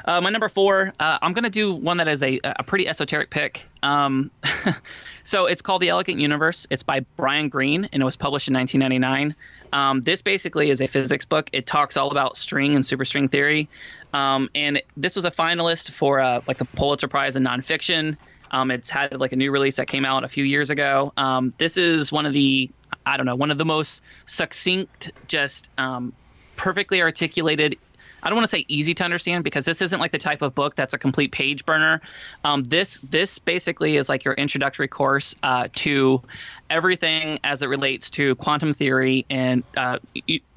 Uh, 0.07 0.21
my 0.21 0.31
number 0.31 0.49
four, 0.49 0.93
uh, 1.01 1.19
I'm 1.21 1.33
going 1.33 1.45
to 1.45 1.51
do 1.51 1.75
one 1.75 1.97
that 1.97 2.07
is 2.07 2.23
a, 2.23 2.39
a 2.45 2.63
pretty 2.63 2.87
esoteric 2.87 3.29
pick. 3.29 3.67
Um, 3.83 4.31
so 5.25 5.47
it's 5.47 5.63
called 5.63 5.83
The 5.83 5.89
Elegant 5.89 6.21
Universe. 6.21 6.67
It's 6.71 6.85
by 6.85 7.01
Brian 7.17 7.49
Greene, 7.49 7.89
and 7.93 8.01
it 8.01 8.05
was 8.05 8.15
published 8.17 8.47
in 8.47 8.55
1999. 8.55 9.35
Um, 9.73 10.03
this 10.03 10.23
basically 10.23 10.71
is 10.71 10.81
a 10.81 10.87
physics 10.87 11.25
book. 11.25 11.51
It 11.53 11.67
talks 11.67 11.97
all 11.97 12.11
about 12.11 12.37
string 12.37 12.77
and 12.77 12.85
superstring 12.85 13.31
theory. 13.31 13.69
Um, 14.13 14.49
and 14.55 14.81
this 14.97 15.17
was 15.17 15.25
a 15.25 15.31
finalist 15.31 15.91
for 15.91 16.21
uh, 16.21 16.41
like 16.47 16.59
the 16.59 16.65
Pulitzer 16.65 17.09
Prize 17.09 17.35
in 17.35 17.43
nonfiction. 17.43 18.17
Um, 18.51 18.71
it's 18.71 18.89
had 18.89 19.19
like 19.19 19.33
a 19.33 19.37
new 19.37 19.51
release 19.51 19.77
that 19.77 19.89
came 19.89 20.05
out 20.05 20.23
a 20.23 20.29
few 20.29 20.45
years 20.45 20.71
ago. 20.71 21.13
Um, 21.17 21.53
this 21.59 21.77
is 21.77 22.13
one 22.13 22.27
of 22.27 22.33
the 22.33 22.71
I 23.05 23.17
don't 23.17 23.27
know 23.27 23.35
one 23.35 23.51
of 23.51 23.59
the 23.59 23.65
most 23.65 24.03
succinct, 24.25 25.11
just 25.27 25.69
um, 25.77 26.13
perfectly 26.55 27.03
articulated 27.03 27.77
I 28.27 28.29
don't 28.29 28.39
want 28.39 28.51
to 28.51 28.57
say 28.57 28.65
easy 28.67 28.93
to 28.95 29.05
understand 29.05 29.45
because 29.45 29.65
this 29.65 29.81
isn't 29.81 30.01
like 30.01 30.11
the 30.11 30.19
type 30.19 30.43
of 30.43 30.53
book 30.53 30.75
that's 30.75 30.95
a 30.95 30.99
complete 30.99 31.31
page 31.31 31.65
burner. 31.65 32.01
Um, 32.43 32.65
this 32.65 32.99
this 32.99 33.39
basically 33.39 33.97
is 33.97 34.09
like 34.09 34.25
your 34.25 34.35
introductory 34.35 34.89
course 34.89 35.37
uh, 35.45 35.69
to 35.75 36.23
everything 36.69 37.39
as 37.45 37.63
it 37.63 37.69
relates 37.69 38.11
to 38.11 38.35
quantum 38.35 38.75
theory 38.75 39.25
and 39.31 39.63
uh, 39.77 39.99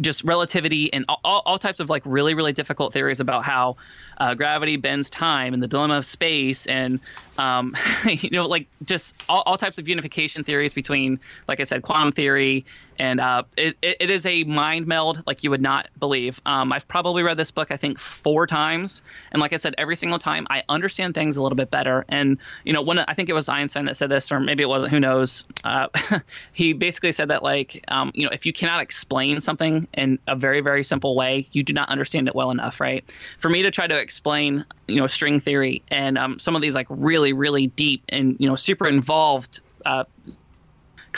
just 0.02 0.24
relativity 0.24 0.92
and 0.92 1.06
all, 1.08 1.44
all, 1.46 1.60
types 1.60 1.80
of 1.80 1.92
like 1.92 2.02
really 2.06 2.34
really 2.34 2.54
difficult 2.54 2.92
theories 2.92 3.20
about 3.20 3.46
how 3.46 3.76
uh, 4.18 4.34
gravity 4.34 4.76
bends 4.76 5.12
time 5.12 5.54
and 5.54 5.62
the 5.62 5.68
dilemma 5.68 5.98
of 5.98 6.06
space 6.06 6.66
and 6.66 7.00
um, 7.38 7.76
you 8.06 8.32
know 8.32 8.48
like 8.48 8.68
just 8.84 9.24
all, 9.30 9.44
all, 9.46 9.58
types 9.58 9.78
of 9.78 9.88
unification 9.88 10.44
theories 10.44 10.74
between 10.74 11.20
like 11.48 11.60
I 11.60 11.64
said 11.64 11.84
quantum 11.84 12.14
theory 12.14 12.66
and 13.00 13.22
uh, 13.22 13.44
it, 13.58 13.78
it 13.82 14.10
is 14.10 14.26
a 14.26 14.44
mind 14.44 14.86
meld 14.86 15.24
like 15.26 15.44
you 15.44 15.50
would 15.50 15.62
not 15.62 15.88
believe. 15.98 16.42
Um, 16.46 16.74
I've 16.74 16.88
probably 16.88 17.24
read 17.24 17.38
this 17.38 17.52
book 17.52 17.72
I 17.72 17.78
think 17.78 17.98
four 17.98 18.46
times. 18.46 19.02
And 19.32 19.42
like 19.42 19.54
I 19.54 19.58
said 19.58 19.76
every 19.78 19.96
single 19.96 20.20
time 20.20 20.46
I 20.50 20.64
understand 20.68 21.16
things 21.16 21.38
a 21.38 21.42
little 21.42 21.56
bit 21.56 21.72
better. 21.72 22.06
And 22.10 22.38
you 22.66 22.74
know 22.74 22.82
when 22.82 23.00
I 23.00 23.14
think 23.14 23.30
it 23.30 23.34
was 23.34 23.48
Einstein 23.48 23.86
that 23.86 23.96
said 23.96 24.10
this 24.10 24.32
or 24.32 24.40
maybe 24.40 24.64
it 24.64 24.70
wasn't 24.70 24.92
who 24.92 25.00
knows? 25.00 25.46
Uh, 25.64 25.88
he 26.54 26.74
basically 26.74 27.14
said 27.14 27.30
that 27.30 27.42
like 27.42 27.86
um, 27.88 28.12
you 28.14 28.26
know 28.26 28.32
if 28.34 28.46
you 28.46 28.54
cannot 28.54 28.82
explain 28.82 29.40
something 29.40 29.88
in 29.94 30.20
a 30.28 30.36
very 30.36 30.60
very 30.60 30.84
simple 30.84 31.16
way 31.16 31.48
you 31.52 31.64
do 31.64 31.74
not 31.74 31.90
understand 31.90 32.28
it 32.28 32.36
well 32.36 32.52
enough 32.52 32.82
right? 32.82 33.10
For 33.40 33.50
me 33.50 33.64
to 33.64 33.72
try 33.72 33.88
to 33.88 34.00
explain 34.00 34.66
you 34.88 34.98
know 34.98 35.08
string 35.08 35.40
theory 35.40 35.84
and 35.88 36.18
um, 36.18 36.40
some 36.40 36.56
of 36.56 36.62
these 36.62 36.76
like 36.76 36.88
really 36.90 37.32
really 37.32 37.68
deep 37.68 38.04
and 38.10 38.36
you 38.40 38.50
know 38.50 38.56
super 38.56 38.88
involved 38.88 39.62
uh, 39.86 40.04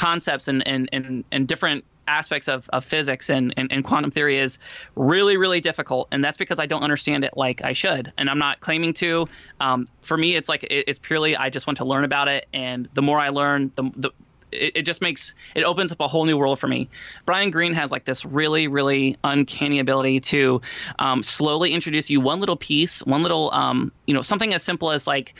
concepts 0.01 0.47
and, 0.47 0.67
and 0.67 0.89
and 0.91 1.23
and 1.31 1.47
different 1.47 1.85
aspects 2.07 2.47
of, 2.47 2.67
of 2.73 2.83
physics 2.83 3.29
and, 3.29 3.53
and, 3.55 3.71
and, 3.71 3.83
quantum 3.83 4.09
theory 4.09 4.39
is 4.39 4.57
really, 4.95 5.37
really 5.37 5.61
difficult. 5.61 6.07
And 6.11 6.25
that's 6.25 6.35
because 6.35 6.59
I 6.59 6.65
don't 6.65 6.81
understand 6.81 7.23
it 7.23 7.37
like 7.37 7.63
I 7.63 7.73
should. 7.73 8.11
And 8.17 8.27
I'm 8.27 8.39
not 8.39 8.59
claiming 8.59 8.93
to. 8.93 9.27
Um, 9.59 9.85
for 10.01 10.17
me, 10.17 10.35
it's 10.35 10.49
like 10.49 10.63
it, 10.63 10.85
it's 10.87 10.97
purely 10.99 11.37
I 11.37 11.51
just 11.51 11.67
want 11.67 11.77
to 11.77 11.85
learn 11.85 12.03
about 12.03 12.27
it. 12.27 12.47
And 12.51 12.89
the 12.95 13.03
more 13.03 13.19
I 13.19 13.29
learn, 13.29 13.71
the, 13.75 13.91
the 13.95 14.09
it, 14.51 14.77
it, 14.77 14.81
just 14.81 15.01
makes 15.01 15.35
it 15.53 15.63
opens 15.63 15.91
up 15.91 15.99
a 15.99 16.07
whole 16.07 16.25
new 16.25 16.37
world 16.37 16.59
for 16.59 16.67
me. 16.67 16.89
Brian 17.25 17.51
Greene 17.51 17.73
has 17.73 17.91
like 17.91 18.03
this 18.03 18.25
really, 18.25 18.67
really 18.67 19.17
uncanny 19.23 19.79
ability 19.79 20.21
to 20.21 20.61
um, 20.97 21.21
slowly 21.21 21.71
introduce 21.71 22.09
you 22.09 22.19
one 22.19 22.39
little 22.39 22.57
piece, 22.57 23.05
one 23.05 23.21
little, 23.21 23.51
um, 23.53 23.91
you 24.07 24.15
know, 24.15 24.23
something 24.23 24.53
as 24.55 24.63
simple 24.63 24.89
as 24.89 25.05
like 25.05 25.35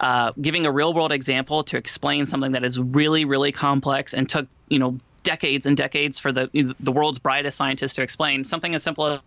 uh, 0.00 0.32
giving 0.40 0.66
a 0.66 0.72
real 0.72 0.92
world 0.92 1.12
example 1.12 1.64
to 1.64 1.76
explain 1.76 2.26
something 2.26 2.52
that 2.52 2.64
is 2.64 2.78
really, 2.78 3.24
really 3.24 3.52
complex 3.52 4.14
and 4.14 4.28
took, 4.28 4.46
you 4.68 4.78
know, 4.78 4.98
decades 5.22 5.66
and 5.66 5.76
decades 5.76 6.18
for 6.18 6.32
the 6.32 6.74
the 6.78 6.92
world's 6.92 7.18
brightest 7.18 7.56
scientists 7.56 7.94
to 7.94 8.02
explain. 8.02 8.44
Something 8.44 8.74
as 8.74 8.82
simple 8.82 9.06
as 9.06 9.20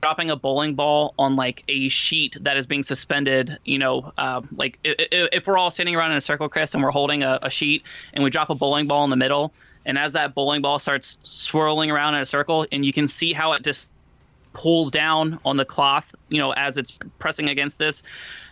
dropping 0.00 0.30
a 0.30 0.36
bowling 0.36 0.74
ball 0.74 1.14
on 1.18 1.36
like 1.36 1.64
a 1.68 1.88
sheet 1.88 2.36
that 2.42 2.56
is 2.56 2.66
being 2.66 2.82
suspended 2.82 3.58
you 3.64 3.78
know 3.78 4.12
uh, 4.16 4.42
like 4.54 4.78
if, 4.84 5.28
if, 5.32 5.46
we're 5.46 5.58
all 5.58 5.70
sitting 5.70 5.96
around 5.96 6.12
in 6.12 6.16
a 6.16 6.20
circle 6.20 6.48
chris 6.48 6.74
and 6.74 6.82
we're 6.82 6.90
holding 6.90 7.22
a, 7.22 7.38
a, 7.42 7.50
sheet 7.50 7.82
and 8.12 8.22
we 8.22 8.30
drop 8.30 8.50
a 8.50 8.54
bowling 8.54 8.86
ball 8.86 9.04
in 9.04 9.10
the 9.10 9.16
middle 9.16 9.52
and 9.84 9.98
as 9.98 10.12
that 10.12 10.34
bowling 10.34 10.62
ball 10.62 10.78
starts 10.78 11.18
swirling 11.24 11.90
around 11.90 12.14
in 12.14 12.20
a 12.20 12.24
circle 12.24 12.66
and 12.70 12.84
you 12.84 12.92
can 12.92 13.06
see 13.06 13.32
how 13.32 13.54
it 13.54 13.64
just 13.64 13.88
pulls 14.52 14.90
down 14.90 15.38
on 15.44 15.56
the 15.56 15.64
cloth 15.64 16.14
you 16.28 16.38
know 16.38 16.52
as 16.52 16.76
it's 16.76 16.92
pressing 17.18 17.48
against 17.48 17.78
this 17.78 18.02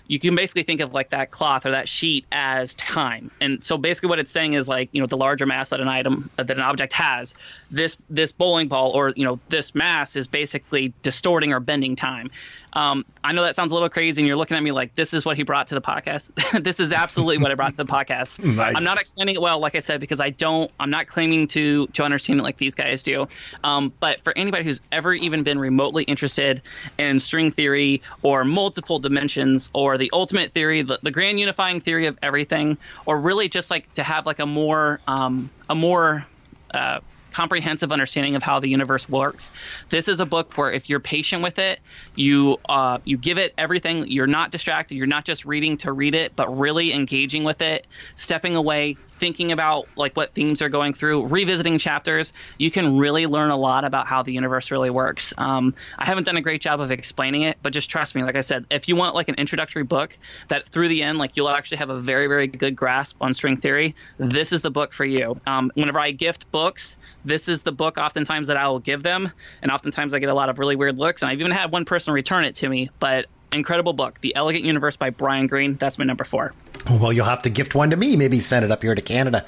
you 0.09 0.19
can 0.19 0.35
basically 0.35 0.62
think 0.62 0.81
of 0.81 0.92
like 0.92 1.11
that 1.11 1.31
cloth 1.31 1.66
or 1.66 1.73
that 1.73 1.88
sheet 1.88 2.27
as 2.31 2.75
time. 2.75 3.31
And 3.40 3.62
so 3.64 3.77
basically 3.77 4.09
what 4.09 4.19
it's 4.19 4.31
saying 4.31 4.55
is 4.55 4.69
like, 4.69 4.88
you 4.92 5.01
know, 5.01 5.07
the 5.07 5.16
larger 5.16 5.47
mass 5.47 5.71
that 5.71 5.81
an 5.81 5.88
item 5.88 6.31
uh, 6.38 6.45
that 6.45 6.57
an 6.57 6.62
object 6.62 6.92
has, 6.95 7.35
this 7.71 7.97
this 8.09 8.33
bowling 8.33 8.69
ball 8.69 8.92
or, 8.92 9.12
you 9.16 9.25
know, 9.25 9.40
this 9.49 9.75
mass 9.75 10.16
is 10.16 10.27
basically 10.27 10.92
distorting 11.03 11.53
or 11.53 11.61
bending 11.61 11.97
time. 11.97 12.31
Um, 12.77 13.07
I 13.25 13.33
know 13.33 13.43
that 13.43 13.57
sounds 13.57 13.73
a 13.73 13.75
little 13.75 13.89
crazy, 13.89 14.21
and 14.21 14.29
you're 14.29 14.37
looking 14.37 14.55
at 14.55 14.62
me 14.62 14.71
like 14.71 14.95
this 14.95 15.15
is 15.15 15.25
what 15.25 15.39
he 15.39 15.45
brought 15.45 15.69
to 15.69 15.75
the 15.75 15.81
podcast. 15.81 16.62
this 16.62 16.79
is 16.79 16.93
absolutely 16.93 17.39
what 17.39 17.51
I 17.51 17.55
brought 17.55 17.73
to 17.75 17.85
the 17.85 17.91
podcast. 17.91 18.45
Nice. 18.57 18.75
I'm 18.77 18.85
not 18.85 18.99
explaining 18.99 19.35
it 19.35 19.41
well, 19.41 19.59
like 19.59 19.75
I 19.75 19.81
said, 19.81 20.01
because 20.01 20.21
I 20.21 20.31
don't. 20.31 20.71
I'm 20.79 20.91
not 20.91 21.07
claiming 21.07 21.47
to 21.49 21.87
to 21.89 22.05
understand 22.05 22.41
it 22.41 22.43
like 22.43 22.59
these 22.59 22.75
guys 22.75 23.03
do. 23.03 23.29
Um, 23.65 23.93
but 23.99 24.21
for 24.21 24.37
anybody 24.37 24.65
who's 24.65 24.81
ever 24.93 25.12
even 25.12 25.43
been 25.43 25.59
remotely 25.59 26.05
interested 26.05 26.62
in 26.99 27.19
string 27.19 27.51
theory 27.51 28.03
or 28.23 28.45
multiple 28.45 28.99
dimensions 28.99 29.71
or 29.75 29.99
the 29.99 30.11
ultimate 30.12 30.53
theory, 30.53 30.83
the, 30.83 30.99
the 31.03 31.11
grand 31.11 31.41
unifying 31.41 31.81
theory 31.81 32.07
of 32.07 32.19
everything, 32.23 32.79
or 33.05 33.21
really 33.21 33.49
just 33.49 33.71
like 33.71 33.93
to 33.95 34.03
have 34.03 34.27
like 34.27 34.39
a 34.39 34.47
more 34.47 35.01
um, 35.07 35.51
a 35.69 35.75
more 35.75 36.27
uh, 36.73 37.01
comprehensive 37.37 37.92
understanding 37.92 38.35
of 38.35 38.42
how 38.42 38.61
the 38.61 38.68
universe 38.68 39.07
works. 39.07 39.53
This 39.90 40.09
is 40.09 40.20
a 40.20 40.27
book 40.27 40.57
where 40.57 40.72
if 40.72 40.88
you're 40.88 41.01
patient 41.01 41.42
with 41.42 41.59
it, 41.59 41.81
you 42.14 42.57
uh, 42.66 42.96
you 43.05 43.18
give 43.18 43.37
it 43.37 43.53
everything. 43.59 44.07
You're 44.07 44.27
not 44.27 44.51
distracted. 44.51 44.94
You're 44.94 45.07
not 45.07 45.27
just 45.27 45.44
reading 45.44 45.77
to 45.79 45.92
read 45.92 46.14
it, 46.14 46.35
but 46.35 46.59
really 46.59 46.94
engaging 46.94 47.44
with 47.44 47.61
it, 47.61 47.87
stepping 48.14 48.57
away, 48.57 48.96
thinking 49.17 49.53
about 49.53 49.89
like 49.97 50.17
what 50.17 50.33
themes 50.35 50.63
are 50.63 50.69
going 50.69 50.93
through, 50.93 51.27
revisiting 51.27 51.79
chapters, 51.79 52.33
you 52.59 52.71
can 52.71 52.99
really 52.99 53.27
learn 53.27 53.51
a 53.51 53.57
lot 53.57 53.85
about 53.85 54.07
how 54.07 54.23
the 54.23 54.33
universe 54.33 54.71
really 54.71 54.91
works. 54.91 55.35
Um, 55.37 55.75
I 55.99 56.07
haven't 56.07 56.25
done 56.25 56.37
a 56.37 56.41
great 56.41 56.61
job 56.61 56.81
of 56.81 56.91
explaining 56.91 57.43
it, 57.43 57.59
but 57.63 57.73
just 57.73 57.91
trust 57.91 58.15
me. 58.15 58.23
Like 58.23 58.37
I 58.37 58.43
said, 58.43 58.67
if 58.71 58.89
you 58.89 58.97
want 58.97 59.15
like 59.15 59.29
an 59.29 59.37
introductory 59.37 59.83
book 59.83 60.17
that 60.49 60.69
through 60.69 60.89
the 60.89 61.03
end, 61.03 61.19
like 61.19 61.37
you'll 61.37 61.49
actually 61.49 61.79
have 61.79 61.91
a 61.91 61.99
very 61.99 62.27
very 62.27 62.47
good 62.47 62.77
grasp 62.77 63.17
on 63.21 63.35
string 63.35 63.57
theory, 63.57 63.95
this 64.19 64.53
is 64.53 64.63
the 64.63 64.71
book 64.71 64.93
for 64.93 65.05
you. 65.05 65.41
Um, 65.47 65.71
whenever 65.75 65.99
I 65.99 66.11
gift 66.11 66.51
books, 66.53 66.97
this 67.25 67.49
is 67.49 67.63
the 67.63 67.73
book 67.73 67.99
oftentimes 67.99 68.49
that 68.49 68.57
I 68.57 68.69
will 68.69 68.81
give 68.81 69.03
them, 69.03 69.31
and 69.63 69.73
oftentimes 69.73 70.15
I 70.15 70.19
get 70.19 70.29
a 70.29 70.35
lot 70.35 70.49
of 70.49 70.59
really 70.59 70.77
weird 70.77 70.99
looks, 70.99 71.23
and 71.23 71.31
I've 71.31 71.41
even 71.41 71.53
had 71.53 71.73
one 71.73 71.85
person 71.85 72.15
return 72.15 72.45
it 72.45 72.57
to 72.57 72.69
me. 72.69 72.91
But 72.99 73.27
incredible 73.53 73.93
book, 73.93 74.21
The 74.21 74.35
Elegant 74.35 74.65
Universe 74.65 74.97
by 74.97 75.11
Brian 75.11 75.47
Greene. 75.47 75.77
That's 75.77 75.99
my 75.99 76.05
number 76.05 76.25
four. 76.25 76.53
Well, 76.91 77.13
you'll 77.13 77.25
have 77.27 77.43
to 77.43 77.51
gift 77.51 77.75
one 77.75 77.91
to 77.91 77.97
me. 77.97 78.17
Maybe 78.17 78.39
send 78.39 78.65
it 78.65 78.71
up 78.71 78.83
here 78.83 78.95
to 78.95 79.03
Canada. 79.03 79.45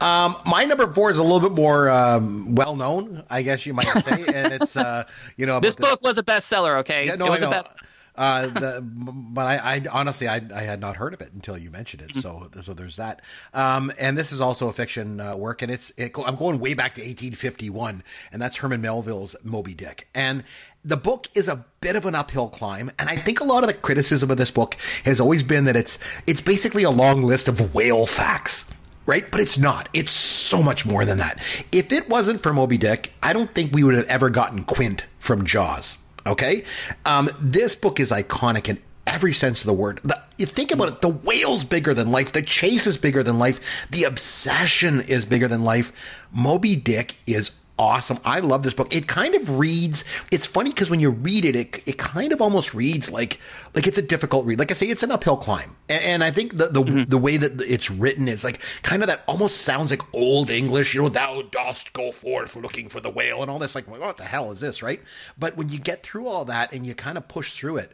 Um, 0.00 0.36
my 0.46 0.64
number 0.64 0.86
four 0.90 1.10
is 1.10 1.18
a 1.18 1.22
little 1.22 1.40
bit 1.40 1.52
more 1.52 1.90
um, 1.90 2.54
well 2.54 2.76
known, 2.76 3.24
I 3.28 3.42
guess 3.42 3.66
you 3.66 3.74
might 3.74 3.86
say, 3.86 4.24
and 4.34 4.52
it's 4.52 4.76
uh, 4.76 5.04
you 5.36 5.46
know 5.46 5.60
this 5.60 5.76
book 5.76 6.00
the, 6.00 6.08
was 6.08 6.18
a 6.18 6.22
bestseller. 6.22 6.78
Okay, 6.80 7.06
yeah, 7.06 7.16
no, 7.16 7.26
it 7.26 7.30
was 7.30 7.42
I 7.42 7.42
know. 7.42 7.48
a 7.48 7.62
best. 7.62 7.76
Uh, 8.18 8.46
the, 8.48 8.80
but 8.82 9.46
I, 9.46 9.76
I 9.76 9.82
honestly 9.92 10.26
I, 10.26 10.40
I, 10.52 10.62
had 10.62 10.80
not 10.80 10.96
heard 10.96 11.14
of 11.14 11.20
it 11.20 11.32
until 11.32 11.56
you 11.56 11.70
mentioned 11.70 12.02
it. 12.02 12.16
So 12.16 12.48
so 12.62 12.74
there's 12.74 12.96
that. 12.96 13.22
Um, 13.54 13.92
and 13.96 14.18
this 14.18 14.32
is 14.32 14.40
also 14.40 14.66
a 14.66 14.72
fiction 14.72 15.20
uh, 15.20 15.36
work, 15.36 15.62
and 15.62 15.70
it's 15.70 15.92
it, 15.96 16.10
I'm 16.26 16.34
going 16.34 16.58
way 16.58 16.74
back 16.74 16.94
to 16.94 17.00
1851, 17.00 18.02
and 18.32 18.42
that's 18.42 18.56
Herman 18.56 18.80
Melville's 18.80 19.36
Moby 19.44 19.72
Dick. 19.72 20.08
And 20.16 20.42
the 20.84 20.96
book 20.96 21.26
is 21.34 21.48
a 21.48 21.64
bit 21.80 21.96
of 21.96 22.06
an 22.06 22.14
uphill 22.14 22.48
climb, 22.48 22.90
and 22.98 23.08
I 23.08 23.16
think 23.16 23.40
a 23.40 23.44
lot 23.44 23.62
of 23.62 23.68
the 23.68 23.74
criticism 23.74 24.30
of 24.30 24.36
this 24.36 24.50
book 24.50 24.76
has 25.04 25.20
always 25.20 25.42
been 25.42 25.64
that 25.64 25.76
it's 25.76 25.98
it's 26.26 26.40
basically 26.40 26.82
a 26.82 26.90
long 26.90 27.22
list 27.24 27.48
of 27.48 27.74
whale 27.74 28.06
facts 28.06 28.72
right? 29.08 29.30
But 29.30 29.40
it's 29.40 29.56
not. 29.56 29.88
It's 29.94 30.12
so 30.12 30.62
much 30.62 30.84
more 30.84 31.06
than 31.06 31.16
that. 31.16 31.42
If 31.72 31.92
it 31.92 32.10
wasn't 32.10 32.42
for 32.42 32.52
Moby 32.52 32.76
Dick, 32.76 33.14
I 33.22 33.32
don't 33.32 33.52
think 33.54 33.72
we 33.72 33.82
would 33.82 33.94
have 33.94 34.06
ever 34.06 34.28
gotten 34.28 34.64
Quint 34.64 35.06
from 35.18 35.46
Jaws. 35.46 35.96
Okay, 36.26 36.64
um, 37.06 37.30
this 37.40 37.74
book 37.74 37.98
is 38.00 38.10
iconic 38.10 38.68
in 38.68 38.78
every 39.06 39.32
sense 39.32 39.60
of 39.60 39.66
the 39.66 39.72
word. 39.72 40.00
The, 40.04 40.20
you 40.36 40.44
think 40.44 40.70
about 40.70 40.88
it, 40.88 41.00
the 41.00 41.08
whale's 41.08 41.64
bigger 41.64 41.94
than 41.94 42.12
life, 42.12 42.32
the 42.32 42.42
chase 42.42 42.86
is 42.86 42.98
bigger 42.98 43.22
than 43.22 43.38
life, 43.38 43.88
the 43.90 44.04
obsession 44.04 45.00
is 45.00 45.24
bigger 45.24 45.48
than 45.48 45.64
life. 45.64 45.90
Moby 46.30 46.76
Dick 46.76 47.16
is 47.26 47.52
awesome. 47.78 48.18
I 48.24 48.40
love 48.40 48.62
this 48.62 48.74
book. 48.74 48.94
It 48.94 49.06
kind 49.06 49.34
of 49.34 49.58
reads. 49.58 50.04
It's 50.30 50.46
funny 50.46 50.70
because 50.70 50.90
when 50.90 51.00
you 51.00 51.10
read 51.10 51.44
it, 51.44 51.56
it 51.56 51.88
it 51.88 51.98
kind 51.98 52.32
of 52.32 52.40
almost 52.40 52.74
reads 52.74 53.10
like 53.10 53.40
like 53.74 53.86
it's 53.86 53.98
a 53.98 54.02
difficult 54.02 54.44
read. 54.46 54.58
Like 54.58 54.70
I 54.70 54.74
say, 54.74 54.86
it's 54.86 55.02
an 55.02 55.10
uphill 55.10 55.36
climb. 55.36 55.76
And, 55.88 56.02
and 56.02 56.24
I 56.24 56.30
think 56.30 56.56
the 56.56 56.66
the, 56.66 56.82
mm-hmm. 56.82 57.02
the 57.04 57.18
way 57.18 57.36
that 57.36 57.60
it's 57.60 57.90
written 57.90 58.28
is 58.28 58.44
like 58.44 58.60
kind 58.82 59.02
of 59.02 59.08
that 59.08 59.22
almost 59.26 59.62
sounds 59.62 59.90
like 59.90 60.02
old 60.14 60.50
English. 60.50 60.94
You 60.94 61.02
know, 61.02 61.08
thou 61.08 61.42
dost 61.42 61.92
go 61.92 62.12
forth 62.12 62.56
looking 62.56 62.88
for 62.88 63.00
the 63.00 63.10
whale 63.10 63.42
and 63.42 63.50
all 63.50 63.58
this. 63.58 63.74
Like 63.74 63.88
what 63.88 64.16
the 64.16 64.24
hell 64.24 64.50
is 64.50 64.60
this, 64.60 64.82
right? 64.82 65.00
But 65.38 65.56
when 65.56 65.68
you 65.68 65.78
get 65.78 66.02
through 66.02 66.26
all 66.26 66.44
that 66.46 66.72
and 66.72 66.86
you 66.86 66.94
kind 66.94 67.16
of 67.16 67.28
push 67.28 67.54
through 67.54 67.78
it. 67.78 67.92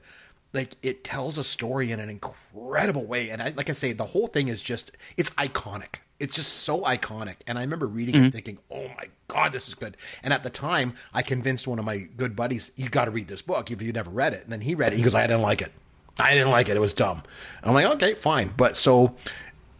Like 0.53 0.77
it 0.83 1.03
tells 1.03 1.37
a 1.37 1.42
story 1.42 1.90
in 1.90 1.99
an 1.99 2.09
incredible 2.09 3.07
way, 3.07 3.31
and 3.31 3.42
I, 3.42 3.49
like 3.57 3.68
I 3.68 3.73
say, 3.73 3.92
the 3.92 4.05
whole 4.05 4.29
thing 4.29 4.47
is 4.47 4.62
just—it's 4.62 5.31
iconic 5.31 5.97
it's 6.25 6.35
just 6.35 6.61
so 6.61 6.81
iconic. 6.81 7.37
And 7.47 7.59
I 7.59 7.61
remember 7.61 7.87
reading 7.87 8.15
mm-hmm. 8.15 8.25
it 8.27 8.33
thinking, 8.33 8.59
oh 8.71 8.89
my 8.89 9.09
God, 9.29 9.53
this 9.53 9.69
is 9.69 9.75
good. 9.75 9.95
And 10.23 10.33
at 10.33 10.43
the 10.43 10.49
time, 10.49 10.95
I 11.13 11.21
convinced 11.21 11.69
one 11.69 11.79
of 11.79 11.85
my 11.85 12.09
good 12.17 12.35
buddies, 12.35 12.73
you 12.77 12.89
got 12.89 13.05
to 13.05 13.11
read 13.11 13.29
this 13.29 13.43
book 13.43 13.71
if 13.71 13.83
you 13.83 13.93
never 13.93 14.11
read 14.11 14.33
it. 14.33 14.43
And 14.45 14.51
then 14.51 14.63
he 14.63 14.75
read 14.75 14.95
it. 14.95 14.97
He 14.97 15.03
goes, 15.03 15.15
I 15.15 15.27
didn't 15.27 15.43
like 15.43 15.61
it. 15.61 15.71
I 16.19 16.33
didn't 16.33 16.51
like 16.51 16.71
it. 16.71 16.79
It 16.79 16.81
was 16.81 16.95
dumb. 16.95 17.23
And 17.61 17.69
I'm 17.69 17.75
like, 17.75 17.85
okay, 17.97 18.15
fine. 18.15 18.55
But 18.57 18.79
so 18.79 19.15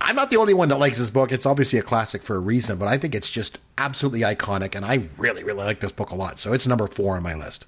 I'm 0.03 0.17
not 0.17 0.29
the 0.29 0.37
only 0.37 0.53
one 0.53 0.69
that 0.69 0.79
likes 0.79 0.99
this 0.99 1.09
book. 1.09 1.33
It's 1.33 1.47
obviously 1.47 1.79
a 1.79 1.83
classic 1.83 2.23
for 2.23 2.37
a 2.37 2.41
reason, 2.41 2.77
but 2.77 2.89
I 2.89 2.99
think 2.99 3.15
it's 3.15 3.31
just 3.31 3.59
absolutely 3.79 4.21
iconic. 4.21 4.75
And 4.75 4.85
I 4.85 5.09
really, 5.17 5.45
really 5.45 5.65
like 5.65 5.81
this 5.81 5.93
book 5.93 6.11
a 6.11 6.15
lot. 6.15 6.39
So 6.39 6.53
it's 6.53 6.67
number 6.67 6.87
four 6.87 7.17
on 7.17 7.23
my 7.23 7.35
list. 7.35 7.67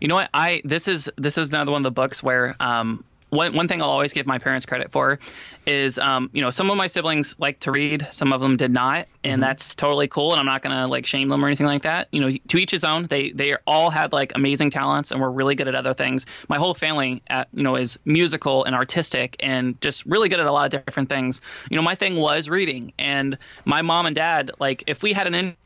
You 0.00 0.08
know 0.08 0.14
what? 0.14 0.30
I 0.32 0.62
this 0.64 0.88
is 0.88 1.10
this 1.18 1.36
is 1.36 1.50
another 1.50 1.72
one 1.72 1.80
of 1.80 1.84
the 1.84 1.90
books 1.90 2.22
where 2.22 2.54
um, 2.58 3.04
one 3.30 3.54
one 3.54 3.68
thing 3.68 3.82
I'll 3.82 3.90
always 3.90 4.12
give 4.12 4.26
my 4.26 4.38
parents 4.38 4.66
credit 4.66 4.90
for 4.90 5.18
is 5.66 5.98
um, 5.98 6.30
you 6.32 6.40
know 6.40 6.50
some 6.50 6.70
of 6.70 6.76
my 6.76 6.86
siblings 6.86 7.34
like 7.38 7.60
to 7.60 7.70
read, 7.70 8.08
some 8.10 8.32
of 8.32 8.40
them 8.40 8.56
did 8.56 8.72
not, 8.72 9.06
and 9.22 9.34
mm-hmm. 9.34 9.40
that's 9.40 9.74
totally 9.74 10.08
cool. 10.08 10.32
And 10.32 10.40
I'm 10.40 10.46
not 10.46 10.62
gonna 10.62 10.86
like 10.86 11.06
shame 11.06 11.28
them 11.28 11.44
or 11.44 11.48
anything 11.48 11.66
like 11.66 11.82
that. 11.82 12.08
You 12.10 12.20
know, 12.20 12.30
to 12.30 12.58
each 12.58 12.70
his 12.70 12.84
own. 12.84 13.06
They 13.06 13.30
they 13.30 13.56
all 13.66 13.90
had 13.90 14.12
like 14.12 14.32
amazing 14.34 14.70
talents 14.70 15.10
and 15.10 15.20
were 15.20 15.30
really 15.30 15.54
good 15.54 15.68
at 15.68 15.74
other 15.74 15.94
things. 15.94 16.26
My 16.48 16.58
whole 16.58 16.74
family, 16.74 17.22
at, 17.28 17.48
you 17.52 17.62
know, 17.62 17.76
is 17.76 17.98
musical 18.04 18.64
and 18.64 18.74
artistic 18.74 19.36
and 19.40 19.80
just 19.80 20.06
really 20.06 20.28
good 20.28 20.40
at 20.40 20.46
a 20.46 20.52
lot 20.52 20.74
of 20.74 20.84
different 20.84 21.08
things. 21.08 21.40
You 21.70 21.76
know, 21.76 21.82
my 21.82 21.94
thing 21.94 22.16
was 22.16 22.48
reading, 22.48 22.92
and 22.98 23.38
my 23.64 23.82
mom 23.82 24.06
and 24.06 24.16
dad 24.16 24.52
like 24.58 24.84
if 24.86 25.02
we 25.02 25.12
had 25.12 25.26
an 25.26 25.56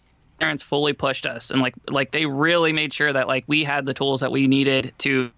parents 0.43 0.63
fully 0.65 0.93
pushed 0.93 1.25
us 1.25 1.53
and 1.53 1.63
like 1.63 1.75
like 1.89 2.11
they 2.11 2.27
really 2.27 2.73
made 2.73 2.93
sure 2.93 3.13
that 3.13 3.29
like 3.29 3.45
we 3.47 3.63
had 3.63 3.87
the 3.87 3.95
tools 3.95 4.23
that 4.23 4.33
we 4.33 4.49
needed 4.49 4.93
to 4.99 5.31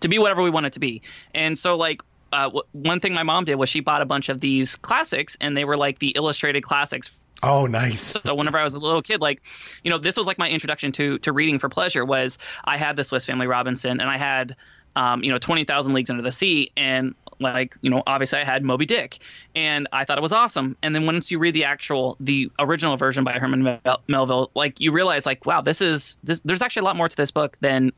to 0.00 0.08
be 0.08 0.18
whatever 0.18 0.42
we 0.42 0.50
want 0.50 0.66
it 0.66 0.74
to 0.74 0.80
be. 0.80 1.02
And 1.34 1.58
so 1.58 1.76
like 1.76 2.02
uh, 2.32 2.44
w- 2.44 2.64
one 2.72 3.00
thing 3.00 3.14
my 3.14 3.22
mom 3.22 3.44
did 3.44 3.56
was 3.56 3.68
she 3.68 3.80
bought 3.80 4.02
a 4.02 4.06
bunch 4.06 4.28
of 4.28 4.40
these 4.40 4.76
classics, 4.76 5.36
and 5.40 5.56
they 5.56 5.64
were 5.64 5.76
like 5.76 5.98
the 5.98 6.08
illustrated 6.08 6.62
classics. 6.62 7.10
Oh, 7.42 7.66
nice! 7.66 8.00
So 8.00 8.34
whenever 8.34 8.58
I 8.58 8.64
was 8.64 8.74
a 8.74 8.80
little 8.80 9.00
kid, 9.00 9.20
like, 9.20 9.42
you 9.84 9.90
know, 9.90 9.98
this 9.98 10.16
was 10.16 10.26
like 10.26 10.38
my 10.38 10.48
introduction 10.48 10.92
to 10.92 11.18
to 11.20 11.32
reading 11.32 11.58
for 11.58 11.68
pleasure. 11.68 12.04
Was 12.04 12.38
I 12.64 12.76
had 12.76 12.96
the 12.96 13.04
Swiss 13.04 13.24
Family 13.26 13.46
Robinson, 13.46 14.00
and 14.00 14.10
I 14.10 14.18
had, 14.18 14.56
um, 14.96 15.22
you 15.22 15.30
know, 15.30 15.38
Twenty 15.38 15.64
Thousand 15.64 15.94
Leagues 15.94 16.10
Under 16.10 16.22
the 16.22 16.32
Sea, 16.32 16.72
and 16.76 17.14
like, 17.38 17.76
you 17.80 17.90
know, 17.90 18.02
obviously 18.04 18.40
I 18.40 18.44
had 18.44 18.64
Moby 18.64 18.86
Dick, 18.86 19.18
and 19.54 19.86
I 19.92 20.04
thought 20.04 20.18
it 20.18 20.22
was 20.22 20.32
awesome. 20.32 20.76
And 20.82 20.92
then 20.94 21.06
once 21.06 21.30
you 21.30 21.38
read 21.38 21.54
the 21.54 21.64
actual, 21.64 22.16
the 22.18 22.50
original 22.58 22.96
version 22.96 23.22
by 23.22 23.34
Herman 23.34 23.80
Melville, 24.08 24.50
like 24.56 24.80
you 24.80 24.90
realize, 24.90 25.24
like, 25.24 25.46
wow, 25.46 25.60
this 25.60 25.80
is 25.80 26.18
this. 26.24 26.40
There's 26.40 26.62
actually 26.62 26.80
a 26.80 26.84
lot 26.86 26.96
more 26.96 27.08
to 27.08 27.16
this 27.16 27.30
book 27.30 27.56
than 27.60 27.92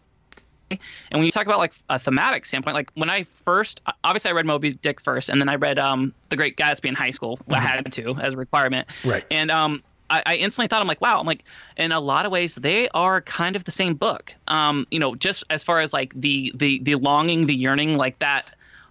and 0.71 0.81
when 1.11 1.25
you 1.25 1.33
talk 1.33 1.47
about 1.47 1.59
like 1.59 1.73
a 1.89 1.99
thematic 1.99 2.47
standpoint, 2.47 2.75
like 2.75 2.91
when 2.95 3.11
I 3.11 3.25
first, 3.25 3.81
obviously 4.05 4.31
I 4.31 4.35
read 4.35 4.47
Moby 4.47 4.73
Dick 4.73 5.01
first, 5.01 5.29
and 5.29 5.41
then 5.41 5.49
I 5.49 5.57
read 5.57 5.79
um, 5.79 6.15
The 6.29 6.37
Great 6.37 6.57
Gatsby 6.57 6.87
in 6.87 6.95
high 6.95 7.11
school. 7.11 7.37
Mm-hmm. 7.39 7.55
I 7.55 7.61
had 7.61 7.93
to 7.93 8.15
as 8.17 8.35
a 8.35 8.37
requirement. 8.37 8.89
Right. 9.05 9.25
And 9.31 9.51
um, 9.51 9.83
I, 10.09 10.23
I, 10.27 10.37
instantly 10.37 10.69
thought, 10.69 10.81
I'm 10.81 10.89
like, 10.89 11.01
wow, 11.01 11.21
I'm 11.21 11.27
like, 11.27 11.45
in 11.77 11.93
a 11.93 12.01
lot 12.01 12.27
of 12.27 12.33
ways, 12.33 12.55
they 12.55 12.89
are 12.89 13.21
kind 13.21 13.57
of 13.57 13.65
the 13.65 13.71
same 13.71 13.95
book. 13.95 14.35
Um, 14.49 14.87
you 14.91 14.99
know, 14.99 15.15
just 15.15 15.45
as 15.51 15.63
far 15.63 15.81
as 15.81 15.93
like 15.93 16.13
the 16.15 16.53
the 16.55 16.81
the 16.81 16.95
longing, 16.97 17.47
the 17.47 17.55
yearning, 17.55 17.97
like 17.97 18.19
that, 18.19 18.47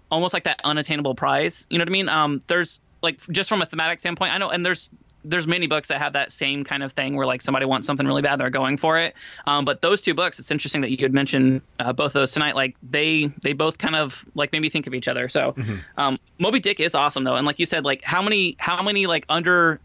almost 0.09 0.33
like 0.33 0.45
that 0.45 0.61
unattainable 0.63 1.15
prize. 1.15 1.67
You 1.69 1.77
know 1.77 1.83
what 1.83 1.89
I 1.89 1.91
mean? 1.91 2.09
Um, 2.09 2.41
there's 2.47 2.79
like 3.01 3.19
just 3.31 3.49
from 3.49 3.61
a 3.61 3.65
thematic 3.65 3.99
standpoint, 3.99 4.33
I 4.33 4.37
know, 4.37 4.49
and 4.49 4.65
there's 4.65 4.89
there's 5.23 5.47
many 5.47 5.67
books 5.67 5.89
that 5.89 5.99
have 5.99 6.13
that 6.13 6.31
same 6.31 6.63
kind 6.63 6.83
of 6.83 6.93
thing 6.93 7.15
where 7.15 7.25
like 7.25 7.41
somebody 7.41 7.65
wants 7.65 7.87
something 7.87 8.05
really 8.05 8.21
bad, 8.21 8.39
they're 8.39 8.49
going 8.49 8.77
for 8.77 8.97
it. 8.97 9.15
Um, 9.45 9.65
but 9.65 9.81
those 9.81 10.01
two 10.01 10.13
books, 10.13 10.39
it's 10.39 10.51
interesting 10.51 10.81
that 10.81 10.91
you 10.91 10.97
had 11.01 11.13
mentioned 11.13 11.61
uh, 11.79 11.93
both 11.93 12.13
those 12.13 12.31
tonight. 12.31 12.55
Like 12.55 12.75
they 12.81 13.31
they 13.41 13.53
both 13.53 13.77
kind 13.77 13.95
of 13.95 14.25
like 14.35 14.51
made 14.51 14.61
me 14.61 14.69
think 14.69 14.87
of 14.87 14.93
each 14.93 15.07
other. 15.07 15.29
So 15.29 15.53
mm-hmm. 15.53 15.75
um, 15.97 16.19
Moby 16.37 16.59
Dick 16.59 16.79
is 16.79 16.95
awesome 16.95 17.23
though, 17.23 17.35
and 17.35 17.45
like 17.45 17.59
you 17.59 17.65
said, 17.65 17.83
like 17.83 18.03
how 18.03 18.21
many 18.21 18.55
how 18.59 18.81
many 18.81 19.07
like 19.07 19.25
under 19.29 19.79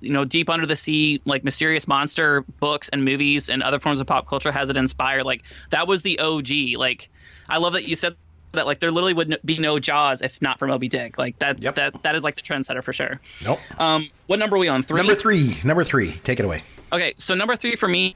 you 0.00 0.12
know, 0.12 0.24
deep 0.24 0.50
under 0.50 0.66
the 0.66 0.76
sea, 0.76 1.20
like 1.24 1.44
mysterious 1.44 1.86
monster 1.86 2.42
books 2.60 2.88
and 2.88 3.04
movies 3.04 3.50
and 3.50 3.62
other 3.62 3.78
forms 3.78 4.00
of 4.00 4.06
pop 4.06 4.26
culture 4.26 4.52
has 4.52 4.70
it 4.70 4.76
inspired? 4.76 5.24
Like 5.24 5.42
that 5.70 5.86
was 5.86 6.02
the 6.02 6.18
OG. 6.18 6.76
Like 6.76 7.08
I 7.48 7.58
love 7.58 7.74
that 7.74 7.84
you 7.84 7.96
said 7.96 8.16
that 8.54 8.66
like 8.66 8.80
there 8.80 8.90
literally 8.90 9.14
would 9.14 9.38
be 9.44 9.58
no 9.58 9.78
Jaws 9.78 10.22
if 10.22 10.40
not 10.40 10.58
for 10.58 10.66
Moby 10.66 10.88
Dick. 10.88 11.18
Like 11.18 11.38
that 11.38 11.62
yep. 11.62 11.76
that 11.76 12.02
that 12.02 12.14
is 12.14 12.24
like 12.24 12.36
the 12.36 12.42
trendsetter 12.42 12.82
for 12.82 12.92
sure. 12.92 13.20
Nope. 13.44 13.60
Um, 13.80 14.08
what 14.26 14.38
number 14.38 14.56
are 14.56 14.58
we 14.58 14.68
on? 14.68 14.82
Three. 14.82 14.98
Number 14.98 15.14
three. 15.14 15.56
Number 15.64 15.84
three. 15.84 16.12
Take 16.12 16.40
it 16.40 16.44
away. 16.44 16.62
Okay, 16.92 17.14
so 17.16 17.34
number 17.34 17.56
three 17.56 17.76
for 17.76 17.88
me, 17.88 18.14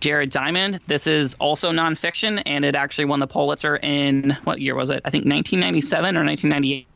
Jared 0.00 0.30
Diamond. 0.30 0.80
This 0.86 1.06
is 1.06 1.34
also 1.34 1.72
nonfiction, 1.72 2.42
and 2.46 2.64
it 2.64 2.74
actually 2.74 3.06
won 3.06 3.20
the 3.20 3.26
Pulitzer 3.26 3.76
in 3.76 4.36
what 4.44 4.60
year 4.60 4.74
was 4.74 4.90
it? 4.90 5.02
I 5.04 5.10
think 5.10 5.24
1997 5.24 6.16
or 6.16 6.24
1998. 6.24 6.86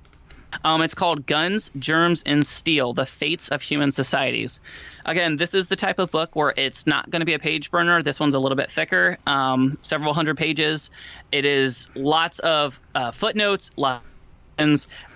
Um, 0.65 0.83
it's 0.83 0.95
called 0.95 1.27
Guns, 1.27 1.71
Germs, 1.79 2.23
and 2.25 2.47
Steel 2.47 2.93
The 2.93 3.07
Fates 3.07 3.49
of 3.49 3.63
Human 3.63 3.91
Societies. 3.91 4.61
Again, 5.05 5.37
this 5.37 5.55
is 5.55 5.69
the 5.69 5.77
type 5.77 5.99
of 5.99 6.11
book 6.11 6.37
where 6.37 6.53
it's 6.57 6.87
not 6.87 7.11
going 7.11 7.21
to 7.21 7.27
be 7.27 7.35
a 7.35 7.39
page 7.39 7.71
burner. 7.71 8.03
This 8.03 8.21
one's 8.21 8.35
a 8.35 8.39
little 8.39 8.57
bit 8.57 8.71
thicker, 8.71 9.17
um, 9.27 9.79
several 9.81 10.15
hundred 10.15 10.37
pages. 10.37 10.91
It 11.31 11.45
is 11.45 11.89
lots 11.95 12.39
of 12.39 12.81
uh, 12.95 13.11
footnotes, 13.11 13.71
lots 13.77 14.05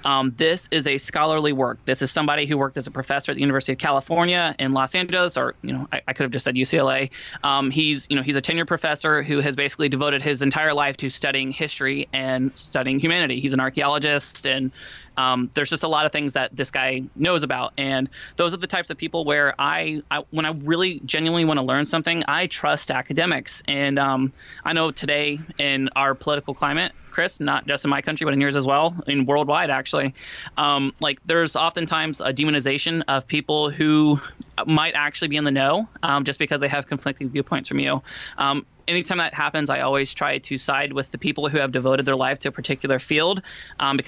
um, 0.05 0.35
this 0.37 0.69
is 0.73 0.87
a 0.87 0.99
scholarly 0.99 1.53
work. 1.53 1.79
This 1.85 2.03
is 2.03 2.11
somebody 2.11 2.47
who 2.47 2.59
worked 2.59 2.77
as 2.77 2.87
a 2.87 2.91
professor 2.91 3.33
at 3.33 3.37
the 3.37 3.41
University 3.41 3.73
of 3.73 3.79
California 3.79 4.55
in 4.59 4.73
Los 4.73 4.95
Angeles, 4.95 5.37
or 5.37 5.55
you 5.63 5.73
know, 5.73 5.89
I, 5.93 6.03
I 6.09 6.13
could 6.13 6.25
have 6.25 6.33
just 6.33 6.45
said 6.45 6.55
UCLA. 6.55 7.11
Um, 7.45 7.71
he's 7.71 8.07
you 8.11 8.17
know 8.17 8.23
he's 8.23 8.37
a 8.37 8.43
tenured 8.43 8.67
professor 8.67 9.23
who 9.23 9.41
has 9.41 9.57
basically 9.57 9.89
devoted 9.89 10.23
his 10.23 10.43
entire 10.43 10.75
life 10.75 10.97
to 10.99 11.11
studying 11.11 11.53
history 11.53 12.09
and 12.13 12.51
studying 12.55 12.99
humanity. 12.99 13.41
He's 13.41 13.53
an 13.53 13.61
archaeologist 13.61 14.47
and 14.47 14.73
um, 15.17 15.51
there's 15.55 15.71
just 15.71 15.83
a 15.83 15.89
lot 15.89 16.07
of 16.07 16.13
things 16.13 16.35
that 16.35 16.55
this 16.55 16.71
guy 16.71 17.03
knows 17.15 17.43
about, 17.43 17.73
and 17.79 18.09
those 18.37 18.55
are 18.55 18.59
the 18.59 18.67
types 18.67 18.91
of 18.91 18.97
people 18.97 19.25
where 19.25 19.55
I, 19.59 20.03
I 20.11 20.25
when 20.31 20.47
I 20.47 20.51
really 20.51 21.01
genuinely 21.01 21.45
want 21.45 21.59
to 21.59 21.65
learn 21.65 21.85
something, 21.85 22.25
I 22.29 22.47
trust 22.47 22.91
academics. 22.91 23.63
And 23.67 23.99
um, 23.99 24.33
I 24.65 24.73
know 24.73 24.91
today 24.91 25.41
in 25.59 25.91
our 25.97 26.15
political 26.15 26.55
climate, 26.55 26.93
Chris, 27.11 27.41
not 27.41 27.67
just 27.67 27.85
in 27.85 27.91
my 27.91 28.03
country, 28.03 28.27
but 28.27 28.35
in 28.35 28.41
yours 28.43 28.57
as 28.57 28.67
well, 28.67 28.95
in 29.07 29.25
worldwide 29.25 29.71
actually. 29.71 30.15
Um, 30.59 30.93
like 31.01 31.19
there's 31.25 31.57
oftentimes 31.57 32.21
a 32.21 32.33
demonization 32.33 33.03
of 33.09 33.27
people 33.27 33.71
who 33.71 34.21
might 34.67 34.95
actually 34.95 35.29
be 35.29 35.37
in 35.37 35.45
the 35.45 35.51
know 35.51 35.89
um, 36.03 36.25
just 36.25 36.39
because 36.39 36.61
they 36.61 36.69
have 36.69 36.87
conflicting 36.87 37.31
viewpoints 37.31 37.69
from 37.69 37.79
you. 37.79 38.03
Um, 38.37 38.67
anytime 38.87 39.19
that 39.19 39.35
happens, 39.35 39.71
I 39.71 39.81
always 39.81 40.13
try 40.13 40.39
to 40.39 40.59
side 40.59 40.93
with 40.93 41.11
the 41.11 41.19
people 41.19 41.49
who 41.49 41.59
have 41.59 41.73
devoted 41.73 42.07
their 42.07 42.17
life 42.17 42.41
to 42.41 42.49
a 42.49 42.53
particular 42.53 42.99
field 42.99 43.43
um, 43.81 43.99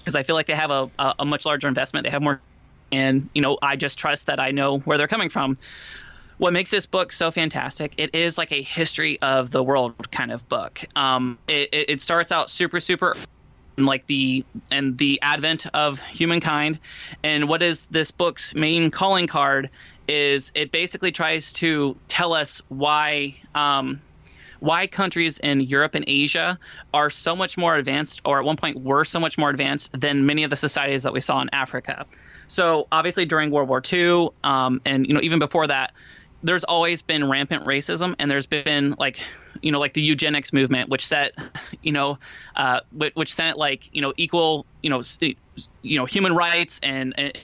because 0.00 0.16
I 0.16 0.22
feel 0.22 0.34
like 0.34 0.46
they 0.46 0.54
have 0.54 0.70
a, 0.70 0.90
a 1.18 1.24
much 1.24 1.46
larger 1.46 1.68
investment. 1.68 2.04
They 2.04 2.10
have 2.10 2.22
more, 2.22 2.40
and 2.90 3.28
you 3.34 3.42
know, 3.42 3.58
I 3.62 3.76
just 3.76 3.98
trust 3.98 4.26
that 4.26 4.40
I 4.40 4.50
know 4.50 4.78
where 4.78 4.98
they're 4.98 5.08
coming 5.08 5.28
from. 5.28 5.56
What 6.38 6.52
makes 6.54 6.70
this 6.70 6.86
book 6.86 7.12
so 7.12 7.30
fantastic 7.30 7.94
it 7.98 8.14
is 8.14 8.38
like 8.38 8.50
a 8.50 8.62
history 8.62 9.20
of 9.20 9.50
the 9.50 9.62
world 9.62 10.10
kind 10.10 10.32
of 10.32 10.48
book. 10.48 10.82
Um, 10.96 11.38
it, 11.46 11.68
it 11.72 12.00
starts 12.00 12.32
out 12.32 12.50
super 12.50 12.80
super 12.80 13.16
like 13.86 14.06
the 14.06 14.44
and 14.70 14.96
the 14.98 15.20
advent 15.22 15.66
of 15.74 16.00
humankind. 16.00 16.78
And 17.22 17.48
what 17.48 17.62
is 17.62 17.86
this 17.86 18.10
book's 18.10 18.54
main 18.54 18.90
calling 18.90 19.26
card 19.26 19.70
is 20.08 20.50
it 20.54 20.72
basically 20.72 21.12
tries 21.12 21.52
to 21.54 21.96
tell 22.08 22.32
us 22.32 22.62
why 22.68 23.36
um, 23.54 24.00
why 24.60 24.86
countries 24.86 25.38
in 25.38 25.60
Europe 25.60 25.94
and 25.94 26.04
Asia 26.06 26.58
are 26.94 27.10
so 27.10 27.34
much 27.34 27.58
more 27.58 27.74
advanced, 27.76 28.22
or 28.24 28.38
at 28.38 28.44
one 28.44 28.56
point 28.56 28.80
were 28.80 29.04
so 29.04 29.18
much 29.18 29.36
more 29.36 29.50
advanced 29.50 29.98
than 29.98 30.26
many 30.26 30.44
of 30.44 30.50
the 30.50 30.56
societies 30.56 31.02
that 31.02 31.12
we 31.12 31.20
saw 31.20 31.40
in 31.40 31.50
Africa. 31.52 32.06
So 32.46 32.86
obviously 32.92 33.26
during 33.26 33.50
World 33.50 33.68
War 33.68 33.82
II, 33.92 34.28
um, 34.44 34.80
and 34.84 35.06
you 35.06 35.14
know 35.14 35.20
even 35.22 35.38
before 35.38 35.66
that, 35.66 35.92
there's 36.42 36.64
always 36.64 37.02
been 37.02 37.28
rampant 37.28 37.64
racism 37.66 38.14
and 38.18 38.30
there's 38.30 38.46
been 38.46 38.94
like 38.98 39.20
you 39.60 39.72
know 39.72 39.78
like 39.78 39.92
the 39.92 40.00
eugenics 40.00 40.52
movement 40.52 40.88
which 40.88 41.06
set 41.06 41.32
you 41.82 41.92
know 41.92 42.18
uh, 42.56 42.80
which 42.92 43.32
sent 43.34 43.58
like 43.58 43.88
you 43.92 44.00
know 44.00 44.12
equal 44.16 44.64
you 44.82 44.90
know 44.90 45.02
you 45.82 45.98
know 45.98 46.06
human 46.06 46.34
rights 46.34 46.80
and, 46.82 47.14
and 47.18 47.38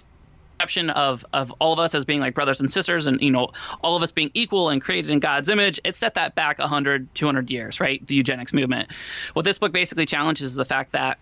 conception 0.59 0.91
of 0.91 1.25
of 1.33 1.53
all 1.59 1.73
of 1.73 1.79
us 1.79 1.95
as 1.95 2.05
being 2.05 2.21
like 2.21 2.35
brothers 2.35 2.61
and 2.61 2.71
sisters 2.71 3.07
and 3.07 3.21
you 3.21 3.31
know 3.31 3.51
all 3.83 3.97
of 3.97 4.03
us 4.03 4.13
being 4.13 4.31
equal 4.35 4.71
and 4.71 4.81
created 4.81 5.11
in 5.11 5.21
God's 5.21 5.49
image 5.49 5.81
it 5.85 5.95
set 5.95 6.15
that 6.15 6.35
back 6.35 6.59
100 6.59 7.15
200 7.15 7.51
years 7.51 7.81
right? 7.81 8.05
The 8.07 8.15
eugenics 8.15 8.53
movement. 8.53 8.91
What 9.35 9.45
this 9.45 9.59
book 9.59 9.73
basically 9.73 10.07
challenges 10.07 10.47
is 10.47 10.55
the 10.55 10.65
fact 10.65 10.93
that 10.93 11.19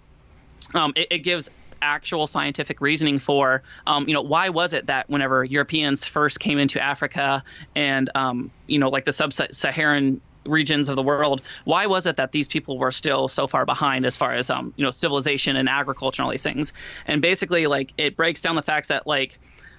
um, 0.75 0.93
it, 0.97 1.09
it 1.11 1.19
gives 1.19 1.51
actual 1.83 2.27
scientific 2.27 2.81
reasoning 2.81 3.19
for, 3.19 3.63
um, 3.87 4.09
you 4.09 4.15
know, 4.15 4.23
why 4.23 4.49
was 4.49 4.73
it 4.73 4.87
that 4.87 5.11
whenever 5.11 5.45
Europeans 5.45 6.07
first 6.07 6.41
came 6.41 6.59
into 6.59 6.81
Africa 6.81 7.45
and, 7.75 8.11
um, 8.15 8.51
you 8.67 8.79
know, 8.79 8.89
like 8.89 9.05
the 9.05 9.13
sub-Saharan 9.13 10.23
regions 10.45 10.89
of 10.89 10.97
the 10.97 11.03
world, 11.03 11.43
why 11.65 11.87
was 11.87 12.07
it 12.07 12.17
that 12.17 12.33
these 12.33 12.49
people 12.49 12.79
were 12.79 12.93
still 12.93 13.29
so 13.29 13.47
far 13.47 13.65
behind 13.65 14.07
as 14.07 14.17
far 14.17 14.33
as, 14.33 14.51
um, 14.51 14.73
you 14.77 14.85
know, 14.85 14.91
civilization 14.91 15.57
and 15.57 15.69
agriculture 15.69 16.23
and 16.23 16.27
all 16.27 16.31
these 16.31 16.43
things? 16.43 16.73
And 17.07 17.23
basically, 17.23 17.67
like, 17.67 17.93
it 17.99 18.17
breaks 18.17 18.41
down 18.43 18.57
the 18.57 18.63
facts 18.63 18.89
that, 18.89 19.07
like, 19.07 19.39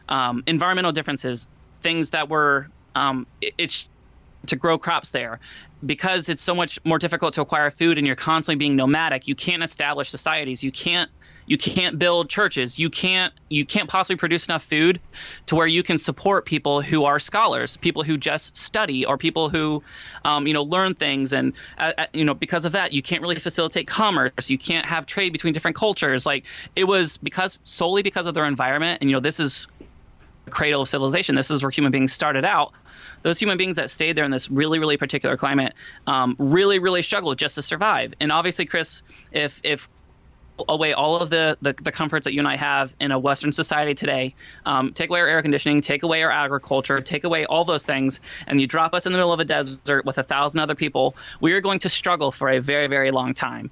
um, 0.10 0.44
environmental 0.48 0.92
differences, 0.92 1.48
things 1.82 2.12
that 2.12 2.30
were, 2.30 2.70
um, 2.96 3.28
it, 3.42 3.54
it's 3.58 3.90
to 4.48 4.56
grow 4.56 4.78
crops 4.78 5.12
there 5.12 5.40
because 5.86 6.30
it's 6.30 6.42
so 6.42 6.56
much 6.56 6.80
more 6.84 7.00
difficult 7.00 7.34
to 7.36 7.42
acquire 7.42 7.72
food 7.72 7.98
and 7.98 8.06
you're 8.06 8.16
constantly 8.16 8.58
being 8.58 8.76
nomadic 8.76 9.28
you 9.28 9.34
can't 9.34 9.64
establish 9.64 10.10
societies 10.10 10.64
you 10.64 10.72
can't 10.72 11.10
you 11.46 11.58
can't 11.58 12.00
build 12.00 12.30
churches 12.30 12.80
you 12.80 12.90
can't 12.90 13.34
you 13.50 13.66
can't 13.66 13.90
possibly 13.90 14.16
produce 14.16 14.48
enough 14.48 14.64
food 14.64 15.00
to 15.46 15.56
where 15.56 15.68
you 15.68 15.84
can 15.84 15.98
support 15.98 16.46
people 16.46 16.82
who 16.82 17.06
are 17.06 17.20
scholars 17.20 17.78
people 17.78 18.04
who 18.04 18.18
just 18.18 18.58
study 18.58 19.06
or 19.06 19.18
people 19.18 19.50
who 19.50 19.84
um, 20.24 20.48
you 20.48 20.54
know 20.54 20.64
learn 20.64 20.94
things 20.94 21.34
and 21.34 21.54
uh, 21.78 21.94
uh, 21.98 22.06
you 22.14 22.26
know 22.26 22.34
because 22.34 22.66
of 22.66 22.74
that 22.74 22.94
you 22.94 23.02
can't 23.02 23.22
really 23.22 23.36
facilitate 23.36 23.88
commerce 23.88 24.50
you 24.50 24.58
can't 24.58 24.86
have 24.86 25.06
trade 25.06 25.32
between 25.32 25.54
different 25.54 25.76
cultures 25.76 26.26
like 26.26 26.46
it 26.76 26.86
was 26.86 27.18
because 27.18 27.60
solely 27.64 28.02
because 28.02 28.26
of 28.26 28.34
their 28.34 28.46
environment 28.46 29.00
and 29.02 29.10
you 29.10 29.16
know 29.16 29.20
this 29.20 29.40
is 29.40 29.68
the 30.46 30.52
cradle 30.52 30.82
of 30.82 30.88
civilization. 30.88 31.36
This 31.36 31.52
is 31.52 31.62
where 31.62 31.72
human 31.72 31.92
beings 31.92 32.14
started 32.14 32.46
out. 32.46 32.72
Those 33.24 33.40
human 33.40 33.58
beings 33.58 33.76
that 33.78 33.90
stayed 33.90 34.16
there 34.16 34.24
in 34.24 34.32
this 34.32 34.50
really, 34.50 34.80
really 34.80 34.98
particular 34.98 35.36
climate 35.38 35.74
um, 36.08 36.36
really, 36.38 36.80
really 36.80 37.02
struggled 37.02 37.40
just 37.40 37.56
to 37.56 37.62
survive. 37.62 38.14
And 38.20 38.32
obviously, 38.32 38.66
Chris, 38.66 39.02
if 39.32 39.60
if 39.64 39.90
away 40.68 40.94
all 40.94 41.22
of 41.22 41.30
the, 41.30 41.58
the, 41.62 41.74
the, 41.74 41.92
comforts 41.92 42.26
that 42.26 42.34
you 42.34 42.40
and 42.40 42.48
I 42.48 42.56
have 42.56 42.94
in 43.00 43.12
a 43.12 43.20
Western 43.20 43.52
society 43.52 43.94
today, 43.94 44.36
um, 44.66 44.94
take 44.94 45.10
away 45.10 45.20
our 45.20 45.28
air 45.28 45.42
conditioning, 45.42 45.82
take 45.82 46.04
away 46.04 46.24
our 46.24 46.32
agriculture, 46.32 47.02
take 47.02 47.24
away 47.24 47.46
all 47.46 47.66
those 47.66 47.86
things, 47.86 48.20
and 48.48 48.60
you 48.60 48.68
drop 48.68 48.94
us 48.94 49.06
in 49.06 49.12
the 49.12 49.18
middle 49.18 49.34
of 49.34 49.40
a 49.40 49.46
desert 49.46 50.06
with 50.06 50.18
a 50.18 50.24
thousand 50.24 50.62
other 50.62 50.76
people, 50.76 51.16
we 51.42 51.54
are 51.54 51.62
going 51.62 51.80
to 51.80 51.90
struggle 51.90 52.32
for 52.32 52.50
a 52.50 52.60
very, 52.60 52.88
very 52.88 53.12
long 53.12 53.34
time. 53.34 53.70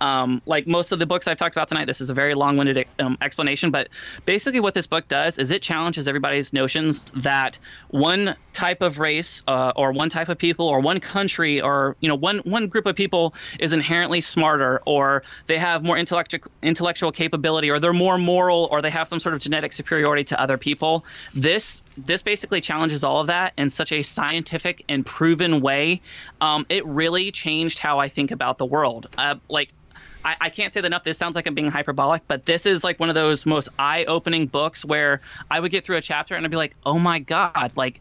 Um, 0.00 0.42
like 0.46 0.66
most 0.66 0.92
of 0.92 0.98
the 0.98 1.06
books 1.06 1.28
I've 1.28 1.36
talked 1.36 1.54
about 1.54 1.68
tonight, 1.68 1.86
this 1.86 2.00
is 2.00 2.10
a 2.10 2.14
very 2.14 2.34
long-winded 2.34 2.86
um, 2.98 3.18
explanation, 3.20 3.70
but 3.70 3.88
basically 4.24 4.60
what 4.60 4.74
this 4.74 4.86
book 4.86 5.08
does 5.08 5.38
is 5.38 5.50
it 5.50 5.62
challenges 5.62 6.08
everybody's 6.08 6.52
notions 6.52 7.00
that 7.12 7.58
one 7.88 8.36
type 8.52 8.80
of 8.80 8.98
race 8.98 9.42
uh, 9.46 9.72
or 9.76 9.92
one 9.92 10.08
type 10.08 10.28
of 10.28 10.38
people 10.38 10.66
or 10.66 10.80
one 10.80 10.98
country 10.98 11.60
or 11.60 11.94
you 12.00 12.08
know 12.08 12.14
one 12.14 12.38
one 12.38 12.68
group 12.68 12.86
of 12.86 12.96
people 12.96 13.34
is 13.58 13.72
inherently 13.74 14.20
smarter 14.22 14.80
or 14.86 15.22
they 15.46 15.58
have 15.58 15.84
more 15.84 15.98
intellectual 15.98 16.40
intellectual 16.62 17.12
capability 17.12 17.70
or 17.70 17.78
they're 17.78 17.92
more 17.92 18.16
moral 18.16 18.66
or 18.70 18.80
they 18.80 18.90
have 18.90 19.06
some 19.06 19.20
sort 19.20 19.34
of 19.34 19.40
genetic 19.40 19.72
superiority 19.72 20.24
to 20.24 20.40
other 20.40 20.56
people. 20.56 21.04
This 21.34 21.82
this 21.98 22.22
basically 22.22 22.60
challenges 22.60 23.04
all 23.04 23.20
of 23.20 23.26
that 23.26 23.52
in 23.58 23.68
such 23.70 23.92
a 23.92 24.02
scientific 24.02 24.84
and 24.88 25.04
proven 25.04 25.60
way. 25.60 26.00
Um, 26.40 26.64
it 26.68 26.86
really 26.86 27.30
changed 27.32 27.78
how 27.78 27.98
I 27.98 28.08
think 28.08 28.30
about 28.30 28.58
the 28.58 28.66
world. 28.66 29.08
Uh, 29.18 29.36
like 29.48 29.70
I, 30.26 30.36
I 30.40 30.50
can't 30.50 30.72
say 30.72 30.80
that 30.80 30.86
enough. 30.86 31.04
This 31.04 31.16
sounds 31.16 31.36
like 31.36 31.46
I'm 31.46 31.54
being 31.54 31.70
hyperbolic, 31.70 32.22
but 32.26 32.44
this 32.44 32.66
is 32.66 32.82
like 32.82 32.98
one 32.98 33.08
of 33.08 33.14
those 33.14 33.46
most 33.46 33.68
eye-opening 33.78 34.46
books 34.46 34.84
where 34.84 35.20
I 35.48 35.60
would 35.60 35.70
get 35.70 35.84
through 35.84 35.98
a 35.98 36.02
chapter 36.02 36.34
and 36.34 36.44
I'd 36.44 36.50
be 36.50 36.56
like, 36.56 36.74
"Oh 36.84 36.98
my 36.98 37.20
god!" 37.20 37.72
Like 37.76 38.00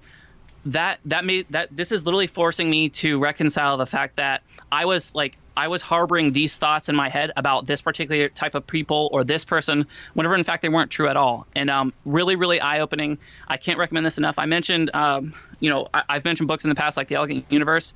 that 0.65 0.99
that 1.05 1.23
made 1.23 1.45
that 1.51 1.69
this 1.71 1.91
is 1.91 2.03
literally 2.03 2.25
forcing 2.25 2.67
me 2.67 2.89
to 2.89 3.19
reconcile 3.19 3.77
the 3.77 3.85
fact 3.85 4.15
that 4.15 4.41
I 4.71 4.85
was 4.85 5.13
like 5.13 5.37
I 5.55 5.67
was 5.67 5.83
harboring 5.83 6.31
these 6.31 6.57
thoughts 6.57 6.89
in 6.89 6.95
my 6.95 7.09
head 7.09 7.31
about 7.37 7.67
this 7.67 7.81
particular 7.81 8.27
type 8.27 8.55
of 8.55 8.65
people 8.65 9.07
or 9.11 9.23
this 9.23 9.45
person, 9.45 9.85
whenever 10.15 10.33
in 10.35 10.43
fact 10.43 10.63
they 10.63 10.69
weren't 10.69 10.89
true 10.89 11.07
at 11.07 11.17
all. 11.17 11.45
And 11.55 11.69
um, 11.69 11.93
really, 12.05 12.35
really 12.35 12.59
eye 12.59 12.79
opening. 12.79 13.19
I 13.47 13.57
can't 13.57 13.77
recommend 13.77 14.05
this 14.05 14.17
enough. 14.17 14.39
I 14.39 14.47
mentioned, 14.47 14.89
um, 14.93 15.35
you 15.59 15.69
know, 15.69 15.87
I, 15.93 16.15
have 16.15 16.25
mentioned 16.25 16.47
books 16.47 16.65
in 16.65 16.69
the 16.69 16.75
past 16.75 16.97
like 16.97 17.07
The 17.07 17.15
Elegant 17.15 17.45
Universe 17.49 17.93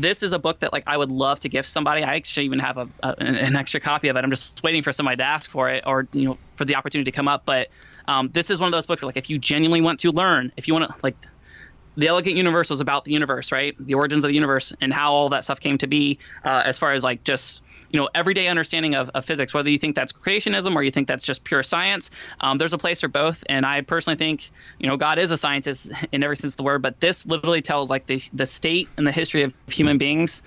this 0.00 0.22
is 0.22 0.32
a 0.32 0.38
book 0.38 0.60
that 0.60 0.72
like 0.72 0.84
I 0.86 0.96
would 0.96 1.10
love 1.10 1.40
to 1.40 1.48
gift 1.48 1.68
somebody. 1.68 2.02
I 2.02 2.16
actually 2.16 2.46
even 2.46 2.58
have 2.60 2.78
a, 2.78 2.88
a, 3.02 3.14
an 3.18 3.56
extra 3.56 3.80
copy 3.80 4.08
of 4.08 4.16
it. 4.16 4.24
I'm 4.24 4.30
just 4.30 4.62
waiting 4.62 4.82
for 4.82 4.92
somebody 4.92 5.16
to 5.18 5.24
ask 5.24 5.50
for 5.50 5.70
it 5.70 5.84
or 5.86 6.06
you 6.12 6.28
know 6.28 6.38
for 6.56 6.64
the 6.64 6.76
opportunity 6.76 7.10
to 7.10 7.14
come 7.14 7.28
up. 7.28 7.44
But 7.44 7.68
um, 8.06 8.30
this 8.32 8.50
is 8.50 8.60
one 8.60 8.68
of 8.68 8.72
those 8.72 8.86
books 8.86 9.02
where 9.02 9.08
like 9.08 9.16
if 9.16 9.30
you 9.30 9.38
genuinely 9.38 9.80
want 9.80 10.00
to 10.00 10.12
learn, 10.12 10.52
if 10.56 10.68
you 10.68 10.74
want 10.74 10.90
to 10.90 10.96
like 11.02 11.16
the 11.96 12.08
elegant 12.08 12.36
universe 12.36 12.68
was 12.68 12.80
about 12.80 13.06
the 13.06 13.12
universe 13.12 13.52
right 13.52 13.74
the 13.78 13.94
origins 13.94 14.22
of 14.22 14.28
the 14.28 14.34
universe 14.34 14.74
and 14.82 14.92
how 14.92 15.14
all 15.14 15.30
that 15.30 15.44
stuff 15.44 15.60
came 15.60 15.78
to 15.78 15.86
be 15.86 16.18
uh, 16.44 16.62
as 16.64 16.78
far 16.78 16.92
as 16.92 17.02
like 17.02 17.24
just 17.24 17.62
you 17.90 18.00
know 18.00 18.08
everyday 18.14 18.48
understanding 18.48 18.94
of, 18.94 19.10
of, 19.10 19.24
physics 19.24 19.52
whether 19.52 19.70
you 19.70 19.78
think 19.78 19.96
that's 19.96 20.12
creationism 20.12 20.74
or 20.76 20.82
you 20.82 20.90
think 20.90 21.08
that's 21.08 21.24
just 21.24 21.44
pure 21.44 21.62
science 21.62 22.10
um, 22.40 22.58
there's 22.58 22.72
a 22.72 22.78
place 22.78 23.00
for 23.00 23.08
both 23.08 23.42
and 23.48 23.66
i 23.66 23.80
personally 23.80 24.16
think 24.16 24.50
you 24.78 24.86
know 24.88 24.96
god 24.96 25.18
is 25.18 25.30
a 25.30 25.36
scientist 25.36 25.90
in 26.12 26.22
every 26.22 26.36
sense 26.36 26.52
of 26.52 26.56
the 26.56 26.62
word 26.62 26.82
but 26.82 27.00
this 27.00 27.26
literally 27.26 27.62
tells 27.62 27.90
like 27.90 28.06
the, 28.06 28.22
the 28.32 28.46
state 28.46 28.88
and 28.96 29.06
the 29.06 29.12
history 29.12 29.42
of 29.42 29.52
human 29.68 29.98
beings 29.98 30.42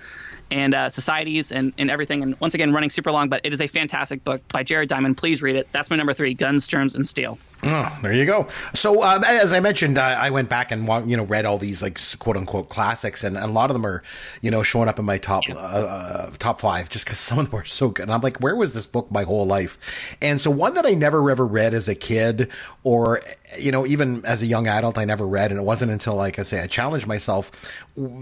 and 0.50 0.74
uh, 0.74 0.88
societies 0.88 1.52
and, 1.52 1.72
and 1.78 1.90
everything. 1.90 2.22
And 2.22 2.38
once 2.40 2.54
again, 2.54 2.72
running 2.72 2.90
super 2.90 3.12
long, 3.12 3.28
but 3.28 3.40
it 3.44 3.52
is 3.52 3.60
a 3.60 3.66
fantastic 3.66 4.24
book 4.24 4.46
by 4.48 4.62
Jared 4.62 4.88
Diamond. 4.88 5.16
Please 5.16 5.42
read 5.42 5.56
it. 5.56 5.68
That's 5.72 5.90
my 5.90 5.96
number 5.96 6.12
three: 6.12 6.34
Guns, 6.34 6.66
Germs, 6.66 6.94
and 6.94 7.06
Steel. 7.06 7.38
Oh, 7.62 7.98
there 8.02 8.12
you 8.12 8.24
go. 8.24 8.48
So 8.74 9.02
um, 9.02 9.24
as 9.24 9.52
I 9.52 9.60
mentioned, 9.60 9.98
uh, 9.98 10.02
I 10.02 10.30
went 10.30 10.48
back 10.48 10.72
and 10.72 10.88
you 11.08 11.16
know 11.16 11.24
read 11.24 11.46
all 11.46 11.58
these 11.58 11.82
like 11.82 12.00
quote 12.18 12.36
unquote 12.36 12.68
classics, 12.68 13.22
and 13.24 13.36
a 13.36 13.46
lot 13.46 13.70
of 13.70 13.74
them 13.74 13.86
are 13.86 14.02
you 14.40 14.50
know 14.50 14.62
showing 14.62 14.88
up 14.88 14.98
in 14.98 15.04
my 15.04 15.18
top 15.18 15.46
yeah. 15.48 15.54
uh, 15.54 15.58
uh 15.58 16.30
top 16.38 16.60
five 16.60 16.88
just 16.88 17.04
because 17.04 17.18
some 17.30 17.38
of 17.38 17.48
them 17.48 17.60
are 17.60 17.64
so 17.64 17.90
good. 17.90 18.02
And 18.02 18.12
I'm 18.12 18.22
like, 18.22 18.40
where 18.40 18.56
was 18.56 18.74
this 18.74 18.86
book 18.86 19.08
my 19.12 19.22
whole 19.22 19.46
life? 19.46 20.16
And 20.20 20.40
so 20.40 20.50
one 20.50 20.74
that 20.74 20.84
I 20.84 20.94
never 20.94 21.30
ever 21.30 21.46
read 21.46 21.74
as 21.74 21.88
a 21.88 21.94
kid, 21.94 22.50
or 22.82 23.22
you 23.58 23.72
know 23.72 23.86
even 23.86 24.24
as 24.24 24.42
a 24.42 24.46
young 24.46 24.66
adult, 24.66 24.98
I 24.98 25.04
never 25.04 25.26
read, 25.26 25.50
and 25.50 25.60
it 25.60 25.64
wasn't 25.64 25.92
until 25.92 26.14
like 26.14 26.38
I 26.38 26.42
say 26.42 26.60
I 26.60 26.66
challenged 26.66 27.06
myself, 27.06 27.50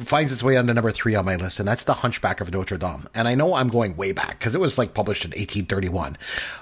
finds 0.03 0.33
its 0.33 0.43
way 0.43 0.57
onto 0.57 0.73
number 0.73 0.91
three 0.91 1.15
on 1.15 1.25
my 1.25 1.37
list, 1.37 1.59
and 1.59 1.69
that's 1.69 1.85
the 1.85 1.95
Hunchback 1.95 2.41
of 2.41 2.53
Notre 2.53 2.79
Dame. 2.79 3.09
And 3.15 3.29
I 3.29 3.35
know 3.35 3.55
I'm 3.55 3.69
going 3.69 3.97
way 3.97 4.13
back 4.13 4.39
because 4.39 4.55
it 4.55 4.61
was 4.61 4.79
like 4.79 4.95
published 4.95 5.25
in 5.25 5.31
1831. 5.31 6.17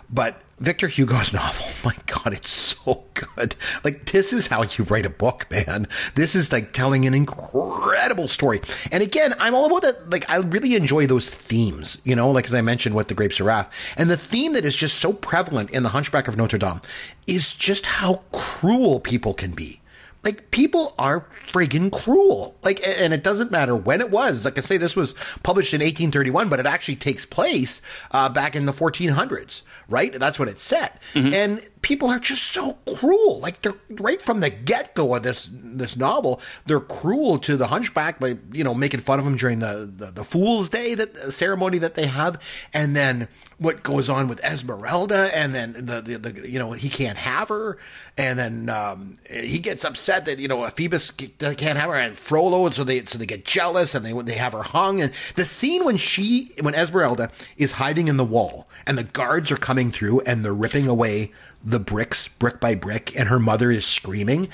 But 0.09 0.41
Victor 0.59 0.89
Hugo's 0.89 1.33
novel, 1.33 1.67
my 1.85 1.95
God, 2.07 2.33
it's 2.33 2.51
so 2.51 3.05
good. 3.15 3.57
Like, 3.85 4.11
this 4.11 4.33
is 4.33 4.47
how 4.47 4.63
you 4.63 4.85
write 4.85 5.07
a 5.07 5.11
book, 5.11 5.47
man. 5.51 5.89
This 6.15 6.35
is 6.35 6.53
like 6.53 6.73
telling 6.73 7.07
an 7.07 7.15
incredible 7.15 8.29
story. 8.29 8.61
And 8.93 9.03
again, 9.03 9.35
I'm 9.39 9.55
all 9.55 9.67
about 9.67 9.83
that. 9.83 10.11
Like, 10.11 10.31
I 10.31 10.37
really 10.37 10.75
enjoy 10.75 11.07
those 11.07 11.29
themes, 11.29 12.01
you 12.05 12.17
know, 12.17 12.31
like 12.31 12.47
as 12.47 12.55
I 12.55 12.63
mentioned 12.63 12.95
with 12.95 13.09
the 13.09 13.15
Grapes 13.15 13.41
of 13.41 13.47
Wrath. 13.47 13.71
And 13.97 14.09
the 14.09 14.17
theme 14.17 14.53
that 14.53 14.65
is 14.65 14.77
just 14.77 14.99
so 14.99 15.13
prevalent 15.13 15.71
in 15.71 15.83
The 15.83 15.91
Hunchback 15.91 16.29
of 16.29 16.37
Notre 16.37 16.59
Dame 16.59 16.81
is 17.27 17.53
just 17.53 17.87
how 17.87 18.23
cruel 18.57 19.01
people 19.01 19.35
can 19.35 19.51
be 19.51 19.83
like 20.27 20.51
people 20.51 20.95
are 20.99 21.25
friggin' 21.53 21.93
cruel. 21.93 22.57
Like, 22.65 22.81
and 22.85 23.15
it 23.15 23.23
doesn't 23.23 23.53
matter 23.53 23.77
when 23.77 24.01
it 24.01 24.11
was. 24.11 24.45
Like 24.45 24.59
I 24.59 24.61
say, 24.61 24.77
this 24.77 24.97
was 24.97 25.15
published 25.45 25.73
in 25.73 25.81
1831, 25.81 26.49
but 26.49 26.59
it 26.59 26.67
actually 26.67 26.97
takes 26.97 27.25
place 27.25 27.81
uh, 28.11 28.29
back 28.29 28.57
in 28.57 28.67
the 28.67 28.73
1400s, 28.73 29.63
right? 29.89 30.13
That's 30.13 30.39
what 30.39 30.49
it 30.49 30.59
said. 30.59 30.91
Mm-hmm. 31.15 31.35
And 31.35 31.71
people 31.87 32.09
are 32.09 32.19
just 32.19 32.43
so 32.53 32.77
cruel. 32.97 33.39
Like 33.39 33.63
they're 33.63 33.77
right 33.91 34.21
from 34.21 34.41
the 34.41 34.51
get 34.51 34.97
go 34.97 35.15
of 35.15 35.23
this 35.23 35.49
this 35.53 35.97
novel, 35.97 36.41
they're 36.67 36.81
cruel 36.81 37.39
to 37.39 37.57
the 37.57 37.69
Hunchback 37.69 38.19
by 38.19 38.39
you 38.53 38.65
know 38.65 38.75
making 38.75 39.01
fun 39.01 39.21
of 39.21 39.27
him 39.27 39.37
during 39.37 39.61
the 39.61 39.89
the, 39.97 40.07
the 40.07 40.25
Fool's 40.25 40.69
Day 40.69 40.97
that 40.97 41.33
ceremony 41.33 41.79
that 41.79 41.95
they 41.95 42.07
have, 42.07 42.43
and 42.75 42.97
then 42.97 43.29
what 43.59 43.85
goes 43.85 44.11
on 44.11 44.27
with 44.27 44.43
Esmeralda, 44.45 45.31
and 45.35 45.55
then 45.55 45.73
the, 45.73 46.03
the, 46.03 46.19
the 46.19 46.51
you 46.51 46.59
know 46.59 46.73
he 46.73 46.89
can't 46.89 47.19
have 47.19 47.51
her, 47.51 47.79
and 48.19 48.37
then 48.37 48.69
um, 48.69 49.15
he 49.31 49.61
gets 49.61 49.85
upset 49.85 50.25
that 50.27 50.41
you 50.41 50.49
know 50.49 50.69
Phoebus 50.69 51.13
can't 51.13 51.79
have 51.79 51.89
her, 51.89 51.95
and 51.95 52.17
Frollo, 52.17 52.69
so 52.71 52.83
they 52.83 53.05
so 53.05 53.17
they 53.17 53.27
get 53.27 53.45
jealous, 53.45 53.95
and 53.95 54.05
they 54.05 54.13
they 54.13 54.39
have 54.39 54.55
her 54.55 54.65
hung, 54.65 55.01
and 55.01 55.13
the 55.37 55.45
scene 55.45 55.85
when 55.85 55.99
she 55.99 56.51
when 56.61 56.75
Esmeralda 56.75 57.31
is 57.57 57.73
hiding 57.73 58.09
in 58.09 58.17
the 58.17 58.25
wall, 58.25 58.67
and 58.89 58.99
the 58.99 59.05
guards 59.05 59.53
are 59.53 59.57
coming 59.57 59.93
through, 59.93 60.21
and 60.23 60.45
they're 60.45 60.53
ripping 60.53 60.89
away 60.89 61.31
the 61.67 61.81
bricks 61.81 62.29
brick 62.29 62.61
by 62.61 62.77
brick 62.77 63.19
and 63.19 63.29
her 63.29 63.41
mother 63.41 63.71
is 63.71 63.85
screaming. 63.85 64.49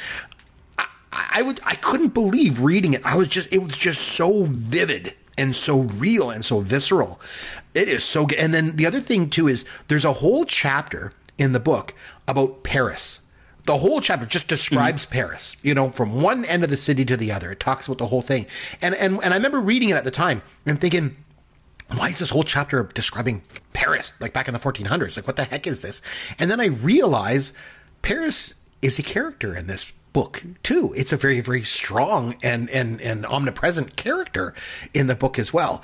I, 0.79 0.87
I 1.13 1.43
would 1.43 1.61
I 1.65 1.75
couldn't 1.77 2.15
believe 2.15 2.61
reading 2.61 2.95
it. 2.95 3.05
I 3.05 3.17
was 3.17 3.29
just 3.29 3.53
it 3.53 3.63
was 3.63 3.77
just 3.77 4.01
so 4.01 4.45
vivid 4.45 5.15
and 5.37 5.55
so 5.55 5.81
real 5.81 6.31
and 6.31 6.45
so 6.45 6.61
visceral. 6.61 7.21
It 7.75 7.89
is 7.89 8.03
so 8.03 8.27
good. 8.27 8.39
And 8.39 8.55
then 8.55 8.77
the 8.77 8.87
other 8.87 9.01
thing 9.01 9.29
too 9.29 9.47
is 9.47 9.65
there's 9.89 10.05
a 10.05 10.15
whole 10.15 10.45
chapter 10.45 11.13
in 11.39 11.53
the 11.53 11.61
book 11.61 11.95
about 12.27 12.63
Paris. 12.63 13.21
The 13.65 13.79
whole 13.79 14.01
chapter 14.01 14.27
just 14.27 14.49
describes 14.49 15.05
mm-hmm. 15.05 15.13
Paris, 15.13 15.57
you 15.63 15.75
know, 15.75 15.89
from 15.89 16.21
one 16.21 16.45
end 16.47 16.65
of 16.65 16.71
the 16.71 16.77
city 16.77 17.05
to 17.05 17.17
the 17.17 17.31
other. 17.31 17.53
It 17.53 17.61
talks 17.61 17.87
about 17.87 17.99
the 17.99 18.07
whole 18.07 18.23
thing. 18.23 18.47
And 18.81 18.95
and 18.95 19.23
and 19.23 19.35
I 19.35 19.37
remember 19.37 19.61
reading 19.61 19.91
it 19.91 19.97
at 19.97 20.05
the 20.05 20.11
time 20.11 20.43
and 20.65 20.81
thinking, 20.81 21.17
why 21.99 22.09
is 22.09 22.19
this 22.19 22.31
whole 22.31 22.43
chapter 22.43 22.83
describing 22.95 23.43
Paris, 23.73 24.13
like 24.21 24.33
back 24.33 24.49
in 24.49 24.55
the 24.55 24.61
1400s? 24.61 25.17
Like, 25.17 25.27
what 25.27 25.37
the 25.37 25.45
heck 25.45 25.67
is 25.67 25.83
this? 25.83 26.03
And 26.39 26.51
then 26.51 26.61
I 26.61 26.67
realize 26.67 27.53
Paris 28.03 28.55
is 28.81 28.99
a 28.99 29.03
character 29.03 29.57
in 29.57 29.67
this 29.67 29.93
book 30.13 30.43
too. 30.63 30.93
It's 30.97 31.13
a 31.13 31.17
very, 31.17 31.41
very 31.41 31.63
strong 31.63 32.37
and, 32.43 32.69
and, 32.71 33.01
and 33.01 33.25
omnipresent 33.25 33.97
character 33.97 34.55
in 34.93 35.07
the 35.07 35.15
book 35.15 35.39
as 35.39 35.53
well. 35.53 35.83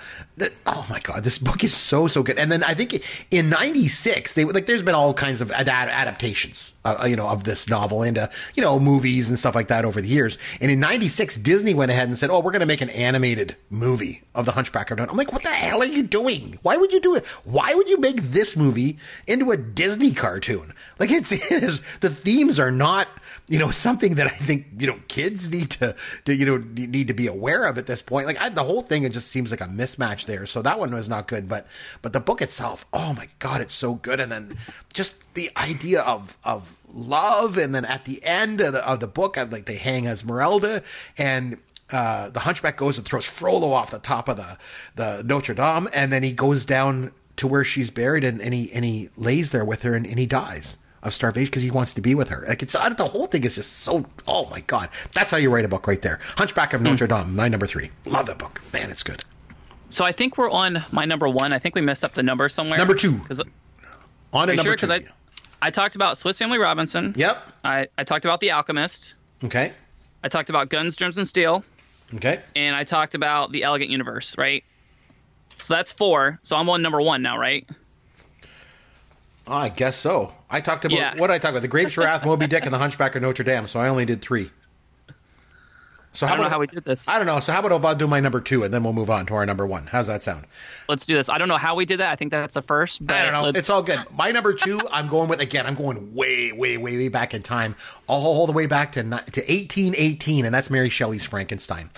Oh 0.66 0.86
my 0.90 1.00
God, 1.00 1.24
this 1.24 1.38
book 1.38 1.64
is 1.64 1.74
so, 1.74 2.06
so 2.06 2.22
good. 2.22 2.38
And 2.38 2.52
then 2.52 2.62
I 2.62 2.74
think 2.74 3.02
in 3.30 3.48
96, 3.48 4.34
they 4.34 4.44
like, 4.44 4.66
there's 4.66 4.82
been 4.82 4.94
all 4.94 5.14
kinds 5.14 5.40
of 5.40 5.50
ad- 5.50 5.68
adaptations, 5.68 6.74
uh, 6.84 7.06
you 7.08 7.16
know, 7.16 7.28
of 7.28 7.44
this 7.44 7.68
novel 7.68 8.02
into, 8.02 8.30
you 8.54 8.62
know, 8.62 8.78
movies 8.78 9.28
and 9.28 9.38
stuff 9.38 9.54
like 9.54 9.68
that 9.68 9.84
over 9.84 10.00
the 10.00 10.08
years. 10.08 10.38
And 10.60 10.70
in 10.70 10.80
96, 10.80 11.36
Disney 11.38 11.74
went 11.74 11.90
ahead 11.90 12.08
and 12.08 12.18
said, 12.18 12.30
oh, 12.30 12.40
we're 12.40 12.52
going 12.52 12.60
to 12.60 12.66
make 12.66 12.80
an 12.80 12.90
animated 12.90 13.56
movie 13.70 14.22
of 14.34 14.44
the 14.44 14.52
Hunchback 14.52 14.90
of 14.90 14.98
Notre 14.98 15.10
I'm 15.10 15.16
like, 15.16 15.32
what 15.32 15.42
the 15.42 15.48
hell 15.48 15.82
are 15.82 15.86
you 15.86 16.02
doing? 16.02 16.58
Why 16.62 16.76
would 16.76 16.92
you 16.92 17.00
do 17.00 17.14
it? 17.14 17.26
Why 17.44 17.74
would 17.74 17.88
you 17.88 17.98
make 17.98 18.22
this 18.22 18.56
movie 18.56 18.98
into 19.26 19.50
a 19.50 19.56
Disney 19.56 20.12
cartoon? 20.12 20.72
Like 20.98 21.10
it's, 21.10 21.32
it 21.50 21.50
is, 21.50 21.80
the 22.00 22.10
themes 22.10 22.60
are 22.60 22.70
not, 22.70 23.08
you 23.48 23.58
know, 23.58 23.70
something 23.70 24.16
that 24.16 24.26
I 24.26 24.30
think, 24.30 24.66
you 24.78 24.86
know, 24.86 25.00
kids 25.08 25.48
need 25.50 25.70
to, 25.72 25.96
to 26.26 26.34
you 26.34 26.44
know, 26.44 26.58
need 26.58 27.08
to 27.08 27.14
be 27.14 27.26
aware 27.26 27.64
of 27.64 27.78
at 27.78 27.86
this 27.86 28.02
point. 28.02 28.26
Like 28.26 28.40
I, 28.40 28.50
the 28.50 28.64
whole 28.64 28.82
thing, 28.82 29.04
it 29.04 29.12
just 29.12 29.28
seems 29.28 29.50
like 29.50 29.62
a 29.62 29.66
mismatch 29.66 30.26
there. 30.26 30.44
So 30.44 30.60
that 30.62 30.78
one 30.78 30.94
was 30.94 31.08
not 31.08 31.26
good, 31.26 31.48
but, 31.48 31.66
but 32.02 32.12
the 32.12 32.20
book 32.20 32.42
itself, 32.42 32.86
oh 32.92 33.14
my 33.14 33.28
God, 33.38 33.62
it's 33.62 33.74
so 33.74 33.94
good. 33.94 34.20
And 34.20 34.30
then 34.30 34.56
just 34.92 35.34
the 35.34 35.50
idea 35.56 36.02
of, 36.02 36.36
of 36.44 36.76
love. 36.92 37.56
And 37.56 37.74
then 37.74 37.86
at 37.86 38.04
the 38.04 38.22
end 38.22 38.60
of 38.60 38.74
the, 38.74 38.86
of 38.86 39.00
the 39.00 39.08
book, 39.08 39.38
I'm 39.38 39.50
like, 39.50 39.64
they 39.64 39.76
hang 39.76 40.06
Esmeralda 40.06 40.82
and, 41.16 41.58
uh, 41.90 42.28
the 42.28 42.40
hunchback 42.40 42.76
goes 42.76 42.98
and 42.98 43.06
throws 43.06 43.24
Frollo 43.24 43.72
off 43.72 43.90
the 43.90 43.98
top 43.98 44.28
of 44.28 44.36
the, 44.36 44.58
the 44.96 45.22
Notre 45.24 45.54
Dame. 45.54 45.88
And 45.94 46.12
then 46.12 46.22
he 46.22 46.32
goes 46.32 46.66
down 46.66 47.12
to 47.36 47.46
where 47.46 47.64
she's 47.64 47.90
buried 47.90 48.24
and, 48.24 48.42
and 48.42 48.52
he, 48.52 48.70
and 48.72 48.84
he 48.84 49.08
lays 49.16 49.52
there 49.52 49.64
with 49.64 49.84
her 49.84 49.94
and, 49.94 50.06
and 50.06 50.18
he 50.18 50.26
dies 50.26 50.76
of 51.08 51.14
starvation 51.14 51.46
because 51.46 51.62
he 51.62 51.70
wants 51.70 51.94
to 51.94 52.00
be 52.00 52.14
with 52.14 52.28
her. 52.28 52.44
Like 52.46 52.62
it's 52.62 52.74
the 52.74 53.08
whole 53.10 53.26
thing 53.26 53.44
is 53.44 53.56
just 53.56 53.78
so. 53.78 54.06
Oh 54.26 54.48
my 54.50 54.60
god, 54.60 54.90
that's 55.12 55.30
how 55.30 55.36
you 55.36 55.50
write 55.50 55.64
a 55.64 55.68
book 55.68 55.86
right 55.86 56.00
there. 56.00 56.20
Hunchback 56.36 56.72
of 56.72 56.80
Notre 56.80 57.06
hmm. 57.06 57.14
Dame, 57.14 57.36
my 57.36 57.48
number 57.48 57.66
three. 57.66 57.90
Love 58.04 58.26
that 58.26 58.38
book, 58.38 58.62
man. 58.72 58.90
It's 58.90 59.02
good. 59.02 59.24
So 59.90 60.04
I 60.04 60.12
think 60.12 60.36
we're 60.36 60.50
on 60.50 60.84
my 60.92 61.04
number 61.04 61.28
one. 61.28 61.52
I 61.52 61.58
think 61.58 61.74
we 61.74 61.80
messed 61.80 62.04
up 62.04 62.12
the 62.12 62.22
number 62.22 62.48
somewhere. 62.48 62.78
Number 62.78 62.94
two. 62.94 63.20
On 64.32 64.48
to 64.48 64.54
number 64.54 64.76
sure? 64.76 64.88
two. 64.88 64.92
I, 64.92 65.04
I 65.62 65.70
talked 65.70 65.96
about 65.96 66.18
Swiss 66.18 66.38
Family 66.38 66.58
Robinson. 66.58 67.14
Yep. 67.16 67.52
I, 67.64 67.88
I 67.96 68.04
talked 68.04 68.26
about 68.26 68.40
The 68.40 68.52
Alchemist. 68.52 69.14
Okay. 69.42 69.72
I 70.22 70.28
talked 70.28 70.50
about 70.50 70.68
Guns, 70.68 70.96
Germs, 70.96 71.16
and 71.16 71.26
Steel. 71.26 71.64
Okay. 72.14 72.40
And 72.54 72.76
I 72.76 72.84
talked 72.84 73.14
about 73.14 73.50
The 73.52 73.62
Elegant 73.62 73.90
Universe, 73.90 74.36
right? 74.36 74.64
So 75.58 75.74
that's 75.74 75.92
four. 75.92 76.38
So 76.42 76.56
I'm 76.56 76.68
on 76.68 76.82
number 76.82 77.00
one 77.00 77.22
now, 77.22 77.38
right? 77.38 77.68
Oh, 79.48 79.54
I 79.54 79.68
guess 79.70 79.96
so. 79.96 80.34
I 80.50 80.60
talked 80.60 80.84
about 80.84 80.96
Yeah. 80.98 81.14
what 81.16 81.28
did 81.28 81.34
I 81.34 81.38
talk 81.38 81.50
about 81.50 81.62
the 81.62 81.68
Grapes 81.68 81.92
of 81.96 82.04
Wrath, 82.04 82.24
Moby 82.24 82.46
Dick, 82.46 82.64
and 82.64 82.74
the 82.74 82.78
Hunchback 82.78 83.14
of 83.16 83.22
Notre 83.22 83.42
Dame. 83.44 83.66
So 83.66 83.80
I 83.80 83.88
only 83.88 84.04
did 84.04 84.20
three. 84.20 84.50
So 86.12 86.26
I 86.26 86.30
how 86.30 86.34
don't 86.34 86.42
know 86.42 86.46
about 86.46 86.52
how 86.54 86.60
we 86.60 86.66
did 86.66 86.84
this. 86.84 87.06
I 87.06 87.16
don't 87.18 87.26
know. 87.26 87.38
So 87.38 87.52
how 87.52 87.60
about 87.60 87.72
if 87.72 87.84
I'll 87.84 87.94
do 87.94 88.06
my 88.08 88.18
number 88.18 88.40
two 88.40 88.62
and 88.64 88.72
then 88.74 88.82
we'll 88.82 88.92
move 88.94 89.10
on 89.10 89.26
to 89.26 89.34
our 89.34 89.46
number 89.46 89.66
one? 89.66 89.86
How's 89.86 90.06
that 90.08 90.22
sound? 90.22 90.46
Let's 90.88 91.06
do 91.06 91.14
this. 91.14 91.28
I 91.28 91.38
don't 91.38 91.48
know 91.48 91.58
how 91.58 91.74
we 91.76 91.84
did 91.84 92.00
that. 92.00 92.10
I 92.10 92.16
think 92.16 92.30
that's 92.30 92.54
the 92.54 92.62
first. 92.62 93.00
I 93.08 93.22
don't 93.22 93.32
know. 93.32 93.42
let's- 93.44 93.58
It's 93.58 93.70
all 93.70 93.82
good. 93.82 93.98
My 94.12 94.30
number 94.32 94.52
two, 94.52 94.80
I'm 94.90 95.06
going 95.06 95.28
with 95.28 95.40
again. 95.40 95.66
I'm 95.66 95.74
going 95.74 96.14
way, 96.14 96.50
way, 96.52 96.76
way, 96.76 96.96
way 96.96 97.08
back 97.08 97.34
in 97.34 97.42
time, 97.42 97.76
all, 98.06 98.24
all 98.24 98.46
the 98.46 98.52
way 98.52 98.66
back 98.66 98.92
to 98.92 99.02
to 99.02 99.08
1818, 99.10 100.44
and 100.44 100.54
that's 100.54 100.70
Mary 100.70 100.88
Shelley's 100.88 101.24
Frankenstein. 101.24 101.90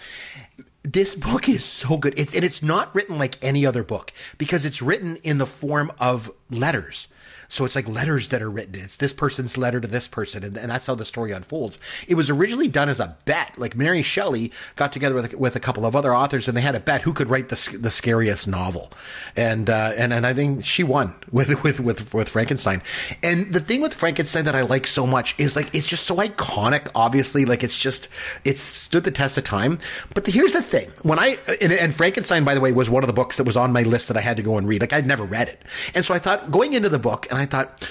This 0.82 1.14
book 1.14 1.48
is 1.48 1.64
so 1.64 1.96
good. 1.96 2.14
It's 2.18 2.34
and 2.34 2.44
it's 2.44 2.62
not 2.62 2.94
written 2.94 3.16
like 3.18 3.36
any 3.42 3.64
other 3.64 3.82
book 3.84 4.12
because 4.38 4.64
it's 4.64 4.82
written 4.82 5.16
in 5.22 5.38
the 5.38 5.46
form 5.46 5.92
of 6.00 6.30
letters. 6.50 7.06
So 7.50 7.64
it's 7.64 7.74
like 7.74 7.88
letters 7.88 8.28
that 8.28 8.42
are 8.42 8.50
written. 8.50 8.76
It's 8.76 8.96
this 8.96 9.12
person's 9.12 9.58
letter 9.58 9.80
to 9.80 9.88
this 9.88 10.06
person, 10.06 10.44
and, 10.44 10.56
and 10.56 10.70
that's 10.70 10.86
how 10.86 10.94
the 10.94 11.04
story 11.04 11.32
unfolds. 11.32 11.80
It 12.06 12.14
was 12.14 12.30
originally 12.30 12.68
done 12.68 12.88
as 12.88 13.00
a 13.00 13.16
bet. 13.24 13.58
Like 13.58 13.74
Mary 13.74 14.02
Shelley 14.02 14.52
got 14.76 14.92
together 14.92 15.16
with, 15.16 15.34
with 15.34 15.56
a 15.56 15.60
couple 15.60 15.84
of 15.84 15.96
other 15.96 16.14
authors, 16.14 16.46
and 16.46 16.56
they 16.56 16.60
had 16.60 16.76
a 16.76 16.80
bet 16.80 17.02
who 17.02 17.12
could 17.12 17.28
write 17.28 17.48
the, 17.48 17.78
the 17.80 17.90
scariest 17.90 18.46
novel, 18.46 18.92
and 19.36 19.68
uh, 19.68 19.92
and 19.96 20.12
and 20.12 20.26
I 20.28 20.32
think 20.32 20.64
she 20.64 20.84
won 20.84 21.16
with 21.32 21.64
with 21.64 21.80
with 21.80 22.14
with 22.14 22.28
Frankenstein. 22.28 22.82
And 23.20 23.52
the 23.52 23.60
thing 23.60 23.82
with 23.82 23.94
Frankenstein 23.94 24.44
that 24.44 24.54
I 24.54 24.62
like 24.62 24.86
so 24.86 25.04
much 25.04 25.38
is 25.38 25.56
like 25.56 25.74
it's 25.74 25.88
just 25.88 26.06
so 26.06 26.16
iconic. 26.18 26.88
Obviously, 26.94 27.46
like 27.46 27.64
it's 27.64 27.76
just 27.76 28.08
it's 28.44 28.62
stood 28.62 29.02
the 29.02 29.10
test 29.10 29.36
of 29.38 29.44
time. 29.44 29.80
But 30.14 30.24
the, 30.24 30.30
here's 30.30 30.52
the 30.52 30.62
thing: 30.62 30.88
when 31.02 31.18
I 31.18 31.36
and, 31.60 31.72
and 31.72 31.92
Frankenstein, 31.92 32.44
by 32.44 32.54
the 32.54 32.60
way, 32.60 32.70
was 32.70 32.88
one 32.88 33.02
of 33.02 33.08
the 33.08 33.12
books 33.12 33.38
that 33.38 33.44
was 33.44 33.56
on 33.56 33.72
my 33.72 33.82
list 33.82 34.06
that 34.06 34.16
I 34.16 34.20
had 34.20 34.36
to 34.36 34.42
go 34.44 34.56
and 34.56 34.68
read. 34.68 34.82
Like 34.82 34.92
I'd 34.92 35.06
never 35.06 35.24
read 35.24 35.48
it, 35.48 35.60
and 35.96 36.04
so 36.04 36.14
I 36.14 36.20
thought 36.20 36.52
going 36.52 36.74
into 36.74 36.88
the 36.88 37.00
book, 37.00 37.26
and 37.28 37.39
I 37.40 37.46
thought 37.46 37.88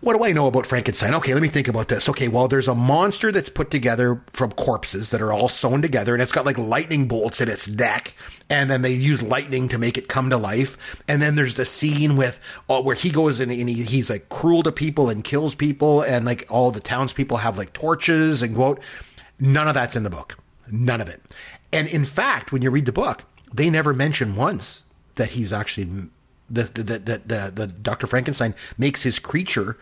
what 0.00 0.16
do 0.16 0.24
I 0.24 0.32
know 0.32 0.46
about 0.46 0.66
Frankenstein? 0.66 1.14
Okay, 1.14 1.32
let 1.32 1.42
me 1.42 1.48
think 1.48 1.68
about 1.68 1.88
this. 1.88 2.08
Okay, 2.08 2.28
well, 2.28 2.48
there's 2.48 2.68
a 2.68 2.74
monster 2.74 3.32
that's 3.32 3.48
put 3.48 3.70
together 3.70 4.22
from 4.30 4.52
corpses 4.52 5.10
that 5.10 5.22
are 5.22 5.32
all 5.32 5.48
sewn 5.48 5.80
together, 5.80 6.14
and 6.14 6.22
it's 6.22 6.32
got 6.32 6.44
like 6.44 6.58
lightning 6.58 7.08
bolts 7.08 7.40
in 7.40 7.48
its 7.48 7.66
neck, 7.66 8.14
and 8.50 8.70
then 8.70 8.82
they 8.82 8.92
use 8.92 9.22
lightning 9.22 9.68
to 9.68 9.78
make 9.78 9.96
it 9.96 10.06
come 10.06 10.28
to 10.30 10.36
life. 10.36 11.02
And 11.08 11.22
then 11.22 11.34
there's 11.34 11.54
the 11.54 11.64
scene 11.64 12.16
with 12.16 12.38
uh, 12.68 12.82
where 12.82 12.94
he 12.94 13.10
goes 13.10 13.40
in 13.40 13.50
and 13.50 13.68
he, 13.68 13.82
he's 13.82 14.10
like 14.10 14.28
cruel 14.28 14.62
to 14.64 14.72
people 14.72 15.08
and 15.08 15.24
kills 15.24 15.54
people, 15.54 16.02
and 16.02 16.26
like 16.26 16.46
all 16.50 16.70
the 16.70 16.80
townspeople 16.80 17.38
have 17.38 17.56
like 17.56 17.72
torches 17.72 18.42
and 18.42 18.54
quote. 18.54 18.80
None 19.40 19.66
of 19.66 19.74
that's 19.74 19.96
in 19.96 20.02
the 20.02 20.10
book. 20.10 20.38
None 20.70 21.00
of 21.00 21.08
it. 21.08 21.22
And 21.72 21.88
in 21.88 22.04
fact, 22.04 22.52
when 22.52 22.62
you 22.62 22.70
read 22.70 22.86
the 22.86 22.92
book, 22.92 23.24
they 23.52 23.70
never 23.70 23.94
mention 23.94 24.36
once 24.36 24.84
that 25.14 25.30
he's 25.30 25.52
actually 25.52 26.10
the 26.48 26.62
the 26.62 26.82
the, 26.82 26.98
the, 26.98 27.52
the, 27.54 27.66
Dr. 27.66 28.06
Frankenstein 28.06 28.54
makes 28.78 29.02
his 29.02 29.18
creature 29.18 29.76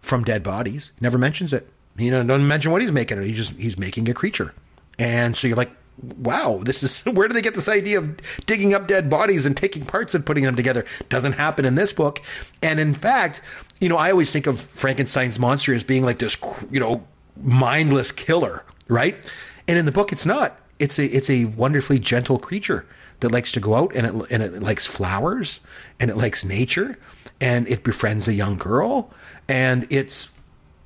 from 0.00 0.24
dead 0.24 0.42
bodies. 0.42 0.92
Never 1.00 1.18
mentions 1.18 1.52
it. 1.52 1.68
Know, 1.96 2.22
doesn't 2.22 2.46
mention 2.46 2.70
what 2.70 2.80
he's 2.80 2.92
making. 2.92 3.22
He 3.22 3.34
just 3.34 3.52
he's 3.54 3.78
making 3.78 4.08
a 4.08 4.14
creature, 4.14 4.54
and 4.98 5.36
so 5.36 5.48
you're 5.48 5.56
like, 5.56 5.72
wow, 6.00 6.60
this 6.62 6.82
is 6.82 7.02
where 7.06 7.28
do 7.28 7.34
they 7.34 7.42
get 7.42 7.54
this 7.54 7.68
idea 7.68 7.98
of 7.98 8.16
digging 8.46 8.72
up 8.72 8.86
dead 8.86 9.10
bodies 9.10 9.44
and 9.46 9.56
taking 9.56 9.84
parts 9.84 10.14
and 10.14 10.24
putting 10.24 10.44
them 10.44 10.56
together? 10.56 10.86
Doesn't 11.08 11.32
happen 11.32 11.64
in 11.64 11.74
this 11.74 11.92
book, 11.92 12.20
and 12.62 12.78
in 12.78 12.94
fact, 12.94 13.42
you 13.80 13.88
know, 13.88 13.96
I 13.96 14.10
always 14.10 14.32
think 14.32 14.46
of 14.46 14.60
Frankenstein's 14.60 15.38
monster 15.38 15.74
as 15.74 15.84
being 15.84 16.04
like 16.04 16.18
this, 16.18 16.36
you 16.70 16.80
know, 16.80 17.04
mindless 17.42 18.12
killer, 18.12 18.64
right? 18.86 19.30
And 19.66 19.76
in 19.76 19.84
the 19.84 19.92
book, 19.92 20.12
it's 20.12 20.26
not. 20.26 20.58
It's 20.78 20.98
a 20.98 21.04
it's 21.04 21.28
a 21.28 21.46
wonderfully 21.46 21.98
gentle 21.98 22.38
creature 22.38 22.86
that 23.20 23.32
likes 23.32 23.52
to 23.52 23.60
go 23.60 23.74
out 23.74 23.94
and 23.94 24.06
it 24.06 24.30
and 24.30 24.42
it 24.42 24.62
likes 24.62 24.86
flowers 24.86 25.60
and 26.00 26.10
it 26.10 26.16
likes 26.16 26.44
nature 26.44 26.96
and 27.40 27.68
it 27.68 27.82
befriends 27.82 28.28
a 28.28 28.32
young 28.32 28.56
girl 28.56 29.12
and 29.48 29.86
it's 29.90 30.28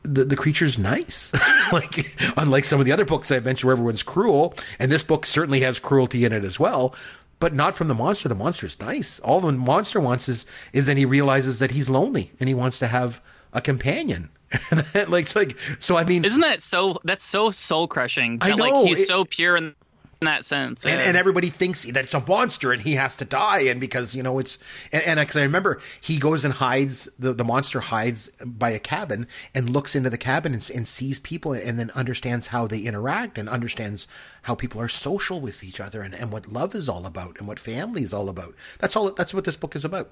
the, 0.04 0.24
the 0.24 0.34
creature's 0.36 0.78
nice. 0.78 1.32
like 1.72 2.16
unlike 2.36 2.64
some 2.64 2.80
of 2.80 2.86
the 2.86 2.92
other 2.92 3.04
books 3.04 3.30
I've 3.30 3.44
mentioned 3.44 3.68
where 3.68 3.72
everyone's 3.74 4.02
cruel, 4.02 4.52
and 4.80 4.90
this 4.90 5.04
book 5.04 5.24
certainly 5.24 5.60
has 5.60 5.78
cruelty 5.78 6.24
in 6.24 6.32
it 6.32 6.42
as 6.44 6.58
well, 6.58 6.92
but 7.38 7.54
not 7.54 7.74
from 7.76 7.86
the 7.88 7.94
monster. 7.94 8.28
The 8.28 8.34
monster's 8.34 8.80
nice. 8.80 9.20
All 9.20 9.40
the 9.40 9.52
monster 9.52 10.00
wants 10.00 10.28
is 10.28 10.44
is 10.72 10.86
then 10.86 10.96
he 10.96 11.04
realizes 11.04 11.60
that 11.60 11.70
he's 11.70 11.88
lonely 11.88 12.32
and 12.40 12.48
he 12.48 12.54
wants 12.54 12.80
to 12.80 12.88
have 12.88 13.22
a 13.52 13.60
companion. 13.60 14.30
like 15.08 15.22
it's 15.24 15.36
like 15.36 15.56
so 15.78 15.96
I 15.96 16.04
mean 16.04 16.24
Isn't 16.24 16.40
that 16.40 16.60
so? 16.60 16.98
That's 17.04 17.24
so 17.24 17.50
soul 17.52 17.86
crushing. 17.86 18.38
I 18.40 18.54
know, 18.54 18.56
Like 18.56 18.88
he's 18.88 19.00
it- 19.02 19.06
so 19.06 19.24
pure 19.24 19.56
in, 19.56 19.74
in 20.22 20.26
that 20.26 20.44
sense. 20.44 20.86
and, 20.86 21.00
Yeah. 21.00 21.08
and 21.08 21.16
everybody 21.16 21.50
thinks 21.50 21.82
that 21.82 22.04
it's 22.04 22.14
a 22.14 22.24
monster 22.26 22.72
and 22.72 22.82
he 22.82 22.94
has 22.94 23.16
to 23.16 23.24
die. 23.24 23.62
And 23.62 23.80
because 23.80 24.14
you 24.14 24.22
know 24.22 24.38
it's 24.38 24.56
and, 24.92 25.02
and 25.02 25.28
cause 25.28 25.36
I 25.36 25.42
remember 25.42 25.80
he 26.00 26.18
goes 26.18 26.44
and 26.44 26.54
hides 26.54 27.08
the, 27.18 27.32
the 27.34 27.44
monster 27.44 27.80
hides 27.80 28.28
by 28.44 28.70
a 28.70 28.78
cabin 28.78 29.26
and 29.54 29.68
looks 29.68 29.94
into 29.94 30.10
the 30.10 30.18
cabin 30.18 30.54
and, 30.54 30.70
and 30.70 30.86
sees 30.86 31.18
people 31.18 31.52
and 31.52 31.78
then 31.78 31.90
understands 31.94 32.48
how 32.48 32.66
they 32.66 32.80
interact 32.80 33.36
and 33.36 33.48
understands 33.48 34.06
how 34.42 34.54
people 34.54 34.80
are 34.80 34.88
social 34.88 35.40
with 35.40 35.62
each 35.64 35.80
other 35.80 36.02
and, 36.02 36.14
and 36.14 36.32
what 36.32 36.48
love 36.48 36.74
is 36.74 36.88
all 36.88 37.04
about 37.04 37.38
and 37.38 37.48
what 37.48 37.58
family 37.58 38.02
is 38.02 38.14
all 38.14 38.28
about. 38.28 38.54
That's 38.78 38.96
all 38.96 39.10
that's 39.10 39.34
what 39.34 39.44
this 39.44 39.56
book 39.56 39.74
is 39.76 39.84
about. 39.84 40.10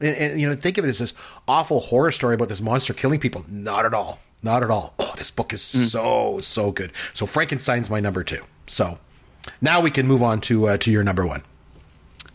And, 0.00 0.16
and 0.16 0.40
you 0.40 0.48
know 0.48 0.54
think 0.54 0.78
of 0.78 0.84
it 0.84 0.88
as 0.88 0.98
this 0.98 1.14
awful 1.48 1.80
horror 1.80 2.12
story 2.12 2.36
about 2.36 2.48
this 2.48 2.60
monster 2.60 2.94
killing 2.94 3.18
people. 3.18 3.44
Not 3.48 3.84
at 3.84 3.92
all. 3.92 4.20
Not 4.42 4.62
at 4.62 4.70
all. 4.70 4.94
Oh 5.00 5.14
this 5.18 5.32
book 5.32 5.52
is 5.52 5.62
mm. 5.62 5.86
so 5.86 6.40
so 6.40 6.70
good. 6.70 6.92
So 7.12 7.26
Frankenstein's 7.26 7.90
my 7.90 7.98
number 7.98 8.22
two. 8.22 8.44
So 8.68 8.98
now 9.60 9.80
we 9.80 9.90
can 9.90 10.06
move 10.06 10.22
on 10.22 10.40
to 10.42 10.68
uh, 10.68 10.76
to 10.78 10.90
your 10.90 11.04
number 11.04 11.26
one. 11.26 11.42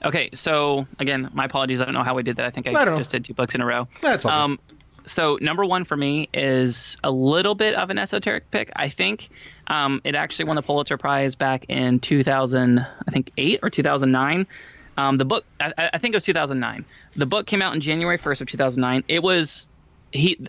Okay, 0.03 0.29
so 0.33 0.85
again, 0.99 1.29
my 1.33 1.45
apologies. 1.45 1.81
I 1.81 1.85
don't 1.85 1.93
know 1.93 2.03
how 2.03 2.15
we 2.15 2.23
did 2.23 2.35
that. 2.37 2.45
I 2.45 2.49
think 2.49 2.67
I, 2.67 2.71
I 2.71 2.97
just 2.97 3.11
did 3.11 3.23
two 3.25 3.33
books 3.33 3.55
in 3.55 3.61
a 3.61 3.65
row. 3.65 3.87
That's 4.01 4.25
all. 4.25 4.31
Um, 4.31 4.59
so 5.05 5.37
number 5.41 5.65
one 5.65 5.85
for 5.85 5.95
me 5.95 6.29
is 6.33 6.97
a 7.03 7.11
little 7.11 7.55
bit 7.55 7.75
of 7.75 7.89
an 7.89 7.97
esoteric 7.97 8.49
pick. 8.51 8.71
I 8.75 8.89
think 8.89 9.29
um, 9.67 10.01
it 10.03 10.15
actually 10.15 10.45
won 10.45 10.55
the 10.55 10.61
Pulitzer 10.61 10.97
Prize 10.97 11.35
back 11.35 11.65
in 11.69 11.99
2000, 11.99 12.79
I 12.79 13.11
think 13.11 13.31
eight 13.37 13.59
or 13.63 13.69
2009. 13.69 14.47
Um, 14.95 15.15
the 15.15 15.25
book, 15.25 15.45
I, 15.59 15.89
I 15.93 15.97
think 15.97 16.13
it 16.13 16.17
was 16.17 16.25
2009. 16.25 16.85
The 17.15 17.25
book 17.25 17.47
came 17.47 17.61
out 17.61 17.73
in 17.73 17.81
January 17.81 18.17
1st 18.17 18.41
of 18.41 18.47
2009. 18.47 19.03
It 19.07 19.23
was 19.23 19.67
he. 20.11 20.47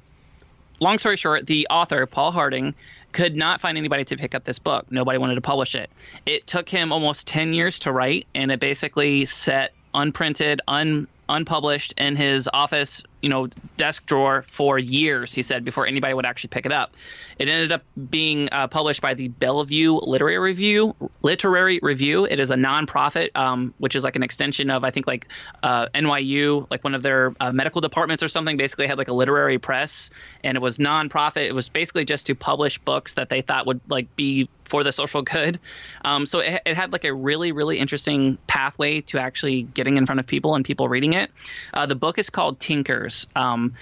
Long 0.80 0.98
story 0.98 1.16
short, 1.16 1.46
the 1.46 1.68
author 1.70 2.04
Paul 2.06 2.32
Harding 2.32 2.74
could 3.14 3.36
not 3.36 3.60
find 3.60 3.78
anybody 3.78 4.04
to 4.04 4.16
pick 4.16 4.34
up 4.34 4.44
this 4.44 4.58
book. 4.58 4.86
Nobody 4.90 5.18
wanted 5.18 5.36
to 5.36 5.40
publish 5.40 5.74
it. 5.74 5.88
It 6.26 6.46
took 6.46 6.68
him 6.68 6.92
almost 6.92 7.26
10 7.28 7.54
years 7.54 7.78
to 7.80 7.92
write, 7.92 8.26
and 8.34 8.52
it 8.52 8.60
basically 8.60 9.24
set 9.24 9.72
unprinted, 9.94 10.60
un 10.68 11.06
unpublished 11.26 11.94
in 11.96 12.16
his 12.16 12.50
office, 12.52 13.02
you 13.24 13.30
know, 13.30 13.48
desk 13.78 14.04
drawer 14.04 14.42
for 14.42 14.78
years. 14.78 15.32
He 15.32 15.42
said 15.42 15.64
before 15.64 15.86
anybody 15.86 16.12
would 16.12 16.26
actually 16.26 16.48
pick 16.48 16.66
it 16.66 16.72
up. 16.72 16.94
It 17.38 17.48
ended 17.48 17.72
up 17.72 17.82
being 18.10 18.50
uh, 18.52 18.68
published 18.68 19.00
by 19.00 19.14
the 19.14 19.28
Bellevue 19.28 19.94
Literary 19.94 20.38
Review. 20.38 20.94
Literary 21.22 21.80
Review. 21.80 22.26
It 22.26 22.38
is 22.38 22.50
a 22.50 22.56
nonprofit, 22.56 23.30
um, 23.34 23.72
which 23.78 23.96
is 23.96 24.04
like 24.04 24.16
an 24.16 24.22
extension 24.22 24.68
of 24.68 24.84
I 24.84 24.90
think 24.90 25.06
like 25.06 25.28
uh, 25.62 25.86
NYU, 25.94 26.70
like 26.70 26.84
one 26.84 26.94
of 26.94 27.02
their 27.02 27.34
uh, 27.40 27.50
medical 27.50 27.80
departments 27.80 28.22
or 28.22 28.28
something. 28.28 28.58
Basically, 28.58 28.86
had 28.86 28.98
like 28.98 29.08
a 29.08 29.14
literary 29.14 29.58
press, 29.58 30.10
and 30.44 30.54
it 30.54 30.60
was 30.60 30.76
nonprofit. 30.76 31.48
It 31.48 31.52
was 31.52 31.70
basically 31.70 32.04
just 32.04 32.26
to 32.26 32.34
publish 32.34 32.78
books 32.78 33.14
that 33.14 33.30
they 33.30 33.40
thought 33.40 33.66
would 33.66 33.80
like 33.88 34.14
be 34.16 34.50
for 34.60 34.84
the 34.84 34.92
social 34.92 35.22
good. 35.22 35.58
Um, 36.04 36.26
so 36.26 36.40
it, 36.40 36.60
it 36.66 36.76
had 36.76 36.92
like 36.92 37.06
a 37.06 37.14
really 37.14 37.52
really 37.52 37.78
interesting 37.78 38.36
pathway 38.46 39.00
to 39.00 39.18
actually 39.18 39.62
getting 39.62 39.96
in 39.96 40.04
front 40.04 40.20
of 40.20 40.26
people 40.26 40.56
and 40.56 40.62
people 40.62 40.90
reading 40.90 41.14
it. 41.14 41.30
Uh, 41.72 41.86
the 41.86 41.94
book 41.94 42.18
is 42.18 42.28
called 42.28 42.60
Tinkers. 42.60 43.13
Um, 43.34 43.74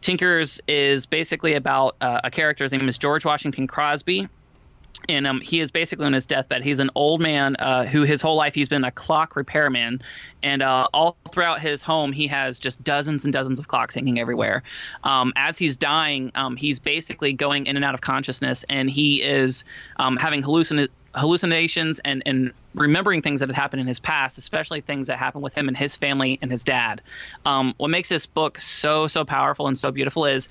Tinkers 0.00 0.60
is 0.66 1.06
basically 1.06 1.54
about 1.54 1.96
uh, 2.00 2.22
a 2.24 2.30
character. 2.30 2.64
His 2.64 2.72
name 2.72 2.88
is 2.88 2.98
George 2.98 3.24
Washington 3.24 3.66
Crosby. 3.66 4.28
And 5.08 5.26
um, 5.26 5.40
he 5.40 5.60
is 5.60 5.70
basically 5.70 6.06
on 6.06 6.12
his 6.12 6.26
deathbed. 6.26 6.62
He's 6.62 6.78
an 6.78 6.90
old 6.94 7.20
man 7.20 7.56
uh, 7.58 7.84
who 7.86 8.02
his 8.02 8.20
whole 8.20 8.36
life 8.36 8.54
he's 8.54 8.68
been 8.68 8.84
a 8.84 8.90
clock 8.90 9.34
repairman. 9.34 10.02
And 10.42 10.62
uh, 10.62 10.88
all 10.92 11.16
throughout 11.32 11.60
his 11.60 11.82
home, 11.82 12.12
he 12.12 12.26
has 12.26 12.58
just 12.58 12.82
dozens 12.84 13.24
and 13.24 13.32
dozens 13.32 13.58
of 13.58 13.66
clocks 13.66 13.94
hanging 13.94 14.20
everywhere. 14.20 14.62
Um, 15.02 15.32
as 15.36 15.56
he's 15.56 15.76
dying, 15.76 16.32
um, 16.34 16.56
he's 16.56 16.80
basically 16.80 17.32
going 17.32 17.66
in 17.66 17.76
and 17.76 17.84
out 17.84 17.94
of 17.94 18.00
consciousness, 18.00 18.64
and 18.68 18.90
he 18.90 19.22
is 19.22 19.64
um, 19.96 20.16
having 20.16 20.42
hallucin- 20.42 20.88
hallucinations 21.14 21.98
and, 21.98 22.22
and 22.26 22.52
remembering 22.74 23.22
things 23.22 23.40
that 23.40 23.48
had 23.48 23.56
happened 23.56 23.82
in 23.82 23.88
his 23.88 23.98
past, 23.98 24.38
especially 24.38 24.80
things 24.80 25.08
that 25.08 25.18
happened 25.18 25.42
with 25.42 25.56
him 25.56 25.68
and 25.68 25.76
his 25.76 25.96
family 25.96 26.38
and 26.40 26.50
his 26.50 26.64
dad. 26.64 27.00
Um, 27.44 27.74
what 27.78 27.88
makes 27.88 28.08
this 28.08 28.26
book 28.26 28.58
so 28.58 29.06
so 29.08 29.24
powerful 29.24 29.66
and 29.66 29.76
so 29.76 29.90
beautiful 29.90 30.26
is 30.26 30.48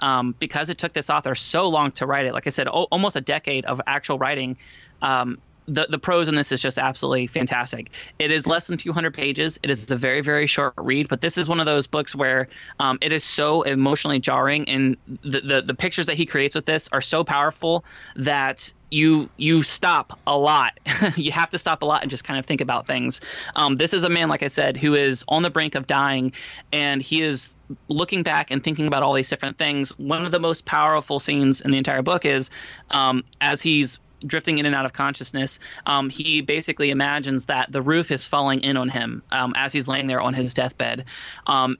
um, 0.00 0.34
because 0.38 0.70
it 0.70 0.78
took 0.78 0.92
this 0.92 1.10
author 1.10 1.34
so 1.34 1.68
long 1.68 1.92
to 1.92 2.06
write 2.06 2.26
it. 2.26 2.32
Like 2.32 2.46
I 2.46 2.50
said, 2.50 2.68
o- 2.68 2.88
almost 2.90 3.16
a 3.16 3.20
decade 3.20 3.64
of 3.66 3.80
actual 3.86 4.18
writing. 4.18 4.56
Um, 5.02 5.38
the, 5.70 5.86
the 5.88 5.98
prose 5.98 6.28
in 6.28 6.34
this 6.34 6.50
is 6.50 6.60
just 6.60 6.78
absolutely 6.78 7.28
fantastic. 7.28 7.92
It 8.18 8.32
is 8.32 8.46
less 8.46 8.66
than 8.66 8.76
200 8.76 9.14
pages. 9.14 9.58
It 9.62 9.70
is 9.70 9.90
a 9.90 9.96
very, 9.96 10.20
very 10.20 10.46
short 10.46 10.74
read, 10.76 11.08
but 11.08 11.20
this 11.20 11.38
is 11.38 11.48
one 11.48 11.60
of 11.60 11.66
those 11.66 11.86
books 11.86 12.14
where 12.14 12.48
um, 12.80 12.98
it 13.00 13.12
is 13.12 13.22
so 13.22 13.62
emotionally 13.62 14.18
jarring, 14.18 14.68
and 14.68 14.96
the, 15.22 15.40
the, 15.40 15.62
the 15.62 15.74
pictures 15.74 16.06
that 16.06 16.16
he 16.16 16.26
creates 16.26 16.54
with 16.54 16.66
this 16.66 16.88
are 16.92 17.00
so 17.00 17.22
powerful 17.22 17.84
that 18.16 18.72
you 18.90 19.30
you 19.36 19.62
stop 19.62 20.18
a 20.26 20.36
lot. 20.36 20.78
you 21.16 21.30
have 21.30 21.50
to 21.50 21.58
stop 21.58 21.82
a 21.82 21.84
lot 21.84 22.02
and 22.02 22.10
just 22.10 22.24
kind 22.24 22.38
of 22.38 22.46
think 22.46 22.60
about 22.60 22.86
things. 22.86 23.20
Um, 23.54 23.76
this 23.76 23.94
is 23.94 24.02
a 24.02 24.10
man, 24.10 24.28
like 24.28 24.42
I 24.42 24.48
said, 24.48 24.76
who 24.76 24.94
is 24.94 25.24
on 25.28 25.42
the 25.42 25.50
brink 25.50 25.76
of 25.76 25.86
dying, 25.86 26.32
and 26.72 27.00
he 27.00 27.22
is 27.22 27.54
looking 27.88 28.24
back 28.24 28.50
and 28.50 28.62
thinking 28.62 28.88
about 28.88 29.04
all 29.04 29.12
these 29.12 29.30
different 29.30 29.58
things. 29.58 29.96
One 29.98 30.24
of 30.24 30.32
the 30.32 30.40
most 30.40 30.64
powerful 30.64 31.20
scenes 31.20 31.60
in 31.60 31.70
the 31.70 31.78
entire 31.78 32.02
book 32.02 32.24
is 32.24 32.50
um, 32.90 33.22
as 33.40 33.62
he's 33.62 34.00
drifting 34.24 34.58
in 34.58 34.66
and 34.66 34.74
out 34.74 34.86
of 34.86 34.92
consciousness, 34.92 35.60
um, 35.86 36.10
he 36.10 36.40
basically 36.40 36.90
imagines 36.90 37.46
that 37.46 37.70
the 37.70 37.82
roof 37.82 38.10
is 38.10 38.26
falling 38.26 38.60
in 38.60 38.76
on 38.76 38.88
him 38.88 39.22
um, 39.30 39.52
as 39.56 39.72
he's 39.72 39.88
laying 39.88 40.06
there 40.06 40.20
on 40.20 40.34
his 40.34 40.54
deathbed. 40.54 41.04
Um, 41.46 41.78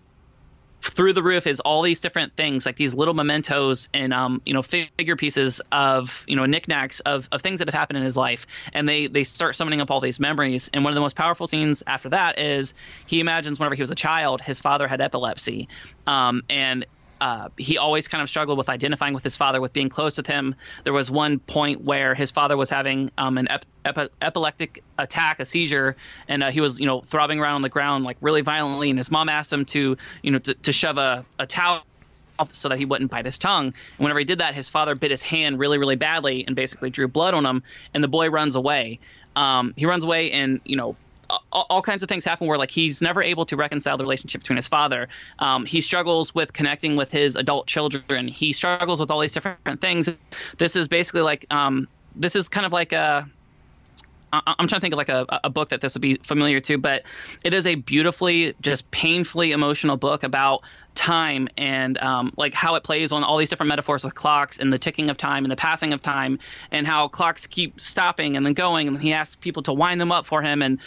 through 0.83 1.13
the 1.13 1.23
roof 1.23 1.47
is 1.47 1.61
all 1.61 1.83
these 1.83 2.01
different 2.01 2.35
things 2.37 2.65
like 2.65 2.77
these 2.77 2.95
little 2.95 3.15
mementos 3.15 3.89
and 3.93 4.15
um, 4.15 4.41
you 4.47 4.55
know 4.55 4.63
figure 4.63 5.17
pieces 5.17 5.61
of 5.71 6.25
you 6.27 6.37
know 6.37 6.47
knickknacks 6.47 7.01
of, 7.01 7.29
of 7.33 7.43
things 7.43 7.59
that 7.59 7.69
have 7.69 7.75
happened 7.75 7.99
in 7.99 8.05
his 8.05 8.17
life. 8.17 8.47
And 8.73 8.89
they 8.89 9.07
they 9.07 9.25
start 9.25 9.55
summoning 9.55 9.81
up 9.81 9.91
all 9.91 10.01
these 10.01 10.19
memories. 10.19 10.71
And 10.73 10.85
one 10.85 10.93
of 10.93 10.95
the 10.95 11.01
most 11.01 11.17
powerful 11.17 11.47
scenes 11.47 11.83
after 11.87 12.11
that 12.11 12.39
is 12.39 12.75
he 13.07 13.21
imagines 13.21 13.59
whenever 13.59 13.75
he 13.75 13.83
was 13.83 13.91
a 13.91 13.97
child 13.97 14.41
his 14.41 14.61
father 14.61 14.89
had 14.89 15.01
epilepsy. 15.01 15.69
Um, 16.07 16.43
and 16.49 16.87
uh, 17.21 17.49
he 17.59 17.79
always 17.79 18.09
kind 18.09 18.23
of 18.23 18.29
struggled 18.29 18.57
with 18.57 18.69
identifying 18.69 19.15
with 19.15 19.25
his 19.25 19.37
father, 19.37 19.61
with 19.61 19.73
being 19.73 19.89
close 19.89 20.17
with 20.17 20.27
him. 20.27 20.55
There 20.85 20.93
was 20.93 21.11
one 21.11 21.39
point 21.39 21.83
where 21.83 22.15
his 22.15 22.31
father 22.31 22.57
was 22.57 22.71
having 22.71 23.11
um, 23.19 23.37
an 23.39 23.49
ep- 23.49 23.67
ep- 23.85 24.13
epileptic 24.23 24.83
attack, 24.99 25.41
a 25.41 25.45
seizure, 25.45 25.97
and 26.29 26.43
uh, 26.43 26.51
he 26.51 26.61
was, 26.61 26.81
you 26.81 26.87
know, 26.87 27.01
throbbing 27.01 27.39
around 27.39 27.57
on 27.57 27.63
the 27.63 27.69
ground 27.69 28.05
like 28.05 28.17
really 28.21 28.41
violently. 28.41 28.91
And 28.91 28.99
his 28.99 29.11
mom 29.11 29.29
asked 29.29 29.53
him 29.53 29.65
to, 29.67 29.97
you 30.23 30.31
know, 30.31 30.39
to, 30.39 30.55
to 30.55 30.73
shove 30.73 30.97
a, 30.97 31.25
a 31.39 31.47
towel 31.47 31.85
so 32.53 32.71
that 32.71 32.79
he 32.79 32.87
wouldn't 32.87 33.11
bite 33.11 33.27
his 33.27 33.39
tongue. 33.39 33.67
And 33.67 33.99
whenever 33.99 34.19
he 34.19 34.25
did 34.25 34.39
that, 34.39 34.55
his 34.55 34.71
father 34.71 34.95
bit 34.95 35.11
his 35.11 35.23
hand 35.23 35.59
really, 35.59 35.77
really 35.77 35.97
badly 35.97 36.45
and 36.47 36.57
basically 36.57 36.91
drew 36.91 37.07
blood 37.07 37.35
on 37.35 37.45
him. 37.45 37.63
And 37.93 38.03
the 38.03 38.09
boy 38.09 38.31
runs 38.31 38.55
away. 38.55 38.99
Um, 39.37 39.75
he 39.77 39.87
runs 39.87 40.05
away 40.05 40.33
and 40.33 40.61
you 40.65 40.77
know 40.77 40.97
all, 41.53 41.67
all, 41.71 41.83
kinds 41.83 42.03
of 42.03 42.09
things 42.09 42.25
happen 42.25 42.47
where 42.47 42.59
like 42.59 42.71
he's 42.71 43.01
never 43.01 43.23
able 43.23 43.47
to 43.47 43.57
reconcile 43.57 43.97
the 43.97 44.05
relationship 44.05 44.43
between 44.43 44.57
his 44.57 44.69
father. 44.69 45.09
Um, 45.39 45.67
he 45.67 45.81
struggles 45.81 46.35
with 46.35 46.53
connecting 46.53 46.97
with 46.97 47.11
his 47.11 47.37
adult 47.37 47.67
children. 47.67 48.29
He 48.29 48.53
struggles 48.53 49.01
with 49.01 49.11
all 49.11 49.21
these 49.21 49.33
different 49.33 49.81
things. 49.81 50.15
This 50.59 50.77
is 50.77 50.89
basically 50.89 51.23
like 51.23 51.47
um, 51.51 51.89
this 52.15 52.37
is 52.37 52.49
kind 52.49 52.67
of 52.67 52.73
like 52.73 52.93
a 52.93 53.29
I'm 54.33 54.69
trying 54.69 54.69
to 54.69 54.81
think 54.81 54.95
of 54.95 54.99
like 54.99 55.09
a, 55.09 55.41
a 55.45 55.51
book 55.51 55.71
that 55.71 55.81
this 55.81 55.95
would 55.95 56.03
be 56.03 56.15
familiar 56.17 56.61
to, 56.61 56.79
but 56.79 57.03
it 57.45 57.53
is 57.53 57.67
a 57.67 57.75
beautifully, 57.75 58.55
just 58.61 58.91
painfully 58.91 59.51
emotional 59.51 59.97
book 59.97 60.23
about 60.23 60.63
time 60.95 61.49
and 61.57 61.99
um, 61.99 62.33
like 62.37 62.55
how 62.55 62.77
it 62.77 62.85
plays 62.85 63.13
on 63.13 63.25
all 63.25 63.39
these 63.39 63.51
different 63.51 63.69
metaphors 63.69 64.05
with 64.05 64.15
clocks 64.15 64.59
and 64.59 64.73
the 64.73 64.79
ticking 64.79 65.09
of 65.09 65.17
time 65.17 65.45
and 65.45 65.51
the 65.51 65.57
passing 65.57 65.93
of 65.93 66.03
time 66.03 66.39
and 66.71 66.87
how 66.87 67.09
clocks 67.09 67.47
keep 67.47 67.81
stopping 67.81 68.37
and 68.37 68.45
then 68.45 68.55
going 68.55 68.89
and 68.89 69.01
he 69.01 69.13
asks 69.13 69.37
people 69.37 69.63
to 69.63 69.73
wind 69.73 70.01
them 70.01 70.13
up 70.13 70.27
for 70.27 70.43
him 70.43 70.63
and 70.63 70.79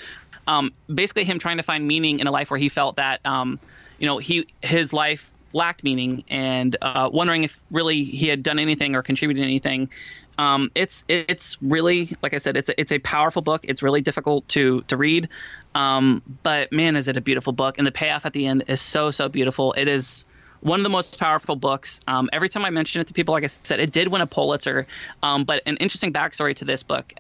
um, 0.48 0.74
basically 0.94 1.24
him 1.24 1.40
trying 1.40 1.58
to 1.58 1.64
find 1.64 1.88
meaning 1.88 2.20
in 2.20 2.28
a 2.28 2.32
life 2.32 2.50
where 2.50 2.60
he 2.60 2.70
felt 2.70 2.98
that 2.98 3.22
um, 3.26 3.60
you 3.98 4.08
know 4.08 4.18
he 4.18 4.48
his 4.62 4.94
life 4.94 5.32
lacked 5.54 5.84
meaning 5.84 6.24
and 6.30 6.76
uh, 6.82 7.10
wondering 7.12 7.44
if 7.44 7.60
really 7.72 8.04
he 8.04 8.28
had 8.28 8.44
done 8.44 8.60
anything 8.60 8.96
or 8.96 9.04
contributed 9.04 9.44
anything. 9.44 9.90
Um, 10.38 10.72
it's 10.74 11.06
it's 11.08 11.62
really 11.62 12.16
like 12.22 12.34
I 12.34 12.40
said, 12.40 12.58
it's 12.58 12.70
a, 12.70 12.80
it's 12.80 12.92
a 12.92 13.00
powerful 13.00 13.42
book. 13.42 13.66
It's 13.68 13.84
really 13.84 14.02
difficult 14.02 14.48
to 14.50 14.82
to 14.88 14.98
read, 14.98 15.30
um, 15.76 16.24
but 16.42 16.72
man, 16.72 16.96
is 16.96 17.08
it 17.08 17.18
a 17.18 17.22
beautiful 17.22 17.54
book! 17.54 17.78
And 17.78 17.86
the 17.86 17.92
payoff 17.92 18.26
at 18.26 18.34
the 18.34 18.48
end 18.48 18.64
is 18.68 18.82
so 18.82 19.12
so 19.12 19.30
beautiful. 19.30 19.74
It 19.74 19.88
is 19.88 20.26
one 20.64 20.80
of 20.80 20.84
the 20.84 20.90
most 20.90 21.20
powerful 21.20 21.56
books. 21.56 22.00
Um, 22.08 22.30
every 22.34 22.50
time 22.50 22.66
I 22.66 22.70
mention 22.70 23.02
it 23.02 23.08
to 23.08 23.14
people, 23.14 23.34
like 23.34 23.44
I 23.44 23.48
said, 23.48 23.80
it 23.80 23.92
did 23.92 24.08
win 24.08 24.22
a 24.22 24.28
Pulitzer. 24.28 24.88
Um, 25.22 25.44
but 25.44 25.62
an 25.66 25.78
interesting 25.78 26.14
backstory 26.14 26.56
to 26.56 26.66
this 26.66 26.84
book. 26.84 27.14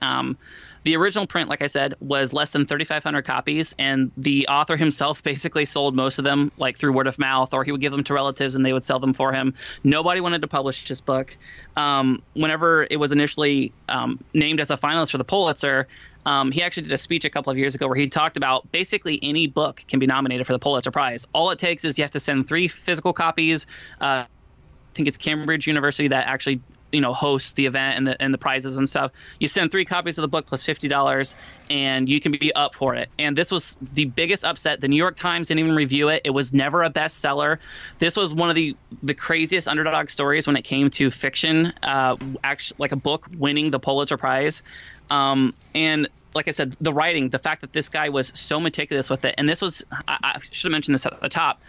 The 0.83 0.97
original 0.97 1.27
print, 1.27 1.49
like 1.49 1.61
I 1.61 1.67
said, 1.67 1.93
was 1.99 2.33
less 2.33 2.51
than 2.51 2.65
3,500 2.65 3.23
copies, 3.23 3.73
and 3.79 4.11
the 4.17 4.47
author 4.47 4.75
himself 4.75 5.23
basically 5.23 5.65
sold 5.65 5.95
most 5.95 6.19
of 6.19 6.25
them 6.25 6.51
like 6.57 6.77
through 6.77 6.93
word 6.93 7.07
of 7.07 7.17
mouth, 7.17 7.53
or 7.53 7.63
he 7.63 7.71
would 7.71 7.81
give 7.81 7.91
them 7.91 8.03
to 8.03 8.13
relatives 8.13 8.55
and 8.55 8.65
they 8.65 8.73
would 8.73 8.83
sell 8.83 8.99
them 8.99 9.13
for 9.13 9.31
him. 9.31 9.53
Nobody 9.83 10.21
wanted 10.21 10.41
to 10.41 10.47
publish 10.47 10.87
his 10.87 11.01
book. 11.01 11.37
Um, 11.77 12.21
whenever 12.33 12.85
it 12.89 12.97
was 12.97 13.11
initially 13.11 13.71
um, 13.87 14.23
named 14.33 14.59
as 14.59 14.71
a 14.71 14.77
finalist 14.77 15.11
for 15.11 15.17
the 15.17 15.23
Pulitzer, 15.23 15.87
um, 16.25 16.51
he 16.51 16.61
actually 16.61 16.83
did 16.83 16.91
a 16.93 16.97
speech 16.97 17.25
a 17.25 17.29
couple 17.29 17.51
of 17.51 17.57
years 17.57 17.75
ago 17.75 17.87
where 17.87 17.97
he 17.97 18.07
talked 18.07 18.37
about 18.37 18.71
basically 18.71 19.19
any 19.21 19.47
book 19.47 19.83
can 19.87 19.99
be 19.99 20.07
nominated 20.07 20.45
for 20.45 20.53
the 20.53 20.59
Pulitzer 20.59 20.91
Prize. 20.91 21.27
All 21.33 21.51
it 21.51 21.59
takes 21.59 21.85
is 21.85 21.97
you 21.97 22.03
have 22.03 22.11
to 22.11 22.19
send 22.19 22.47
three 22.47 22.67
physical 22.67 23.13
copies. 23.13 23.67
Uh, 23.99 24.25
I 24.25 24.95
think 24.95 25.07
it's 25.07 25.17
Cambridge 25.17 25.65
University 25.65 26.09
that 26.09 26.27
actually 26.27 26.61
you 26.93 27.01
know 27.01 27.11
hosts 27.11 27.53
the 27.53 27.65
event 27.65 27.97
and 27.97 28.07
the 28.07 28.21
and 28.21 28.33
the 28.33 28.37
prizes 28.37 28.77
and 28.77 28.87
stuff. 28.87 29.11
You 29.39 29.47
send 29.47 29.71
three 29.71 29.85
copies 29.85 30.17
of 30.17 30.21
the 30.21 30.27
book 30.27 30.45
plus 30.45 30.63
fifty 30.63 30.87
dollars, 30.87 31.35
and 31.69 32.07
you 32.07 32.21
can 32.21 32.31
be 32.31 32.53
up 32.53 32.75
for 32.75 32.95
it. 32.95 33.09
And 33.19 33.35
this 33.35 33.51
was 33.51 33.77
the 33.93 34.05
biggest 34.05 34.45
upset. 34.45 34.79
The 34.79 34.87
New 34.87 34.97
York 34.97 35.15
Times 35.15 35.49
didn't 35.49 35.59
even 35.59 35.73
review 35.73 36.09
it. 36.09 36.21
It 36.23 36.29
was 36.29 36.53
never 36.53 36.83
a 36.83 36.89
bestseller. 36.89 37.57
This 37.99 38.15
was 38.15 38.33
one 38.33 38.49
of 38.49 38.55
the 38.55 38.75
the 39.01 39.13
craziest 39.13 39.67
underdog 39.67 40.09
stories 40.09 40.47
when 40.47 40.55
it 40.55 40.61
came 40.63 40.89
to 40.91 41.11
fiction, 41.11 41.73
uh, 41.81 42.15
actually 42.43 42.77
like 42.79 42.91
a 42.91 42.97
book 42.97 43.27
winning 43.37 43.71
the 43.71 43.79
Pulitzer 43.79 44.17
Prize. 44.17 44.61
Um, 45.09 45.53
and 45.75 46.07
like 46.33 46.47
I 46.47 46.51
said, 46.51 46.75
the 46.81 46.93
writing, 46.93 47.29
the 47.29 47.39
fact 47.39 47.61
that 47.61 47.73
this 47.73 47.89
guy 47.89 48.09
was 48.09 48.31
so 48.35 48.59
meticulous 48.59 49.09
with 49.09 49.25
it, 49.25 49.35
and 49.37 49.47
this 49.47 49.61
was, 49.61 49.85
I, 50.07 50.17
I 50.23 50.39
should 50.51 50.69
have 50.69 50.71
mentioned 50.71 50.95
this 50.95 51.05
at 51.05 51.19
the 51.21 51.29
top 51.29 51.61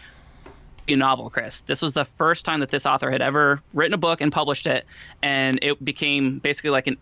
a 0.88 0.96
novel, 0.96 1.30
Chris. 1.30 1.62
This 1.62 1.82
was 1.82 1.94
the 1.94 2.04
first 2.04 2.44
time 2.44 2.60
that 2.60 2.70
this 2.70 2.86
author 2.86 3.10
had 3.10 3.22
ever 3.22 3.60
written 3.72 3.94
a 3.94 3.98
book 3.98 4.20
and 4.20 4.30
published 4.30 4.66
it, 4.66 4.84
and 5.22 5.58
it 5.62 5.82
became 5.82 6.38
basically 6.38 6.70
like 6.70 6.86
an 6.86 6.98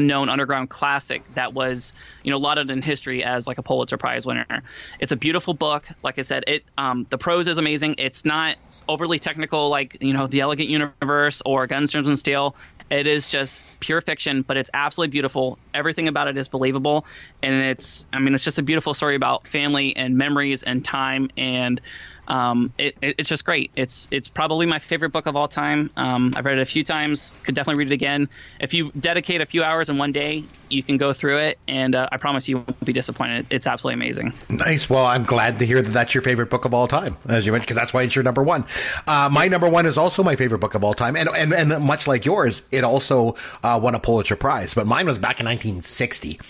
known 0.00 0.28
underground 0.28 0.68
classic 0.68 1.22
that 1.34 1.54
was 1.54 1.94
you 2.22 2.30
know 2.30 2.38
lauded 2.38 2.70
in 2.70 2.82
history 2.82 3.24
as 3.24 3.46
like 3.46 3.58
a 3.58 3.62
Pulitzer 3.62 3.96
Prize 3.96 4.26
winner. 4.26 4.62
It's 5.00 5.12
a 5.12 5.16
beautiful 5.16 5.54
book. 5.54 5.86
Like 6.02 6.18
I 6.18 6.22
said, 6.22 6.44
it 6.46 6.64
um, 6.76 7.06
the 7.08 7.18
prose 7.18 7.48
is 7.48 7.58
amazing. 7.58 7.96
It's 7.98 8.24
not 8.24 8.56
overly 8.88 9.18
technical 9.18 9.68
like 9.68 9.96
you 10.00 10.12
know 10.12 10.26
the 10.26 10.40
Elegant 10.40 10.68
Universe 10.68 11.42
or 11.44 11.66
Guns, 11.66 11.92
Germs 11.92 12.08
and 12.08 12.18
Steel. 12.18 12.56
It 12.88 13.08
is 13.08 13.28
just 13.28 13.62
pure 13.80 14.00
fiction, 14.00 14.42
but 14.42 14.56
it's 14.56 14.70
absolutely 14.72 15.10
beautiful. 15.10 15.58
Everything 15.74 16.06
about 16.06 16.28
it 16.28 16.36
is 16.36 16.46
believable, 16.48 17.04
and 17.42 17.54
it's 17.54 18.06
I 18.12 18.18
mean 18.18 18.34
it's 18.34 18.44
just 18.44 18.58
a 18.58 18.62
beautiful 18.62 18.94
story 18.94 19.16
about 19.16 19.46
family 19.46 19.96
and 19.96 20.16
memories 20.16 20.62
and 20.62 20.84
time 20.84 21.30
and 21.36 21.80
um, 22.28 22.72
it, 22.78 22.96
it, 23.00 23.16
it's 23.18 23.28
just 23.28 23.44
great. 23.44 23.70
It's 23.76 24.08
it's 24.10 24.28
probably 24.28 24.66
my 24.66 24.78
favorite 24.78 25.10
book 25.10 25.26
of 25.26 25.36
all 25.36 25.48
time. 25.48 25.90
Um, 25.96 26.32
I've 26.36 26.44
read 26.44 26.58
it 26.58 26.62
a 26.62 26.66
few 26.66 26.84
times. 26.84 27.32
Could 27.44 27.54
definitely 27.54 27.84
read 27.84 27.92
it 27.92 27.94
again. 27.94 28.28
If 28.60 28.74
you 28.74 28.90
dedicate 28.98 29.40
a 29.40 29.46
few 29.46 29.62
hours 29.62 29.88
in 29.88 29.98
one 29.98 30.12
day, 30.12 30.44
you 30.68 30.82
can 30.82 30.96
go 30.96 31.12
through 31.12 31.38
it, 31.38 31.58
and 31.68 31.94
uh, 31.94 32.08
I 32.10 32.16
promise 32.16 32.48
you 32.48 32.58
won't 32.58 32.84
be 32.84 32.92
disappointed. 32.92 33.46
It's 33.50 33.66
absolutely 33.66 33.94
amazing. 33.94 34.32
Nice. 34.48 34.88
Well, 34.90 35.06
I'm 35.06 35.24
glad 35.24 35.58
to 35.58 35.66
hear 35.66 35.82
that 35.82 35.90
that's 35.90 36.14
your 36.14 36.22
favorite 36.22 36.50
book 36.50 36.64
of 36.64 36.74
all 36.74 36.86
time, 36.86 37.16
as 37.28 37.46
you 37.46 37.52
mentioned, 37.52 37.66
because 37.66 37.76
that's 37.76 37.92
why 37.92 38.02
it's 38.02 38.14
your 38.14 38.22
number 38.22 38.42
one. 38.42 38.64
Uh, 39.06 39.28
my 39.30 39.48
number 39.48 39.68
one 39.68 39.86
is 39.86 39.98
also 39.98 40.22
my 40.22 40.36
favorite 40.36 40.58
book 40.58 40.74
of 40.74 40.84
all 40.84 40.94
time, 40.94 41.16
and 41.16 41.28
and, 41.28 41.52
and 41.52 41.84
much 41.84 42.06
like 42.06 42.24
yours, 42.24 42.62
it 42.72 42.84
also 42.84 43.36
uh, 43.62 43.78
won 43.82 43.94
a 43.94 44.00
Pulitzer 44.00 44.36
Prize, 44.36 44.74
but 44.74 44.86
mine 44.86 45.06
was 45.06 45.18
back 45.18 45.40
in 45.40 45.46
1960. 45.46 46.40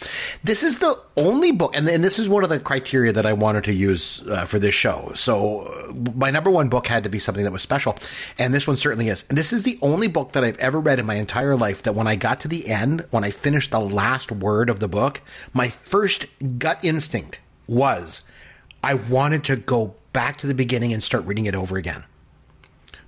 This 0.44 0.62
is 0.62 0.78
the 0.78 1.00
only 1.16 1.52
book, 1.52 1.76
and, 1.76 1.88
and 1.88 2.02
this 2.04 2.18
is 2.18 2.28
one 2.28 2.44
of 2.44 2.50
the 2.50 2.60
criteria 2.60 3.12
that 3.12 3.26
I 3.26 3.32
wanted 3.32 3.64
to 3.64 3.72
use 3.72 4.26
uh, 4.28 4.44
for 4.44 4.58
this 4.58 4.74
show. 4.74 5.12
So 5.14 5.65
my 6.14 6.30
number 6.30 6.50
one 6.50 6.68
book 6.68 6.86
had 6.86 7.04
to 7.04 7.10
be 7.10 7.18
something 7.18 7.44
that 7.44 7.52
was 7.52 7.62
special, 7.62 7.96
and 8.38 8.52
this 8.52 8.66
one 8.66 8.76
certainly 8.76 9.08
is. 9.08 9.24
And 9.28 9.36
this 9.36 9.52
is 9.52 9.62
the 9.62 9.78
only 9.82 10.08
book 10.08 10.32
that 10.32 10.44
I've 10.44 10.58
ever 10.58 10.80
read 10.80 10.98
in 10.98 11.06
my 11.06 11.14
entire 11.14 11.56
life 11.56 11.82
that 11.82 11.94
when 11.94 12.06
I 12.06 12.16
got 12.16 12.40
to 12.40 12.48
the 12.48 12.68
end, 12.68 13.06
when 13.10 13.24
I 13.24 13.30
finished 13.30 13.70
the 13.70 13.80
last 13.80 14.30
word 14.32 14.70
of 14.70 14.80
the 14.80 14.88
book, 14.88 15.22
my 15.52 15.68
first 15.68 16.26
gut 16.58 16.84
instinct 16.84 17.40
was 17.66 18.22
I 18.82 18.94
wanted 18.94 19.44
to 19.44 19.56
go 19.56 19.94
back 20.12 20.36
to 20.38 20.46
the 20.46 20.54
beginning 20.54 20.92
and 20.92 21.02
start 21.02 21.24
reading 21.24 21.46
it 21.46 21.54
over 21.54 21.76
again. 21.76 22.04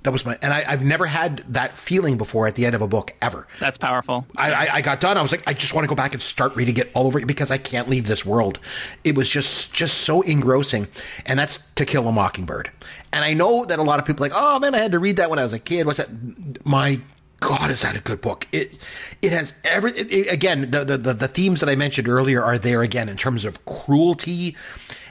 That 0.04 0.12
was 0.12 0.24
my, 0.24 0.38
and 0.42 0.52
I, 0.52 0.62
have 0.62 0.84
never 0.84 1.06
had 1.06 1.38
that 1.48 1.72
feeling 1.72 2.16
before 2.16 2.46
at 2.46 2.54
the 2.54 2.66
end 2.66 2.74
of 2.74 2.82
a 2.82 2.86
book 2.86 3.14
ever. 3.20 3.48
That's 3.58 3.76
powerful. 3.76 4.24
I, 4.36 4.52
I, 4.52 4.74
I, 4.74 4.80
got 4.80 5.00
done. 5.00 5.18
I 5.18 5.22
was 5.22 5.32
like, 5.32 5.42
I 5.46 5.52
just 5.52 5.74
want 5.74 5.84
to 5.84 5.88
go 5.88 5.96
back 5.96 6.14
and 6.14 6.22
start 6.22 6.54
reading 6.54 6.76
it 6.76 6.90
all 6.94 7.06
over 7.06 7.24
because 7.26 7.50
I 7.50 7.58
can't 7.58 7.88
leave 7.88 8.06
this 8.06 8.24
world. 8.24 8.60
It 9.02 9.16
was 9.16 9.28
just, 9.28 9.74
just 9.74 9.98
so 9.98 10.22
engrossing. 10.22 10.86
And 11.26 11.38
that's 11.38 11.58
To 11.72 11.84
Kill 11.84 12.06
a 12.06 12.12
Mockingbird. 12.12 12.70
And 13.12 13.24
I 13.24 13.34
know 13.34 13.64
that 13.64 13.78
a 13.78 13.82
lot 13.82 13.98
of 13.98 14.04
people 14.04 14.24
are 14.24 14.28
like, 14.28 14.38
oh 14.38 14.60
man, 14.60 14.74
I 14.74 14.78
had 14.78 14.92
to 14.92 14.98
read 14.98 15.16
that 15.16 15.30
when 15.30 15.38
I 15.38 15.42
was 15.42 15.52
a 15.52 15.58
kid. 15.58 15.86
What's 15.86 15.98
that? 15.98 16.64
My 16.64 17.00
God, 17.40 17.70
is 17.70 17.82
that 17.82 17.96
a 17.96 18.00
good 18.00 18.20
book? 18.20 18.46
It 18.52 18.76
it 19.22 19.32
has 19.32 19.54
every 19.64 19.92
it, 19.92 20.12
it, 20.12 20.32
again 20.32 20.70
the, 20.70 20.84
the 20.84 20.96
the 20.96 21.28
themes 21.28 21.60
that 21.60 21.68
I 21.68 21.76
mentioned 21.76 22.08
earlier 22.08 22.42
are 22.42 22.58
there 22.58 22.82
again 22.82 23.08
in 23.08 23.16
terms 23.16 23.44
of 23.44 23.64
cruelty 23.64 24.56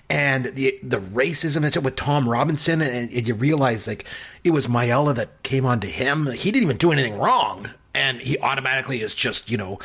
and 0.10 0.46
the 0.46 0.80
the 0.82 0.98
racism 0.98 1.62
that's 1.62 1.78
with 1.78 1.96
Tom 1.96 2.30
Robinson, 2.30 2.82
and, 2.82 3.12
and 3.12 3.28
you 3.28 3.34
realize 3.34 3.88
like 3.88 4.06
it 4.44 4.52
was 4.52 4.68
Mayella 4.68 5.16
that 5.16 5.44
came 5.44 5.66
onto 5.66 5.88
him. 5.88 6.28
He 6.28 6.52
didn't 6.52 6.64
even 6.64 6.78
do 6.78 6.92
anything 6.92 7.18
wrong, 7.18 7.70
and 7.94 8.22
he 8.22 8.38
automatically 8.40 9.02
is 9.02 9.14
just 9.14 9.52
you 9.52 9.58
know 9.58 9.80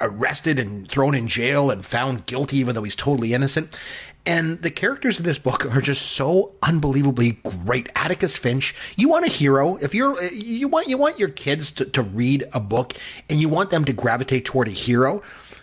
arrested 0.00 0.58
and 0.58 0.88
thrown 0.88 1.14
in 1.14 1.28
jail 1.28 1.70
and 1.70 1.84
found 1.84 2.26
guilty, 2.26 2.58
even 2.58 2.74
though 2.74 2.82
he's 2.82 2.96
totally 2.96 3.34
innocent. 3.34 3.78
And 4.24 4.62
the 4.62 4.70
characters 4.70 5.18
of 5.18 5.24
this 5.24 5.38
book 5.38 5.66
are 5.74 5.80
just 5.80 6.12
so 6.12 6.52
unbelievably 6.62 7.40
great. 7.42 7.88
Atticus 7.96 8.36
Finch, 8.36 8.74
you 8.96 9.08
want 9.08 9.26
a 9.26 9.28
hero. 9.28 9.76
If 9.76 9.96
you're, 9.96 10.22
you 10.22 10.68
want, 10.68 10.86
you 10.88 10.96
want 10.96 11.18
your 11.18 11.28
kids 11.28 11.72
to, 11.72 11.84
to 11.86 12.02
read 12.02 12.44
a 12.52 12.60
book 12.60 12.94
and 13.28 13.40
you 13.40 13.48
want 13.48 13.70
them 13.70 13.84
to 13.84 13.92
gravitate 13.92 14.44
toward 14.44 14.68
a 14.68 14.72
hero, 14.72 15.22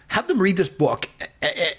have 0.10 0.28
them 0.28 0.41
read 0.41 0.57
this 0.57 0.70
book 0.70 1.07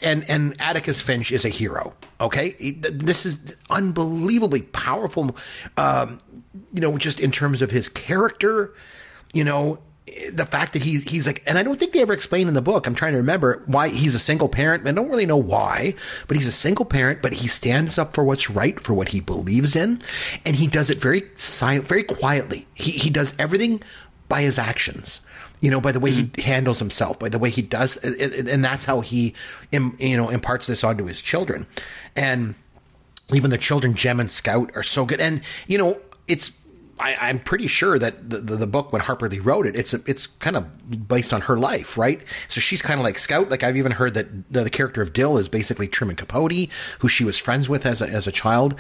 and, 0.03 0.29
and 0.29 0.61
Atticus 0.61 1.01
Finch 1.01 1.33
is 1.33 1.45
a 1.45 1.49
hero. 1.49 1.93
Okay. 2.21 2.51
This 2.81 3.27
is 3.27 3.57
unbelievably 3.71 4.63
powerful. 4.63 5.37
Um, 5.77 6.19
you 6.73 6.81
know, 6.81 6.97
just 6.99 7.21
in 7.21 7.31
terms 7.31 7.63
of 7.63 7.71
his 7.71 7.89
character, 7.89 8.73
you 9.33 9.45
know, 9.45 9.79
the 10.33 10.47
fact 10.47 10.73
that 10.73 10.83
he 10.83 10.99
he's 10.99 11.27
like, 11.27 11.43
and 11.47 11.57
I 11.57 11.63
don't 11.63 11.79
think 11.79 11.93
they 11.93 12.03
ever 12.03 12.13
explain 12.13 12.49
in 12.49 12.55
the 12.55 12.63
book. 12.63 12.87
I'm 12.87 12.95
trying 12.95 13.13
to 13.13 13.19
remember 13.19 13.63
why 13.67 13.89
he's 13.89 14.15
a 14.15 14.19
single 14.19 14.49
parent. 14.49 14.87
I 14.87 14.93
don't 14.93 15.09
really 15.09 15.27
know 15.27 15.37
why, 15.37 15.95
but 16.27 16.37
he's 16.37 16.49
a 16.49 16.53
single 16.53 16.85
parent. 16.85 17.23
But 17.23 17.35
he 17.35 17.49
stands 17.49 17.97
up 17.97 18.15
for 18.15 18.25
what's 18.25 18.51
right, 18.51 18.81
for 18.81 18.93
what 18.93 19.11
he 19.11 19.21
believes 19.21 19.77
in, 19.77 20.01
and 20.45 20.57
he 20.57 20.67
does 20.67 20.91
it 20.91 20.99
very 20.99 21.25
silent, 21.37 21.87
very 21.87 22.03
quietly. 22.03 22.67
He 22.75 22.93
he 22.93 23.11
does 23.11 23.35
everything 23.39 23.83
by 24.29 24.43
his 24.43 24.59
actions. 24.59 25.21
You 25.61 25.71
know, 25.71 25.81
by 25.81 25.93
the 25.93 26.01
way 26.01 26.13
mm-hmm. 26.13 26.41
he 26.41 26.43
handles 26.43 26.79
himself, 26.79 27.19
by 27.19 27.29
the 27.29 27.39
way 27.39 27.51
he 27.51 27.63
does, 27.63 27.99
uh, 28.05 28.09
uh, 28.09 28.25
uh, 28.25 28.53
and 28.53 28.65
that's 28.65 28.87
how 28.87 29.01
he, 29.01 29.35
you 29.71 30.17
know, 30.17 30.31
imparts 30.31 30.67
this 30.67 30.83
onto 30.83 31.05
his 31.05 31.21
children, 31.21 31.67
and 32.17 32.55
even 33.33 33.51
the 33.51 33.59
children, 33.59 33.95
Jem 33.95 34.21
and 34.21 34.31
Scout, 34.31 34.71
are 34.75 34.83
so 34.83 35.05
good. 35.05 35.21
And 35.21 35.43
you 35.67 35.79
know, 35.79 36.01
it's 36.27 36.60
I, 37.01 37.31
am 37.31 37.39
pretty 37.39 37.67
sure 37.67 37.99
that 37.99 38.29
the, 38.29 38.39
the, 38.39 38.57
the, 38.57 38.67
book 38.67 38.93
when 38.93 39.01
Harper 39.01 39.29
Lee 39.29 39.39
wrote 39.39 39.67
it, 39.67 39.75
it's 39.75 39.95
a, 39.95 40.01
it's 40.07 40.27
kind 40.27 40.57
of 40.57 41.09
based 41.09 41.33
on 41.33 41.43
her 41.43 41.57
life, 41.57 41.97
right? 41.97 42.23
So 42.49 42.61
she's 42.61 42.83
kind 42.83 43.01
of 43.01 43.05
like 43.05 43.19
Scout. 43.19 43.51
Like 43.51 43.65
I've 43.65 43.77
even 43.77 43.93
heard 43.93 44.15
that 44.15 44.51
the, 44.51 44.65
the, 44.65 44.71
character 44.71 45.01
of 45.01 45.13
Dill 45.13 45.39
is 45.39 45.49
basically 45.49 45.89
Truman 45.89 46.17
Capote, 46.17 46.69
who 46.99 47.09
she 47.09 47.25
was 47.25 47.39
friends 47.39 47.69
with 47.69 47.87
as 47.87 48.03
a, 48.03 48.09
as 48.09 48.27
a 48.27 48.33
child. 48.33 48.75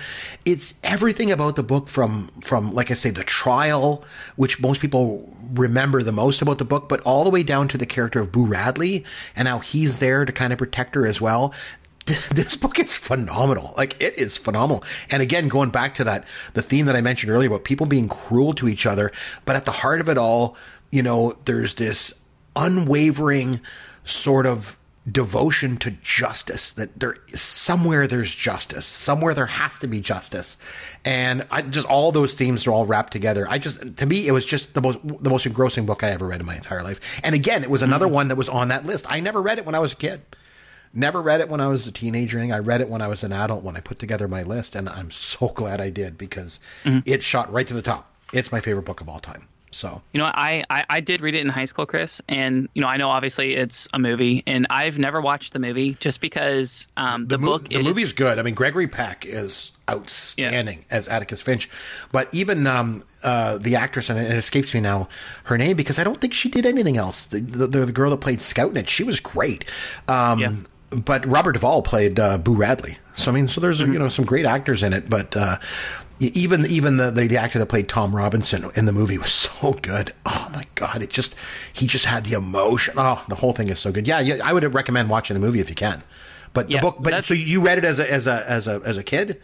It's 0.44 0.74
everything 0.84 1.30
about 1.30 1.56
the 1.56 1.62
book 1.62 1.88
from 1.88 2.28
from 2.40 2.74
like 2.74 2.90
I 2.90 2.94
say 2.94 3.10
the 3.10 3.24
trial, 3.24 4.04
which 4.36 4.60
most 4.60 4.80
people 4.80 5.34
remember 5.52 6.02
the 6.02 6.12
most 6.12 6.42
about 6.42 6.58
the 6.58 6.64
book, 6.64 6.88
but 6.88 7.00
all 7.00 7.24
the 7.24 7.30
way 7.30 7.42
down 7.42 7.68
to 7.68 7.78
the 7.78 7.86
character 7.86 8.20
of 8.20 8.30
Boo 8.30 8.44
Radley 8.44 9.04
and 9.34 9.48
how 9.48 9.58
he's 9.60 9.98
there 9.98 10.24
to 10.24 10.32
kind 10.32 10.52
of 10.52 10.58
protect 10.58 10.94
her 10.94 11.06
as 11.06 11.20
well. 11.20 11.54
This 12.30 12.56
book 12.56 12.78
is 12.78 12.96
phenomenal. 12.96 13.74
Like 13.76 14.00
it 14.00 14.18
is 14.18 14.36
phenomenal. 14.36 14.84
And 15.11 15.22
again, 15.22 15.48
going 15.48 15.70
back 15.70 15.94
to 15.94 16.04
that, 16.04 16.24
the 16.54 16.62
theme 16.62 16.86
that 16.86 16.96
I 16.96 17.00
mentioned 17.00 17.32
earlier 17.32 17.48
about 17.48 17.64
people 17.64 17.86
being 17.86 18.08
cruel 18.08 18.52
to 18.54 18.68
each 18.68 18.86
other, 18.86 19.11
but 19.44 19.56
at 19.56 19.64
the 19.64 19.72
heart 19.72 20.00
of 20.00 20.08
it 20.08 20.18
all, 20.18 20.56
you 20.90 21.02
know, 21.02 21.36
there's 21.44 21.76
this 21.76 22.14
unwavering 22.56 23.61
sort 24.04 24.46
of 24.46 24.76
devotion 25.11 25.78
to 25.78 25.90
justice 26.02 26.72
that 26.72 27.00
there 27.00 27.16
somewhere 27.28 28.06
there's 28.06 28.34
justice 28.34 28.84
somewhere 28.84 29.32
there 29.32 29.46
has 29.46 29.78
to 29.78 29.86
be 29.86 29.98
justice 29.98 30.58
and 31.06 31.44
i 31.50 31.62
just 31.62 31.86
all 31.86 32.12
those 32.12 32.34
themes 32.34 32.66
are 32.66 32.70
all 32.70 32.84
wrapped 32.84 33.11
together 33.11 33.46
i 33.48 33.58
just 33.58 33.96
to 33.96 34.04
me 34.04 34.28
it 34.28 34.32
was 34.32 34.44
just 34.44 34.74
the 34.74 34.80
most 34.80 34.98
the 35.02 35.30
most 35.30 35.46
engrossing 35.46 35.86
book 35.86 36.04
i 36.04 36.11
ever 36.11 36.26
read 36.26 36.38
in 36.38 36.44
my 36.44 36.54
entire 36.54 36.82
life 36.82 37.18
and 37.24 37.34
again 37.34 37.62
it 37.64 37.70
was 37.70 37.80
another 37.80 38.06
mm-hmm. 38.06 38.16
one 38.16 38.28
that 38.28 38.36
was 38.36 38.48
on 38.50 38.68
that 38.68 38.84
list 38.84 39.06
i 39.08 39.18
never 39.20 39.40
read 39.40 39.56
it 39.56 39.64
when 39.64 39.74
i 39.74 39.78
was 39.78 39.94
a 39.94 39.96
kid 39.96 40.20
Never 40.93 41.22
read 41.22 41.41
it 41.41 41.49
when 41.49 41.61
I 41.61 41.68
was 41.68 41.86
a 41.86 41.93
teenager. 41.93 42.41
I 42.41 42.59
read 42.59 42.80
it 42.80 42.88
when 42.88 43.01
I 43.01 43.07
was 43.07 43.22
an 43.22 43.32
adult 43.32 43.62
when 43.62 43.76
I 43.76 43.80
put 43.80 43.99
together 43.99 44.26
my 44.26 44.43
list, 44.43 44.74
and 44.74 44.88
I'm 44.88 45.11
so 45.11 45.49
glad 45.49 45.80
I 45.80 45.91
did 45.91 46.18
because 46.18 46.59
mm-hmm. 46.84 47.01
it 47.05 47.22
shot 47.22 47.53
right 47.53 47.66
to 47.66 47.74
the 47.74 47.82
top. 47.82 48.14
It's 48.32 48.51
my 48.51 48.61
favorite 48.61 48.86
book 48.86 49.01
of 49.01 49.09
all 49.09 49.20
time. 49.20 49.47
So 49.72 50.03
you 50.12 50.18
know, 50.18 50.24
I, 50.24 50.64
I, 50.68 50.84
I 50.91 51.01
did 51.01 51.20
read 51.20 51.34
it 51.34 51.43
in 51.43 51.49
high 51.49 51.66
school, 51.66 51.86
Chris, 51.86 52.20
and 52.28 52.68
you 52.74 52.82
know, 52.82 52.88
I 52.88 52.97
know 52.97 53.09
obviously 53.09 53.55
it's 53.55 53.88
a 53.93 53.99
movie, 54.01 54.43
and 54.47 54.66
I've 54.68 54.99
never 54.99 55.20
watched 55.20 55.53
the 55.53 55.61
movie 55.61 55.95
just 55.95 56.20
because 56.20 56.88
um, 56.97 57.28
the, 57.28 57.36
the 57.36 57.38
mo- 57.38 57.59
book. 57.59 57.68
The 57.68 57.78
is, 57.78 57.84
movie's 57.84 58.12
good. 58.12 58.38
I 58.38 58.43
mean, 58.43 58.55
Gregory 58.55 58.88
Peck 58.88 59.24
is 59.24 59.70
outstanding 59.88 60.78
yeah. 60.78 60.97
as 60.97 61.07
Atticus 61.07 61.43
Finch, 61.43 61.70
but 62.11 62.28
even 62.32 62.66
um, 62.66 63.05
uh, 63.22 63.59
the 63.59 63.76
actress, 63.76 64.11
and 64.11 64.18
it 64.18 64.32
escapes 64.32 64.74
me 64.74 64.80
now 64.80 65.09
her 65.45 65.57
name 65.57 65.76
because 65.76 66.01
I 66.01 66.05
don't 66.05 66.20
think 66.20 66.34
she 66.34 66.49
did 66.49 66.66
anything 66.66 66.97
else. 66.97 67.24
The, 67.26 67.38
the, 67.38 67.86
the 67.86 67.93
girl 67.93 68.11
that 68.11 68.20
played 68.20 68.41
Scout 68.41 68.70
in 68.70 68.76
it, 68.76 68.88
she 68.88 69.05
was 69.05 69.20
great. 69.20 69.64
Um, 70.09 70.41
yeah 70.41 70.53
but 70.91 71.24
Robert 71.26 71.53
Duvall 71.53 71.82
played 71.82 72.18
uh, 72.18 72.38
Boo 72.38 72.55
Radley. 72.55 72.99
So 73.14 73.30
I 73.30 73.34
mean, 73.34 73.49
so 73.49 73.61
there's 73.61 73.80
mm-hmm. 73.80 73.93
you 73.93 73.99
know 73.99 74.09
some 74.09 74.24
great 74.24 74.47
actors 74.47 74.82
in 74.82 74.93
it, 74.93 75.09
but 75.09 75.36
uh, 75.36 75.59
even 76.20 76.66
even 76.66 76.97
the, 76.97 77.11
the, 77.11 77.26
the 77.26 77.36
actor 77.36 77.59
that 77.59 77.66
played 77.66 77.88
Tom 77.88 78.14
Robinson 78.14 78.70
in 78.74 78.84
the 78.84 78.93
movie 78.93 79.18
was 79.18 79.32
so 79.32 79.72
good. 79.74 80.12
Oh 80.26 80.51
my 80.53 80.64
god, 80.74 81.03
it 81.03 81.11
just 81.11 81.34
he 81.72 81.86
just 81.86 82.05
had 82.05 82.24
the 82.24 82.36
emotion. 82.36 82.95
Oh, 82.97 83.24
the 83.28 83.36
whole 83.36 83.53
thing 83.53 83.68
is 83.68 83.80
so 83.80 83.93
good. 83.93 84.07
Yeah, 84.07 84.20
yeah 84.20 84.38
I 84.43 84.53
would 84.53 84.74
recommend 84.74 85.11
watching 85.11 85.34
the 85.34 85.41
movie 85.41 85.61
if 85.61 85.68
you 85.68 85.76
can. 85.76 86.03
But 86.53 86.70
yeah, 86.70 86.78
the 86.78 86.82
book, 86.82 86.97
but 87.01 87.24
so 87.24 87.34
you 87.34 87.62
read 87.62 87.78
it 87.78 87.84
as 87.84 87.99
a 87.99 88.11
as 88.11 88.26
a 88.26 88.51
as 88.51 88.66
a 88.66 88.80
as 88.84 88.99
a 88.99 89.03
kid. 89.03 89.41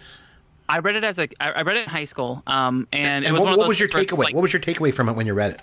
I 0.69 0.81
read 0.81 0.97
it 0.97 1.05
as 1.05 1.19
a 1.19 1.29
I 1.41 1.63
read 1.63 1.77
it 1.77 1.85
in 1.85 1.89
high 1.89 2.07
school, 2.07 2.43
um, 2.49 2.89
and, 2.93 3.25
and, 3.25 3.35
was 3.35 3.43
what, 3.45 3.57
what 3.57 3.69
was 3.69 3.79
your 3.79 3.89
takeaway? 3.89 4.25
Like, 4.25 4.35
what 4.35 4.43
was 4.43 4.53
your 4.53 4.61
takeaway 4.61 4.93
from 4.93 5.09
it 5.09 5.13
when 5.13 5.27
you 5.27 5.35
read 5.35 5.53
it? 5.53 5.61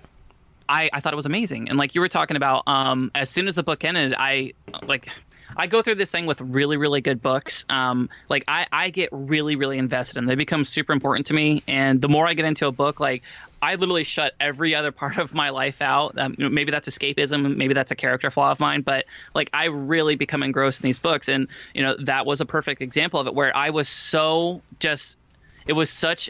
I, 0.69 0.89
I 0.93 1.01
thought 1.01 1.11
it 1.11 1.17
was 1.17 1.25
amazing, 1.25 1.67
and 1.67 1.77
like 1.77 1.93
you 1.93 1.99
were 1.99 2.07
talking 2.07 2.37
about, 2.37 2.63
um, 2.67 3.11
as 3.13 3.29
soon 3.29 3.49
as 3.49 3.55
the 3.55 3.63
book 3.63 3.83
ended, 3.83 4.15
I 4.17 4.53
like 4.87 5.09
I 5.55 5.67
go 5.67 5.81
through 5.81 5.95
this 5.95 6.11
thing 6.11 6.25
with 6.25 6.41
really, 6.41 6.77
really 6.77 7.01
good 7.01 7.21
books. 7.21 7.65
Um, 7.69 8.09
like 8.29 8.43
I, 8.47 8.67
I 8.71 8.89
get 8.89 9.09
really, 9.11 9.55
really 9.55 9.77
invested 9.77 10.17
in. 10.17 10.25
Them. 10.25 10.29
They 10.29 10.35
become 10.35 10.63
super 10.63 10.93
important 10.93 11.27
to 11.27 11.33
me, 11.33 11.63
and 11.67 12.01
the 12.01 12.09
more 12.09 12.25
I 12.25 12.33
get 12.33 12.45
into 12.45 12.67
a 12.67 12.71
book, 12.71 12.99
like 12.99 13.23
I 13.61 13.75
literally 13.75 14.03
shut 14.03 14.33
every 14.39 14.75
other 14.75 14.91
part 14.91 15.17
of 15.17 15.33
my 15.33 15.51
life 15.51 15.81
out. 15.81 16.17
Um, 16.17 16.35
maybe 16.37 16.71
that's 16.71 16.89
escapism, 16.89 17.55
maybe 17.55 17.73
that's 17.73 17.91
a 17.91 17.95
character 17.95 18.29
flaw 18.29 18.51
of 18.51 18.59
mine, 18.59 18.81
but 18.81 19.05
like 19.33 19.49
I 19.53 19.65
really 19.65 20.15
become 20.15 20.43
engrossed 20.43 20.81
in 20.81 20.87
these 20.87 20.99
books, 20.99 21.29
and 21.29 21.47
you 21.73 21.83
know 21.83 21.95
that 22.01 22.25
was 22.25 22.41
a 22.41 22.45
perfect 22.45 22.81
example 22.81 23.19
of 23.19 23.27
it, 23.27 23.33
where 23.33 23.55
I 23.55 23.69
was 23.69 23.87
so 23.87 24.61
just 24.79 25.17
it 25.67 25.73
was 25.73 25.89
such 25.89 26.29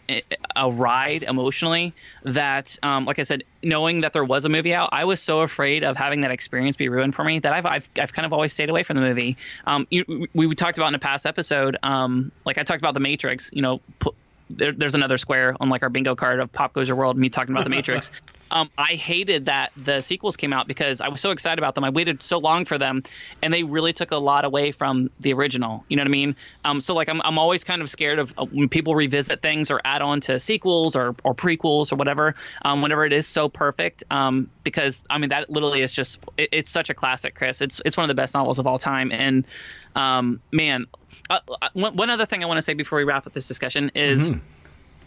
a 0.55 0.69
ride 0.69 1.23
emotionally 1.23 1.93
that, 2.23 2.77
um, 2.83 3.05
like 3.05 3.19
I 3.19 3.23
said, 3.23 3.43
knowing 3.61 4.01
that 4.01 4.13
there 4.13 4.23
was 4.23 4.45
a 4.45 4.49
movie 4.49 4.73
out, 4.73 4.89
I 4.91 5.05
was 5.05 5.21
so 5.21 5.41
afraid 5.41 5.83
of 5.83 5.97
having 5.97 6.21
that 6.21 6.31
experience 6.31 6.77
be 6.77 6.89
ruined 6.89 7.15
for 7.15 7.23
me 7.23 7.39
that 7.39 7.53
I've 7.53 7.65
I've, 7.65 7.89
I've 7.99 8.13
kind 8.13 8.25
of 8.25 8.33
always 8.33 8.53
stayed 8.53 8.69
away 8.69 8.83
from 8.83 8.97
the 8.97 9.01
movie. 9.01 9.37
Um, 9.65 9.87
you, 9.89 10.27
we 10.33 10.53
talked 10.55 10.77
about 10.77 10.89
in 10.89 10.95
a 10.95 10.99
past 10.99 11.25
episode, 11.25 11.77
um, 11.83 12.31
like 12.45 12.57
I 12.57 12.63
talked 12.63 12.79
about 12.79 12.93
the 12.93 12.99
Matrix. 12.99 13.49
You 13.53 13.61
know, 13.61 13.81
put, 13.99 14.15
there, 14.49 14.71
there's 14.71 14.95
another 14.95 15.17
square 15.17 15.55
on 15.59 15.69
like 15.69 15.83
our 15.83 15.89
bingo 15.89 16.15
card 16.15 16.39
of 16.39 16.51
Pop 16.51 16.73
Goes 16.73 16.87
Your 16.87 16.97
World. 16.97 17.17
Me 17.17 17.29
talking 17.29 17.53
about 17.53 17.63
the 17.63 17.69
Matrix. 17.69 18.11
Um, 18.53 18.69
I 18.77 18.93
hated 18.93 19.47
that 19.47 19.71
the 19.75 19.99
sequels 19.99 20.37
came 20.37 20.53
out 20.53 20.67
because 20.67 21.01
I 21.01 21.07
was 21.07 21.19
so 21.19 21.31
excited 21.31 21.57
about 21.57 21.73
them. 21.73 21.83
I 21.83 21.89
waited 21.89 22.21
so 22.21 22.37
long 22.37 22.65
for 22.65 22.77
them, 22.77 23.01
and 23.41 23.51
they 23.51 23.63
really 23.63 23.93
took 23.93 24.11
a 24.11 24.17
lot 24.17 24.45
away 24.45 24.71
from 24.71 25.09
the 25.19 25.33
original. 25.33 25.83
You 25.89 25.97
know 25.97 26.03
what 26.03 26.07
I 26.07 26.11
mean? 26.11 26.35
Um, 26.63 26.79
so 26.79 26.93
like 26.93 27.09
I'm 27.09 27.19
I'm 27.23 27.39
always 27.39 27.63
kind 27.63 27.81
of 27.81 27.89
scared 27.89 28.19
of 28.19 28.31
uh, 28.37 28.45
when 28.45 28.69
people 28.69 28.93
revisit 28.93 29.41
things 29.41 29.71
or 29.71 29.81
add 29.83 30.03
on 30.03 30.21
to 30.21 30.39
sequels 30.39 30.95
or 30.95 31.15
or 31.23 31.33
prequels 31.33 31.91
or 31.91 31.95
whatever. 31.95 32.35
Um, 32.61 32.83
whenever 32.83 33.05
it 33.05 33.13
is 33.13 33.27
so 33.27 33.49
perfect, 33.49 34.03
um, 34.11 34.51
because 34.63 35.03
I 35.09 35.17
mean 35.17 35.29
that 35.29 35.49
literally 35.49 35.81
is 35.81 35.91
just 35.91 36.19
it, 36.37 36.49
it's 36.51 36.69
such 36.69 36.91
a 36.91 36.93
classic, 36.93 37.33
Chris. 37.33 37.59
It's 37.59 37.81
it's 37.83 37.97
one 37.97 38.03
of 38.03 38.09
the 38.09 38.21
best 38.21 38.35
novels 38.35 38.59
of 38.59 38.67
all 38.67 38.77
time, 38.77 39.11
and 39.11 39.45
um, 39.95 40.41
man, 40.51 40.85
uh, 41.27 41.39
uh 41.61 41.69
one, 41.73 41.95
one 41.95 42.09
other 42.11 42.27
thing 42.27 42.43
I 42.43 42.45
want 42.45 42.59
to 42.59 42.61
say 42.61 42.75
before 42.75 42.99
we 42.99 43.03
wrap 43.03 43.25
up 43.25 43.33
this 43.33 43.47
discussion 43.47 43.91
is. 43.95 44.29
Mm-hmm 44.29 44.52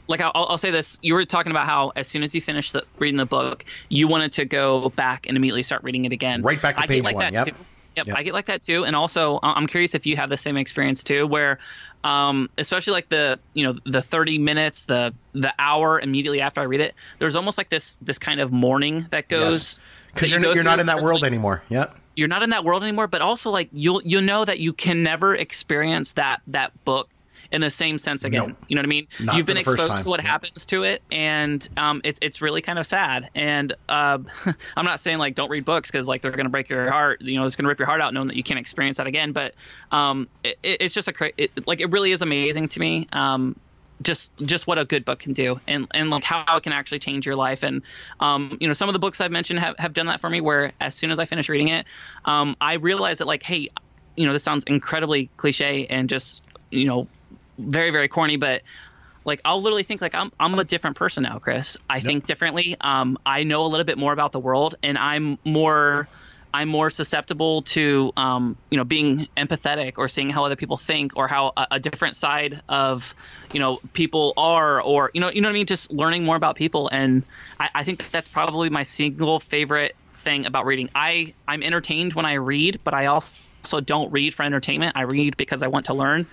like 0.07 0.21
I'll, 0.21 0.33
I'll, 0.35 0.59
say 0.59 0.71
this 0.71 0.99
you 1.03 1.15
were 1.15 1.25
talking 1.25 1.51
about 1.51 1.67
how 1.67 1.93
as 1.97 2.07
soon 2.07 2.23
as 2.23 2.35
you 2.35 2.41
finished 2.41 2.73
the, 2.73 2.85
reading 2.99 3.17
the 3.17 3.27
book 3.27 3.65
you 3.89 4.09
wanted 4.09 4.33
to 4.35 4.45
go 4.45 4.91
back 4.91 5.27
and 5.27 5.37
immediately 5.37 5.63
start 5.63 5.83
reading 5.83 6.05
it 6.05 6.13
again 6.13 6.43
right 6.43 6.61
back 6.61 6.77
to 6.77 6.83
I 6.83 6.87
page 6.87 7.05
like 7.05 7.17
one 7.17 7.33
yep. 7.33 7.57
Yep, 7.97 8.09
yep, 8.09 8.17
I 8.19 8.23
get 8.25 8.35
like 8.35 8.47
that 8.47 8.61
too, 8.61 8.85
and 8.85 8.95
also 8.95 9.41
I'm 9.43 9.67
curious 9.67 9.95
if 9.95 10.05
you 10.05 10.17
have 10.17 10.29
the 10.29 10.37
same 10.37 10.59
experience 10.59 11.03
too, 11.03 11.27
where, 11.27 11.59
um, 12.05 12.51
especially 12.59 12.93
like 12.93 13.09
the 13.09 13.39
you 13.55 13.65
know 13.65 13.79
the 13.87 14.03
30 14.03 14.37
minutes, 14.37 14.85
the 14.85 15.15
the 15.33 15.55
hour 15.59 15.99
immediately 15.99 16.43
after 16.43 16.61
I 16.61 16.65
read 16.65 16.83
it, 16.83 16.95
there's 17.19 17.37
almost 17.37 17.57
like 17.57 17.71
this 17.71 17.97
this 18.03 18.19
kind 18.19 18.41
of 18.41 18.53
mourning 18.53 19.07
that 19.13 19.29
goes 19.29 19.81
because 20.13 20.31
yes. 20.31 20.43
you're, 20.43 20.55
you 20.55 20.61
are 20.61 20.65
not 20.65 20.79
in 20.79 20.87
that 20.87 21.03
world 21.03 21.23
like, 21.23 21.31
anymore. 21.31 21.63
Yep. 21.71 21.97
You're 22.17 22.29
not 22.29 22.43
in 22.43 22.51
that 22.51 22.65
world 22.65 22.83
anymore, 22.83 23.07
but 23.07 23.23
also 23.23 23.51
like 23.51 23.71
you'll 23.73 24.03
you 24.03 24.21
know 24.21 24.45
that 24.45 24.59
you 24.59 24.75
can 24.75 25.03
never 25.03 25.35
experience 25.35 26.13
that 26.13 26.43
that 26.49 26.85
book 26.85 27.09
in 27.51 27.61
the 27.61 27.71
same 27.71 27.99
sense 27.99 28.25
again. 28.25 28.49
No, 28.49 28.57
you 28.69 28.77
know 28.77 28.81
what 28.81 28.87
I 28.87 28.89
mean? 28.89 29.09
You've 29.19 29.47
been 29.47 29.57
exposed 29.57 30.03
to 30.03 30.09
what 30.09 30.23
yeah. 30.23 30.29
happens 30.29 30.67
to 30.67 30.85
it, 30.85 31.03
and 31.11 31.67
um, 31.77 32.01
it's 32.05 32.19
it's 32.23 32.41
really 32.41 32.63
kind 32.63 32.79
of 32.79 32.87
sad. 32.87 33.31
And 33.35 33.73
uh, 33.89 34.19
I'm 34.77 34.85
not 34.85 35.01
saying 35.01 35.19
like 35.19 35.35
don't 35.35 35.51
read 35.51 35.65
books 35.65 35.91
because 35.91 36.09
like 36.09 36.23
they're 36.23 36.31
going 36.31 36.47
to 36.47 36.51
break 36.51 36.69
your 36.69 36.91
heart. 36.91 37.23
You 37.23 37.39
know, 37.39 37.47
it's 37.47 37.57
going 37.57 37.65
to 37.65 37.69
rip 37.69 37.79
your 37.79 37.87
heart 37.87 38.01
out 38.01 38.15
knowing 38.15 38.29
that 38.29 38.37
you 38.37 38.43
can't 38.43 38.61
experience 38.61 38.99
that 38.99 39.07
again. 39.07 39.33
But 39.33 39.55
um, 39.91 40.29
it, 40.45 40.59
it's 40.63 40.95
just 40.95 41.09
a 41.09 41.13
cra- 41.13 41.33
it, 41.37 41.67
like 41.67 41.81
it 41.81 41.91
really 41.91 42.13
is 42.13 42.23
amazing 42.23 42.69
to 42.69 42.81
me. 42.81 43.09
Um, 43.13 43.57
just 44.03 44.37
just 44.39 44.67
what 44.67 44.79
a 44.79 44.85
good 44.85 45.07
book 45.07 45.21
can 45.21 45.33
do 45.33 45.59
and 45.67 45.89
and 45.93 46.11
like 46.11 46.23
how 46.23 46.59
it 46.59 46.63
can 46.63 46.75
actually 46.75 46.99
change 46.99 47.25
your 47.25 47.35
life 47.35 47.63
and 47.63 47.81
um 48.21 48.59
you 48.61 48.67
know 48.67 48.75
some 48.75 48.91
of 48.91 48.93
the 48.93 48.99
books 48.99 49.23
i've 49.23 49.31
mentioned 49.31 49.59
have, 49.59 49.75
have 49.79 49.95
done 49.95 50.09
that 50.09 50.21
for 50.21 50.29
me 50.29 50.43
where 50.43 50.73
as 50.83 50.95
soon 50.95 51.11
as 51.11 51.19
i 51.19 51.25
finish 51.25 51.49
reading 51.49 51.69
it 51.69 51.87
um 52.27 52.55
i 52.61 52.75
realize 52.75 53.19
that 53.19 53.27
like 53.27 53.43
hey 53.43 53.71
you 54.15 54.27
know 54.27 54.35
this 54.35 54.43
sounds 54.43 54.65
incredibly 54.65 55.31
cliche 55.39 55.87
and 55.87 56.11
just 56.11 56.43
you 56.71 56.85
know, 56.85 57.07
very 57.59 57.91
very 57.91 58.09
corny, 58.09 58.37
but 58.37 58.63
like 59.25 59.41
I'll 59.45 59.61
literally 59.61 59.83
think 59.83 60.01
like 60.01 60.15
I'm 60.15 60.33
I'm 60.39 60.59
a 60.59 60.65
different 60.65 60.97
person 60.97 61.25
now, 61.25 61.39
Chris. 61.39 61.77
I 61.91 61.97
yep. 61.97 62.05
think 62.05 62.27
differently. 62.27 62.77
Um, 62.81 63.19
I 63.27 63.43
know 63.43 63.67
a 63.67 63.69
little 63.69 63.85
bit 63.85 63.99
more 63.99 64.13
about 64.13 64.33
the 64.33 64.41
world, 64.41 64.77
and 64.83 64.97
I'm 64.97 65.39
more 65.45 66.09
I'm 66.55 66.69
more 66.69 66.89
susceptible 66.89 67.63
to 67.63 68.13
um, 68.17 68.57
you 68.71 68.79
know 68.79 68.85
being 68.85 69.29
empathetic 69.37 69.99
or 69.99 70.09
seeing 70.09 70.31
how 70.31 70.45
other 70.45 70.57
people 70.57 70.77
think 70.77 71.17
or 71.17 71.29
how 71.29 71.53
a, 71.57 71.67
a, 71.73 71.81
different 71.81 72.17
side 72.17 72.63
of 72.69 73.15
you 73.53 73.61
know 73.61 73.79
people 73.93 74.33
are 74.37 74.81
or 74.81 75.11
you 75.13 75.21
know 75.21 75.31
you 75.31 75.43
know 75.43 75.49
what 75.49 75.53
I 75.53 75.55
mean. 75.55 75.67
Just 75.67 75.93
learning 75.93 76.25
more 76.25 76.37
about 76.37 76.57
people, 76.57 76.89
and 76.89 77.25
I, 77.61 77.69
I 77.75 77.85
think 77.85 78.09
that's 78.11 78.29
probably 78.29 78.71
my 78.71 78.85
single 78.85 79.41
favorite 79.41 79.97
thing 80.13 80.47
about 80.47 80.67
reading. 80.67 80.89
I 80.95 81.35
I'm 81.49 81.63
entertained 81.63 82.15
when 82.15 82.27
I 82.27 82.35
read, 82.35 82.81
but 82.85 82.95
I 82.95 83.07
also 83.07 83.81
don't 83.85 84.11
read 84.13 84.33
for 84.33 84.45
entertainment. 84.45 84.97
I 84.97 85.03
read 85.03 85.37
because 85.37 85.63
I 85.63 85.67
want 85.67 85.87
to 85.87 85.95
learn 85.95 86.27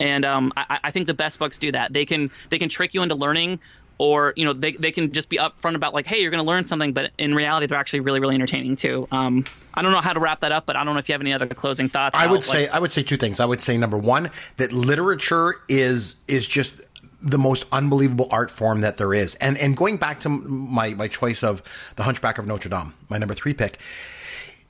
and 0.00 0.24
um, 0.24 0.52
I, 0.56 0.80
I, 0.84 0.90
think 0.90 1.06
the 1.06 1.14
best 1.14 1.38
books 1.38 1.58
do 1.58 1.72
that. 1.72 1.92
They 1.92 2.04
can 2.04 2.30
they 2.50 2.58
can 2.58 2.68
trick 2.68 2.94
you 2.94 3.02
into 3.02 3.14
learning, 3.14 3.60
or 3.98 4.32
you 4.36 4.44
know 4.44 4.52
they, 4.52 4.72
they 4.72 4.92
can 4.92 5.12
just 5.12 5.28
be 5.28 5.38
upfront 5.38 5.74
about 5.74 5.94
like, 5.94 6.06
hey, 6.06 6.20
you're 6.20 6.30
going 6.30 6.42
to 6.42 6.48
learn 6.48 6.64
something, 6.64 6.92
but 6.92 7.12
in 7.18 7.34
reality, 7.34 7.66
they're 7.66 7.78
actually 7.78 8.00
really 8.00 8.20
really 8.20 8.34
entertaining 8.34 8.76
too. 8.76 9.08
Um, 9.10 9.44
I 9.74 9.82
don't 9.82 9.92
know 9.92 10.00
how 10.00 10.12
to 10.12 10.20
wrap 10.20 10.40
that 10.40 10.52
up, 10.52 10.66
but 10.66 10.76
I 10.76 10.84
don't 10.84 10.94
know 10.94 10.98
if 10.98 11.08
you 11.08 11.12
have 11.12 11.20
any 11.20 11.32
other 11.32 11.46
closing 11.46 11.88
thoughts. 11.88 12.16
I 12.16 12.26
would 12.26 12.44
say 12.44 12.68
I 12.68 12.78
would 12.78 12.92
say 12.92 13.02
two 13.02 13.16
things. 13.16 13.40
I 13.40 13.44
would 13.44 13.60
say 13.60 13.76
number 13.76 13.98
one 13.98 14.30
that 14.56 14.72
literature 14.72 15.54
is 15.68 16.16
is 16.28 16.46
just 16.46 16.82
the 17.22 17.38
most 17.38 17.66
unbelievable 17.72 18.28
art 18.30 18.50
form 18.50 18.82
that 18.82 18.98
there 18.98 19.14
is. 19.14 19.34
And 19.36 19.56
and 19.58 19.76
going 19.76 19.96
back 19.96 20.20
to 20.20 20.28
my 20.28 20.94
my 20.94 21.08
choice 21.08 21.42
of 21.42 21.62
the 21.96 22.02
Hunchback 22.02 22.38
of 22.38 22.46
Notre 22.46 22.68
Dame, 22.68 22.94
my 23.08 23.18
number 23.18 23.34
three 23.34 23.54
pick 23.54 23.78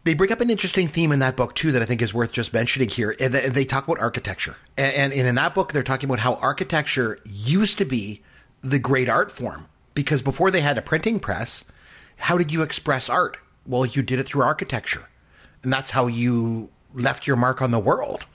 they 0.06 0.14
bring 0.14 0.30
up 0.30 0.40
an 0.40 0.50
interesting 0.50 0.86
theme 0.86 1.10
in 1.10 1.18
that 1.18 1.34
book 1.34 1.52
too 1.56 1.72
that 1.72 1.82
I 1.82 1.84
think 1.84 2.00
is 2.00 2.14
worth 2.14 2.30
just 2.30 2.54
mentioning 2.54 2.88
here. 2.88 3.16
And 3.20 3.34
they 3.34 3.64
talk 3.64 3.88
about 3.88 4.00
architecture, 4.00 4.56
and, 4.78 5.12
in 5.12 5.34
that 5.34 5.52
book, 5.52 5.72
they're 5.72 5.82
talking 5.82 6.08
about 6.08 6.20
how 6.20 6.34
architecture 6.36 7.18
used 7.24 7.76
to 7.78 7.84
be 7.84 8.22
the 8.62 8.78
great 8.78 9.08
art 9.08 9.32
form 9.32 9.66
because 9.94 10.22
before 10.22 10.52
they 10.52 10.60
had 10.60 10.78
a 10.78 10.82
printing 10.82 11.18
press, 11.18 11.64
how 12.18 12.38
did 12.38 12.52
you 12.52 12.62
express 12.62 13.10
art? 13.10 13.36
Well, 13.66 13.84
you 13.84 14.02
did 14.02 14.20
it 14.20 14.26
through 14.26 14.42
architecture, 14.42 15.08
and 15.64 15.72
that's 15.72 15.90
how 15.90 16.06
you 16.06 16.70
left 16.94 17.26
your 17.26 17.36
mark 17.36 17.60
on 17.60 17.72
the 17.72 17.80
world 17.80 18.26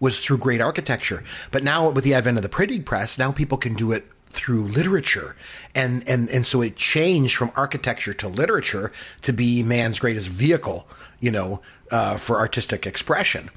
was 0.00 0.20
through 0.20 0.38
great 0.38 0.62
architecture. 0.62 1.22
But 1.50 1.62
now 1.62 1.90
with 1.90 2.04
the 2.04 2.14
advent 2.14 2.38
of 2.38 2.42
the 2.42 2.48
printing 2.48 2.84
press, 2.84 3.18
now 3.18 3.32
people 3.32 3.58
can 3.58 3.74
do 3.74 3.92
it 3.92 4.06
through 4.28 4.64
literature. 4.64 5.36
And, 5.74 6.08
and, 6.08 6.28
and 6.30 6.46
so 6.46 6.60
it 6.60 6.76
changed 6.76 7.36
from 7.36 7.50
architecture 7.56 8.14
to 8.14 8.28
literature 8.28 8.92
to 9.22 9.32
be 9.32 9.62
man's 9.62 9.98
greatest 9.98 10.28
vehicle 10.28 10.86
you 11.20 11.30
know, 11.30 11.60
uh, 11.90 12.16
for 12.16 12.38
artistic 12.38 12.86
expression. 12.86 13.50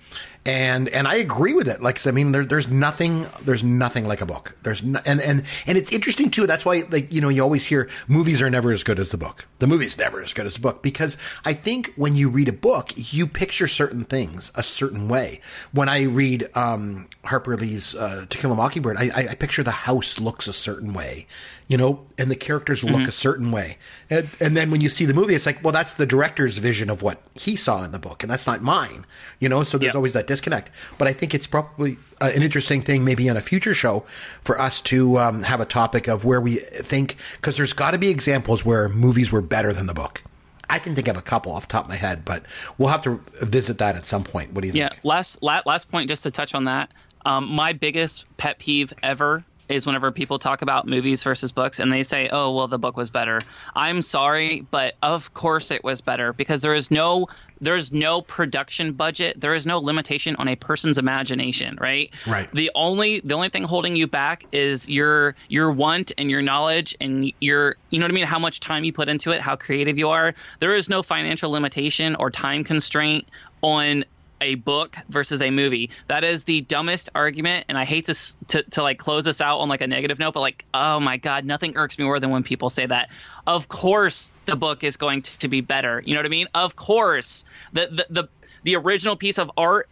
And 0.44 0.90
and 0.90 1.08
I 1.08 1.16
agree 1.16 1.54
with 1.54 1.68
it. 1.68 1.84
Like 1.84 2.06
I 2.08 2.12
mean, 2.12 2.32
there, 2.32 2.44
there's 2.44 2.68
nothing 2.68 3.28
there's 3.44 3.64
nothing 3.64 4.08
like 4.08 4.22
a 4.22 4.26
book. 4.26 4.58
There's 4.64 4.82
no, 4.82 5.00
and 5.06 5.22
and 5.22 5.44
and 5.68 5.78
it's 5.78 5.92
interesting 5.92 6.32
too. 6.32 6.48
That's 6.48 6.66
why 6.66 6.82
like 6.90 7.14
you 7.14 7.22
know 7.22 7.30
you 7.30 7.44
always 7.44 7.68
hear 7.68 7.90
movies 8.08 8.42
are 8.42 8.50
never 8.50 8.72
as 8.72 8.84
good 8.84 8.98
as 8.98 9.12
the 9.12 9.18
book. 9.18 9.46
The 9.60 9.68
movie's 9.68 10.00
never 10.00 10.20
as 10.20 10.34
good 10.34 10.48
as 10.48 10.56
the 10.56 10.62
book 10.62 10.82
because 10.82 11.16
I 11.46 11.54
think 11.54 11.94
when 11.96 12.16
you 12.16 12.28
read 12.28 12.48
a 12.48 12.54
book, 12.54 12.92
you 12.96 13.28
picture 13.28 13.68
certain 13.68 14.04
things 14.04 14.52
a 14.56 14.64
certain 14.64 15.08
way. 15.08 15.42
When 15.74 15.90
I 15.90 16.04
read 16.06 16.50
um, 16.56 17.08
Harper 17.24 17.56
Lee's 17.56 17.94
uh, 17.94 18.26
To 18.28 18.38
Kill 18.40 18.52
a 18.52 18.56
Mockingbird, 18.56 18.98
I, 18.98 19.12
I, 19.16 19.28
I 19.30 19.36
picture 19.36 19.62
the 19.62 19.70
house 19.70 20.20
looks 20.20 20.48
a 20.48 20.54
certain 20.54 20.94
way 20.94 21.28
you 21.72 21.78
know, 21.78 22.06
and 22.18 22.30
the 22.30 22.36
characters 22.36 22.84
look 22.84 22.96
mm-hmm. 22.96 23.08
a 23.08 23.14
certain 23.14 23.50
way. 23.50 23.78
And, 24.10 24.28
and, 24.42 24.58
then 24.58 24.72
when 24.72 24.82
you 24.82 24.90
see 24.90 25.06
the 25.06 25.14
movie, 25.14 25.36
it's 25.36 25.46
like, 25.46 25.64
well, 25.64 25.72
that's 25.72 25.94
the 25.94 26.06
director's 26.06 26.58
vision 26.58 26.90
of 26.90 27.02
what 27.02 27.22
he 27.34 27.56
saw 27.56 27.86
in 27.86 27.94
the 27.94 27.98
book, 27.98 28.24
and 28.24 28.30
that's 28.30 28.46
not 28.46 28.62
mine, 28.62 29.06
you 29.40 29.48
know, 29.48 29.64
so 29.64 29.78
there's 29.78 29.92
yep. 29.92 29.96
always 29.96 30.12
that 30.12 30.28
disconnect. 30.32 30.72
But 30.98 31.08
I 31.08 31.14
think 31.14 31.34
it's 31.34 31.48
probably 31.48 31.98
uh, 32.22 32.32
an 32.34 32.42
interesting 32.42 32.82
thing, 32.82 33.04
maybe 33.04 33.30
on 33.30 33.38
a 33.38 33.42
future 33.42 33.74
show, 33.74 34.06
for 34.42 34.60
us 34.60 34.82
to 34.82 35.20
um, 35.20 35.44
have 35.44 35.60
a 35.60 35.66
topic 35.66 36.08
of 36.08 36.24
where 36.24 36.40
we 36.40 36.56
think, 36.56 37.18
because 37.36 37.58
there's 37.58 37.74
got 37.74 37.92
to 37.92 37.98
be 37.98 38.10
examples 38.10 38.64
where 38.64 38.88
movies 38.90 39.32
were 39.32 39.42
better 39.42 39.74
than 39.74 39.88
the 39.88 39.94
book. 39.94 40.24
I 40.70 40.80
can 40.80 40.96
think 40.96 41.10
of 41.10 41.18
a 41.18 41.22
couple 41.22 41.52
off 41.52 41.68
the 41.68 41.74
top 41.74 41.84
of 41.84 41.90
my 41.90 41.98
head, 41.98 42.24
but 42.24 42.44
we'll 42.78 42.90
have 42.90 43.02
to 43.02 43.20
visit 43.42 43.80
that 43.80 43.98
at 43.98 44.06
some 44.06 44.24
point. 44.24 44.54
What 44.54 44.62
do 44.62 44.70
you 44.70 44.74
yeah, 44.74 44.88
think? 44.88 45.02
Yeah, 45.04 45.10
last, 45.10 45.44
last 45.44 45.92
point, 45.92 46.08
just 46.08 46.24
to 46.24 46.32
touch 46.32 46.56
on 46.56 46.66
that. 46.66 46.92
Um, 47.26 47.50
my 47.50 47.74
biggest 47.74 48.26
pet 48.38 48.58
peeve 48.58 48.94
ever 49.04 49.44
is 49.76 49.86
whenever 49.86 50.12
people 50.12 50.40
talk 50.40 50.62
about 50.62 50.88
movies 50.88 51.24
versus 51.24 51.52
books 51.52 51.80
and 51.80 51.92
they 51.92 52.04
say, 52.04 52.30
"Oh, 52.32 52.56
well, 52.56 52.68
the 52.68 52.80
book 52.80 52.98
was 52.98 53.10
better." 53.10 53.42
I'm 53.76 54.02
sorry, 54.02 54.66
but 54.70 54.96
of 55.02 55.34
course 55.34 55.72
it 55.72 55.84
was 55.84 56.02
better 56.02 56.34
because 56.34 56.62
there 56.62 56.76
is 56.76 56.92
no 56.92 57.28
there 57.62 57.76
is 57.76 57.94
no 57.94 58.22
production 58.22 58.94
budget. 58.94 59.40
There 59.40 59.54
is 59.54 59.68
no 59.68 59.78
limitation 59.78 60.36
on 60.38 60.48
a 60.48 60.56
person's 60.56 60.98
imagination, 60.98 61.78
right? 61.80 62.12
Right. 62.26 62.52
The 62.52 62.72
only 62.74 63.20
the 63.20 63.36
only 63.36 63.50
thing 63.50 63.64
holding 63.64 63.96
you 63.96 64.08
back 64.08 64.46
is 64.52 64.90
your 64.90 65.36
your 65.48 65.72
want 65.72 66.12
and 66.18 66.30
your 66.30 66.42
knowledge 66.42 66.96
and 67.00 67.32
your 67.40 67.76
you 67.92 68.00
know 68.00 68.06
what 68.06 68.12
I 68.12 68.16
mean, 68.16 68.26
how 68.26 68.40
much 68.40 68.60
time 68.60 68.84
you 68.84 68.92
put 68.92 69.10
into 69.10 69.32
it, 69.32 69.42
how 69.42 69.56
creative 69.56 69.98
you 69.98 70.10
are. 70.10 70.34
There 70.60 70.76
is 70.76 70.90
no 70.90 71.04
financial 71.04 71.52
limitation 71.52 72.16
or 72.16 72.32
time 72.32 72.64
constraint 72.64 73.28
on 73.62 74.06
a 74.42 74.56
book 74.56 74.98
versus 75.08 75.42
a 75.42 75.50
movie. 75.52 75.92
That 76.08 76.24
is 76.24 76.44
the 76.44 76.62
dumbest 76.62 77.10
argument, 77.16 77.66
and 77.70 77.78
I 77.78 77.86
hate 77.86 78.08
to, 78.08 78.16
to 78.48 78.64
to 78.64 78.84
like 78.84 78.98
close 78.98 79.26
this 79.26 79.40
out 79.40 79.60
on 79.60 79.70
like 79.70 79.82
a 79.82 79.88
negative 79.88 80.20
note, 80.20 80.34
but 80.34 80.42
like, 80.42 80.66
oh 80.74 81.00
my 81.00 81.18
god, 81.18 81.46
nothing 81.46 81.78
irks 81.78 81.98
me 81.98 82.06
more 82.06 82.20
than 82.20 82.32
when 82.32 82.44
people 82.44 82.70
say 82.70 82.86
that. 82.86 83.10
Of 83.48 83.68
course, 83.70 84.32
the 84.46 84.56
book 84.56 84.84
is 84.84 84.98
going 84.98 85.22
to, 85.22 85.38
to 85.40 85.48
be 85.48 85.62
better. 85.62 86.02
You 86.06 86.14
know 86.14 86.20
what 86.20 86.26
I 86.26 86.30
mean? 86.30 86.48
Of 86.54 86.76
course, 86.76 87.46
the 87.72 87.88
the 87.88 88.06
the, 88.10 88.30
the 88.64 88.76
original 88.76 89.16
piece 89.16 89.38
of 89.38 89.52
art 89.56 89.90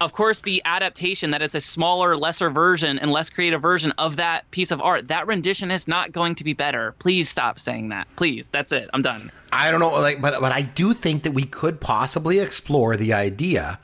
of 0.00 0.12
course, 0.12 0.42
the 0.42 0.60
adaptation 0.64 1.30
that 1.30 1.42
is 1.42 1.54
a 1.54 1.60
smaller, 1.60 2.16
lesser 2.16 2.50
version 2.50 2.98
and 2.98 3.12
less 3.12 3.30
creative 3.30 3.62
version 3.62 3.92
of 3.92 4.16
that 4.16 4.50
piece 4.50 4.70
of 4.70 4.80
art, 4.80 5.08
that 5.08 5.26
rendition 5.26 5.70
is 5.70 5.86
not 5.86 6.12
going 6.12 6.34
to 6.36 6.44
be 6.44 6.52
better. 6.52 6.94
Please 6.98 7.28
stop 7.28 7.60
saying 7.60 7.90
that. 7.90 8.06
Please. 8.16 8.48
That's 8.48 8.72
it. 8.72 8.90
I'm 8.92 9.02
done. 9.02 9.30
I 9.52 9.70
don't 9.70 9.80
know, 9.80 9.92
like, 9.92 10.20
but 10.20 10.40
but 10.40 10.52
I 10.52 10.62
do 10.62 10.92
think 10.92 11.22
that 11.22 11.32
we 11.32 11.44
could 11.44 11.80
possibly 11.80 12.40
explore 12.40 12.96
the 12.96 13.12
idea 13.12 13.78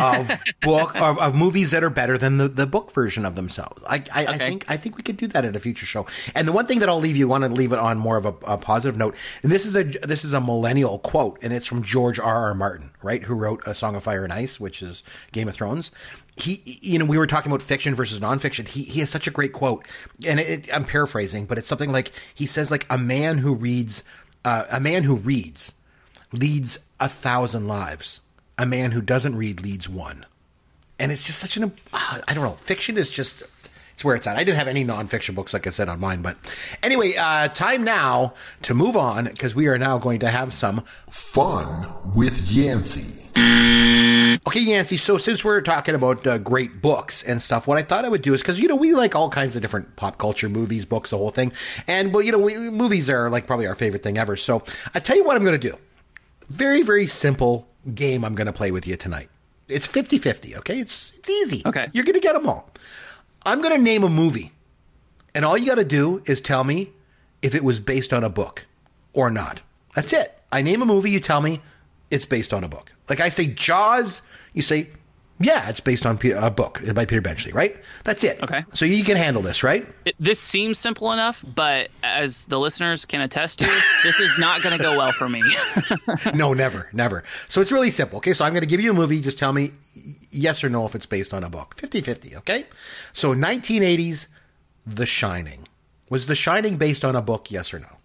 of 0.00 0.30
book 0.62 0.94
of, 0.96 1.18
of, 1.18 1.34
movies 1.34 1.70
that 1.70 1.84
are 1.84 1.90
better 1.90 2.16
than 2.16 2.38
the, 2.38 2.48
the 2.48 2.66
book 2.66 2.90
version 2.92 3.24
of 3.24 3.34
themselves. 3.36 3.82
I, 3.88 4.02
I, 4.12 4.24
okay. 4.24 4.26
I, 4.26 4.38
think 4.38 4.64
I 4.68 4.76
think 4.76 4.96
we 4.96 5.02
could 5.02 5.16
do 5.16 5.26
that 5.28 5.44
at 5.44 5.54
a 5.54 5.60
future 5.60 5.86
show. 5.86 6.06
And 6.34 6.48
the 6.48 6.52
one 6.52 6.66
thing 6.66 6.78
that 6.80 6.88
I'll 6.88 7.00
leave 7.00 7.16
you 7.16 7.28
want 7.28 7.44
to 7.44 7.50
leave 7.50 7.72
it 7.72 7.78
on 7.78 7.98
more 7.98 8.16
of 8.16 8.26
a, 8.26 8.34
a, 8.46 8.58
positive 8.58 8.96
note. 8.96 9.16
And 9.42 9.52
this 9.52 9.66
is 9.66 9.76
a 9.76 9.84
this 9.84 10.24
is 10.24 10.32
a 10.32 10.40
millennial 10.40 10.98
quote, 10.98 11.38
and 11.42 11.52
it's 11.52 11.66
from 11.66 11.82
George 11.82 12.18
R. 12.18 12.46
R. 12.46 12.54
Martin, 12.54 12.90
right, 13.02 13.22
who 13.22 13.34
wrote 13.34 13.62
A 13.66 13.74
Song 13.74 13.94
of 13.94 14.02
Fire 14.02 14.24
and 14.24 14.32
Ice, 14.32 14.58
which 14.58 14.82
is 14.82 15.02
Game 15.32 15.48
of 15.48 15.54
Thrones. 15.54 15.90
He, 16.36 16.78
you 16.82 16.98
know, 16.98 17.04
we 17.04 17.18
were 17.18 17.26
talking 17.26 17.52
about 17.52 17.62
fiction 17.62 17.94
versus 17.94 18.20
nonfiction. 18.20 18.68
He 18.68 18.84
he 18.84 19.00
has 19.00 19.10
such 19.10 19.26
a 19.26 19.30
great 19.30 19.52
quote, 19.52 19.86
and 20.26 20.40
it, 20.40 20.74
I'm 20.74 20.84
paraphrasing, 20.84 21.46
but 21.46 21.58
it's 21.58 21.68
something 21.68 21.92
like 21.92 22.10
he 22.34 22.46
says 22.46 22.70
like 22.70 22.86
a 22.90 22.98
man 22.98 23.38
who 23.38 23.54
reads, 23.54 24.02
uh, 24.44 24.64
a 24.70 24.80
man 24.80 25.04
who 25.04 25.16
reads 25.16 25.74
leads 26.32 26.80
a 26.98 27.08
thousand 27.08 27.68
lives 27.68 28.20
a 28.58 28.66
man 28.66 28.92
who 28.92 29.00
doesn't 29.00 29.36
read 29.36 29.62
leads 29.62 29.88
one. 29.88 30.26
And 30.98 31.10
it's 31.10 31.24
just 31.24 31.40
such 31.40 31.56
an, 31.56 31.72
uh, 31.92 32.20
I 32.28 32.34
don't 32.34 32.44
know, 32.44 32.50
fiction 32.50 32.96
is 32.96 33.10
just, 33.10 33.70
it's 33.92 34.04
where 34.04 34.14
it's 34.14 34.26
at. 34.26 34.36
I 34.36 34.44
didn't 34.44 34.58
have 34.58 34.68
any 34.68 34.84
nonfiction 34.84 35.34
books, 35.34 35.52
like 35.52 35.66
I 35.66 35.70
said, 35.70 35.88
on 35.88 36.00
mine. 36.00 36.22
But 36.22 36.36
anyway, 36.82 37.14
uh, 37.16 37.48
time 37.48 37.84
now 37.84 38.34
to 38.62 38.74
move 38.74 38.96
on 38.96 39.24
because 39.24 39.54
we 39.54 39.66
are 39.66 39.78
now 39.78 39.98
going 39.98 40.20
to 40.20 40.30
have 40.30 40.52
some 40.52 40.84
fun 41.08 41.86
with 42.14 42.50
Yancey. 42.50 43.28
Okay, 44.46 44.60
Yancey. 44.60 44.96
So 44.96 45.18
since 45.18 45.44
we're 45.44 45.60
talking 45.60 45.94
about 45.94 46.26
uh, 46.26 46.38
great 46.38 46.80
books 46.80 47.22
and 47.22 47.40
stuff, 47.40 47.66
what 47.66 47.78
I 47.78 47.82
thought 47.82 48.04
I 48.04 48.08
would 48.08 48.22
do 48.22 48.34
is 48.34 48.42
because 48.42 48.60
you 48.60 48.68
know 48.68 48.76
we 48.76 48.94
like 48.94 49.14
all 49.14 49.28
kinds 49.30 49.56
of 49.56 49.62
different 49.62 49.96
pop 49.96 50.18
culture 50.18 50.48
movies, 50.48 50.84
books, 50.84 51.10
the 51.10 51.18
whole 51.18 51.30
thing, 51.30 51.52
and 51.88 52.12
well, 52.12 52.22
you 52.22 52.30
know, 52.30 52.38
we, 52.38 52.56
movies 52.70 53.08
are 53.10 53.30
like 53.30 53.46
probably 53.46 53.66
our 53.66 53.74
favorite 53.74 54.02
thing 54.02 54.18
ever. 54.18 54.36
So 54.36 54.62
I 54.94 55.00
tell 55.00 55.16
you 55.16 55.24
what 55.24 55.36
I'm 55.36 55.42
going 55.42 55.58
to 55.58 55.70
do. 55.70 55.76
Very, 56.48 56.82
very 56.82 57.06
simple 57.06 57.68
game 57.94 58.24
I'm 58.24 58.34
going 58.34 58.46
to 58.46 58.52
play 58.52 58.70
with 58.70 58.86
you 58.86 58.96
tonight. 58.96 59.28
It's 59.68 59.86
50 59.86 60.18
50, 60.18 60.56
okay? 60.56 60.78
It's, 60.78 61.16
it's 61.16 61.30
easy. 61.30 61.62
Okay. 61.64 61.88
You're 61.92 62.04
going 62.04 62.14
to 62.14 62.20
get 62.20 62.34
them 62.34 62.48
all. 62.48 62.70
I'm 63.44 63.60
going 63.62 63.76
to 63.76 63.82
name 63.82 64.04
a 64.04 64.08
movie, 64.08 64.52
and 65.34 65.44
all 65.44 65.56
you 65.58 65.66
got 65.66 65.74
to 65.76 65.84
do 65.84 66.22
is 66.26 66.40
tell 66.40 66.64
me 66.64 66.90
if 67.42 67.54
it 67.54 67.62
was 67.62 67.80
based 67.80 68.12
on 68.12 68.24
a 68.24 68.30
book 68.30 68.66
or 69.12 69.30
not. 69.30 69.60
That's 69.94 70.12
it. 70.12 70.38
I 70.50 70.62
name 70.62 70.82
a 70.82 70.86
movie, 70.86 71.10
you 71.10 71.20
tell 71.20 71.40
me 71.40 71.60
it's 72.10 72.24
based 72.24 72.54
on 72.54 72.64
a 72.64 72.68
book. 72.68 72.92
Like 73.08 73.20
I 73.20 73.28
say 73.28 73.46
Jaws, 73.46 74.22
you 74.52 74.62
say 74.62 74.88
yeah, 75.44 75.68
it's 75.68 75.80
based 75.80 76.06
on 76.06 76.18
a 76.36 76.50
book 76.50 76.80
by 76.94 77.04
Peter 77.04 77.20
Benchley, 77.20 77.52
right? 77.52 77.76
That's 78.04 78.24
it. 78.24 78.42
Okay. 78.42 78.64
So 78.72 78.84
you 78.84 79.04
can 79.04 79.16
handle 79.16 79.42
this, 79.42 79.62
right? 79.62 79.86
It, 80.04 80.14
this 80.18 80.40
seems 80.40 80.78
simple 80.78 81.12
enough, 81.12 81.44
but 81.54 81.90
as 82.02 82.46
the 82.46 82.58
listeners 82.58 83.04
can 83.04 83.20
attest 83.20 83.58
to, 83.58 83.66
this 84.02 84.20
is 84.20 84.38
not 84.38 84.62
going 84.62 84.76
to 84.76 84.82
go 84.82 84.96
well 84.96 85.12
for 85.12 85.28
me. 85.28 85.42
no, 86.34 86.54
never, 86.54 86.88
never. 86.92 87.24
So 87.48 87.60
it's 87.60 87.70
really 87.70 87.90
simple. 87.90 88.18
Okay, 88.18 88.32
so 88.32 88.44
I'm 88.44 88.52
going 88.52 88.62
to 88.62 88.68
give 88.68 88.80
you 88.80 88.90
a 88.90 88.94
movie. 88.94 89.20
Just 89.20 89.38
tell 89.38 89.52
me 89.52 89.72
yes 90.30 90.64
or 90.64 90.70
no 90.70 90.86
if 90.86 90.94
it's 90.94 91.06
based 91.06 91.34
on 91.34 91.44
a 91.44 91.50
book. 91.50 91.74
50 91.76 92.00
50, 92.00 92.36
okay? 92.36 92.64
So 93.12 93.34
1980s, 93.34 94.28
The 94.86 95.06
Shining. 95.06 95.68
Was 96.08 96.26
The 96.26 96.34
Shining 96.34 96.76
based 96.76 97.04
on 97.04 97.14
a 97.14 97.22
book, 97.22 97.50
yes 97.50 97.74
or 97.74 97.80
no? 97.80 97.98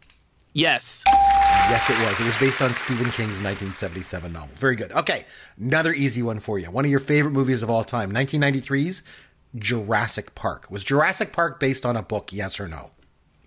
Yes. 0.54 1.04
Yes, 1.70 1.88
it 1.88 2.00
was. 2.00 2.20
It 2.20 2.26
was 2.26 2.40
based 2.40 2.62
on 2.64 2.74
Stephen 2.74 3.06
King's 3.12 3.42
1977 3.44 4.34
novel. 4.34 4.50
Very 4.56 4.76
good. 4.76 4.92
Okay, 4.92 5.26
another 5.60 5.94
easy 5.94 6.24
one 6.24 6.40
for 6.40 6.58
you. 6.58 6.72
One 6.72 6.84
of 6.84 6.90
your 6.90 7.00
favorite 7.00 7.32
movies 7.32 7.62
of 7.62 7.70
all 7.70 7.84
time, 7.84 8.12
1993's 8.12 9.04
Jurassic 9.56 10.34
Park? 10.34 10.70
Was 10.72 10.84
Jurassic 10.84 11.32
Park 11.32 11.60
based 11.60 11.86
on 11.86 11.96
a 11.96 12.02
book? 12.02 12.34
Yes 12.34 12.60
or 12.60 12.68
no? 12.68 12.90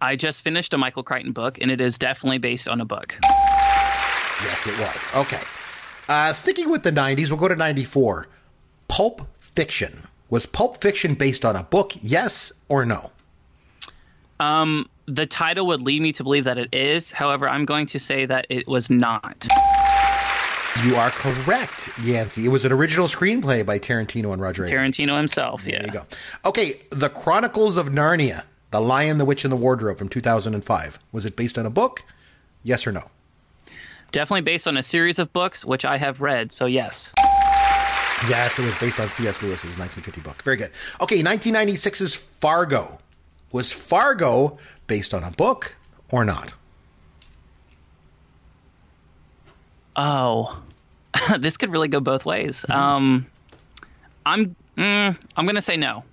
I 0.00 0.16
just 0.16 0.42
finished 0.42 0.72
a 0.72 0.78
Michael 0.78 1.02
Crichton 1.02 1.32
book, 1.32 1.58
and 1.60 1.70
it 1.70 1.80
is 1.80 1.98
definitely 1.98 2.38
based 2.38 2.68
on 2.68 2.80
a 2.80 2.84
book. 2.84 3.16
Yes, 3.24 4.66
it 4.66 4.78
was. 4.78 5.26
Okay. 5.26 5.42
Uh, 6.08 6.32
sticking 6.32 6.70
with 6.70 6.82
the 6.82 6.92
90s, 6.92 7.28
we'll 7.28 7.38
go 7.38 7.48
to 7.48 7.56
94. 7.56 8.28
Pulp 8.88 9.28
Fiction. 9.36 10.06
Was 10.30 10.46
Pulp 10.46 10.80
Fiction 10.80 11.14
based 11.14 11.44
on 11.44 11.56
a 11.56 11.62
book? 11.62 11.92
Yes 12.00 12.52
or 12.68 12.84
no? 12.84 13.10
Um, 14.40 14.88
the 15.14 15.26
title 15.26 15.66
would 15.66 15.82
lead 15.82 16.00
me 16.00 16.12
to 16.12 16.24
believe 16.24 16.44
that 16.44 16.58
it 16.58 16.72
is. 16.72 17.12
However, 17.12 17.48
I'm 17.48 17.64
going 17.64 17.86
to 17.86 17.98
say 17.98 18.24
that 18.26 18.46
it 18.48 18.66
was 18.66 18.88
not. 18.88 19.46
You 20.84 20.96
are 20.96 21.10
correct, 21.10 21.90
Yancey. 22.02 22.46
It 22.46 22.48
was 22.48 22.64
an 22.64 22.72
original 22.72 23.06
screenplay 23.06 23.64
by 23.64 23.78
Tarantino 23.78 24.32
and 24.32 24.40
Roger. 24.40 24.64
Tarantino 24.66 25.16
himself. 25.18 25.66
Yeah. 25.66 25.78
There 25.78 25.86
you 25.86 25.92
go. 25.92 26.06
Okay, 26.46 26.80
The 26.90 27.10
Chronicles 27.10 27.76
of 27.76 27.88
Narnia, 27.88 28.44
The 28.70 28.80
Lion, 28.80 29.18
the 29.18 29.26
Witch, 29.26 29.44
and 29.44 29.52
the 29.52 29.56
Wardrobe 29.56 29.98
from 29.98 30.08
2005. 30.08 30.98
Was 31.12 31.26
it 31.26 31.36
based 31.36 31.58
on 31.58 31.66
a 31.66 31.70
book? 31.70 32.00
Yes 32.62 32.86
or 32.86 32.92
no? 32.92 33.10
Definitely 34.12 34.42
based 34.42 34.66
on 34.66 34.78
a 34.78 34.82
series 34.82 35.18
of 35.18 35.30
books, 35.34 35.62
which 35.62 35.84
I 35.84 35.98
have 35.98 36.22
read. 36.22 36.52
So 36.52 36.64
yes. 36.64 37.12
Yes, 38.28 38.58
it 38.58 38.64
was 38.64 38.78
based 38.78 38.98
on 38.98 39.08
C.S. 39.08 39.42
Lewis's 39.42 39.78
1950 39.78 40.20
book. 40.22 40.42
Very 40.42 40.56
good. 40.56 40.70
Okay, 41.00 41.22
1996's 41.22 42.14
Fargo. 42.14 42.98
Was 43.52 43.70
Fargo 43.70 44.58
based 44.86 45.14
on 45.14 45.22
a 45.24 45.30
book 45.30 45.74
or 46.10 46.24
not? 46.24 46.52
Oh, 49.96 50.62
this 51.38 51.56
could 51.56 51.70
really 51.70 51.88
go 51.88 52.00
both 52.00 52.24
ways. 52.24 52.64
Um, 52.68 53.26
I'm 54.24 54.56
mm, 54.76 55.16
I'm 55.36 55.46
gonna 55.46 55.60
say 55.60 55.76
no. 55.76 56.04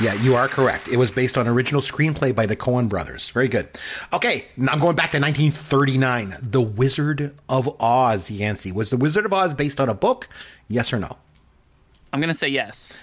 Yeah, 0.00 0.14
you 0.14 0.34
are 0.34 0.48
correct. 0.48 0.88
It 0.88 0.96
was 0.96 1.10
based 1.12 1.38
on 1.38 1.46
original 1.46 1.80
screenplay 1.80 2.34
by 2.34 2.46
the 2.46 2.56
Coen 2.56 2.88
brothers. 2.88 3.30
Very 3.30 3.46
good. 3.46 3.68
Okay, 4.12 4.46
now 4.56 4.72
I'm 4.72 4.80
going 4.80 4.96
back 4.96 5.10
to 5.12 5.20
1939. 5.20 6.36
The 6.42 6.60
Wizard 6.60 7.36
of 7.48 7.80
Oz, 7.80 8.30
Yancey. 8.30 8.72
Was 8.72 8.90
The 8.90 8.96
Wizard 8.96 9.26
of 9.26 9.32
Oz 9.32 9.54
based 9.54 9.80
on 9.80 9.88
a 9.88 9.94
book? 9.94 10.28
Yes 10.66 10.92
or 10.92 10.98
no? 10.98 11.18
I'm 12.12 12.20
gonna 12.20 12.34
say 12.34 12.48
yes. 12.48 12.94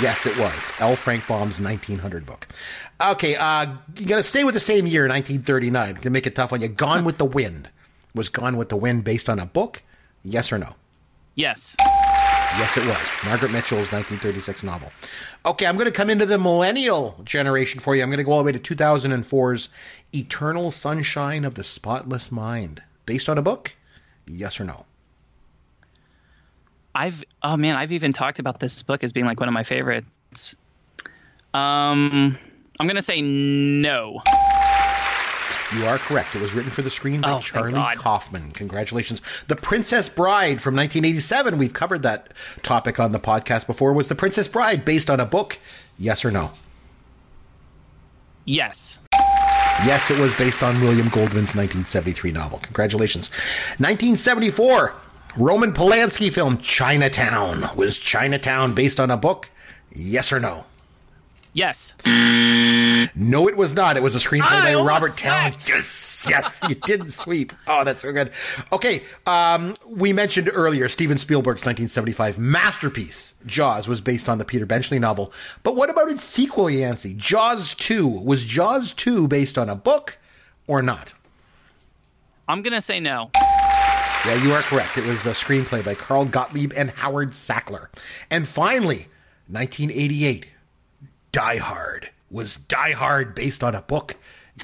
Yes, 0.00 0.26
it 0.26 0.38
was. 0.38 0.70
L. 0.78 0.94
Frank 0.94 1.26
Baum's 1.26 1.60
1900 1.60 2.24
book. 2.24 2.46
Okay, 3.00 3.34
uh, 3.34 3.66
you 3.96 4.06
got 4.06 4.16
to 4.16 4.22
stay 4.22 4.44
with 4.44 4.54
the 4.54 4.60
same 4.60 4.86
year, 4.86 5.08
1939, 5.08 5.96
to 5.96 6.10
make 6.10 6.24
it 6.24 6.36
tough 6.36 6.52
on 6.52 6.60
you. 6.60 6.68
Gone 6.68 7.04
with 7.04 7.18
the 7.18 7.24
Wind. 7.24 7.68
Was 8.14 8.28
Gone 8.28 8.56
with 8.56 8.68
the 8.68 8.76
Wind 8.76 9.02
based 9.02 9.28
on 9.28 9.40
a 9.40 9.46
book? 9.46 9.82
Yes 10.22 10.52
or 10.52 10.58
no? 10.58 10.76
Yes. 11.34 11.76
Yes, 11.80 12.76
it 12.76 12.86
was. 12.86 13.16
Margaret 13.24 13.50
Mitchell's 13.52 13.92
1936 13.92 14.62
novel. 14.62 14.92
Okay, 15.44 15.66
I'm 15.66 15.76
going 15.76 15.86
to 15.86 15.92
come 15.92 16.10
into 16.10 16.26
the 16.26 16.38
millennial 16.38 17.20
generation 17.24 17.80
for 17.80 17.94
you. 17.94 18.02
I'm 18.02 18.08
going 18.08 18.18
to 18.18 18.24
go 18.24 18.32
all 18.32 18.38
the 18.38 18.44
way 18.44 18.52
to 18.52 18.58
2004's 18.58 19.68
Eternal 20.12 20.70
Sunshine 20.70 21.44
of 21.44 21.54
the 21.54 21.64
Spotless 21.64 22.30
Mind. 22.32 22.82
Based 23.04 23.28
on 23.28 23.36
a 23.36 23.42
book? 23.42 23.74
Yes 24.26 24.60
or 24.60 24.64
no? 24.64 24.86
I've 26.98 27.22
oh 27.42 27.56
man, 27.56 27.76
I've 27.76 27.92
even 27.92 28.12
talked 28.12 28.40
about 28.40 28.58
this 28.58 28.82
book 28.82 29.04
as 29.04 29.12
being 29.12 29.24
like 29.26 29.38
one 29.38 29.48
of 29.48 29.54
my 29.54 29.62
favorites. 29.62 30.56
Um, 31.54 32.36
I'm 32.80 32.86
gonna 32.88 33.02
say 33.02 33.20
no. 33.20 34.20
You 35.76 35.84
are 35.84 35.98
correct. 35.98 36.34
It 36.34 36.40
was 36.40 36.54
written 36.54 36.70
for 36.70 36.80
the 36.82 36.90
screen 36.90 37.20
by 37.20 37.30
Oh, 37.32 37.40
Charlie. 37.40 37.80
Kaufman. 37.94 38.50
Congratulations. 38.52 39.20
The 39.48 39.54
Princess 39.56 40.08
Bride 40.08 40.62
from 40.62 40.74
1987. 40.74 41.58
We've 41.58 41.74
covered 41.74 42.02
that 42.04 42.32
topic 42.62 42.98
on 42.98 43.12
the 43.12 43.18
podcast 43.20 43.66
before. 43.66 43.92
Was 43.92 44.08
The 44.08 44.14
Princess 44.14 44.48
Bride 44.48 44.84
based 44.86 45.10
on 45.10 45.20
a 45.20 45.26
book? 45.26 45.58
Yes 45.98 46.24
or 46.24 46.30
no? 46.30 46.52
Yes. 48.46 48.98
Yes, 49.84 50.10
it 50.10 50.18
was 50.18 50.34
based 50.38 50.62
on 50.62 50.80
William 50.80 51.08
Goldman's 51.10 51.54
1973 51.54 52.32
novel. 52.32 52.58
Congratulations. 52.60 53.28
1974, 53.78 54.94
Roman 55.36 55.72
Polanski 55.72 56.32
film 56.32 56.58
Chinatown. 56.58 57.68
Was 57.76 57.98
Chinatown 57.98 58.74
based 58.74 58.98
on 58.98 59.10
a 59.10 59.16
book? 59.16 59.50
Yes 59.94 60.32
or 60.32 60.40
no? 60.40 60.64
Yes. 61.54 61.94
No, 63.16 63.48
it 63.48 63.56
was 63.56 63.72
not. 63.72 63.96
It 63.96 64.02
was 64.02 64.14
a 64.14 64.18
screenplay 64.18 64.42
I 64.42 64.74
by 64.74 64.80
Robert 64.80 65.16
Towne. 65.16 65.52
Yes, 65.66 66.26
yes, 66.28 66.60
you 66.68 66.74
did 66.76 67.12
sweep. 67.12 67.52
Oh, 67.66 67.82
that's 67.84 68.02
so 68.02 68.12
good. 68.12 68.30
Okay, 68.70 69.02
um, 69.26 69.74
we 69.88 70.12
mentioned 70.12 70.50
earlier 70.52 70.88
Steven 70.88 71.18
Spielberg's 71.18 71.62
1975 71.62 72.38
masterpiece, 72.38 73.34
Jaws, 73.46 73.88
was 73.88 74.00
based 74.00 74.28
on 74.28 74.38
the 74.38 74.44
Peter 74.44 74.66
Benchley 74.66 74.98
novel. 74.98 75.32
But 75.62 75.74
what 75.74 75.90
about 75.90 76.10
its 76.10 76.22
sequel, 76.22 76.70
Yancey? 76.70 77.14
Jaws 77.14 77.74
2. 77.74 78.06
Was 78.06 78.44
Jaws 78.44 78.92
2 78.92 79.26
based 79.26 79.58
on 79.58 79.68
a 79.68 79.74
book 79.76 80.18
or 80.66 80.80
not? 80.82 81.14
I'm 82.46 82.62
gonna 82.62 82.80
say 82.80 83.00
no. 83.00 83.30
Yeah, 84.26 84.42
you 84.42 84.52
are 84.52 84.62
correct. 84.62 84.98
It 84.98 85.06
was 85.06 85.26
a 85.26 85.30
screenplay 85.30 85.84
by 85.84 85.94
Carl 85.94 86.24
Gottlieb 86.24 86.72
and 86.76 86.90
Howard 86.90 87.30
Sackler. 87.30 87.88
And 88.30 88.46
finally, 88.46 89.06
1988, 89.48 90.48
Die 91.32 91.56
Hard. 91.58 92.10
Was 92.30 92.56
Die 92.56 92.92
Hard 92.92 93.34
based 93.34 93.64
on 93.64 93.74
a 93.74 93.82
book? 93.82 94.16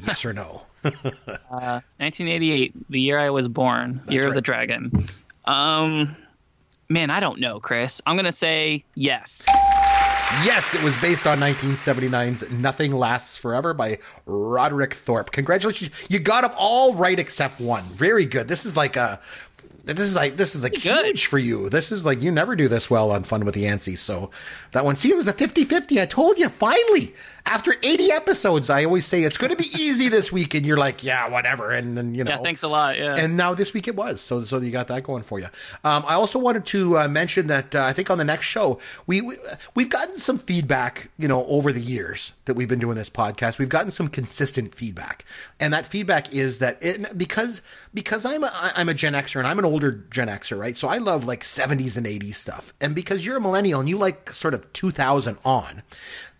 Yes 0.07 0.25
or 0.25 0.33
no? 0.33 0.63
1988, 0.83 2.91
the 2.91 3.01
year 3.01 3.19
I 3.19 3.31
was 3.31 3.49
born, 3.49 4.03
year 4.09 4.29
of 4.29 4.35
the 4.35 4.43
dragon. 4.43 5.07
Um, 5.47 6.15
man, 6.89 7.11
I 7.11 7.21
don't 7.21 7.41
know, 7.41 7.61
Chris. 7.61 8.03
I'm 8.05 8.17
gonna 8.17 8.33
say 8.33 8.85
yes. 8.95 9.47
Yes, 10.43 10.75
it 10.75 10.83
was 10.83 11.01
based 11.01 11.29
on 11.29 11.39
1979's 11.39 12.51
Nothing 12.51 12.91
Lasts 12.93 13.37
Forever 13.37 13.73
by 13.73 13.99
Roderick 14.27 14.95
Thorp. 14.95 15.31
Congratulations. 15.31 15.91
You 16.11 16.19
got 16.19 16.41
them 16.41 16.51
all 16.59 16.93
right 16.95 17.19
except 17.19 17.61
one. 17.61 17.85
Very 17.85 18.27
good. 18.27 18.49
This 18.49 18.67
is 18.67 18.77
like 18.77 18.97
a 18.97 19.21
this 19.85 19.99
is 20.01 20.17
like 20.17 20.37
this 20.37 20.55
is 20.55 20.63
like 20.63 20.81
good. 20.83 21.05
huge 21.07 21.27
for 21.27 21.39
you. 21.39 21.69
This 21.69 21.93
is 21.93 22.05
like 22.07 22.23
you 22.23 22.33
never 22.33 22.57
do 22.57 22.69
this 22.69 22.89
well 22.91 23.11
on 23.11 23.23
Fun 23.25 23.45
with 23.45 23.57
Yancey. 23.57 23.97
So 23.97 24.31
that 24.73 24.85
one, 24.85 24.97
see, 24.97 25.11
it 25.11 25.17
was 25.17 25.29
a 25.29 25.33
50-50. 25.33 26.01
I 26.01 26.07
told 26.07 26.39
you, 26.39 26.49
finally. 26.49 27.15
After 27.47 27.75
80 27.83 28.11
episodes, 28.11 28.71
I 28.71 28.87
always 28.87 29.05
say 29.05 29.23
it's 29.23 29.37
going 29.37 29.51
to 29.51 29.57
be 29.59 29.67
easy 29.79 30.09
this 30.09 30.33
week, 30.33 30.55
and 30.55 30.65
you're 30.65 30.79
like, 30.79 31.05
yeah, 31.05 31.29
whatever. 31.29 31.73
And 31.73 31.95
then 31.95 32.15
you 32.15 32.25
know, 32.25 32.31
Yeah, 32.31 32.39
thanks 32.39 32.63
a 32.63 32.69
lot. 32.69 32.97
Yeah. 32.97 33.17
and 33.19 33.37
now 33.37 33.53
this 33.53 33.75
week 33.75 33.87
it 33.87 33.95
was. 33.95 34.23
So 34.23 34.45
so 34.45 34.57
you 34.61 34.71
got 34.71 34.89
that 34.89 35.03
going 35.03 35.23
for 35.25 35.39
you. 35.39 35.49
Um, 35.85 36.05
I 36.09 36.15
also 36.15 36.39
wanted 36.39 36.65
to 36.65 36.97
uh, 37.01 37.09
mention 37.09 37.49
that 37.49 37.75
uh, 37.75 37.83
I 37.85 37.93
think 37.93 38.11
on 38.11 38.17
the 38.17 38.25
next 38.25 38.47
show 38.47 38.81
we, 39.07 39.21
we 39.21 39.37
we've 39.75 39.91
gotten 39.91 40.17
some 40.17 40.39
feedback, 40.39 41.11
you 41.19 41.29
know, 41.29 41.45
over 41.45 41.71
the 41.71 41.83
years 41.83 42.33
that 42.47 42.55
we've 42.55 42.67
been 42.69 42.79
doing 42.79 42.97
this 42.97 43.11
podcast. 43.11 43.59
We've 43.59 43.69
gotten 43.69 43.91
some 43.91 44.09
consistent 44.09 44.75
feedback, 44.75 45.27
and 45.61 45.71
that 45.75 45.87
feedback 45.87 46.33
is 46.33 46.61
that 46.61 46.79
it, 46.83 47.19
because 47.19 47.61
because 47.93 48.25
I'm 48.25 48.43
a, 48.43 48.51
I'm 48.75 48.89
a 48.89 48.95
Gen 48.95 49.13
Xer 49.13 49.37
and 49.39 49.47
I'm 49.47 49.59
an 49.59 49.67
older 49.75 49.91
Gen 49.91 50.29
Xer, 50.29 50.57
right? 50.57 50.79
So 50.79 50.87
I 50.87 50.99
love 50.99 51.25
like 51.25 51.43
70s 51.43 51.97
and 51.97 52.07
80s 52.07 52.37
stuff, 52.37 52.73
and 52.81 52.95
because 52.95 53.27
you're 53.27 53.39
a 53.39 53.41
millennial 53.41 53.81
and 53.81 53.89
you 53.89 53.99
like 53.99 54.31
sort 54.31 54.55
of 54.55 54.73
2000 54.73 55.37
on. 55.45 55.83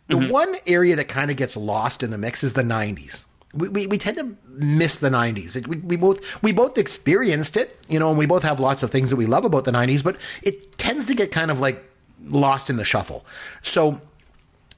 The 0.09 0.19
mm-hmm. 0.19 0.31
one 0.31 0.55
area 0.67 0.95
that 0.97 1.09
kind 1.09 1.31
of 1.33 1.37
gets 1.37 1.57
lost 1.57 2.03
in 2.03 2.11
the 2.11 2.19
mix 2.19 2.45
is 2.45 2.53
the 2.53 2.63
90s. 2.63 3.25
We, 3.55 3.69
we, 3.69 3.87
we 3.87 3.99
tend 3.99 4.19
to 4.19 4.37
miss 4.47 5.01
the 5.01 5.09
90s. 5.09 5.67
We, 5.67 5.79
we 5.79 5.97
both 5.97 6.43
we 6.43 6.53
both 6.53 6.79
experienced 6.79 7.57
it, 7.57 7.77
you 7.89 7.99
know, 7.99 8.11
and 8.11 8.19
we 8.19 8.27
both 8.27 8.45
have 8.45 8.61
lots 8.61 8.83
of 8.85 8.91
things 8.91 9.11
that 9.11 9.17
we 9.17 9.27
love 9.27 9.45
about 9.45 9.65
the 9.65 9.73
90s, 9.73 10.05
but 10.05 10.17
it 10.43 10.79
tends 10.79 11.07
to 11.09 11.15
get 11.15 11.33
kind 11.33 11.51
of 11.51 11.59
like 11.59 11.83
lost 12.23 12.71
in 12.71 12.77
the 12.77 12.85
shuffle. 12.85 13.27
So 13.63 14.01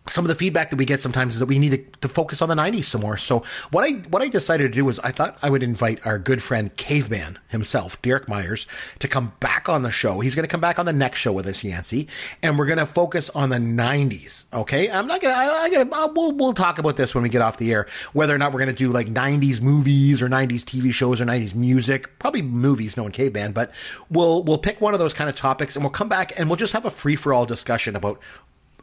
some 0.09 0.25
of 0.25 0.29
the 0.29 0.35
feedback 0.35 0.71
that 0.71 0.77
we 0.77 0.85
get 0.85 1.01
sometimes 1.01 1.35
is 1.35 1.41
that 1.41 1.47
we 1.47 1.59
need 1.59 1.71
to, 1.71 1.99
to 2.01 2.09
focus 2.09 2.41
on 2.41 2.49
the 2.49 2.55
90s 2.55 2.85
some 2.85 3.01
more. 3.01 3.17
So 3.17 3.43
what 3.71 3.85
I 3.85 3.93
what 4.09 4.23
I 4.23 4.29
decided 4.29 4.65
to 4.65 4.79
do 4.79 4.85
was 4.85 4.99
I 5.01 5.11
thought 5.11 5.39
I 5.43 5.51
would 5.51 5.63
invite 5.63 6.07
our 6.07 6.19
good 6.19 6.43
friend 6.43 6.75
Caveman 6.77 7.39
himself, 7.49 8.01
Derek 8.03 8.29
Myers, 8.29 8.67
to 9.01 9.09
come 9.09 9.33
back 9.41 9.69
on 9.69 9.83
the 9.83 9.91
show. 9.91 10.21
He's 10.21 10.35
going 10.35 10.45
to 10.45 10.51
come 10.51 10.61
back 10.61 10.79
on 10.79 10.87
the 10.87 10.93
next 10.93 11.19
show 11.19 11.33
with 11.33 11.47
us, 11.47 11.65
Yancey, 11.65 12.09
and 12.43 12.59
we're 12.59 12.67
going 12.67 12.79
to 12.79 12.87
focus 12.87 13.31
on 13.31 13.51
the 13.51 13.57
90s. 13.57 14.45
Okay, 14.53 14.91
I'm 14.91 15.07
not 15.07 15.21
going 15.21 15.35
to. 15.35 15.41
I 15.41 15.71
got 15.71 15.91
to. 15.91 16.13
We'll 16.15 16.33
we'll 16.33 16.55
talk 16.55 16.79
about 16.79 16.97
this 16.97 17.15
when 17.15 17.23
we 17.23 17.29
get 17.29 17.43
off 17.43 17.59
the 17.59 17.73
air. 17.73 17.87
Whether 18.13 18.35
or 18.35 18.39
not 18.39 18.53
we're 18.53 18.61
going 18.61 18.71
to 18.71 18.77
do 18.77 18.93
like 18.93 19.09
90s 19.09 19.61
movies 19.61 20.23
or 20.23 20.29
90s 20.29 20.63
TV 20.63 20.93
shows 20.93 21.21
or 21.21 21.25
90s 21.25 21.55
music, 21.55 22.19
probably 22.19 22.43
movies, 22.43 22.97
knowing 22.97 23.13
Caveman, 23.13 23.53
but 23.53 23.73
we'll 24.09 24.45
we'll 24.45 24.59
pick 24.59 24.81
one 24.81 24.95
of 24.95 25.01
those 25.01 25.15
kind 25.15 25.29
of 25.29 25.35
topics 25.35 25.75
and 25.75 25.85
we'll 25.85 25.91
come 25.91 26.09
back 26.09 26.39
and 26.39 26.49
we'll 26.49 26.57
just 26.57 26.73
have 26.73 26.85
a 26.85 26.91
free 26.91 27.17
for 27.17 27.33
all 27.33 27.45
discussion 27.45 27.97
about 27.97 28.21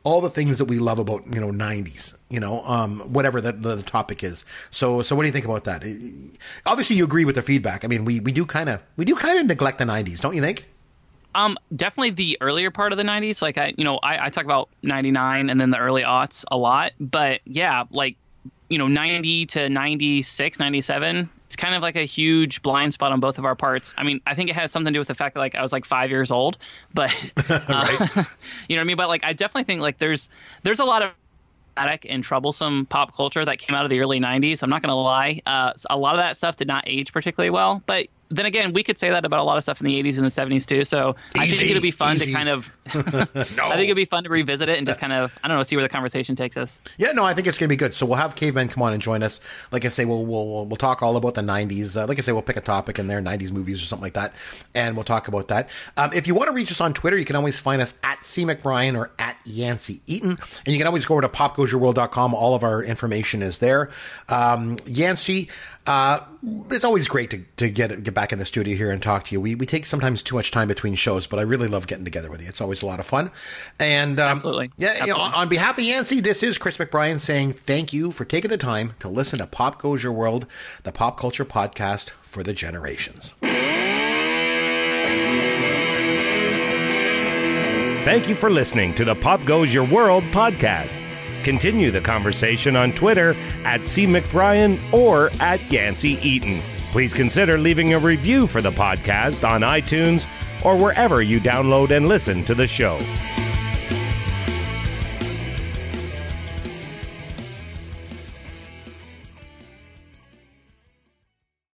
all 0.04 0.20
the 0.20 0.30
things 0.30 0.58
that 0.58 0.66
we 0.66 0.80
love 0.80 1.00
about 1.00 1.26
you 1.34 1.40
know 1.40 1.52
90s 1.52 2.16
you 2.30 2.40
know 2.40 2.64
um 2.66 3.00
whatever 3.02 3.40
the, 3.40 3.52
the, 3.52 3.82
topic 3.84 4.24
is 4.24 4.46
so 4.72 5.02
so 5.02 5.16
what 5.16 5.24
do 5.24 5.28
you 5.28 5.32
think 5.32 5.46
about 5.46 5.64
that 5.64 5.84
obviously 6.66 6.96
you 6.96 7.04
agree 7.04 7.26
with 7.26 7.36
the 7.36 7.42
feedback 7.42 7.84
i 7.84 7.88
mean 7.88 8.06
we 8.06 8.20
we 8.20 8.32
do 8.32 8.46
kind 8.46 8.70
of 8.70 8.82
we 8.98 9.06
do 9.06 9.16
kind 9.16 9.40
of 9.40 9.46
neglect 9.46 9.78
the 9.78 9.86
90s 9.86 10.22
don't 10.22 10.36
you 10.36 10.42
think 10.42 10.68
Um, 11.36 11.58
definitely 11.76 12.12
the 12.12 12.38
earlier 12.42 12.70
part 12.70 12.92
of 12.92 12.98
the 13.00 13.04
'90s. 13.04 13.42
Like 13.42 13.58
I, 13.58 13.74
you 13.76 13.84
know, 13.84 13.98
I, 13.98 14.26
I 14.26 14.30
talk 14.30 14.46
about 14.46 14.70
'99 14.84 15.50
and 15.50 15.60
then 15.60 15.72
the 15.72 15.80
early 15.80 16.04
aughts 16.04 16.46
a 16.52 16.58
lot. 16.58 16.92
But 17.00 17.42
yeah, 17.46 17.86
like 17.90 18.18
you 18.70 18.78
know, 18.78 18.88
'90 18.88 19.48
to 19.48 19.70
'96, 19.70 20.60
'97 20.60 21.30
it's 21.54 21.62
kind 21.62 21.76
of 21.76 21.84
like 21.84 21.96
a 21.96 22.06
huge 22.06 22.64
blind 22.64 22.94
spot 22.94 23.12
on 23.12 23.20
both 23.20 23.38
of 23.38 23.46
our 23.46 23.56
parts. 23.56 23.94
I 23.96 24.02
mean, 24.02 24.22
I 24.26 24.34
think 24.34 24.50
it 24.50 24.56
has 24.56 24.72
something 24.72 24.92
to 24.92 24.96
do 24.96 25.00
with 25.00 25.08
the 25.08 25.14
fact 25.14 25.36
that 25.36 25.40
like 25.40 25.54
I 25.54 25.62
was 25.62 25.72
like 25.72 25.86
five 25.86 26.10
years 26.10 26.32
old, 26.32 26.58
but 26.96 27.14
uh, 27.48 27.86
you 28.68 28.76
know 28.76 28.80
what 28.80 28.80
I 28.80 28.84
mean. 28.84 28.98
But 28.98 29.08
like, 29.08 29.24
I 29.24 29.34
definitely 29.34 29.66
think 29.66 29.82
like 29.82 30.00
there's 30.00 30.32
there's 30.64 30.80
a 30.80 30.84
lot 30.84 31.04
of 31.04 31.12
dramatic 31.76 32.08
and 32.10 32.24
troublesome 32.24 32.88
pop 32.88 33.16
culture 33.16 33.46
that 33.46 33.60
came 33.60 33.76
out 33.76 33.84
of 33.84 33.92
the 33.92 34.00
early 34.00 34.20
90s. 34.20 34.64
I'm 34.64 34.72
not 34.72 34.82
going 34.82 34.90
to 34.90 34.96
lie. 34.96 35.42
Uh, 35.46 35.74
a 35.92 35.98
lot 35.98 36.16
of 36.16 36.22
that 36.22 36.38
stuff 36.38 36.58
did 36.58 36.68
not 36.68 36.86
age 36.88 37.14
particularly 37.14 37.52
well, 37.52 37.84
but 37.86 38.08
then 38.36 38.46
again, 38.46 38.74
we 38.74 38.84
could 38.84 38.98
say 38.98 39.10
that 39.10 39.26
about 39.26 39.40
a 39.40 39.44
lot 39.44 39.58
of 39.58 39.64
stuff 39.64 39.80
in 39.82 39.88
the 39.88 40.02
80s 40.02 40.18
and 40.18 40.26
the 40.26 40.30
70s 40.30 40.66
too. 40.66 40.84
So 40.84 41.16
easy, 41.36 41.54
I 41.54 41.56
think 41.56 41.70
it'll 41.70 41.82
be 41.82 41.92
fun 41.92 42.18
easy. 42.18 42.28
to 42.28 42.32
kind 42.34 42.50
of. 42.50 42.74
no. 42.94 43.02
I 43.04 43.76
think 43.76 43.86
it'd 43.86 43.96
be 43.96 44.06
fun 44.06 44.24
to 44.24 44.30
revisit 44.30 44.70
it 44.70 44.78
and 44.78 44.88
just 44.88 45.00
kind 45.00 45.14
of 45.14 45.38
I 45.44 45.48
don't 45.48 45.58
know 45.58 45.64
see 45.64 45.76
where 45.76 45.84
the 45.84 45.90
conversation 45.90 46.36
takes 46.36 46.58
us. 46.58 46.82
Yeah, 46.98 47.12
no, 47.12 47.24
I 47.24 47.34
think 47.34 47.48
it's 47.48 47.58
gonna 47.58 47.70
be 47.70 47.76
good. 47.76 47.94
So 47.96 48.06
we'll 48.06 48.18
have 48.18 48.36
Caveman 48.36 48.70
come 48.70 48.84
on 48.84 48.94
and 48.94 49.02
join 49.02 49.24
us. 49.24 49.40
Like 49.72 49.86
I 49.86 49.90
say, 49.90 50.06
we'll 50.06 50.26
we'll 50.26 50.66
we'll 50.66 50.78
talk 50.78 51.02
all 51.02 51.16
about 51.16 51.36
the 51.36 51.42
90s. 51.42 52.02
Uh, 52.02 52.08
like 52.08 52.18
I 52.18 52.22
say, 52.22 52.32
we'll 52.32 52.42
pick 52.42 52.58
a 52.58 52.62
topic 52.62 53.00
in 53.00 53.08
there, 53.08 53.22
90s 53.22 53.52
movies 53.52 53.82
or 53.82 53.86
something 53.86 54.04
like 54.04 54.14
that, 54.14 54.34
and 54.74 54.96
we'll 54.96 55.04
talk 55.04 55.28
about 55.28 55.48
that. 55.50 55.70
Um, 55.98 56.12
if 56.14 56.28
you 56.28 56.36
want 56.36 56.48
to 56.48 56.54
reach 56.54 56.72
us 56.72 56.82
on 56.82 56.94
Twitter, 56.94 57.18
you 57.18 57.26
can 57.26 57.36
always 57.36 57.60
find 57.60 57.82
us 57.82 57.94
at 58.04 58.26
C 58.26 58.46
McBrien 58.46 58.98
or 58.98 59.12
at 59.20 59.38
Yancey 59.46 60.02
Eaton, 60.08 60.38
and 60.66 60.74
you 60.74 60.78
can 60.78 60.88
always 60.88 61.06
go 61.06 61.16
over 61.16 61.22
to 61.22 61.30
popgoesyourworld.com. 61.30 62.34
All 62.34 62.56
of 62.56 62.64
our 62.64 62.84
information 62.84 63.42
is 63.42 63.60
there. 63.60 63.90
Um, 64.30 64.78
Yancey. 64.86 65.50
Uh, 65.86 66.22
it's 66.72 66.86
always 66.86 67.10
great 67.10 67.30
to, 67.32 67.44
to 67.58 67.70
get 67.70 68.04
get 68.04 68.14
back 68.14 68.32
in 68.32 68.40
the 68.40 68.46
studio 68.46 68.76
here 68.76 68.90
and 68.90 69.04
talk 69.04 69.26
to 69.26 69.36
you. 69.36 69.42
We 69.42 69.56
we 69.56 69.66
take 69.66 69.86
sometimes 69.86 70.24
too 70.24 70.36
much 70.36 70.50
time 70.50 70.70
between 70.70 70.96
shows, 70.96 71.28
but 71.28 71.40
I 71.40 71.42
really 71.42 71.68
love 71.68 71.88
getting 71.88 72.06
together 72.06 72.32
with 72.32 72.42
you. 72.42 72.48
It's 72.48 72.62
always 72.62 72.82
a 72.82 72.86
lot 72.86 73.02
of 73.02 73.06
fun. 73.06 73.32
And 73.80 74.20
um, 74.20 74.30
absolutely, 74.30 74.72
yeah. 74.78 74.90
Absolutely. 74.90 75.12
You 75.12 75.18
know, 75.18 75.22
on, 75.22 75.34
on, 75.34 75.50
behalf 75.50 75.78
of 75.78 75.84
Yancey, 75.84 76.22
this 76.22 76.42
is 76.42 76.58
Chris 76.58 76.78
McBrien 76.78 77.20
saying 77.20 77.54
thank 77.54 77.92
you 77.92 78.12
for 78.12 78.24
taking 78.24 78.50
the 78.50 78.58
time 78.58 78.94
to 79.00 79.10
listen 79.10 79.40
to 79.40 79.48
Pop 79.48 79.82
Goes 79.82 80.04
Your 80.04 80.14
World, 80.14 80.46
the 80.84 80.94
pop 80.94 81.20
culture 81.20 81.46
podcast 81.46 82.12
for 82.22 82.44
the 82.44 82.54
generations. 82.54 83.36
Thank 88.04 88.28
you 88.28 88.36
for 88.36 88.50
listening 88.50 88.94
to 88.96 89.06
the 89.06 89.16
Pop 89.16 89.44
Goes 89.46 89.74
Your 89.74 89.86
World 89.86 90.24
podcast. 90.26 91.03
Continue 91.44 91.92
the 91.92 92.02
conversation 92.02 92.76
on 92.76 92.94
Twitter 92.94 93.36
at 93.66 93.86
C. 93.86 94.06
McBrien 94.06 94.80
or 94.94 95.30
at 95.40 95.60
Yancey 95.72 96.18
Eaton. 96.28 96.60
Please 96.92 97.14
consider 97.14 97.58
leaving 97.58 97.94
a 97.94 98.00
review 98.00 98.48
for 98.48 98.62
the 98.62 98.72
podcast 98.72 99.48
on 99.48 99.62
iTunes 99.62 100.26
or 100.64 100.78
wherever 100.78 101.22
you 101.22 101.40
download 101.40 101.92
and 101.92 102.08
listen 102.08 102.44
to 102.46 102.56
the 102.56 102.68
show. 102.68 102.98